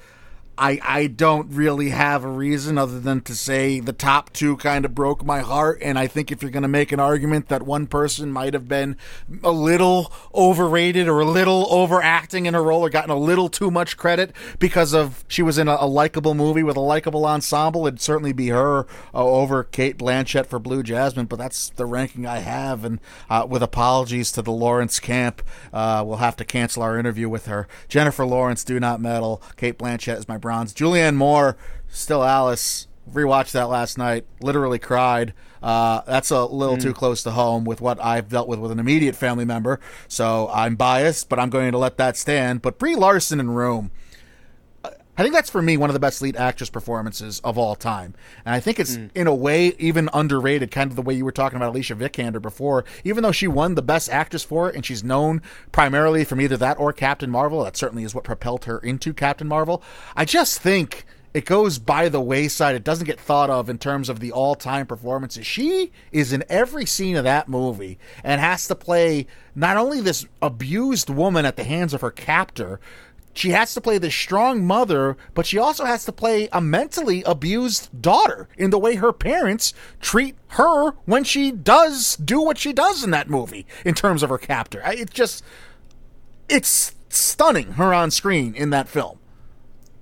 I 0.61 0.79
I 0.83 1.07
don't 1.07 1.51
really 1.51 1.89
have 1.89 2.23
a 2.23 2.29
reason 2.29 2.77
other 2.77 2.99
than 2.99 3.21
to 3.21 3.33
say 3.33 3.79
the 3.79 3.93
top 3.93 4.31
two 4.31 4.57
kind 4.57 4.85
of 4.85 4.93
broke 4.93 5.25
my 5.25 5.39
heart, 5.39 5.79
and 5.81 5.97
I 5.97 6.05
think 6.05 6.31
if 6.31 6.43
you're 6.43 6.51
going 6.51 6.61
to 6.61 6.69
make 6.69 6.91
an 6.91 6.99
argument 6.99 7.47
that 7.47 7.63
one 7.63 7.87
person 7.87 8.31
might 8.31 8.53
have 8.53 8.67
been 8.67 8.95
a 9.43 9.51
little 9.51 10.13
overrated 10.35 11.07
or 11.07 11.19
a 11.21 11.25
little 11.25 11.65
overacting 11.71 12.45
in 12.45 12.53
a 12.53 12.61
role 12.61 12.81
or 12.81 12.91
gotten 12.91 13.09
a 13.09 13.15
little 13.15 13.49
too 13.49 13.71
much 13.71 13.97
credit 13.97 14.33
because 14.59 14.93
of 14.93 15.25
she 15.27 15.41
was 15.41 15.57
in 15.57 15.67
a, 15.67 15.77
a 15.79 15.87
likable 15.87 16.35
movie 16.35 16.61
with 16.61 16.77
a 16.77 16.81
likable 16.81 17.25
ensemble, 17.25 17.87
it'd 17.87 17.99
certainly 17.99 18.33
be 18.33 18.49
her 18.49 18.85
uh, 19.15 19.25
over 19.25 19.63
Cate 19.63 19.97
Blanchett 19.97 20.45
for 20.45 20.59
Blue 20.59 20.83
Jasmine. 20.83 21.25
But 21.25 21.39
that's 21.39 21.69
the 21.69 21.87
ranking 21.87 22.27
I 22.27 22.37
have, 22.37 22.85
and 22.85 22.99
uh, 23.31 23.47
with 23.49 23.63
apologies 23.63 24.31
to 24.33 24.43
the 24.43 24.51
Lawrence 24.51 24.99
camp, 24.99 25.41
uh, 25.73 26.03
we'll 26.05 26.17
have 26.17 26.35
to 26.35 26.45
cancel 26.45 26.83
our 26.83 26.99
interview 26.99 27.27
with 27.27 27.47
her. 27.47 27.67
Jennifer 27.87 28.27
Lawrence, 28.27 28.63
do 28.63 28.79
not 28.79 29.01
medal. 29.01 29.41
Cate 29.57 29.79
Blanchett 29.79 30.19
is 30.19 30.27
my 30.27 30.37
bronze. 30.51 30.73
Julianne 30.73 31.15
Moore, 31.15 31.55
still 31.87 32.23
Alice. 32.23 32.87
Rewatched 33.09 33.53
that 33.53 33.69
last 33.69 33.97
night. 33.97 34.25
Literally 34.41 34.79
cried. 34.79 35.33
Uh, 35.63 36.01
that's 36.05 36.29
a 36.29 36.45
little 36.45 36.77
too 36.77 36.93
close 36.93 37.23
to 37.23 37.31
home 37.31 37.63
with 37.63 37.81
what 37.81 38.03
I've 38.03 38.29
dealt 38.29 38.47
with 38.47 38.59
with 38.59 38.71
an 38.71 38.79
immediate 38.79 39.15
family 39.15 39.45
member. 39.45 39.79
So 40.07 40.49
I'm 40.53 40.75
biased, 40.75 41.29
but 41.29 41.39
I'm 41.39 41.49
going 41.49 41.71
to 41.71 41.77
let 41.77 41.97
that 41.97 42.17
stand. 42.17 42.61
But 42.61 42.77
Brie 42.77 42.95
Larson 42.95 43.39
in 43.39 43.51
Room. 43.51 43.91
I 45.21 45.23
think 45.23 45.35
that's 45.35 45.51
for 45.51 45.61
me 45.61 45.77
one 45.77 45.91
of 45.91 45.93
the 45.93 45.99
best 45.99 46.19
lead 46.23 46.35
actress 46.35 46.71
performances 46.71 47.39
of 47.43 47.55
all 47.55 47.75
time. 47.75 48.15
And 48.43 48.55
I 48.55 48.59
think 48.59 48.79
it's 48.79 48.97
mm. 48.97 49.11
in 49.13 49.27
a 49.27 49.35
way 49.35 49.67
even 49.77 50.09
underrated, 50.15 50.71
kind 50.71 50.89
of 50.89 50.95
the 50.95 51.03
way 51.03 51.13
you 51.13 51.23
were 51.23 51.31
talking 51.31 51.57
about 51.57 51.69
Alicia 51.69 51.95
Vikander 51.95 52.41
before. 52.41 52.85
Even 53.03 53.21
though 53.21 53.31
she 53.31 53.47
won 53.47 53.75
the 53.75 53.83
best 53.83 54.09
actress 54.09 54.43
for 54.43 54.67
it 54.67 54.75
and 54.75 54.83
she's 54.83 55.03
known 55.03 55.43
primarily 55.71 56.23
from 56.23 56.41
either 56.41 56.57
that 56.57 56.79
or 56.79 56.91
Captain 56.91 57.29
Marvel, 57.29 57.63
that 57.63 57.77
certainly 57.77 58.03
is 58.03 58.15
what 58.15 58.23
propelled 58.23 58.65
her 58.65 58.79
into 58.79 59.13
Captain 59.13 59.47
Marvel. 59.47 59.83
I 60.15 60.25
just 60.25 60.59
think 60.59 61.05
it 61.33 61.45
goes 61.45 61.79
by 61.79 62.09
the 62.09 62.19
wayside. 62.19 62.75
It 62.75 62.83
doesn't 62.83 63.05
get 63.05 63.19
thought 63.19 63.49
of 63.49 63.69
in 63.69 63.77
terms 63.77 64.09
of 64.09 64.19
the 64.19 64.31
all 64.31 64.55
time 64.55 64.85
performances. 64.85 65.45
She 65.45 65.91
is 66.11 66.33
in 66.33 66.43
every 66.49 66.85
scene 66.85 67.15
of 67.15 67.23
that 67.23 67.47
movie 67.47 67.99
and 68.23 68.41
has 68.41 68.67
to 68.67 68.75
play 68.75 69.27
not 69.55 69.77
only 69.77 70.01
this 70.01 70.25
abused 70.41 71.09
woman 71.09 71.45
at 71.45 71.55
the 71.55 71.63
hands 71.63 71.93
of 71.93 72.01
her 72.01 72.11
captor, 72.11 72.79
she 73.33 73.51
has 73.51 73.73
to 73.73 73.81
play 73.81 73.97
this 73.97 74.13
strong 74.15 74.65
mother, 74.65 75.15
but 75.33 75.45
she 75.45 75.57
also 75.57 75.85
has 75.85 76.03
to 76.05 76.11
play 76.11 76.49
a 76.51 76.59
mentally 76.61 77.23
abused 77.23 77.89
daughter 78.01 78.47
in 78.57 78.69
the 78.71 78.79
way 78.79 78.95
her 78.95 79.13
parents 79.13 79.73
treat 79.99 80.35
her 80.49 80.91
when 81.05 81.23
she 81.23 81.51
does 81.51 82.15
do 82.17 82.41
what 82.41 82.57
she 82.57 82.73
does 82.73 83.03
in 83.03 83.11
that 83.11 83.29
movie 83.29 83.65
in 83.85 83.93
terms 83.95 84.21
of 84.23 84.29
her 84.29 84.37
captor. 84.37 84.81
I- 84.85 84.93
It 84.95 85.11
just 85.11 85.43
it's 86.49 86.93
stunning 87.09 87.73
her 87.73 87.93
on 87.93 88.11
screen 88.11 88.53
in 88.55 88.69
that 88.71 88.87
film. 88.89 89.17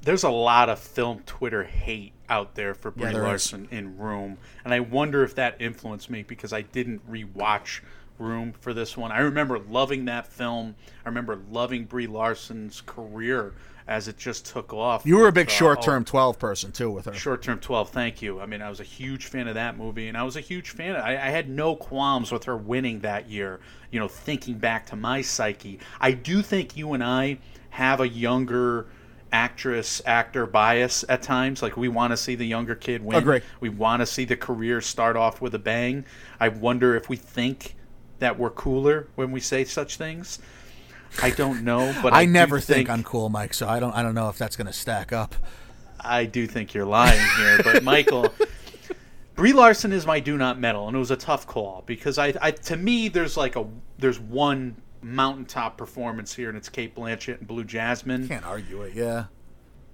There's 0.02 0.24
a 0.24 0.30
lot 0.30 0.70
of 0.70 0.80
film 0.80 1.22
Twitter 1.26 1.64
hate 1.66 2.14
out 2.30 2.56
there 2.56 2.74
for 2.74 2.90
Brie 2.92 3.08
Yeah, 3.08 3.12
there 3.14 3.22
is. 3.24 3.28
Larson 3.28 3.68
in 3.72 3.98
Room, 3.98 4.38
and 4.64 4.74
I 4.74 4.80
wonder 4.80 5.24
if 5.24 5.36
that 5.36 5.56
influenced 5.60 6.10
me 6.10 6.24
because 6.24 6.54
I 6.54 6.62
didn't 6.62 7.10
rewatch 7.12 7.82
Room 8.20 8.54
for 8.60 8.74
this 8.74 8.98
one. 8.98 9.12
I 9.12 9.20
remember 9.20 9.60
loving 9.60 10.06
that 10.06 10.28
film. 10.28 10.76
I 11.06 11.10
remember 11.10 11.40
loving 11.50 11.86
Brie 11.86 12.08
Larson's 12.08 12.82
career 12.82 13.54
as 13.90 14.08
it 14.08 14.18
just 14.18 14.46
took 14.46 14.72
off. 14.72 15.04
You 15.04 15.18
were 15.18 15.28
a 15.28 15.32
big 15.32 15.48
uh, 15.48 15.52
short 15.52 15.82
term 15.82 16.06
12 16.06 16.38
person 16.38 16.72
too 16.72 16.92
with 16.92 17.06
her. 17.06 17.14
Short 17.14 17.42
Term 17.42 17.60
12, 17.60 17.90
thank 17.90 18.22
you. 18.22 18.40
I 18.40 18.46
mean, 18.46 18.62
I 18.62 18.70
was 18.70 18.80
a 18.80 18.84
huge 18.84 19.26
fan 19.26 19.48
of 19.48 19.56
that 19.56 19.78
movie, 19.78 20.08
and 20.08 20.16
I 20.16 20.22
was 20.22 20.36
a 20.36 20.42
huge 20.42 20.70
fan. 20.70 20.96
Of, 20.96 21.04
I, 21.04 21.14
I 21.14 21.30
had 21.32 21.50
no 21.50 21.76
qualms 21.76 22.32
with 22.32 22.44
her 22.44 22.56
winning 22.56 23.00
that 23.00 23.28
year, 23.28 23.60
you 23.90 24.00
know, 24.00 24.08
thinking 24.08 24.60
back 24.60 24.86
to 24.88 24.96
my 24.96 25.24
psyche. 25.24 25.80
I 26.00 26.12
do 26.12 26.44
think 26.44 26.78
you 26.78 26.94
and 26.94 27.04
I 27.04 27.40
have 27.72 28.00
a 28.00 28.08
younger 28.08 28.86
actress 29.32 30.02
actor 30.06 30.46
bias 30.46 31.04
at 31.10 31.24
times. 31.24 31.64
Like, 31.64 31.76
we 31.76 31.88
want 31.88 32.12
to 32.12 32.18
see 32.18 32.36
the 32.36 32.46
younger 32.46 32.76
kid 32.76 33.04
win. 33.04 33.18
Agree. 33.18 33.42
We 33.60 33.70
want 33.70 34.02
to 34.02 34.06
see 34.06 34.24
the 34.24 34.38
career 34.38 34.82
start 34.82 35.16
off 35.16 35.42
with 35.42 35.56
a 35.56 35.60
bang. 35.60 36.06
I 36.40 36.50
wonder 36.50 36.96
if 36.96 37.10
we 37.10 37.16
think 37.16 37.76
that 38.20 38.38
we're 38.38 38.50
cooler 38.52 39.08
when 39.16 39.32
we 39.32 39.40
say 39.40 39.64
such 39.64 39.98
things. 39.98 40.40
I 41.22 41.32
don't 41.32 41.64
know, 41.64 41.94
but 42.04 42.14
I, 42.14 42.22
I 42.22 42.26
never 42.26 42.60
think, 42.60 42.90
I'm 42.90 43.04
cool, 43.04 43.30
Mike, 43.30 43.54
so 43.54 43.68
I 43.68 43.80
don't 43.80 43.94
I 43.94 44.04
don't 44.04 44.16
know 44.16 44.30
if 44.30 44.38
that's 44.38 44.56
going 44.56 44.68
to 44.68 44.74
stack 44.74 45.12
up. 45.12 45.36
I 46.00 46.26
do 46.26 46.48
think 46.48 46.74
you're 46.74 46.86
lying 46.86 47.20
here, 47.38 47.60
but 47.64 47.84
Michael, 47.84 48.34
Brie 49.36 49.54
Larson 49.54 49.92
is 49.92 50.06
my 50.06 50.20
do 50.20 50.38
not 50.38 50.60
medal, 50.60 50.88
and 50.88 50.96
it 50.96 51.00
was 51.00 51.12
a 51.12 51.18
tough 51.18 51.48
call 51.48 51.84
because 51.86 52.18
I, 52.18 52.34
I, 52.42 52.52
to 52.52 52.78
me, 52.78 53.10
there's 53.10 53.38
like 53.38 53.56
a 53.56 53.66
there's 53.98 54.20
one 54.20 54.76
mountaintop 55.02 55.78
performance 55.78 56.34
here, 56.34 56.50
and 56.50 56.58
it's 56.58 56.70
Cate 56.70 56.96
Blanchett 56.96 57.40
and 57.40 57.48
Blue 57.48 57.64
Jasmine. 57.64 58.28
Can't 58.28 58.46
argue 58.46 58.82
it. 58.84 58.94
Yeah. 58.94 59.26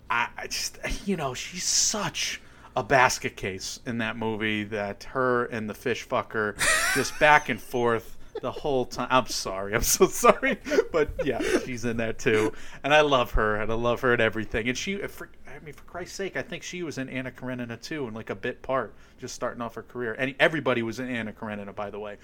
I, 0.09 0.27
I 0.37 0.47
just, 0.47 0.77
you 1.05 1.15
know, 1.15 1.33
she's 1.33 1.63
such 1.63 2.41
a 2.75 2.83
basket 2.83 3.35
case 3.35 3.79
in 3.85 3.99
that 3.99 4.17
movie 4.17 4.63
that 4.65 5.03
her 5.05 5.45
and 5.45 5.69
the 5.69 5.73
fish 5.73 6.07
fucker 6.07 6.55
just 6.95 7.17
back 7.19 7.49
and 7.49 7.59
forth 7.59 8.14
the 8.41 8.51
whole 8.51 8.85
time. 8.85 9.07
I'm 9.11 9.27
sorry, 9.27 9.73
I'm 9.73 9.81
so 9.81 10.07
sorry, 10.07 10.57
but 10.91 11.09
yeah, 11.23 11.41
she's 11.65 11.85
in 11.85 11.97
there 11.97 12.13
too, 12.13 12.53
and 12.83 12.93
I 12.93 13.01
love 13.01 13.31
her, 13.31 13.57
and 13.57 13.71
I 13.71 13.75
love 13.75 14.01
her 14.01 14.13
and 14.13 14.21
everything. 14.21 14.67
And 14.69 14.77
she, 14.77 15.01
uh, 15.01 15.07
for, 15.07 15.29
I 15.47 15.63
mean, 15.63 15.73
for 15.73 15.83
Christ's 15.83 16.15
sake, 16.15 16.37
I 16.37 16.41
think 16.41 16.63
she 16.63 16.83
was 16.83 16.97
in 16.97 17.09
Anna 17.09 17.31
Karenina 17.31 17.77
too, 17.77 18.07
in 18.07 18.13
like 18.13 18.29
a 18.29 18.35
bit 18.35 18.61
part, 18.61 18.93
just 19.19 19.35
starting 19.35 19.61
off 19.61 19.75
her 19.75 19.83
career. 19.83 20.15
And 20.17 20.35
everybody 20.39 20.83
was 20.83 20.99
in 20.99 21.09
Anna 21.09 21.33
Karenina, 21.33 21.73
by 21.73 21.89
the 21.89 21.99
way. 21.99 22.17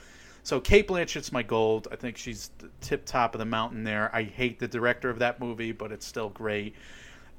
So 0.44 0.60
Cate 0.60 0.88
Blanchett's 0.88 1.32
my 1.32 1.44
gold. 1.44 1.88
I 1.92 1.96
think 1.96 2.18
she's 2.18 2.50
the 2.58 2.70
tip 2.82 3.06
top 3.06 3.36
of 3.36 3.40
the 3.40 3.46
mountain 3.46 3.84
there. 3.84 4.14
I 4.14 4.24
hate 4.24 4.60
the 4.60 4.68
director 4.68 5.10
of 5.10 5.20
that 5.20 5.40
movie, 5.40 5.72
but 5.72 5.92
it's 5.92 6.06
still 6.06 6.30
great. 6.30 6.76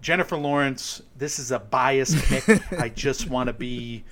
Jennifer 0.00 0.36
Lawrence, 0.36 1.02
this 1.16 1.38
is 1.38 1.52
a 1.52 1.58
biased 1.58 2.16
pick. 2.24 2.72
I 2.78 2.88
just 2.88 3.28
want 3.28 3.48
to 3.48 3.52
be, 3.52 4.04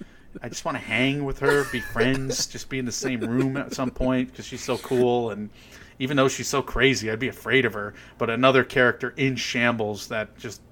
I 0.43 0.49
just 0.49 0.64
want 0.64 0.76
to 0.76 0.83
hang 0.83 1.24
with 1.24 1.41
her, 1.41 1.64
be 1.72 1.81
friends, 1.81 2.47
just 2.47 2.68
be 2.68 2.78
in 2.78 2.85
the 2.85 2.93
same 2.93 3.20
room 3.20 3.57
at 3.57 3.74
some 3.74 3.91
point 3.91 4.31
because 4.31 4.45
she's 4.45 4.62
so 4.62 4.78
cool. 4.78 5.31
And 5.31 5.51
even 5.99 6.16
though 6.16 6.28
she's 6.28 6.49
so 6.49 6.62
crazy, 6.62 7.11
I'd 7.11 7.18
be 7.18 7.28
afraid 7.28 7.64
of 7.64 7.74
her. 7.74 7.95
But 8.16 8.31
another 8.31 8.62
character 8.62 9.12
in 9.16 9.37
shambles 9.37 10.09
that 10.09 10.39
just, 10.39 10.62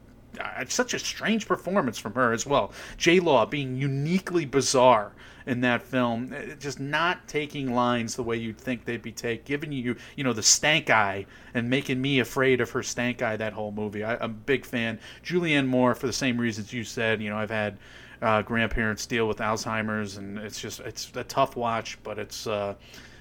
such 0.69 0.95
a 0.95 0.99
strange 0.99 1.49
performance 1.49 1.99
from 1.99 2.15
her 2.15 2.33
as 2.33 2.47
well. 2.47 2.73
J 2.97 3.19
Law 3.19 3.47
being 3.47 3.77
uniquely 3.77 4.45
bizarre 4.45 5.13
in 5.47 5.63
that 5.63 5.83
film, 5.83 6.33
uh, 6.33 6.55
just 6.57 6.79
not 6.79 7.27
taking 7.27 7.75
lines 7.75 8.15
the 8.15 8.23
way 8.23 8.37
you'd 8.37 8.59
think 8.59 8.85
they'd 8.85 9.03
be 9.03 9.11
take, 9.11 9.45
giving 9.45 9.73
you, 9.73 9.97
you 10.15 10.23
know, 10.23 10.35
the 10.35 10.43
stank 10.43 10.91
eye 10.91 11.25
and 11.55 11.69
making 11.69 12.01
me 12.01 12.21
afraid 12.21 12.61
of 12.61 12.71
her 12.71 12.83
stank 12.83 13.23
eye 13.23 13.37
that 13.37 13.55
whole 13.55 13.73
movie. 13.73 14.05
I, 14.05 14.17
I'm 14.17 14.31
a 14.31 14.35
big 14.35 14.67
fan. 14.67 15.01
Julianne 15.25 15.67
Moore, 15.67 15.95
for 15.95 16.07
the 16.07 16.13
same 16.13 16.39
reasons 16.39 16.73
you 16.73 16.85
said, 16.85 17.23
you 17.23 17.31
know, 17.31 17.39
I've 17.39 17.51
had 17.51 17.79
uh, 18.21 18.43
grandparents 18.43 19.07
deal 19.07 19.29
with 19.29 19.39
Alzheimer's, 19.39 20.17
and 20.17 20.39
it's 20.39 20.61
just 20.61 20.81
it's 20.81 21.11
a 21.15 21.25
tough 21.25 21.57
watch, 21.57 21.99
but 22.03 22.19
it's 22.19 22.47
uh, 22.47 22.75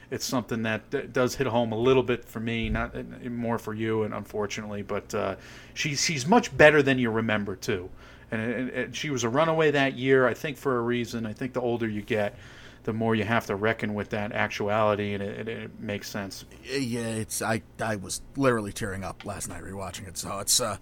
it's 0.10 0.26
something 0.26 0.64
that, 0.64 1.14
does 1.14 1.36
hit 1.36 1.48
home 1.48 1.72
a 1.72 1.78
little 1.78 2.04
bit 2.04 2.24
for 2.24 2.40
me, 2.40 2.70
not 2.70 2.96
uh, 2.96 3.04
more 3.30 3.58
for 3.58 3.74
you, 3.74 4.04
and 4.04 4.14
unfortunately, 4.14 4.82
but 4.82 5.14
uh, 5.14 5.36
she's 5.74 6.04
she's 6.04 6.26
much 6.26 6.56
better 6.56 6.82
than 6.82 6.98
you 6.98 7.10
remember 7.10 7.56
too. 7.56 7.90
And, 8.32 8.42
and, 8.42 8.70
and 8.70 8.96
she 8.96 9.10
was 9.10 9.24
a 9.24 9.30
runaway 9.30 9.72
that 9.72 9.94
year, 9.94 10.28
I 10.28 10.34
think, 10.34 10.58
for 10.58 10.78
a 10.78 10.82
reason. 10.82 11.26
I 11.26 11.34
think 11.34 11.54
the 11.54 11.62
older 11.62 11.88
you 11.88 12.02
get, 12.02 12.36
the 12.84 12.92
more 12.92 13.16
you 13.16 13.24
have 13.24 13.46
to 13.46 13.56
reckon 13.56 13.94
with 13.94 14.10
that 14.10 14.32
actuality, 14.34 15.14
and 15.14 15.24
it, 15.24 15.48
it, 15.48 15.48
it 15.48 15.80
makes 15.80 16.10
sense. 16.10 16.46
Yeah, 16.64 17.08
it's 17.08 17.42
I 17.42 17.62
I 17.80 17.98
was 17.98 18.22
literally 18.36 18.74
tearing 18.74 19.04
up 19.04 19.26
last 19.26 19.50
night 19.50 19.64
rewatching 19.64 20.08
it. 20.08 20.18
So 20.18 20.40
it's 20.40 20.60
uh 20.60 20.78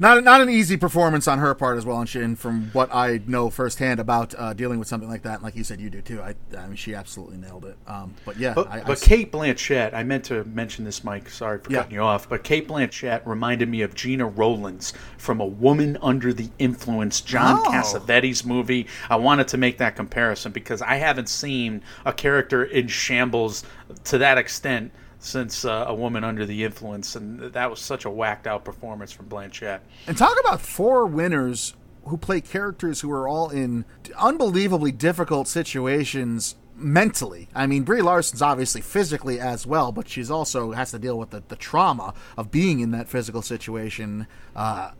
not 0.00 0.22
not 0.24 0.40
an 0.40 0.48
easy 0.48 0.76
performance 0.76 1.26
on 1.26 1.38
her 1.38 1.54
part 1.54 1.76
as 1.78 1.84
well, 1.86 1.98
and, 1.98 2.08
she, 2.08 2.20
and 2.20 2.38
from 2.38 2.70
what 2.72 2.88
I 2.94 3.20
know 3.26 3.50
firsthand 3.50 3.98
about 4.00 4.34
uh, 4.38 4.52
dealing 4.52 4.78
with 4.78 4.86
something 4.88 5.08
like 5.08 5.22
that, 5.22 5.42
like 5.42 5.56
you 5.56 5.64
said, 5.64 5.80
you 5.80 5.90
do 5.90 6.00
too. 6.00 6.20
I, 6.22 6.34
I 6.56 6.66
mean, 6.66 6.76
she 6.76 6.94
absolutely 6.94 7.36
nailed 7.38 7.64
it. 7.64 7.76
Um, 7.86 8.14
but 8.24 8.36
yeah, 8.38 8.54
But, 8.54 8.68
I, 8.68 8.78
I 8.78 8.82
but 8.82 8.92
s- 8.92 9.04
Cate 9.04 9.32
Blanchett, 9.32 9.94
I 9.94 10.02
meant 10.04 10.24
to 10.26 10.44
mention 10.44 10.84
this, 10.84 11.02
Mike. 11.02 11.28
Sorry 11.30 11.58
for 11.58 11.70
Yeah. 11.72 11.78
cutting 11.78 11.94
you 11.94 12.00
off. 12.02 12.28
But 12.28 12.44
Cate 12.44 12.68
Blanchett 12.68 13.26
reminded 13.26 13.68
me 13.68 13.82
of 13.82 13.94
Gena 13.94 14.26
Rowlands 14.26 14.92
from 15.16 15.40
A 15.40 15.46
Woman 15.46 15.98
Under 16.02 16.32
the 16.32 16.48
Influence, 16.58 17.20
John 17.20 17.58
Oh. 17.64 17.70
Cassavetes 17.70 18.44
movie. 18.46 18.86
I 19.10 19.16
wanted 19.16 19.48
to 19.48 19.56
make 19.58 19.78
that 19.78 19.96
comparison 19.96 20.52
because 20.52 20.80
I 20.82 20.96
haven't 20.96 21.28
seen 21.28 21.82
a 22.04 22.12
character 22.12 22.62
in 22.64 22.86
shambles 22.88 23.64
to 24.04 24.18
that 24.18 24.38
extent 24.38 24.92
since 25.18 25.64
uh, 25.64 25.84
A 25.88 25.94
Woman 25.94 26.24
Under 26.24 26.46
the 26.46 26.64
Influence, 26.64 27.16
and 27.16 27.40
that 27.40 27.70
was 27.70 27.80
such 27.80 28.04
a 28.04 28.10
whacked 28.10 28.46
out 28.46 28.64
performance 28.64 29.12
from 29.12 29.26
Blanchett. 29.26 29.80
And 30.06 30.16
talk 30.16 30.38
about 30.40 30.60
four 30.60 31.06
winners 31.06 31.74
who 32.06 32.16
play 32.16 32.40
characters 32.40 33.00
who 33.00 33.10
are 33.10 33.28
all 33.28 33.50
in 33.50 33.84
unbelievably 34.16 34.92
difficult 34.92 35.48
situations 35.48 36.54
mentally. 36.74 37.48
I 37.54 37.66
mean, 37.66 37.82
Brie 37.82 38.02
Larson's 38.02 38.40
obviously 38.40 38.80
physically 38.80 39.40
as 39.40 39.66
well, 39.66 39.92
but 39.92 40.08
she's 40.08 40.30
also 40.30 40.72
has 40.72 40.92
to 40.92 40.98
deal 40.98 41.18
with 41.18 41.30
the, 41.30 41.42
the 41.48 41.56
trauma 41.56 42.14
of 42.36 42.50
being 42.50 42.80
in 42.80 42.92
that 42.92 43.08
physical 43.08 43.42
situation. 43.42 44.26
Uh, 44.54 44.92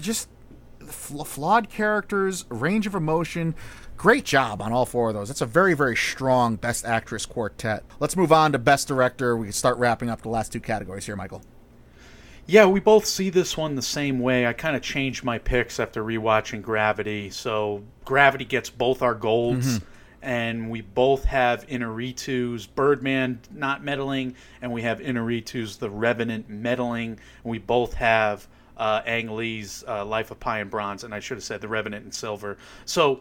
just 0.00 0.28
fl- 0.86 1.24
flawed 1.24 1.68
characters, 1.68 2.44
range 2.48 2.86
of 2.86 2.94
emotion. 2.94 3.54
Great 3.96 4.24
job 4.24 4.60
on 4.60 4.72
all 4.72 4.84
four 4.84 5.08
of 5.08 5.14
those. 5.14 5.30
It's 5.30 5.40
a 5.40 5.46
very, 5.46 5.74
very 5.74 5.96
strong 5.96 6.56
Best 6.56 6.84
Actress 6.84 7.24
quartet. 7.26 7.84
Let's 8.00 8.16
move 8.16 8.32
on 8.32 8.52
to 8.52 8.58
Best 8.58 8.88
Director. 8.88 9.36
We 9.36 9.46
can 9.46 9.52
start 9.52 9.78
wrapping 9.78 10.10
up 10.10 10.22
the 10.22 10.28
last 10.28 10.52
two 10.52 10.60
categories 10.60 11.06
here, 11.06 11.16
Michael. 11.16 11.42
Yeah, 12.46 12.66
we 12.66 12.80
both 12.80 13.06
see 13.06 13.30
this 13.30 13.56
one 13.56 13.74
the 13.74 13.82
same 13.82 14.18
way. 14.18 14.46
I 14.46 14.52
kind 14.52 14.76
of 14.76 14.82
changed 14.82 15.24
my 15.24 15.38
picks 15.38 15.80
after 15.80 16.04
rewatching 16.04 16.60
Gravity. 16.60 17.30
So 17.30 17.82
Gravity 18.04 18.44
gets 18.44 18.68
both 18.68 19.00
our 19.00 19.14
golds, 19.14 19.80
and 20.20 20.68
we 20.70 20.82
both 20.82 21.24
have 21.24 21.66
Inarritu's 21.68 22.66
Birdman 22.66 23.40
not 23.50 23.82
medaling, 23.82 24.34
and 24.60 24.70
we 24.70 24.82
have 24.82 25.00
Inarritu's 25.00 25.78
The 25.78 25.88
Revenant 25.88 26.50
medaling. 26.50 27.06
And 27.06 27.18
we 27.44 27.58
both 27.58 27.94
have 27.94 28.46
uh, 28.76 29.00
Ang 29.06 29.34
Lee's 29.34 29.82
uh, 29.88 30.04
Life 30.04 30.30
of 30.30 30.38
Pi 30.38 30.58
and 30.58 30.70
Bronze, 30.70 31.04
and 31.04 31.14
I 31.14 31.20
should 31.20 31.38
have 31.38 31.44
said 31.44 31.62
The 31.62 31.68
Revenant 31.68 32.04
in 32.04 32.12
Silver. 32.12 32.58
So, 32.84 33.20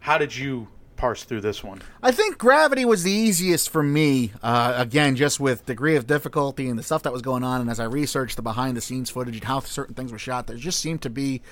how 0.00 0.18
did 0.18 0.36
you 0.36 0.68
parse 0.96 1.24
through 1.24 1.40
this 1.40 1.64
one? 1.64 1.80
I 2.02 2.12
think 2.12 2.36
Gravity 2.36 2.84
was 2.84 3.04
the 3.04 3.10
easiest 3.10 3.70
for 3.70 3.82
me. 3.82 4.32
Uh, 4.42 4.74
again, 4.76 5.16
just 5.16 5.40
with 5.40 5.64
degree 5.64 5.96
of 5.96 6.06
difficulty 6.06 6.68
and 6.68 6.78
the 6.78 6.82
stuff 6.82 7.02
that 7.04 7.12
was 7.12 7.22
going 7.22 7.42
on, 7.42 7.60
and 7.62 7.70
as 7.70 7.80
I 7.80 7.84
researched 7.84 8.36
the 8.36 8.42
behind 8.42 8.76
the 8.76 8.80
scenes 8.82 9.08
footage 9.08 9.36
and 9.36 9.44
how 9.44 9.60
certain 9.60 9.94
things 9.94 10.12
were 10.12 10.18
shot, 10.18 10.46
there 10.46 10.56
just 10.56 10.80
seemed 10.80 11.02
to 11.02 11.10
be. 11.10 11.42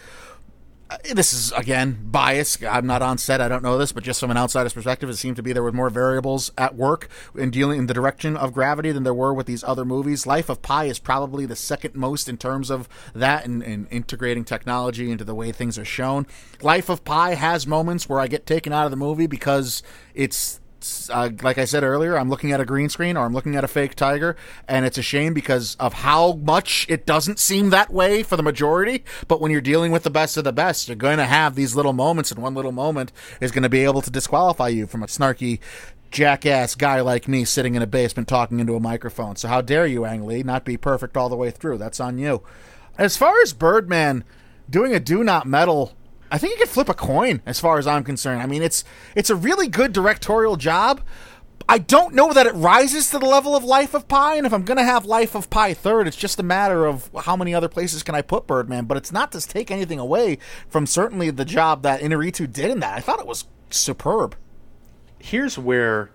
Uh, 0.91 0.97
This 1.15 1.33
is 1.33 1.53
again 1.53 1.99
bias. 2.11 2.63
I'm 2.63 2.87
not 2.87 3.03
on 3.03 3.19
set. 3.19 3.41
I 3.41 3.49
don't 3.49 3.63
know 3.63 3.79
this, 3.79 3.93
but 3.93 4.05
just 4.05 4.21
from 4.21 4.31
an 4.31 4.37
outsider's 4.37 4.73
perspective, 4.73 5.09
it 5.11 5.17
seemed 5.17 5.37
to 5.37 5.43
be 5.43 5.53
there 5.53 5.63
were 5.63 5.73
more 5.73 5.91
variables 5.91 6.51
at 6.57 6.75
work 6.75 7.09
in 7.35 7.51
dealing 7.51 7.81
in 7.81 7.87
the 7.87 7.95
direction 7.95 8.37
of 8.37 8.53
Gravity 8.53 8.93
than 8.93 9.03
there 9.03 9.15
were 9.15 9.35
with 9.35 9.47
these 9.47 9.65
other 9.65 9.85
movies. 9.85 10.27
Life 10.27 10.49
of 10.49 10.63
Pi 10.63 10.85
is 10.85 10.99
probably 10.99 11.47
the 11.47 11.57
second 11.57 11.95
most 11.95 12.29
in 12.29 12.37
terms 12.37 12.71
of 12.71 12.89
that 13.15 13.45
and, 13.45 13.63
and 13.63 13.87
integrating 13.91 14.45
technology 14.45 15.11
into 15.11 15.25
the 15.25 15.35
way 15.35 15.53
things 15.53 15.79
are 15.79 15.85
shown. 15.85 16.27
Life 16.63 16.89
of 16.89 17.05
Pi 17.05 17.35
has 17.35 17.67
moments 17.67 18.09
where 18.09 18.21
I 18.21 18.27
get 18.27 18.47
taken 18.47 18.73
out 18.73 18.85
of 18.85 18.91
the 18.91 18.97
movie 18.97 19.27
because 19.27 19.83
it's 20.15 20.61
uh, 21.11 21.31
like 21.43 21.59
I 21.59 21.65
said 21.65 21.83
earlier, 21.83 22.19
I'm 22.19 22.31
looking 22.31 22.53
at 22.53 22.61
a 22.61 22.65
green 22.65 22.89
screen 22.89 23.17
or 23.17 23.25
I'm 23.25 23.33
looking 23.33 23.57
at 23.57 23.65
a 23.65 23.69
fake 23.69 23.95
tiger, 23.95 24.37
and 24.67 24.85
it's 24.85 24.99
a 24.99 25.03
shame 25.03 25.35
because 25.35 25.75
of 25.77 25.93
how 25.93 26.35
much 26.35 26.87
it 26.89 27.07
doesn't 27.07 27.39
seem 27.39 27.71
that 27.71 27.93
way 27.93 28.23
for 28.23 28.37
the 28.37 28.43
majority. 28.43 29.05
But 29.27 29.41
when 29.41 29.51
you're 29.51 29.61
dealing 29.61 29.93
with 29.93 30.03
the 30.03 30.11
best 30.11 30.37
of 30.37 30.45
the 30.45 30.53
best, 30.53 30.89
you're 30.89 30.97
going 30.97 31.19
to 31.19 31.25
have 31.25 31.55
these 31.55 31.75
little 31.75 31.93
moments, 31.93 32.31
and 32.31 32.43
one 32.43 32.55
little 32.55 32.73
moment 32.73 33.13
is 33.41 33.51
going 33.51 33.63
to 33.63 33.69
be 33.69 33.85
able 33.85 34.03
to 34.03 34.11
disqualify 34.11 34.69
you 34.69 34.87
from 34.87 35.03
a 35.03 35.07
snarky 35.07 35.61
jackass 36.11 36.75
guy 36.75 37.01
like 37.01 37.29
me 37.29 37.45
sitting 37.45 37.75
in 37.75 37.83
a 37.83 37.87
basement 37.87 38.29
talking 38.29 38.61
into 38.61 38.75
a 38.75 38.81
microphone. 38.81 39.37
So 39.37 39.49
how 39.49 39.61
dare 39.61 39.87
you, 39.87 40.05
Ang 40.05 40.27
Lee, 40.27 40.43
not 40.43 40.65
be 40.65 40.77
perfect 40.77 41.17
all 41.17 41.29
the 41.29 41.37
way 41.37 41.51
through? 41.51 41.79
That's 41.79 42.01
on 42.01 42.19
you. 42.19 42.43
As 42.97 43.17
far 43.17 43.41
as 43.43 43.53
Birdman 43.53 44.25
doing 44.69 44.95
a 44.95 45.01
do 45.01 45.23
not 45.23 45.47
medal 45.47 45.95
I 46.31 46.39
think 46.39 46.53
you 46.53 46.59
could 46.59 46.69
flip 46.69 46.89
a 46.89 46.95
coin 46.95 47.43
as 47.47 47.61
far 47.61 47.79
as 47.79 47.87
I'm 47.87 48.05
concerned. 48.05 48.43
I 48.43 48.47
mean, 48.47 48.63
it's 48.63 48.85
it's 49.15 49.31
a 49.31 49.37
really 49.37 49.69
good 49.69 49.93
directorial 49.93 50.57
job. 50.57 51.01
I 51.71 51.77
don't 51.79 52.15
know 52.15 52.33
that 52.33 52.47
it 52.47 52.55
rises 52.55 53.11
to 53.11 53.19
the 53.19 53.27
level 53.27 53.55
of 53.55 53.63
Life 53.63 53.93
of 53.93 54.09
Pi, 54.09 54.37
and 54.37 54.47
if 54.47 54.55
I'm 54.55 54.65
going 54.65 54.79
to 54.79 54.85
have 54.85 55.05
Life 55.05 55.35
of 55.35 55.51
Pi 55.51 55.75
third, 55.75 56.07
it's 56.07 56.17
just 56.17 56.41
a 56.41 56.43
matter 56.43 56.87
of 56.87 57.11
how 57.25 57.37
many 57.37 57.55
other 57.55 57.69
places 57.69 58.03
can 58.03 58.15
I 58.15 58.23
put 58.23 58.47
Birdman. 58.47 58.87
But 58.87 58.97
it's 58.97 59.13
not 59.13 59.33
to 59.33 59.41
take 59.41 59.71
anything 59.71 59.99
away 59.99 60.39
from 60.69 60.87
certainly 60.87 61.31
the 61.31 61.45
job 61.45 61.83
that 61.83 62.01
Inarritu 62.01 62.51
did 62.51 62.71
in 62.71 62.81
that. 62.81 62.97
I 62.97 63.01
thought 63.01 63.21
it 63.21 63.27
was 63.27 63.45
superb. 63.71 64.35
Here's 65.19 65.59
where 65.59 66.11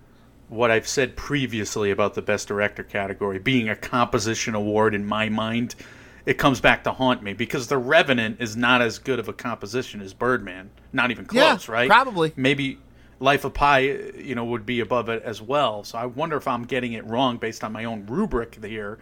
what 0.49 0.71
I've 0.71 0.87
said 0.87 1.15
previously 1.15 1.91
about 1.91 2.15
the 2.15 2.21
Best 2.21 2.47
Director 2.47 2.83
category 2.83 3.39
being 3.39 3.69
a 3.69 3.75
composition 3.75 4.55
award 4.55 4.95
in 4.95 5.05
my 5.05 5.29
mind, 5.29 5.75
it 6.25 6.37
comes 6.37 6.61
back 6.61 6.83
to 6.85 6.91
haunt 6.91 7.21
me 7.21 7.33
because 7.33 7.67
The 7.67 7.77
Revenant 7.77 8.39
is 8.39 8.55
not 8.55 8.81
as 8.81 8.99
good 8.99 9.19
of 9.19 9.27
a 9.27 9.33
composition 9.33 10.01
as 10.01 10.13
Birdman. 10.13 10.69
Not 10.91 11.11
even 11.11 11.25
close, 11.25 11.67
Yeah, 11.67 11.73
right? 11.73 11.89
probably. 11.89 12.31
Maybe 12.35 12.79
Life 13.19 13.45
of 13.45 13.53
Pi, 13.53 13.79
you 13.79 14.35
know, 14.35 14.45
would 14.45 14.65
be 14.65 14.79
above 14.79 15.09
it 15.09 15.23
as 15.23 15.41
well. 15.41 15.83
So 15.83 15.97
I 15.97 16.05
wonder 16.05 16.37
if 16.37 16.47
I'm 16.47 16.63
getting 16.63 16.93
it 16.93 17.05
wrong 17.05 17.37
based 17.37 17.63
on 17.63 17.71
my 17.71 17.85
own 17.85 18.05
rubric 18.05 18.63
here. 18.63 18.99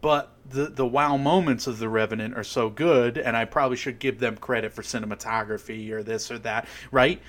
But 0.00 0.32
the 0.50 0.66
the 0.66 0.84
wow 0.86 1.16
moments 1.16 1.66
of 1.66 1.78
The 1.78 1.88
Revenant 1.88 2.36
are 2.36 2.44
so 2.44 2.68
good, 2.68 3.16
and 3.16 3.34
I 3.34 3.46
probably 3.46 3.78
should 3.78 3.98
give 3.98 4.18
them 4.18 4.36
credit 4.36 4.72
for 4.72 4.82
cinematography 4.82 5.90
or 5.92 6.02
this 6.02 6.30
or 6.30 6.38
that, 6.40 6.68
right? 6.90 7.22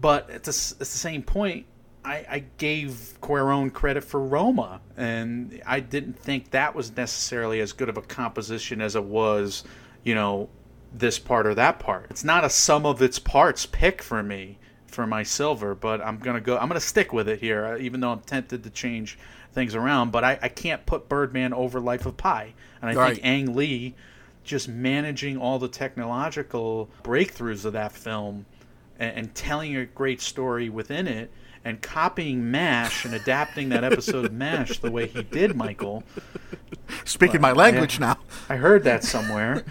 But 0.00 0.28
at 0.28 0.44
the, 0.44 0.50
at 0.50 0.78
the 0.78 0.84
same 0.84 1.22
point, 1.22 1.64
I, 2.04 2.26
I 2.30 2.44
gave 2.58 3.14
Cuaron 3.20 3.72
credit 3.72 4.04
for 4.04 4.20
Roma, 4.20 4.80
and 4.96 5.60
I 5.66 5.80
didn't 5.80 6.18
think 6.18 6.50
that 6.52 6.74
was 6.74 6.96
necessarily 6.96 7.60
as 7.60 7.72
good 7.72 7.88
of 7.88 7.96
a 7.96 8.02
composition 8.02 8.80
as 8.80 8.96
it 8.96 9.04
was, 9.04 9.64
you 10.02 10.14
know, 10.14 10.48
this 10.92 11.18
part 11.18 11.46
or 11.46 11.54
that 11.54 11.78
part. 11.78 12.06
It's 12.10 12.24
not 12.24 12.44
a 12.44 12.50
sum 12.50 12.86
of 12.86 13.02
its 13.02 13.18
parts 13.18 13.66
pick 13.66 14.02
for 14.02 14.22
me 14.22 14.58
for 14.86 15.06
my 15.06 15.22
silver, 15.22 15.74
but 15.74 16.00
I'm 16.00 16.18
gonna 16.18 16.40
go. 16.40 16.56
I'm 16.58 16.68
gonna 16.68 16.80
stick 16.80 17.12
with 17.12 17.28
it 17.28 17.38
here, 17.40 17.64
uh, 17.64 17.78
even 17.78 18.00
though 18.00 18.10
I'm 18.10 18.20
tempted 18.20 18.64
to 18.64 18.70
change 18.70 19.18
things 19.52 19.74
around. 19.74 20.10
But 20.10 20.24
I, 20.24 20.38
I 20.42 20.48
can't 20.48 20.84
put 20.86 21.08
Birdman 21.08 21.52
over 21.52 21.80
Life 21.80 22.06
of 22.06 22.16
Pi, 22.16 22.54
and 22.80 22.90
I 22.90 22.94
Right. 22.94 23.14
think 23.14 23.26
Ang 23.26 23.54
Lee 23.54 23.94
just 24.42 24.68
managing 24.68 25.36
all 25.36 25.58
the 25.58 25.68
technological 25.68 26.88
breakthroughs 27.04 27.64
of 27.64 27.74
that 27.74 27.92
film 27.92 28.46
and, 28.98 29.16
and 29.16 29.34
telling 29.34 29.76
a 29.76 29.84
great 29.84 30.20
story 30.20 30.68
within 30.68 31.06
it 31.06 31.30
and 31.64 31.82
copying 31.82 32.50
MASH 32.50 33.04
and 33.04 33.14
adapting 33.14 33.68
that 33.70 33.84
episode 33.84 34.26
of 34.26 34.32
MASH 34.32 34.78
the 34.78 34.90
way 34.90 35.06
he 35.06 35.22
did, 35.22 35.56
Michael. 35.56 36.04
Speaking 37.04 37.40
my 37.40 37.52
language 37.52 37.98
yeah. 37.98 38.06
now. 38.06 38.18
I 38.48 38.56
heard 38.56 38.84
that 38.84 39.04
somewhere. 39.04 39.64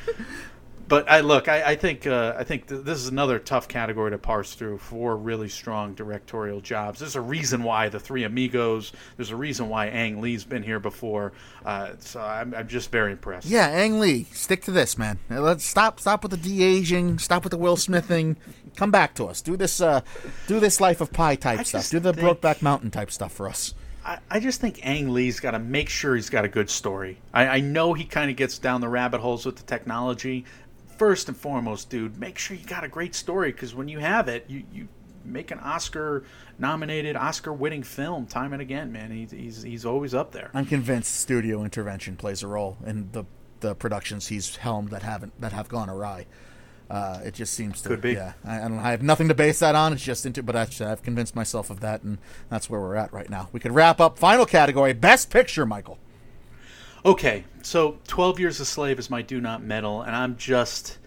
But 0.89 1.09
I 1.09 1.19
look, 1.19 1.47
I, 1.47 1.63
I 1.71 1.75
think 1.75 2.07
uh, 2.07 2.33
I 2.35 2.43
think 2.43 2.67
th- 2.67 2.83
this 2.83 2.97
is 2.97 3.07
another 3.07 3.37
tough 3.37 3.67
category 3.67 4.09
to 4.09 4.17
parse 4.17 4.55
through. 4.55 4.79
Four 4.79 5.15
really 5.17 5.47
strong 5.47 5.93
directorial 5.93 6.61
jobs. 6.61 6.99
There's 6.99 7.15
a 7.15 7.21
reason 7.21 7.61
why 7.63 7.89
the 7.89 7.99
Three 7.99 8.23
Amigos. 8.23 8.91
There's 9.15 9.29
a 9.29 9.35
reason 9.35 9.69
why 9.69 9.85
Ang 9.87 10.19
Lee's 10.19 10.43
been 10.45 10.63
here 10.63 10.79
before. 10.79 11.31
Uh, 11.63 11.91
so 11.99 12.19
I'm, 12.19 12.55
I'm 12.55 12.67
just 12.67 12.91
very 12.91 13.11
impressed. 13.11 13.45
Yeah, 13.47 13.67
Ang 13.67 13.99
Lee, 13.99 14.23
stick 14.33 14.63
to 14.63 14.71
this, 14.71 14.97
man. 14.97 15.19
Uh, 15.29 15.41
Let's 15.41 15.63
stop 15.63 15.99
stop 15.99 16.23
with 16.23 16.31
the 16.31 16.37
de 16.37 16.63
aging, 16.63 17.19
stop 17.19 17.43
with 17.43 17.51
the 17.51 17.57
Will 17.57 17.77
Smithing. 17.77 18.35
Come 18.75 18.89
back 18.89 19.13
to 19.15 19.25
us. 19.27 19.41
Do 19.41 19.55
this 19.55 19.79
uh 19.79 20.01
do 20.47 20.59
this 20.59 20.81
Life 20.81 21.01
of 21.01 21.13
Pi 21.13 21.35
type 21.35 21.59
I 21.59 21.63
stuff. 21.63 21.89
Do 21.91 21.99
the 21.99 22.13
think- 22.13 22.27
Brokeback 22.41 22.63
Mountain 22.63 22.89
type 22.91 23.11
stuff 23.11 23.31
for 23.31 23.47
us. 23.47 23.75
I, 24.03 24.17
I 24.31 24.39
just 24.39 24.61
think 24.61 24.79
Ang 24.83 25.09
Lee's 25.09 25.39
got 25.41 25.51
to 25.51 25.59
make 25.59 25.89
sure 25.89 26.15
he's 26.15 26.29
got 26.29 26.45
a 26.45 26.47
good 26.47 26.69
story. 26.69 27.17
I, 27.33 27.47
I 27.47 27.59
know 27.59 27.93
he 27.93 28.05
kind 28.05 28.31
of 28.31 28.37
gets 28.37 28.57
down 28.57 28.79
the 28.79 28.87
rabbit 28.87 29.19
holes 29.19 29.45
with 29.45 29.57
the 29.57 29.63
technology. 29.63 30.45
First 30.99 31.29
and 31.29 31.37
foremost, 31.37 31.89
dude, 31.89 32.19
make 32.19 32.37
sure 32.37 32.55
you 32.57 32.65
got 32.65 32.83
a 32.83 32.89
great 32.89 33.15
story 33.15 33.51
because 33.51 33.73
when 33.73 33.87
you 33.87 33.99
have 33.99 34.27
it, 34.27 34.45
you, 34.49 34.63
you 34.71 34.87
make 35.23 35.49
an 35.49 35.59
Oscar 35.59 36.25
nominated, 36.57 37.15
Oscar 37.15 37.53
winning 37.53 37.83
film 37.83 38.25
time 38.25 38.53
and 38.53 38.61
again, 38.61 38.91
man. 38.91 39.09
He's, 39.09 39.31
he's, 39.31 39.63
he's 39.63 39.85
always 39.85 40.13
up 40.13 40.31
there. 40.31 40.51
I'm 40.53 40.65
convinced 40.65 41.15
studio 41.15 41.63
intervention 41.63 42.17
plays 42.17 42.43
a 42.43 42.47
role 42.47 42.77
in 42.85 43.11
the 43.13 43.25
the 43.61 43.75
productions 43.75 44.27
he's 44.27 44.55
helmed 44.55 44.89
that 44.89 45.03
haven't 45.03 45.39
that 45.41 45.51
have 45.53 45.69
gone 45.69 45.89
awry. 45.89 46.25
Uh, 46.89 47.19
it 47.23 47.33
just 47.33 47.53
seems 47.53 47.81
to 47.81 47.89
Could 47.89 48.01
be. 48.01 48.13
Yeah, 48.13 48.33
I, 48.43 48.57
I 48.57 48.67
don't. 48.67 48.79
I 48.79 48.91
have 48.91 49.03
nothing 49.03 49.27
to 49.27 49.35
base 49.35 49.59
that 49.59 49.75
on. 49.75 49.93
It's 49.93 50.03
just 50.03 50.25
into. 50.25 50.41
But 50.41 50.55
actually, 50.55 50.89
I've 50.89 51.03
convinced 51.03 51.35
myself 51.35 51.69
of 51.69 51.81
that, 51.81 52.01
and 52.01 52.17
that's 52.49 52.69
where 52.69 52.79
we're 52.79 52.95
at 52.95 53.13
right 53.13 53.29
now. 53.29 53.49
We 53.51 53.59
could 53.59 53.73
wrap 53.73 54.01
up. 54.01 54.17
Final 54.17 54.45
category: 54.45 54.93
Best 54.93 55.29
Picture. 55.29 55.65
Michael. 55.65 55.99
Okay, 57.05 57.45
so 57.61 57.97
12 58.07 58.41
Years 58.41 58.59
a 58.59 58.65
Slave 58.65 58.99
is 58.99 59.09
my 59.09 59.21
do 59.21 59.39
not 59.39 59.63
medal, 59.63 60.01
and 60.01 60.15
I'm 60.15 60.35
just. 60.35 60.97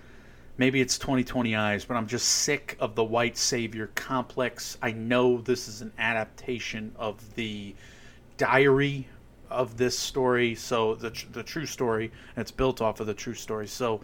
Maybe 0.56 0.80
it's 0.80 0.98
2020 0.98 1.54
eyes, 1.56 1.84
but 1.84 1.96
I'm 1.96 2.06
just 2.06 2.26
sick 2.26 2.76
of 2.78 2.94
the 2.94 3.04
white 3.04 3.36
savior 3.36 3.90
complex. 3.94 4.78
I 4.80 4.92
know 4.92 5.38
this 5.38 5.66
is 5.66 5.80
an 5.82 5.92
adaptation 5.98 6.92
of 6.96 7.34
the 7.34 7.74
diary 8.36 9.08
of 9.50 9.76
this 9.76 9.98
story, 9.98 10.54
so 10.54 10.94
the, 10.94 11.10
the 11.32 11.42
true 11.42 11.66
story, 11.66 12.12
and 12.36 12.42
it's 12.42 12.50
built 12.50 12.80
off 12.80 13.00
of 13.00 13.06
the 13.06 13.14
true 13.14 13.34
story. 13.34 13.66
So 13.66 14.02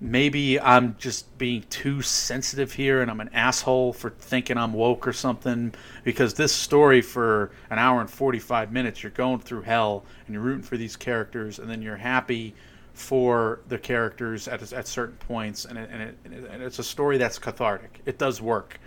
maybe 0.00 0.58
I'm 0.58 0.96
just 0.98 1.36
being 1.36 1.62
too 1.68 2.00
sensitive 2.00 2.72
here 2.72 3.02
and 3.02 3.10
I'm 3.10 3.20
an 3.20 3.28
asshole 3.34 3.92
for 3.92 4.10
thinking 4.10 4.56
I'm 4.56 4.72
woke 4.72 5.06
or 5.06 5.12
something 5.12 5.74
because 6.04 6.34
this 6.34 6.54
story 6.54 7.02
for 7.02 7.50
an 7.68 7.78
hour 7.78 8.00
and 8.00 8.10
45 8.10 8.72
minutes 8.72 9.02
you're 9.02 9.12
going 9.12 9.40
through 9.40 9.62
hell 9.62 10.04
and 10.26 10.34
you're 10.34 10.42
rooting 10.42 10.62
for 10.62 10.78
these 10.78 10.96
characters 10.96 11.58
and 11.58 11.68
then 11.68 11.82
you're 11.82 11.96
happy 11.96 12.54
for 12.94 13.60
the 13.68 13.78
characters 13.78 14.48
at, 14.48 14.72
at 14.72 14.86
certain 14.86 15.16
points. 15.16 15.66
And, 15.66 15.78
it, 15.78 15.90
and, 15.92 16.02
it, 16.02 16.18
and 16.50 16.62
it's 16.62 16.78
a 16.78 16.84
story 16.84 17.18
that's 17.18 17.38
cathartic. 17.38 18.00
It 18.06 18.18
does 18.18 18.40
work. 18.40 18.80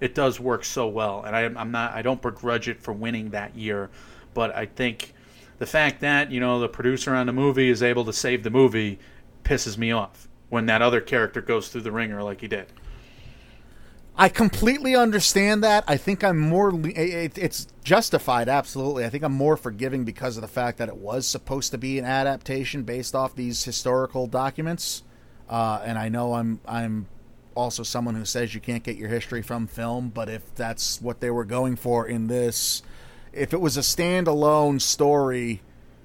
It 0.00 0.14
does 0.14 0.38
work 0.38 0.64
so 0.64 0.86
well. 0.86 1.24
And 1.24 1.34
I, 1.34 1.42
i'm 1.60 1.72
not 1.72 1.92
i 1.92 2.00
don't 2.00 2.22
begrudge 2.22 2.68
it 2.68 2.80
for 2.80 2.92
winning 2.92 3.30
that 3.30 3.56
year. 3.56 3.90
But 4.34 4.54
i 4.54 4.66
think 4.66 5.14
the 5.58 5.66
fact 5.66 6.00
that 6.02 6.30
you 6.30 6.38
know 6.38 6.60
the 6.60 6.68
producer 6.68 7.12
on 7.12 7.26
the 7.26 7.32
movie 7.32 7.70
is 7.70 7.82
able 7.82 8.04
to 8.04 8.12
save 8.12 8.44
the 8.44 8.50
movie 8.50 9.00
pisses 9.42 9.76
me 9.76 9.90
off 9.90 10.28
when 10.50 10.66
that 10.66 10.82
other 10.82 11.00
character 11.00 11.40
goes 11.40 11.68
through 11.68 11.80
the 11.80 11.92
wringer 11.92 12.22
like 12.22 12.42
he 12.42 12.48
did. 12.48 12.66
I 14.16 14.28
completely 14.28 14.94
understand 14.94 15.64
that. 15.64 15.84
I 15.88 15.96
think 15.96 16.22
I'm 16.22 16.38
more. 16.38 16.72
It's 16.84 17.66
justified, 17.82 18.50
absolutely. 18.50 19.06
I 19.06 19.08
think 19.08 19.24
I'm 19.24 19.32
more 19.32 19.56
forgiving 19.56 20.04
because 20.04 20.36
of 20.36 20.42
the 20.42 20.48
fact 20.48 20.76
that 20.78 20.88
it 20.88 20.96
was 20.96 21.26
supposed 21.26 21.70
to 21.70 21.78
be 21.78 21.98
an 21.98 22.04
adaptation 22.04 22.82
based 22.82 23.14
off 23.14 23.34
these 23.34 23.64
historical 23.64 24.26
documents, 24.26 25.04
uh, 25.48 25.80
and 25.84 25.98
I 25.98 26.10
know 26.10 26.34
I'm 26.34 26.60
I'm 26.68 27.06
also 27.54 27.82
someone 27.82 28.14
who 28.14 28.24
says 28.26 28.54
you 28.54 28.60
can't 28.60 28.82
get 28.82 28.96
your 28.96 29.08
history 29.08 29.42
from 29.42 29.66
film. 29.66 30.10
But 30.10 30.28
if 30.28 30.54
that's 30.54 31.00
what 31.00 31.20
they 31.20 31.30
were 31.30 31.46
going 31.46 31.76
for 31.76 32.06
in 32.06 32.26
this, 32.26 32.82
if 33.32 33.54
it 33.54 33.60
was 33.60 33.78
a 33.78 33.80
standalone 33.80 34.82
story 34.82 35.62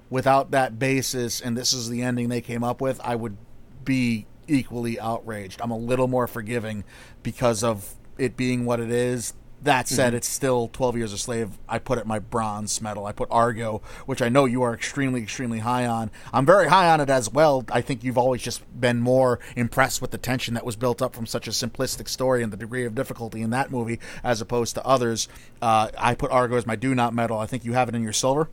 without 0.08 0.52
that 0.52 0.78
basis, 0.78 1.40
and 1.40 1.54
this 1.54 1.72
is 1.72 1.90
the 1.90 2.00
ending 2.02 2.30
they 2.30 2.40
came 2.40 2.64
up 2.64 2.80
with, 2.80 2.98
I 3.04 3.14
would 3.14 3.36
be 3.84 4.26
equally 4.48 4.98
outraged. 4.98 5.60
I'm 5.60 5.70
a 5.70 5.78
little 5.78 6.08
more 6.08 6.26
forgiving 6.26 6.84
because 7.22 7.62
of 7.62 7.94
it 8.18 8.36
being 8.36 8.64
what 8.64 8.80
it 8.80 8.90
is. 8.90 9.34
That 9.62 9.88
said, 9.88 10.12
it's 10.14 10.28
still 10.28 10.68
12 10.68 10.98
Years 10.98 11.12
a 11.12 11.18
Slave. 11.18 11.58
I 11.68 11.78
put 11.78 11.98
it 11.98 12.06
my 12.06 12.18
bronze 12.18 12.80
medal. 12.82 13.06
I 13.06 13.12
put 13.12 13.28
Argo, 13.30 13.80
which 14.04 14.20
I 14.20 14.28
know 14.28 14.44
you 14.44 14.62
are 14.62 14.74
extremely, 14.74 15.22
extremely 15.22 15.60
high 15.60 15.86
on. 15.86 16.10
I'm 16.32 16.44
very 16.44 16.68
high 16.68 16.90
on 16.90 17.00
it 17.00 17.08
as 17.08 17.32
well. 17.32 17.64
I 17.72 17.80
think 17.80 18.04
you've 18.04 18.18
always 18.18 18.42
just 18.42 18.62
been 18.78 19.00
more 19.00 19.40
impressed 19.56 20.02
with 20.02 20.10
the 20.10 20.18
tension 20.18 20.54
that 20.54 20.66
was 20.66 20.76
built 20.76 21.00
up 21.00 21.16
from 21.16 21.26
such 21.26 21.48
a 21.48 21.52
simplistic 21.52 22.08
story 22.08 22.42
and 22.42 22.52
the 22.52 22.56
degree 22.56 22.84
of 22.84 22.94
difficulty 22.94 23.40
in 23.40 23.50
that 23.50 23.70
movie 23.70 23.98
as 24.22 24.40
opposed 24.40 24.74
to 24.74 24.86
others. 24.86 25.26
Uh, 25.60 25.88
I 25.98 26.14
put 26.14 26.30
Argo 26.30 26.56
as 26.56 26.66
my 26.66 26.76
do 26.76 26.94
not 26.94 27.14
medal. 27.14 27.38
I 27.38 27.46
think 27.46 27.64
you 27.64 27.72
have 27.72 27.88
it 27.88 27.94
in 27.94 28.02
your 28.02 28.12
silver. 28.12 28.48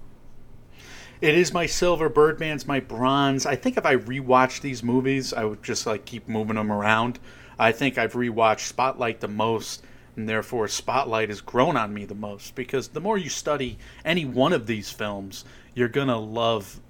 It 1.23 1.35
is 1.35 1.53
my 1.53 1.67
silver. 1.67 2.09
Birdman's 2.09 2.67
my 2.67 2.81
bronze. 2.81 3.45
I 3.45 3.55
think 3.55 3.77
if 3.77 3.85
I 3.85 3.95
rewatch 3.95 4.59
these 4.59 4.83
movies, 4.83 5.31
I 5.31 5.45
would 5.45 5.63
just 5.63 5.87
like 5.87 6.03
keep 6.03 6.27
moving 6.27 6.57
them 6.57 6.69
around. 6.69 7.17
I 7.57 7.71
think 7.71 7.97
I've 7.97 8.11
rewatched 8.11 8.67
Spotlight 8.67 9.21
the 9.21 9.29
most, 9.29 9.85
and 10.17 10.27
therefore 10.27 10.67
Spotlight 10.67 11.29
has 11.29 11.39
grown 11.39 11.77
on 11.77 11.93
me 11.93 12.03
the 12.03 12.13
most 12.13 12.55
because 12.55 12.89
the 12.89 12.99
more 12.99 13.17
you 13.17 13.29
study 13.29 13.77
any 14.03 14.25
one 14.25 14.51
of 14.51 14.67
these 14.67 14.91
films, 14.91 15.45
you're 15.73 15.87
gonna 15.87 16.19
love, 16.19 16.81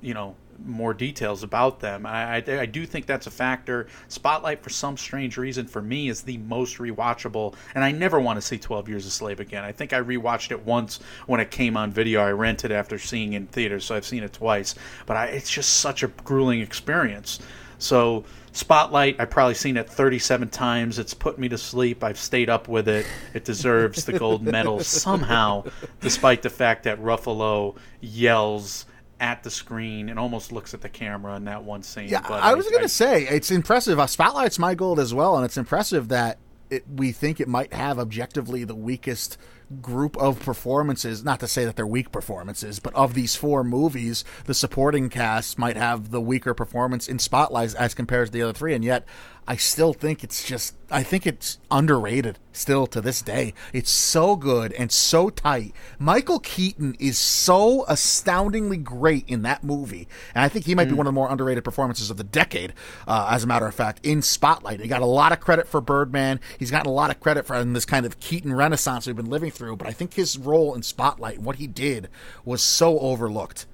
you 0.00 0.14
know, 0.14 0.36
more 0.64 0.94
details 0.94 1.42
about 1.42 1.80
them. 1.80 2.06
I, 2.06 2.36
I, 2.36 2.60
I 2.60 2.66
do 2.66 2.86
think 2.86 3.06
that's 3.06 3.26
a 3.26 3.30
factor. 3.30 3.86
Spotlight, 4.08 4.62
for 4.62 4.70
some 4.70 4.96
strange 4.96 5.36
reason, 5.36 5.66
for 5.66 5.82
me, 5.82 6.08
is 6.08 6.22
the 6.22 6.38
most 6.38 6.78
rewatchable, 6.78 7.54
and 7.74 7.84
I 7.84 7.92
never 7.92 8.20
want 8.20 8.36
to 8.36 8.42
see 8.42 8.58
12 8.58 8.88
Years 8.88 9.06
a 9.06 9.10
Slave 9.10 9.40
again. 9.40 9.64
I 9.64 9.72
think 9.72 9.92
I 9.92 10.00
rewatched 10.00 10.50
it 10.50 10.64
once 10.64 11.00
when 11.26 11.40
it 11.40 11.50
came 11.50 11.76
on 11.76 11.90
video. 11.90 12.20
I 12.20 12.32
rented 12.32 12.72
after 12.72 12.98
seeing 12.98 13.32
it 13.32 13.36
in 13.36 13.46
theaters, 13.46 13.84
so 13.84 13.94
I've 13.94 14.06
seen 14.06 14.22
it 14.22 14.32
twice. 14.32 14.74
But 15.06 15.16
I, 15.16 15.26
it's 15.26 15.50
just 15.50 15.76
such 15.76 16.02
a 16.02 16.08
grueling 16.08 16.60
experience. 16.60 17.40
So, 17.78 18.24
Spotlight, 18.52 19.16
I've 19.18 19.30
probably 19.30 19.54
seen 19.54 19.76
it 19.76 19.88
37 19.88 20.48
times. 20.50 20.98
It's 20.98 21.14
put 21.14 21.38
me 21.38 21.48
to 21.48 21.56
sleep. 21.56 22.04
I've 22.04 22.18
stayed 22.18 22.50
up 22.50 22.68
with 22.68 22.88
it. 22.88 23.06
It 23.32 23.44
deserves 23.44 24.04
the 24.04 24.18
gold 24.18 24.42
medal 24.42 24.80
somehow, 24.84 25.64
despite 26.00 26.42
the 26.42 26.50
fact 26.50 26.82
that 26.84 27.00
Ruffalo 27.00 27.76
yells 28.00 28.84
at 29.20 29.42
the 29.42 29.50
screen 29.50 30.08
and 30.08 30.18
almost 30.18 30.50
looks 30.50 30.72
at 30.74 30.80
the 30.80 30.88
camera 30.88 31.36
in 31.36 31.44
that 31.44 31.62
one 31.62 31.82
scene. 31.82 32.08
Yeah, 32.08 32.22
But 32.26 32.42
I 32.42 32.54
was 32.54 32.66
going 32.68 32.82
to 32.82 32.88
say 32.88 33.24
it's 33.24 33.50
impressive. 33.50 34.00
Uh, 34.00 34.06
Spotlight's 34.06 34.58
my 34.58 34.74
gold 34.74 34.98
as 34.98 35.12
well, 35.12 35.36
and 35.36 35.44
it's 35.44 35.58
impressive 35.58 36.08
that 36.08 36.38
it, 36.70 36.84
we 36.88 37.12
think 37.12 37.38
it 37.40 37.48
might 37.48 37.72
have 37.74 37.98
objectively 37.98 38.64
the 38.64 38.74
weakest 38.74 39.36
group 39.80 40.16
of 40.16 40.40
performances, 40.40 41.22
not 41.22 41.38
to 41.40 41.46
say 41.46 41.64
that 41.64 41.76
they're 41.76 41.86
weak 41.86 42.10
performances, 42.10 42.80
but 42.80 42.94
of 42.94 43.14
these 43.14 43.36
four 43.36 43.62
movies, 43.62 44.24
the 44.46 44.54
supporting 44.54 45.08
cast 45.08 45.58
might 45.58 45.76
have 45.76 46.10
the 46.10 46.20
weaker 46.20 46.54
performance 46.54 47.06
in 47.06 47.18
Spotlight 47.18 47.74
as 47.74 47.94
compared 47.94 48.26
to 48.26 48.32
the 48.32 48.42
other 48.42 48.52
three, 48.52 48.74
and 48.74 48.84
yet 48.84 49.04
I 49.46 49.56
still 49.56 49.92
think 49.92 50.22
it's 50.22 50.44
just 50.44 50.76
I 50.90 51.02
think 51.02 51.26
it's 51.26 51.58
underrated 51.70 52.38
still 52.52 52.86
to 52.88 53.00
this 53.00 53.22
day. 53.22 53.54
It's 53.72 53.90
so 53.90 54.36
good 54.36 54.72
and 54.72 54.90
so 54.90 55.30
tight. 55.30 55.72
Michael 55.98 56.40
Keaton 56.40 56.96
is 56.98 57.18
so 57.18 57.84
astoundingly 57.88 58.76
great 58.76 59.24
in 59.28 59.42
that 59.42 59.64
movie, 59.64 60.08
and 60.34 60.44
I 60.44 60.48
think 60.48 60.66
he 60.66 60.74
might 60.74 60.86
mm. 60.86 60.90
be 60.90 60.96
one 60.96 61.06
of 61.06 61.12
the 61.12 61.14
more 61.14 61.30
underrated 61.30 61.64
performances 61.64 62.10
of 62.10 62.16
the 62.16 62.24
decade. 62.24 62.74
Uh, 63.06 63.28
as 63.30 63.44
a 63.44 63.46
matter 63.46 63.66
of 63.66 63.74
fact, 63.74 64.04
in 64.04 64.22
Spotlight, 64.22 64.80
he 64.80 64.88
got 64.88 65.02
a 65.02 65.06
lot 65.06 65.32
of 65.32 65.40
credit 65.40 65.66
for 65.66 65.80
Birdman. 65.80 66.40
He's 66.58 66.70
gotten 66.70 66.90
a 66.90 66.94
lot 66.94 67.10
of 67.10 67.20
credit 67.20 67.46
for 67.46 67.62
this 67.64 67.84
kind 67.84 68.06
of 68.06 68.20
Keaton 68.20 68.52
renaissance 68.52 69.06
we've 69.06 69.16
been 69.16 69.30
living 69.30 69.50
through. 69.50 69.76
But 69.76 69.88
I 69.88 69.92
think 69.92 70.14
his 70.14 70.38
role 70.38 70.74
in 70.74 70.82
Spotlight, 70.82 71.36
and 71.36 71.44
what 71.44 71.56
he 71.56 71.66
did, 71.66 72.08
was 72.44 72.62
so 72.62 72.98
overlooked. 72.98 73.66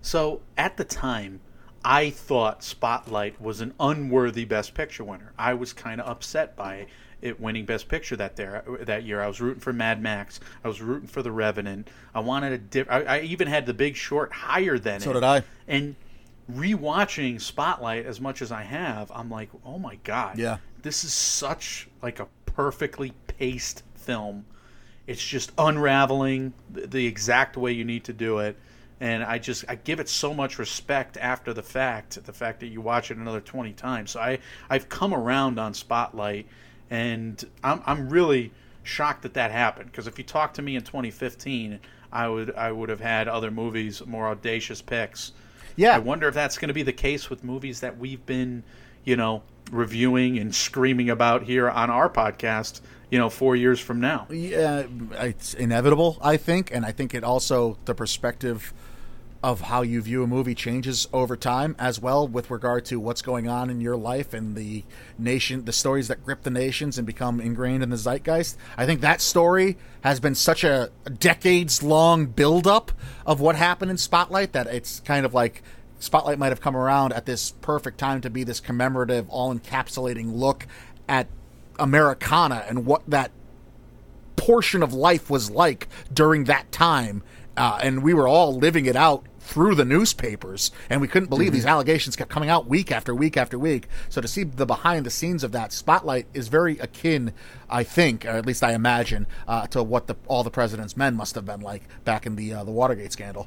So 0.00 0.40
at 0.56 0.76
the 0.76 0.84
time 0.84 1.40
I 1.84 2.10
thought 2.10 2.62
Spotlight 2.62 3.40
was 3.40 3.60
an 3.60 3.74
unworthy 3.80 4.44
Best 4.44 4.74
Picture 4.74 5.04
winner. 5.04 5.32
I 5.38 5.54
was 5.54 5.72
kind 5.72 6.00
of 6.00 6.08
upset 6.08 6.56
by 6.56 6.86
it 7.20 7.40
winning 7.40 7.64
Best 7.64 7.88
Picture 7.88 8.16
that 8.16 8.36
there 8.36 8.64
that 8.80 9.04
year. 9.04 9.20
I 9.22 9.26
was 9.26 9.40
rooting 9.40 9.60
for 9.60 9.72
Mad 9.72 10.02
Max. 10.02 10.40
I 10.64 10.68
was 10.68 10.80
rooting 10.80 11.08
for 11.08 11.22
The 11.22 11.32
Revenant. 11.32 11.88
I 12.14 12.20
wanted 12.20 12.52
a 12.52 12.58
diff- 12.58 12.90
I, 12.90 13.02
I 13.02 13.20
even 13.20 13.48
had 13.48 13.66
The 13.66 13.74
Big 13.74 13.96
Short 13.96 14.32
higher 14.32 14.78
than 14.78 15.00
so 15.00 15.10
it. 15.10 15.14
So 15.14 15.20
did 15.20 15.24
I. 15.24 15.42
And 15.66 15.96
rewatching 16.50 17.40
Spotlight 17.40 18.06
as 18.06 18.20
much 18.20 18.42
as 18.42 18.52
I 18.52 18.62
have, 18.62 19.10
I'm 19.12 19.30
like, 19.30 19.48
oh 19.64 19.78
my 19.78 19.96
god, 20.04 20.38
yeah, 20.38 20.58
this 20.82 21.04
is 21.04 21.12
such 21.12 21.88
like 22.02 22.20
a 22.20 22.28
perfectly 22.46 23.12
paced 23.26 23.82
film. 23.94 24.44
It's 25.06 25.24
just 25.24 25.50
unraveling 25.58 26.52
the, 26.70 26.86
the 26.86 27.06
exact 27.06 27.56
way 27.56 27.72
you 27.72 27.84
need 27.84 28.04
to 28.04 28.12
do 28.12 28.38
it 28.38 28.56
and 29.02 29.24
I 29.24 29.38
just 29.38 29.64
I 29.68 29.74
give 29.74 29.98
it 29.98 30.08
so 30.08 30.32
much 30.32 30.60
respect 30.60 31.16
after 31.16 31.52
the 31.52 31.62
fact, 31.62 32.24
the 32.24 32.32
fact 32.32 32.60
that 32.60 32.68
you 32.68 32.80
watch 32.80 33.10
it 33.10 33.16
another 33.16 33.40
twenty 33.40 33.72
times. 33.72 34.12
So 34.12 34.20
I 34.20 34.38
I've 34.70 34.88
come 34.88 35.12
around 35.12 35.58
on 35.58 35.74
Spotlight, 35.74 36.46
and 36.88 37.44
I'm 37.64 37.82
I'm 37.84 38.08
really 38.08 38.52
shocked 38.84 39.22
that 39.22 39.34
that 39.34 39.50
happened 39.50 39.90
because 39.90 40.06
if 40.06 40.18
you 40.18 40.24
talked 40.24 40.54
to 40.56 40.62
me 40.62 40.76
in 40.76 40.82
2015, 40.82 41.80
I 42.12 42.28
would 42.28 42.54
I 42.54 42.70
would 42.70 42.90
have 42.90 43.00
had 43.00 43.26
other 43.26 43.50
movies 43.50 44.06
more 44.06 44.28
audacious 44.28 44.80
picks. 44.80 45.32
Yeah, 45.74 45.96
I 45.96 45.98
wonder 45.98 46.28
if 46.28 46.34
that's 46.34 46.56
going 46.56 46.68
to 46.68 46.74
be 46.74 46.84
the 46.84 46.92
case 46.92 47.28
with 47.28 47.42
movies 47.42 47.80
that 47.80 47.98
we've 47.98 48.24
been, 48.24 48.62
you 49.04 49.16
know, 49.16 49.42
reviewing 49.72 50.38
and 50.38 50.54
screaming 50.54 51.10
about 51.10 51.42
here 51.42 51.68
on 51.68 51.90
our 51.90 52.08
podcast 52.08 52.80
you 53.10 53.18
know 53.18 53.28
four 53.28 53.54
years 53.54 53.78
from 53.78 54.00
now 54.00 54.26
yeah 54.30 54.84
it's 55.20 55.52
inevitable 55.52 56.18
i 56.22 56.36
think 56.36 56.70
and 56.72 56.84
i 56.86 56.90
think 56.90 57.14
it 57.14 57.22
also 57.22 57.76
the 57.84 57.94
perspective 57.94 58.72
of 59.42 59.62
how 59.62 59.82
you 59.82 60.00
view 60.00 60.22
a 60.22 60.26
movie 60.26 60.54
changes 60.54 61.08
over 61.12 61.36
time 61.36 61.74
as 61.78 62.00
well 62.00 62.26
with 62.28 62.50
regard 62.50 62.84
to 62.84 63.00
what's 63.00 63.22
going 63.22 63.48
on 63.48 63.70
in 63.70 63.80
your 63.80 63.96
life 63.96 64.32
and 64.32 64.56
the 64.56 64.84
nation 65.18 65.64
the 65.64 65.72
stories 65.72 66.08
that 66.08 66.24
grip 66.24 66.42
the 66.42 66.50
nations 66.50 66.96
and 66.96 67.06
become 67.06 67.40
ingrained 67.40 67.82
in 67.82 67.90
the 67.90 67.96
zeitgeist. 67.96 68.56
I 68.76 68.86
think 68.86 69.00
that 69.00 69.20
story 69.20 69.76
has 70.02 70.20
been 70.20 70.34
such 70.34 70.64
a 70.64 70.90
decades 71.18 71.82
long 71.82 72.26
buildup 72.26 72.92
of 73.26 73.40
what 73.40 73.56
happened 73.56 73.90
in 73.90 73.98
spotlight 73.98 74.52
that 74.52 74.66
it's 74.66 75.00
kind 75.00 75.26
of 75.26 75.34
like 75.34 75.62
spotlight 75.98 76.38
might 76.38 76.48
have 76.48 76.60
come 76.60 76.76
around 76.76 77.12
at 77.12 77.26
this 77.26 77.52
perfect 77.60 77.98
time 77.98 78.20
to 78.20 78.30
be 78.30 78.44
this 78.44 78.60
commemorative 78.60 79.28
all 79.28 79.54
encapsulating 79.54 80.34
look 80.34 80.66
at 81.08 81.28
americana 81.78 82.64
and 82.68 82.84
what 82.84 83.02
that 83.08 83.30
portion 84.42 84.82
of 84.82 84.92
life 84.92 85.30
was 85.30 85.50
like 85.50 85.88
during 86.12 86.44
that 86.44 86.70
time. 86.72 87.22
Uh, 87.56 87.78
and 87.82 88.02
we 88.02 88.12
were 88.12 88.26
all 88.26 88.56
living 88.56 88.86
it 88.86 88.96
out 88.96 89.24
through 89.42 89.74
the 89.74 89.84
newspapers, 89.84 90.70
and 90.88 91.00
we 91.00 91.08
couldn't 91.08 91.28
believe 91.28 91.48
mm-hmm. 91.48 91.56
these 91.56 91.66
allegations 91.66 92.16
kept 92.16 92.30
coming 92.30 92.48
out 92.48 92.66
week 92.66 92.92
after 92.92 93.14
week 93.14 93.36
after 93.36 93.58
week. 93.58 93.88
So 94.08 94.20
to 94.20 94.28
see 94.28 94.44
the 94.44 94.64
behind 94.64 95.04
the 95.04 95.10
scenes 95.10 95.44
of 95.44 95.52
that 95.52 95.72
spotlight 95.72 96.26
is 96.32 96.48
very 96.48 96.78
akin, 96.78 97.32
I 97.68 97.82
think, 97.82 98.24
or 98.24 98.30
at 98.30 98.46
least 98.46 98.62
I 98.62 98.72
imagine, 98.72 99.26
uh, 99.48 99.66
to 99.68 99.82
what 99.82 100.06
the, 100.06 100.16
all 100.28 100.44
the 100.44 100.50
president's 100.50 100.96
men 100.96 101.16
must 101.16 101.34
have 101.34 101.44
been 101.44 101.60
like 101.60 101.82
back 102.04 102.24
in 102.24 102.36
the 102.36 102.54
uh, 102.54 102.64
the 102.64 102.70
Watergate 102.70 103.12
scandal. 103.12 103.46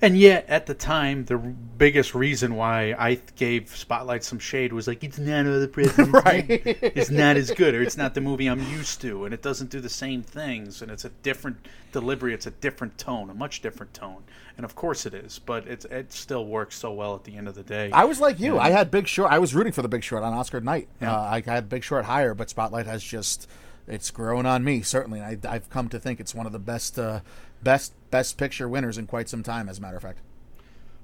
And 0.00 0.16
yet, 0.16 0.46
at 0.48 0.66
the 0.66 0.74
time, 0.74 1.24
the 1.24 1.36
biggest 1.36 2.14
reason 2.14 2.56
why 2.56 2.94
I 2.98 3.20
gave 3.36 3.74
Spotlight 3.74 4.24
some 4.24 4.38
shade 4.38 4.72
was 4.72 4.86
like, 4.86 5.02
it's 5.04 5.18
not 5.18 5.44
the 5.44 5.68
president's 5.68 6.10
right. 6.24 6.46
It's 6.48 7.10
not 7.10 7.36
as 7.36 7.50
good, 7.50 7.74
or 7.74 7.82
it's 7.82 7.96
not 7.96 8.14
the 8.14 8.20
movie 8.20 8.46
I'm 8.46 8.62
used 8.70 9.00
to, 9.02 9.24
and 9.24 9.34
it 9.34 9.42
doesn't 9.42 9.70
do 9.70 9.80
the 9.80 9.88
same 9.88 10.22
things, 10.22 10.82
and 10.82 10.90
it's 10.90 11.04
a 11.04 11.10
different 11.10 11.66
delivery, 11.92 12.34
it's 12.34 12.46
a 12.46 12.50
different 12.50 12.98
tone, 12.98 13.30
a 13.30 13.34
much 13.34 13.62
different 13.62 13.94
tone. 13.94 14.22
And 14.56 14.64
of 14.64 14.74
course 14.74 15.06
it 15.06 15.14
is, 15.14 15.38
but 15.38 15.66
it, 15.66 15.84
it 15.86 16.12
still 16.12 16.46
works 16.46 16.76
so 16.76 16.92
well 16.92 17.14
at 17.14 17.24
the 17.24 17.36
end 17.36 17.48
of 17.48 17.54
the 17.54 17.62
day. 17.62 17.90
I 17.90 18.04
was 18.04 18.20
like 18.20 18.38
you. 18.38 18.58
I 18.58 18.70
had 18.70 18.90
Big 18.90 19.08
Short. 19.08 19.32
I 19.32 19.38
was 19.38 19.54
rooting 19.54 19.72
for 19.72 19.82
the 19.82 19.88
Big 19.88 20.04
Short 20.04 20.22
on 20.22 20.32
Oscar 20.32 20.60
night. 20.60 20.88
Yeah. 21.00 21.14
Uh, 21.14 21.20
I 21.20 21.42
had 21.44 21.68
Big 21.68 21.82
Short 21.82 22.04
higher, 22.04 22.34
but 22.34 22.50
Spotlight 22.50 22.86
has 22.86 23.02
just 23.02 23.48
it's 23.86 24.10
grown 24.10 24.46
on 24.46 24.64
me 24.64 24.82
certainly. 24.82 25.20
I, 25.20 25.38
have 25.42 25.68
come 25.70 25.88
to 25.90 25.98
think 25.98 26.20
it's 26.20 26.34
one 26.34 26.46
of 26.46 26.52
the 26.52 26.58
best 26.58 26.98
uh, 26.98 27.20
best 27.62 27.92
best 28.14 28.38
picture 28.38 28.68
winners 28.68 28.96
in 28.96 29.08
quite 29.08 29.28
some 29.28 29.42
time. 29.42 29.68
As 29.68 29.78
a 29.78 29.80
matter 29.80 29.96
of 29.96 30.02
fact. 30.02 30.20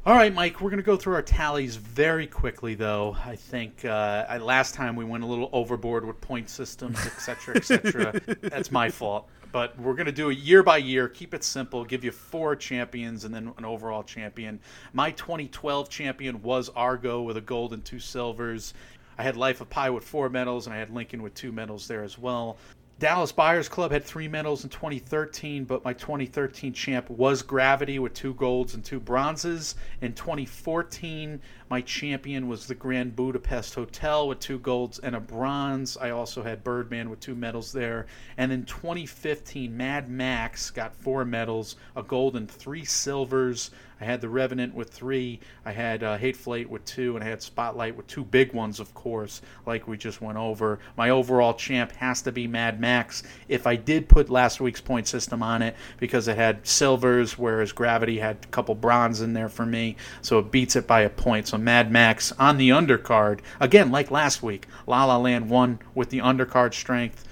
All 0.06 0.14
right, 0.14 0.32
Mike, 0.32 0.60
we're 0.60 0.70
going 0.70 0.78
to 0.78 0.86
go 0.86 0.96
through 0.96 1.14
our 1.14 1.22
tallies 1.22 1.74
very 1.74 2.28
quickly, 2.28 2.76
though. 2.76 3.16
I 3.24 3.34
think 3.34 3.84
uh, 3.84 4.26
I, 4.28 4.38
last 4.38 4.76
time 4.76 4.94
we 4.94 5.04
went 5.04 5.24
a 5.24 5.26
little 5.26 5.50
overboard 5.52 6.04
with 6.04 6.20
point 6.20 6.48
systems, 6.48 7.04
etc., 7.04 7.56
etc. 7.56 8.20
That's 8.42 8.70
my 8.70 8.90
fault. 8.90 9.28
But 9.50 9.76
we're 9.80 9.94
going 9.94 10.06
to 10.06 10.12
do 10.12 10.30
it 10.30 10.38
year 10.38 10.62
by 10.62 10.76
year, 10.76 11.08
keep 11.08 11.34
it 11.34 11.42
simple, 11.42 11.84
give 11.84 12.04
you 12.04 12.12
four 12.12 12.54
champions 12.54 13.24
and 13.24 13.34
then 13.34 13.52
an 13.58 13.64
overall 13.64 14.04
champion. 14.04 14.60
My 14.92 15.10
2012 15.10 15.88
champion 15.88 16.40
was 16.42 16.68
Argo 16.76 17.22
with 17.22 17.36
a 17.36 17.40
gold 17.40 17.72
and 17.72 17.84
two 17.84 17.98
silvers. 17.98 18.72
I 19.18 19.24
had 19.24 19.36
Life 19.36 19.60
of 19.60 19.68
Pi 19.68 19.90
with 19.90 20.04
four 20.04 20.30
medals, 20.30 20.66
and 20.66 20.74
I 20.74 20.78
had 20.78 20.90
Lincoln 20.90 21.22
with 21.22 21.34
two 21.34 21.50
medals 21.50 21.88
there 21.88 22.04
as 22.04 22.16
well. 22.16 22.56
Dallas 23.00 23.32
Buyers 23.32 23.66
Club 23.66 23.92
had 23.92 24.04
three 24.04 24.28
medals 24.28 24.62
in 24.62 24.68
2013, 24.68 25.64
but 25.64 25.82
my 25.82 25.94
2013 25.94 26.74
champ 26.74 27.08
was 27.08 27.40
Gravity 27.40 27.98
with 27.98 28.12
two 28.12 28.34
golds 28.34 28.74
and 28.74 28.84
two 28.84 29.00
bronzes. 29.00 29.74
In 30.02 30.12
2014, 30.12 31.40
my 31.70 31.80
champion 31.80 32.48
was 32.48 32.66
the 32.66 32.74
Grand 32.74 33.14
Budapest 33.14 33.76
Hotel 33.76 34.26
with 34.26 34.40
two 34.40 34.58
golds 34.58 34.98
and 34.98 35.14
a 35.14 35.20
bronze. 35.20 35.96
I 35.96 36.10
also 36.10 36.42
had 36.42 36.64
Birdman 36.64 37.08
with 37.08 37.20
two 37.20 37.36
medals 37.36 37.70
there. 37.70 38.06
And 38.36 38.50
in 38.50 38.64
2015, 38.64 39.76
Mad 39.76 40.08
Max 40.08 40.72
got 40.72 40.96
four 40.96 41.24
medals, 41.24 41.76
a 41.94 42.02
gold 42.02 42.34
and 42.34 42.50
three 42.50 42.84
silvers. 42.84 43.70
I 44.00 44.04
had 44.04 44.22
The 44.22 44.28
Revenant 44.28 44.74
with 44.74 44.90
three. 44.90 45.40
I 45.64 45.72
had 45.72 46.02
uh, 46.02 46.16
Hateful 46.16 46.54
Eight 46.54 46.70
with 46.70 46.84
two, 46.86 47.16
and 47.16 47.24
I 47.24 47.28
had 47.28 47.42
Spotlight 47.42 47.96
with 47.96 48.06
two 48.06 48.24
big 48.24 48.54
ones, 48.54 48.80
of 48.80 48.94
course, 48.94 49.42
like 49.66 49.86
we 49.86 49.98
just 49.98 50.22
went 50.22 50.38
over. 50.38 50.78
My 50.96 51.10
overall 51.10 51.52
champ 51.52 51.92
has 51.92 52.22
to 52.22 52.32
be 52.32 52.46
Mad 52.46 52.80
Max. 52.80 53.22
If 53.48 53.66
I 53.66 53.76
did 53.76 54.08
put 54.08 54.30
last 54.30 54.60
week's 54.60 54.80
point 54.80 55.06
system 55.06 55.42
on 55.42 55.60
it, 55.60 55.76
because 55.98 56.28
it 56.28 56.36
had 56.36 56.66
silvers, 56.66 57.36
whereas 57.36 57.72
Gravity 57.72 58.18
had 58.18 58.38
a 58.42 58.48
couple 58.48 58.74
bronze 58.74 59.20
in 59.20 59.34
there 59.34 59.50
for 59.50 59.66
me, 59.66 59.96
so 60.22 60.38
it 60.38 60.50
beats 60.50 60.76
it 60.76 60.86
by 60.86 61.02
a 61.02 61.10
point. 61.10 61.48
So 61.48 61.58
Mad 61.62 61.90
Max 61.90 62.32
on 62.32 62.56
the 62.56 62.70
undercard, 62.70 63.40
again, 63.58 63.90
like 63.90 64.10
last 64.10 64.42
week, 64.42 64.66
La 64.86 65.04
La 65.04 65.16
Land 65.16 65.48
won 65.48 65.78
with 65.94 66.10
the 66.10 66.18
undercard 66.18 66.74
strength. 66.74 67.26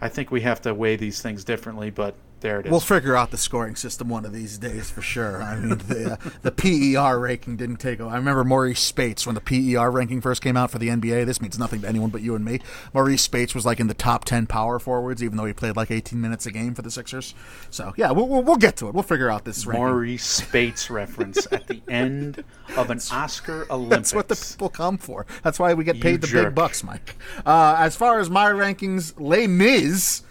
I 0.00 0.08
think 0.08 0.30
we 0.30 0.42
have 0.42 0.60
to 0.62 0.74
weigh 0.74 0.96
these 0.96 1.20
things 1.20 1.44
differently, 1.44 1.90
but 1.90 2.14
there 2.44 2.60
it 2.60 2.66
is. 2.66 2.70
We'll 2.70 2.80
figure 2.80 3.16
out 3.16 3.30
the 3.30 3.38
scoring 3.38 3.74
system 3.74 4.10
one 4.10 4.26
of 4.26 4.32
these 4.34 4.58
days 4.58 4.90
for 4.90 5.00
sure. 5.00 5.42
I 5.42 5.56
mean, 5.58 5.78
the 5.78 6.12
uh, 6.12 6.30
the 6.42 6.52
PER 6.52 7.18
ranking 7.18 7.56
didn't 7.56 7.78
take. 7.78 8.02
I 8.02 8.16
remember 8.16 8.44
Marreese 8.44 8.76
Speights 8.76 9.26
when 9.26 9.34
the 9.34 9.40
PER 9.40 9.90
ranking 9.90 10.20
first 10.20 10.42
came 10.42 10.54
out 10.54 10.70
for 10.70 10.78
the 10.78 10.88
NBA. 10.88 11.24
This 11.24 11.40
means 11.40 11.58
nothing 11.58 11.80
to 11.80 11.88
anyone 11.88 12.10
but 12.10 12.20
you 12.20 12.34
and 12.34 12.44
me. 12.44 12.60
Marreese 12.94 13.20
Speights 13.20 13.54
was 13.54 13.64
like 13.64 13.80
in 13.80 13.86
the 13.86 13.94
top 13.94 14.26
ten 14.26 14.46
power 14.46 14.78
forwards, 14.78 15.22
even 15.22 15.38
though 15.38 15.46
he 15.46 15.54
played 15.54 15.74
like 15.74 15.90
18 15.90 16.20
minutes 16.20 16.44
a 16.44 16.52
game 16.52 16.74
for 16.74 16.82
the 16.82 16.90
Sixers. 16.90 17.34
So 17.70 17.94
yeah, 17.96 18.10
we'll, 18.10 18.28
we'll, 18.28 18.42
we'll 18.42 18.56
get 18.56 18.76
to 18.76 18.88
it. 18.88 18.94
We'll 18.94 19.02
figure 19.02 19.30
out 19.30 19.46
this 19.46 19.64
ranking. 19.64 19.86
Marreese 19.86 20.20
Speights 20.20 20.90
reference 20.90 21.48
at 21.50 21.66
the 21.66 21.80
end 21.88 22.44
of 22.76 22.90
an 22.90 23.00
Oscar 23.10 23.66
Olympics. 23.70 24.12
That's 24.12 24.14
what 24.14 24.28
the 24.28 24.36
people 24.36 24.68
come 24.68 24.98
for. 24.98 25.24
That's 25.42 25.58
why 25.58 25.72
we 25.72 25.82
get 25.84 25.98
paid 25.98 26.12
you 26.12 26.18
the 26.18 26.26
jerk. 26.26 26.46
big 26.48 26.54
bucks, 26.54 26.84
Mike. 26.84 27.16
Uh, 27.46 27.76
as 27.78 27.96
far 27.96 28.20
as 28.20 28.28
my 28.28 28.50
rankings, 28.50 29.14
Les 29.18 29.46
Mis 29.46 30.22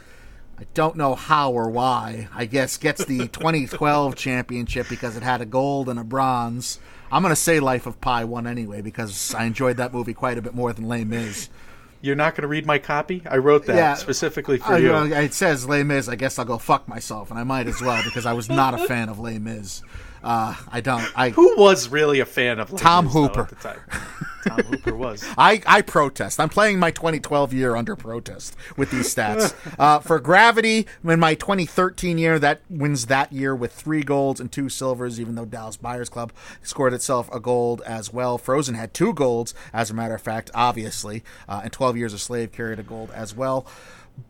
I 0.59 0.65
don't 0.73 0.95
know 0.95 1.15
how 1.15 1.51
or 1.51 1.69
why. 1.69 2.27
I 2.33 2.45
guess 2.45 2.77
gets 2.77 3.05
the 3.05 3.27
2012 3.27 4.15
championship 4.15 4.87
because 4.89 5.17
it 5.17 5.23
had 5.23 5.41
a 5.41 5.45
gold 5.45 5.89
and 5.89 5.99
a 5.99 6.03
bronze. 6.03 6.79
I'm 7.11 7.21
going 7.21 7.31
to 7.31 7.35
say 7.35 7.59
Life 7.59 7.85
of 7.85 8.01
Pi 8.01 8.23
won 8.23 8.47
anyway 8.47 8.81
because 8.81 9.35
I 9.35 9.45
enjoyed 9.45 9.77
that 9.77 9.93
movie 9.93 10.13
quite 10.13 10.37
a 10.37 10.41
bit 10.41 10.55
more 10.55 10.73
than 10.73 10.87
Les 10.87 11.03
Mis. 11.03 11.49
You're 12.01 12.15
not 12.15 12.35
going 12.35 12.41
to 12.41 12.47
read 12.47 12.65
my 12.65 12.79
copy? 12.79 13.21
I 13.29 13.37
wrote 13.37 13.65
that 13.67 13.75
yeah, 13.77 13.93
specifically 13.93 14.57
for 14.57 14.73
I, 14.73 14.77
you. 14.77 14.93
it 15.13 15.33
says 15.33 15.69
Les 15.69 15.83
Mis. 15.83 16.09
I 16.09 16.15
guess 16.15 16.37
I'll 16.37 16.45
go 16.45 16.57
fuck 16.57 16.87
myself, 16.87 17.31
and 17.31 17.39
I 17.39 17.43
might 17.43 17.67
as 17.67 17.81
well 17.81 18.03
because 18.03 18.25
I 18.25 18.33
was 18.33 18.49
not 18.49 18.73
a 18.73 18.79
fan 18.87 19.07
of 19.07 19.19
Les 19.19 19.39
Mis. 19.39 19.81
Uh, 20.23 20.55
I 20.71 20.81
don't. 20.81 21.05
I 21.15 21.29
who 21.29 21.55
was 21.57 21.89
really 21.89 22.19
a 22.19 22.25
fan 22.25 22.59
of 22.59 22.71
Les 22.71 22.81
Tom 22.81 23.07
Hooper 23.07 23.33
though, 23.33 23.41
at 23.41 23.49
the 23.49 23.55
time. 23.55 23.79
Tom 24.43 24.59
Hooper 24.63 24.95
was. 24.95 25.23
I, 25.37 25.61
I 25.65 25.81
protest. 25.81 26.39
I'm 26.39 26.49
playing 26.49 26.79
my 26.79 26.91
2012 26.91 27.53
year 27.53 27.75
under 27.75 27.95
protest 27.95 28.55
with 28.77 28.91
these 28.91 29.13
stats. 29.13 29.53
uh, 29.79 29.99
for 29.99 30.19
Gravity, 30.19 30.87
in 31.03 31.19
my 31.19 31.33
2013 31.35 32.17
year, 32.17 32.39
that 32.39 32.61
wins 32.69 33.07
that 33.07 33.31
year 33.31 33.55
with 33.55 33.73
three 33.73 34.03
golds 34.03 34.39
and 34.39 34.51
two 34.51 34.69
silvers, 34.69 35.19
even 35.19 35.35
though 35.35 35.45
Dallas 35.45 35.77
Buyers 35.77 36.09
Club 36.09 36.31
scored 36.61 36.93
itself 36.93 37.29
a 37.33 37.39
gold 37.39 37.81
as 37.85 38.13
well. 38.13 38.37
Frozen 38.37 38.75
had 38.75 38.93
two 38.93 39.13
golds, 39.13 39.53
as 39.73 39.89
a 39.89 39.93
matter 39.93 40.15
of 40.15 40.21
fact, 40.21 40.51
obviously, 40.53 41.23
uh, 41.47 41.61
and 41.63 41.71
12 41.71 41.97
Years 41.97 42.13
a 42.13 42.19
Slave 42.19 42.51
carried 42.51 42.79
a 42.79 42.83
gold 42.83 43.11
as 43.11 43.35
well. 43.35 43.65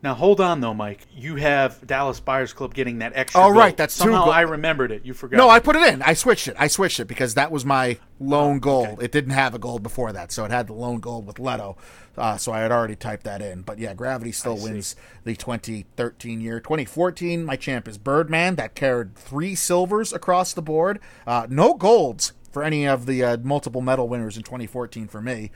Now 0.02 0.14
hold 0.14 0.40
on 0.40 0.60
though, 0.60 0.74
Mike. 0.74 1.06
You 1.16 1.36
have 1.36 1.86
Dallas 1.86 2.20
Buyers 2.20 2.52
Club 2.52 2.74
getting 2.74 2.98
that 2.98 3.12
extra. 3.14 3.40
Oh, 3.40 3.44
goal. 3.44 3.52
right, 3.52 3.76
that's 3.76 3.96
two 3.96 4.04
somehow 4.04 4.26
go- 4.26 4.30
I 4.30 4.42
remembered 4.42 4.92
it. 4.92 5.04
You 5.04 5.14
forgot. 5.14 5.38
No, 5.38 5.48
I 5.48 5.60
put 5.60 5.76
it 5.76 5.92
in. 5.92 6.02
I 6.02 6.12
switched 6.12 6.46
it. 6.46 6.56
I 6.58 6.68
switched 6.68 7.00
it 7.00 7.06
because 7.06 7.34
that 7.34 7.50
was 7.50 7.64
my 7.64 7.98
lone 8.20 8.58
gold. 8.58 9.02
It 9.02 9.12
didn't 9.12 9.32
have 9.32 9.54
a 9.54 9.58
gold 9.58 9.82
before 9.82 10.12
that, 10.12 10.30
so 10.30 10.44
it 10.44 10.50
had 10.50 10.66
the 10.66 10.74
lone 10.74 11.00
gold 11.00 11.26
with 11.26 11.38
Leto. 11.38 11.76
Uh, 12.16 12.36
so 12.36 12.52
I 12.52 12.60
had 12.60 12.70
already 12.70 12.96
typed 12.96 13.24
that 13.24 13.40
in. 13.42 13.62
But 13.62 13.78
yeah, 13.78 13.94
Gravity 13.94 14.32
still 14.32 14.56
wins 14.56 14.94
the 15.24 15.34
2013 15.34 16.40
year. 16.40 16.60
2014, 16.60 17.44
my 17.44 17.56
champ 17.56 17.88
is 17.88 17.98
Birdman. 17.98 18.56
That 18.56 18.74
carried 18.74 19.16
three 19.16 19.54
silvers 19.54 20.12
across 20.12 20.52
the 20.52 20.62
board. 20.62 21.00
Uh, 21.26 21.46
no 21.48 21.74
golds 21.74 22.32
for 22.52 22.62
any 22.62 22.86
of 22.86 23.06
the 23.06 23.24
uh, 23.24 23.36
multiple 23.38 23.80
medal 23.80 24.06
winners 24.06 24.36
in 24.36 24.42
2014 24.44 25.08
for 25.08 25.20
me. 25.20 25.50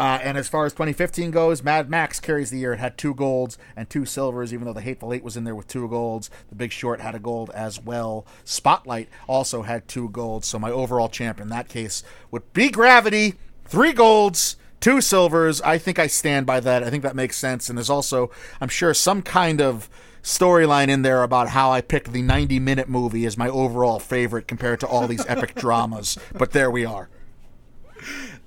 Uh, 0.00 0.18
and 0.22 0.38
as 0.38 0.48
far 0.48 0.64
as 0.64 0.72
2015 0.72 1.30
goes, 1.30 1.62
Mad 1.62 1.90
Max 1.90 2.20
carries 2.20 2.48
the 2.48 2.56
year. 2.56 2.72
It 2.72 2.78
had 2.78 2.96
two 2.96 3.12
golds 3.12 3.58
and 3.76 3.90
two 3.90 4.06
silvers, 4.06 4.50
even 4.50 4.64
though 4.64 4.72
The 4.72 4.80
Hateful 4.80 5.12
Eight 5.12 5.22
was 5.22 5.36
in 5.36 5.44
there 5.44 5.54
with 5.54 5.68
two 5.68 5.86
golds. 5.88 6.30
The 6.48 6.54
Big 6.54 6.72
Short 6.72 7.02
had 7.02 7.14
a 7.14 7.18
gold 7.18 7.50
as 7.50 7.78
well. 7.78 8.24
Spotlight 8.42 9.10
also 9.28 9.60
had 9.60 9.88
two 9.88 10.08
golds. 10.08 10.48
So 10.48 10.58
my 10.58 10.70
overall 10.70 11.10
champ 11.10 11.38
in 11.38 11.50
that 11.50 11.68
case 11.68 12.02
would 12.30 12.50
be 12.54 12.70
Gravity, 12.70 13.34
three 13.66 13.92
golds, 13.92 14.56
two 14.80 15.02
silvers. 15.02 15.60
I 15.60 15.76
think 15.76 15.98
I 15.98 16.06
stand 16.06 16.46
by 16.46 16.60
that. 16.60 16.82
I 16.82 16.88
think 16.88 17.02
that 17.02 17.14
makes 17.14 17.36
sense. 17.36 17.68
And 17.68 17.76
there's 17.76 17.90
also, 17.90 18.30
I'm 18.58 18.70
sure, 18.70 18.94
some 18.94 19.20
kind 19.20 19.60
of 19.60 19.90
storyline 20.22 20.88
in 20.88 21.02
there 21.02 21.22
about 21.22 21.50
how 21.50 21.72
I 21.72 21.82
picked 21.82 22.14
the 22.14 22.22
90 22.22 22.58
minute 22.58 22.88
movie 22.88 23.26
as 23.26 23.36
my 23.36 23.50
overall 23.50 23.98
favorite 23.98 24.48
compared 24.48 24.80
to 24.80 24.86
all 24.86 25.06
these 25.06 25.26
epic 25.26 25.54
dramas. 25.56 26.16
But 26.32 26.52
there 26.52 26.70
we 26.70 26.86
are. 26.86 27.10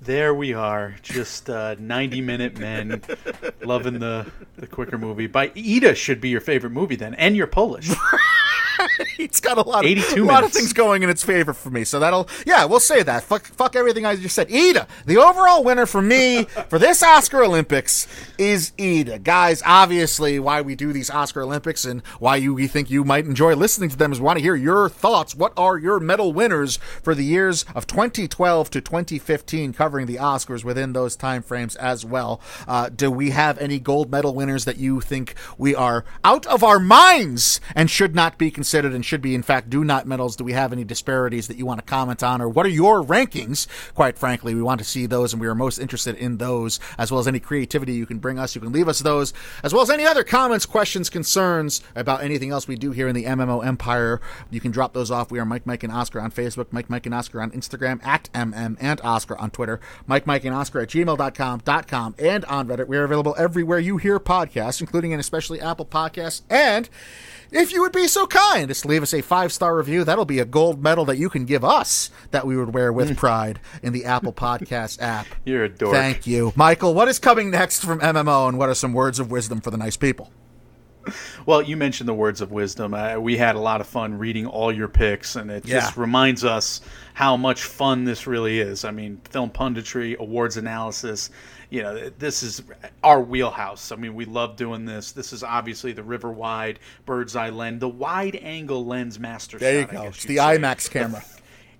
There 0.04 0.34
we 0.34 0.52
are, 0.52 0.96
just 1.00 1.48
uh, 1.48 1.76
ninety-minute 1.78 2.58
men 2.58 3.00
loving 3.62 4.00
the 4.00 4.26
the 4.56 4.66
quicker 4.66 4.98
movie. 4.98 5.26
By 5.26 5.50
Ida 5.56 5.94
should 5.94 6.20
be 6.20 6.28
your 6.28 6.42
favorite 6.42 6.70
movie 6.70 6.96
then, 6.96 7.14
and 7.14 7.34
you're 7.34 7.46
Polish. 7.46 7.90
it's 9.18 9.40
got 9.40 9.58
a 9.58 9.62
lot 9.62 9.84
of 9.84 9.90
82 9.90 10.22
a 10.22 10.24
lot 10.24 10.44
of 10.44 10.52
things 10.52 10.72
going 10.72 11.02
in 11.02 11.10
its 11.10 11.24
favor 11.24 11.52
for 11.52 11.70
me. 11.70 11.84
So 11.84 11.98
that'll 12.00 12.28
yeah, 12.46 12.64
we'll 12.64 12.80
say 12.80 13.02
that. 13.02 13.22
Fuck, 13.24 13.46
fuck 13.46 13.76
everything 13.76 14.06
I 14.06 14.16
just 14.16 14.34
said. 14.34 14.52
Ida, 14.52 14.86
the 15.06 15.18
overall 15.18 15.64
winner 15.64 15.86
for 15.86 16.02
me 16.02 16.44
for 16.68 16.78
this 16.78 17.02
Oscar 17.02 17.44
Olympics 17.44 18.06
is 18.38 18.72
Ida. 18.78 19.18
Guys, 19.20 19.62
obviously 19.64 20.38
why 20.38 20.60
we 20.60 20.74
do 20.74 20.92
these 20.92 21.10
Oscar 21.10 21.42
Olympics 21.42 21.84
and 21.84 22.02
why 22.18 22.36
you 22.36 22.54
we 22.54 22.66
think 22.66 22.90
you 22.90 23.04
might 23.04 23.26
enjoy 23.26 23.54
listening 23.54 23.90
to 23.90 23.96
them 23.96 24.12
is 24.12 24.20
we 24.20 24.26
want 24.26 24.38
to 24.38 24.42
hear 24.42 24.56
your 24.56 24.88
thoughts. 24.88 25.34
What 25.34 25.52
are 25.56 25.78
your 25.78 26.00
medal 26.00 26.32
winners 26.32 26.76
for 27.02 27.14
the 27.14 27.24
years 27.24 27.64
of 27.74 27.86
2012 27.86 28.70
to 28.70 28.80
2015 28.80 29.72
covering 29.72 30.06
the 30.06 30.16
Oscars 30.16 30.64
within 30.64 30.92
those 30.92 31.16
time 31.16 31.42
frames 31.42 31.76
as 31.76 32.04
well? 32.04 32.40
Uh, 32.66 32.88
do 32.88 33.10
we 33.10 33.30
have 33.30 33.58
any 33.58 33.78
gold 33.78 34.10
medal 34.10 34.34
winners 34.34 34.64
that 34.64 34.76
you 34.76 35.00
think 35.00 35.34
we 35.58 35.74
are 35.74 36.04
out 36.22 36.46
of 36.46 36.62
our 36.64 36.78
minds 36.78 37.60
and 37.74 37.90
should 37.90 38.14
not 38.14 38.38
be 38.38 38.50
considered 38.50 38.63
and 38.72 39.04
should 39.04 39.22
be 39.22 39.34
in 39.34 39.42
fact 39.42 39.70
do 39.70 39.84
not 39.84 40.06
medals? 40.06 40.36
Do 40.36 40.44
we 40.44 40.52
have 40.52 40.72
any 40.72 40.84
disparities 40.84 41.48
that 41.48 41.56
you 41.56 41.66
want 41.66 41.80
to 41.80 41.86
comment 41.86 42.22
on 42.22 42.40
or 42.40 42.48
what 42.48 42.66
are 42.66 42.70
your 42.70 43.02
rankings? 43.02 43.66
Quite 43.94 44.18
frankly, 44.18 44.54
we 44.54 44.62
want 44.62 44.78
to 44.80 44.84
see 44.84 45.06
those 45.06 45.32
and 45.32 45.40
we 45.40 45.46
are 45.46 45.54
most 45.54 45.78
interested 45.78 46.16
in 46.16 46.38
those 46.38 46.80
as 46.98 47.10
well 47.10 47.20
as 47.20 47.28
any 47.28 47.40
creativity 47.40 47.94
you 47.94 48.06
can 48.06 48.18
bring 48.18 48.38
us. 48.38 48.54
You 48.54 48.60
can 48.60 48.72
leave 48.72 48.88
us 48.88 49.00
those 49.00 49.32
as 49.62 49.72
well 49.72 49.82
as 49.82 49.90
any 49.90 50.04
other 50.04 50.24
comments, 50.24 50.66
questions, 50.66 51.10
concerns 51.10 51.82
about 51.94 52.22
anything 52.22 52.50
else 52.50 52.68
we 52.68 52.76
do 52.76 52.90
here 52.90 53.08
in 53.08 53.14
the 53.14 53.24
MMO 53.24 53.64
Empire. 53.64 54.20
You 54.50 54.60
can 54.60 54.70
drop 54.70 54.92
those 54.92 55.10
off. 55.10 55.30
We 55.30 55.38
are 55.38 55.44
Mike, 55.44 55.66
Mike, 55.66 55.82
and 55.82 55.92
Oscar 55.92 56.20
on 56.20 56.30
Facebook, 56.30 56.66
Mike, 56.70 56.90
Mike, 56.90 57.06
and 57.06 57.14
Oscar 57.14 57.40
on 57.40 57.50
Instagram, 57.50 58.04
at 58.04 58.28
MM 58.32 58.76
and 58.80 59.00
Oscar 59.02 59.36
on 59.38 59.50
Twitter, 59.50 59.80
Mike, 60.06 60.26
Mike, 60.26 60.44
and 60.44 60.54
Oscar 60.54 60.80
at 60.80 60.88
gmail.com, 60.88 61.62
dot 61.64 61.88
com, 61.88 62.14
and 62.18 62.44
on 62.46 62.68
Reddit. 62.68 62.88
We 62.88 62.96
are 62.96 63.04
available 63.04 63.34
everywhere 63.38 63.78
you 63.78 63.96
hear 63.96 64.18
podcasts, 64.20 64.80
including 64.80 65.12
and 65.12 65.20
especially 65.20 65.60
Apple 65.60 65.86
Podcasts. 65.86 66.42
And 66.50 66.88
if 67.50 67.72
you 67.72 67.80
would 67.82 67.92
be 67.92 68.06
so 68.08 68.26
kind 68.26 68.53
as 68.62 68.80
to 68.82 68.88
leave 68.88 69.02
us 69.02 69.12
a 69.12 69.20
five 69.20 69.52
star 69.52 69.76
review, 69.76 70.04
that'll 70.04 70.24
be 70.24 70.38
a 70.38 70.44
gold 70.44 70.82
medal 70.82 71.04
that 71.06 71.16
you 71.16 71.28
can 71.28 71.44
give 71.44 71.64
us 71.64 72.10
that 72.30 72.46
we 72.46 72.56
would 72.56 72.72
wear 72.72 72.92
with 72.92 73.16
pride 73.16 73.60
in 73.82 73.92
the 73.92 74.04
Apple 74.04 74.32
Podcast 74.32 75.00
app. 75.02 75.26
You're 75.44 75.64
a 75.64 75.68
dork. 75.68 75.94
Thank 75.94 76.26
you. 76.26 76.52
Michael, 76.56 76.94
what 76.94 77.08
is 77.08 77.18
coming 77.18 77.50
next 77.50 77.84
from 77.84 78.00
MMO 78.00 78.48
and 78.48 78.58
what 78.58 78.68
are 78.68 78.74
some 78.74 78.92
words 78.92 79.18
of 79.18 79.30
wisdom 79.30 79.60
for 79.60 79.70
the 79.70 79.76
nice 79.76 79.96
people? 79.96 80.30
Well, 81.46 81.60
you 81.60 81.76
mentioned 81.76 82.08
the 82.08 82.14
words 82.14 82.40
of 82.40 82.50
wisdom. 82.50 82.94
Uh, 82.94 83.18
we 83.18 83.36
had 83.36 83.56
a 83.56 83.58
lot 83.58 83.82
of 83.82 83.86
fun 83.86 84.16
reading 84.16 84.46
all 84.46 84.72
your 84.72 84.88
picks, 84.88 85.36
and 85.36 85.50
it 85.50 85.62
just 85.66 85.98
reminds 85.98 86.42
us 86.42 86.80
how 87.12 87.36
much 87.36 87.64
fun 87.64 88.04
this 88.04 88.26
really 88.26 88.60
is. 88.60 88.86
I 88.86 88.90
mean, 88.90 89.20
film 89.28 89.50
punditry, 89.50 90.16
awards 90.16 90.56
analysis. 90.56 91.28
You 91.70 91.82
know, 91.82 92.08
this 92.10 92.42
is 92.42 92.62
our 93.02 93.20
wheelhouse. 93.20 93.92
I 93.92 93.96
mean, 93.96 94.14
we 94.14 94.24
love 94.24 94.56
doing 94.56 94.84
this. 94.84 95.12
This 95.12 95.32
is 95.32 95.42
obviously 95.42 95.92
the 95.92 96.02
river 96.02 96.32
wide, 96.32 96.78
bird's 97.06 97.36
eye 97.36 97.50
lens, 97.50 97.80
the 97.80 97.88
wide 97.88 98.36
angle 98.36 98.84
lens 98.84 99.18
master 99.18 99.58
There 99.58 99.80
you 99.80 99.82
shot. 99.82 99.90
I 99.90 99.92
go. 99.92 100.02
It's 100.04 100.24
the 100.24 100.36
say. 100.36 100.58
IMAX 100.58 100.90
camera. 100.90 101.24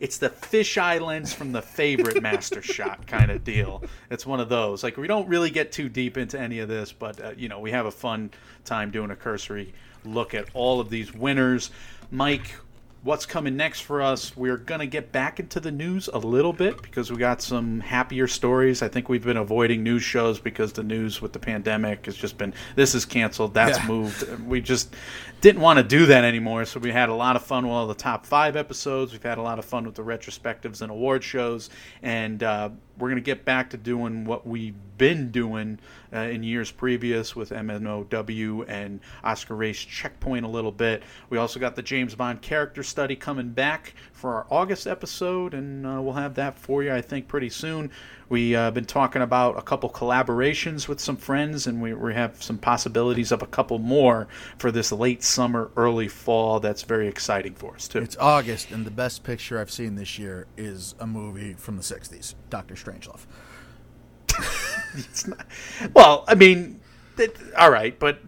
It's 0.00 0.18
the 0.18 0.28
fisheye 0.28 1.00
lens 1.00 1.32
from 1.32 1.52
the 1.52 1.62
favorite 1.62 2.22
master 2.22 2.60
shot 2.60 3.06
kind 3.06 3.30
of 3.30 3.44
deal. 3.44 3.82
It's 4.10 4.26
one 4.26 4.40
of 4.40 4.48
those. 4.48 4.82
Like 4.82 4.96
we 4.96 5.06
don't 5.06 5.28
really 5.28 5.50
get 5.50 5.72
too 5.72 5.88
deep 5.88 6.16
into 6.18 6.38
any 6.38 6.58
of 6.58 6.68
this, 6.68 6.92
but 6.92 7.20
uh, 7.20 7.32
you 7.36 7.48
know 7.48 7.60
we 7.60 7.70
have 7.70 7.86
a 7.86 7.90
fun 7.90 8.30
time 8.64 8.90
doing 8.90 9.10
a 9.10 9.16
cursory 9.16 9.72
look 10.04 10.34
at 10.34 10.48
all 10.54 10.80
of 10.80 10.90
these 10.90 11.12
winners. 11.14 11.70
Mike, 12.10 12.54
what's 13.04 13.26
coming 13.26 13.54
next 13.56 13.80
for 13.80 14.00
us? 14.00 14.34
We're 14.36 14.56
gonna 14.56 14.86
get 14.86 15.12
back 15.12 15.38
into 15.38 15.60
the 15.60 15.70
news 15.70 16.08
a 16.12 16.18
little 16.18 16.54
bit 16.54 16.80
because 16.80 17.10
we 17.12 17.18
got 17.18 17.42
some 17.42 17.80
happier 17.80 18.26
stories. 18.26 18.82
I 18.82 18.88
think 18.88 19.08
we've 19.10 19.22
been 19.22 19.36
avoiding 19.36 19.82
news 19.82 20.02
shows 20.02 20.40
because 20.40 20.72
the 20.72 20.82
news 20.82 21.20
with 21.20 21.34
the 21.34 21.38
pandemic 21.38 22.06
has 22.06 22.16
just 22.16 22.38
been 22.38 22.54
this 22.76 22.94
is 22.94 23.04
canceled, 23.04 23.52
that's 23.54 23.78
Yeah. 23.78 23.86
moved. 23.86 24.38
We 24.40 24.62
just 24.62 24.94
didn't 25.42 25.60
want 25.60 25.78
to 25.78 25.82
do 25.82 26.06
that 26.06 26.24
anymore. 26.24 26.64
So 26.64 26.80
we 26.80 26.90
had 26.90 27.10
a 27.10 27.14
lot 27.14 27.36
of 27.36 27.42
fun 27.44 27.64
with 27.64 27.72
all 27.72 27.86
the 27.86 27.94
top 27.94 28.24
five 28.24 28.56
episodes. 28.56 29.12
We've 29.12 29.22
had 29.22 29.36
a 29.36 29.42
lot 29.42 29.58
of 29.58 29.66
fun 29.66 29.84
with 29.84 29.94
the 29.94 30.02
retrospectives 30.02 30.80
and 30.80 30.90
award 30.90 31.22
shows, 31.22 31.68
and 32.02 32.42
uh, 32.42 32.70
we're 32.98 33.08
gonna 33.08 33.20
get 33.20 33.44
back 33.44 33.70
to 33.70 33.76
doing 33.76 34.24
what 34.24 34.46
we've 34.46 34.74
been 34.98 35.30
doing 35.30 35.78
uh, 36.12 36.18
in 36.18 36.42
years 36.42 36.70
previous 36.70 37.34
with 37.34 37.50
MNOW 37.50 38.64
and 38.68 39.00
Oscar 39.22 39.56
Race 39.56 39.78
Checkpoint 39.80 40.44
a 40.44 40.48
little 40.48 40.72
bit. 40.72 41.02
We 41.30 41.38
also 41.38 41.58
got 41.58 41.76
the 41.76 41.82
James 41.82 42.14
Bond 42.14 42.42
character 42.42 42.82
study 42.82 43.16
coming 43.16 43.50
back 43.50 43.94
for 44.14 44.36
our 44.36 44.46
August 44.48 44.86
episode, 44.86 45.52
and 45.54 45.84
uh, 45.84 46.00
we'll 46.00 46.14
have 46.14 46.34
that 46.36 46.56
for 46.56 46.82
you, 46.82 46.94
I 46.94 47.02
think, 47.02 47.28
pretty 47.28 47.50
soon. 47.50 47.90
We've 48.28 48.56
uh, 48.56 48.70
been 48.70 48.86
talking 48.86 49.20
about 49.22 49.58
a 49.58 49.62
couple 49.62 49.90
collaborations 49.90 50.88
with 50.88 51.00
some 51.00 51.16
friends, 51.16 51.66
and 51.66 51.82
we, 51.82 51.92
we 51.92 52.14
have 52.14 52.42
some 52.42 52.56
possibilities 52.56 53.32
of 53.32 53.42
a 53.42 53.46
couple 53.46 53.78
more 53.78 54.28
for 54.56 54.70
this 54.70 54.92
late 54.92 55.22
summer, 55.24 55.70
early 55.76 56.08
fall. 56.08 56.60
That's 56.60 56.82
very 56.82 57.08
exciting 57.08 57.54
for 57.54 57.74
us, 57.74 57.88
too. 57.88 57.98
It's 57.98 58.16
August, 58.16 58.70
and 58.70 58.86
the 58.86 58.90
best 58.90 59.24
picture 59.24 59.60
I've 59.60 59.70
seen 59.70 59.96
this 59.96 60.18
year 60.18 60.46
is 60.56 60.94
a 61.00 61.06
movie 61.06 61.54
from 61.54 61.76
the 61.76 61.82
60s, 61.82 62.34
Doctor 62.48 62.74
Strangelove. 62.74 63.26
It's 64.96 65.26
not, 65.26 65.44
well, 65.92 66.24
I 66.28 66.36
mean, 66.36 66.80
it, 67.18 67.36
all 67.58 67.72
right, 67.72 67.98
but 67.98 68.20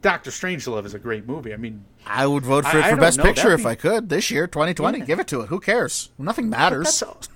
Doctor 0.00 0.30
Strangelove 0.30 0.86
is 0.86 0.94
a 0.94 0.98
great 0.98 1.26
movie. 1.26 1.52
I 1.52 1.56
mean, 1.56 1.84
I 2.06 2.26
would 2.26 2.44
vote 2.44 2.64
for 2.66 2.76
I- 2.78 2.88
it 2.88 2.90
for 2.94 2.96
Best 3.00 3.18
know. 3.18 3.24
Picture 3.24 3.42
That'd 3.50 3.60
if 3.60 3.64
be- 3.64 3.70
I 3.70 3.74
could 3.74 4.08
this 4.08 4.30
year, 4.30 4.46
2020. 4.46 4.98
Yeah. 4.98 5.04
Give 5.04 5.20
it 5.20 5.26
to 5.28 5.40
it. 5.42 5.46
Who 5.48 5.60
cares? 5.60 6.10
Nothing 6.18 6.48
matters. 6.50 7.00
that's 7.00 7.28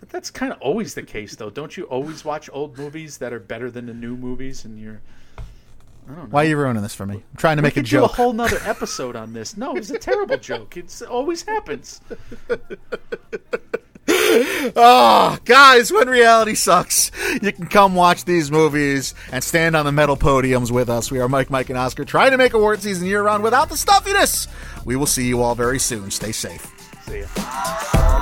but 0.00 0.10
that's 0.10 0.30
kind 0.30 0.52
of 0.52 0.60
always 0.60 0.94
the 0.94 1.02
case, 1.02 1.34
though. 1.36 1.50
Don't 1.50 1.76
you 1.76 1.84
always 1.84 2.24
watch 2.24 2.50
old 2.52 2.76
movies 2.76 3.18
that 3.18 3.32
are 3.32 3.40
better 3.40 3.70
than 3.70 3.86
the 3.86 3.94
new 3.94 4.16
movies? 4.16 4.64
And 4.66 4.78
you're 4.78 5.00
Why 6.30 6.44
are 6.44 6.48
you 6.48 6.56
ruining 6.58 6.82
this 6.82 6.94
for 6.94 7.06
me? 7.06 7.14
I'm 7.14 7.36
trying 7.38 7.56
to 7.56 7.62
we 7.62 7.68
make 7.68 7.76
a 7.78 7.82
joke. 7.82 8.10
do 8.10 8.12
a 8.12 8.16
whole 8.16 8.32
nother 8.34 8.58
episode 8.64 9.16
on 9.16 9.32
this. 9.32 9.56
No, 9.56 9.74
it's 9.76 9.88
a 9.90 9.98
terrible 9.98 10.36
joke. 10.36 10.76
It 10.76 11.00
always 11.08 11.42
happens. 11.42 12.00
Oh, 14.08 15.38
guys, 15.44 15.92
when 15.92 16.08
reality 16.08 16.54
sucks, 16.54 17.10
you 17.42 17.52
can 17.52 17.66
come 17.66 17.94
watch 17.94 18.24
these 18.24 18.50
movies 18.50 19.14
and 19.30 19.44
stand 19.44 19.76
on 19.76 19.84
the 19.84 19.92
medal 19.92 20.16
podiums 20.16 20.70
with 20.70 20.88
us. 20.88 21.10
We 21.10 21.20
are 21.20 21.28
Mike, 21.28 21.50
Mike, 21.50 21.68
and 21.70 21.78
Oscar 21.78 22.04
trying 22.04 22.32
to 22.32 22.38
make 22.38 22.54
award 22.54 22.82
season 22.82 23.06
year 23.06 23.22
round 23.22 23.42
without 23.42 23.68
the 23.68 23.76
stuffiness. 23.76 24.48
We 24.84 24.96
will 24.96 25.06
see 25.06 25.26
you 25.26 25.42
all 25.42 25.54
very 25.54 25.78
soon. 25.78 26.10
Stay 26.10 26.32
safe. 26.32 26.66
See 27.06 27.20
ya. 27.20 28.20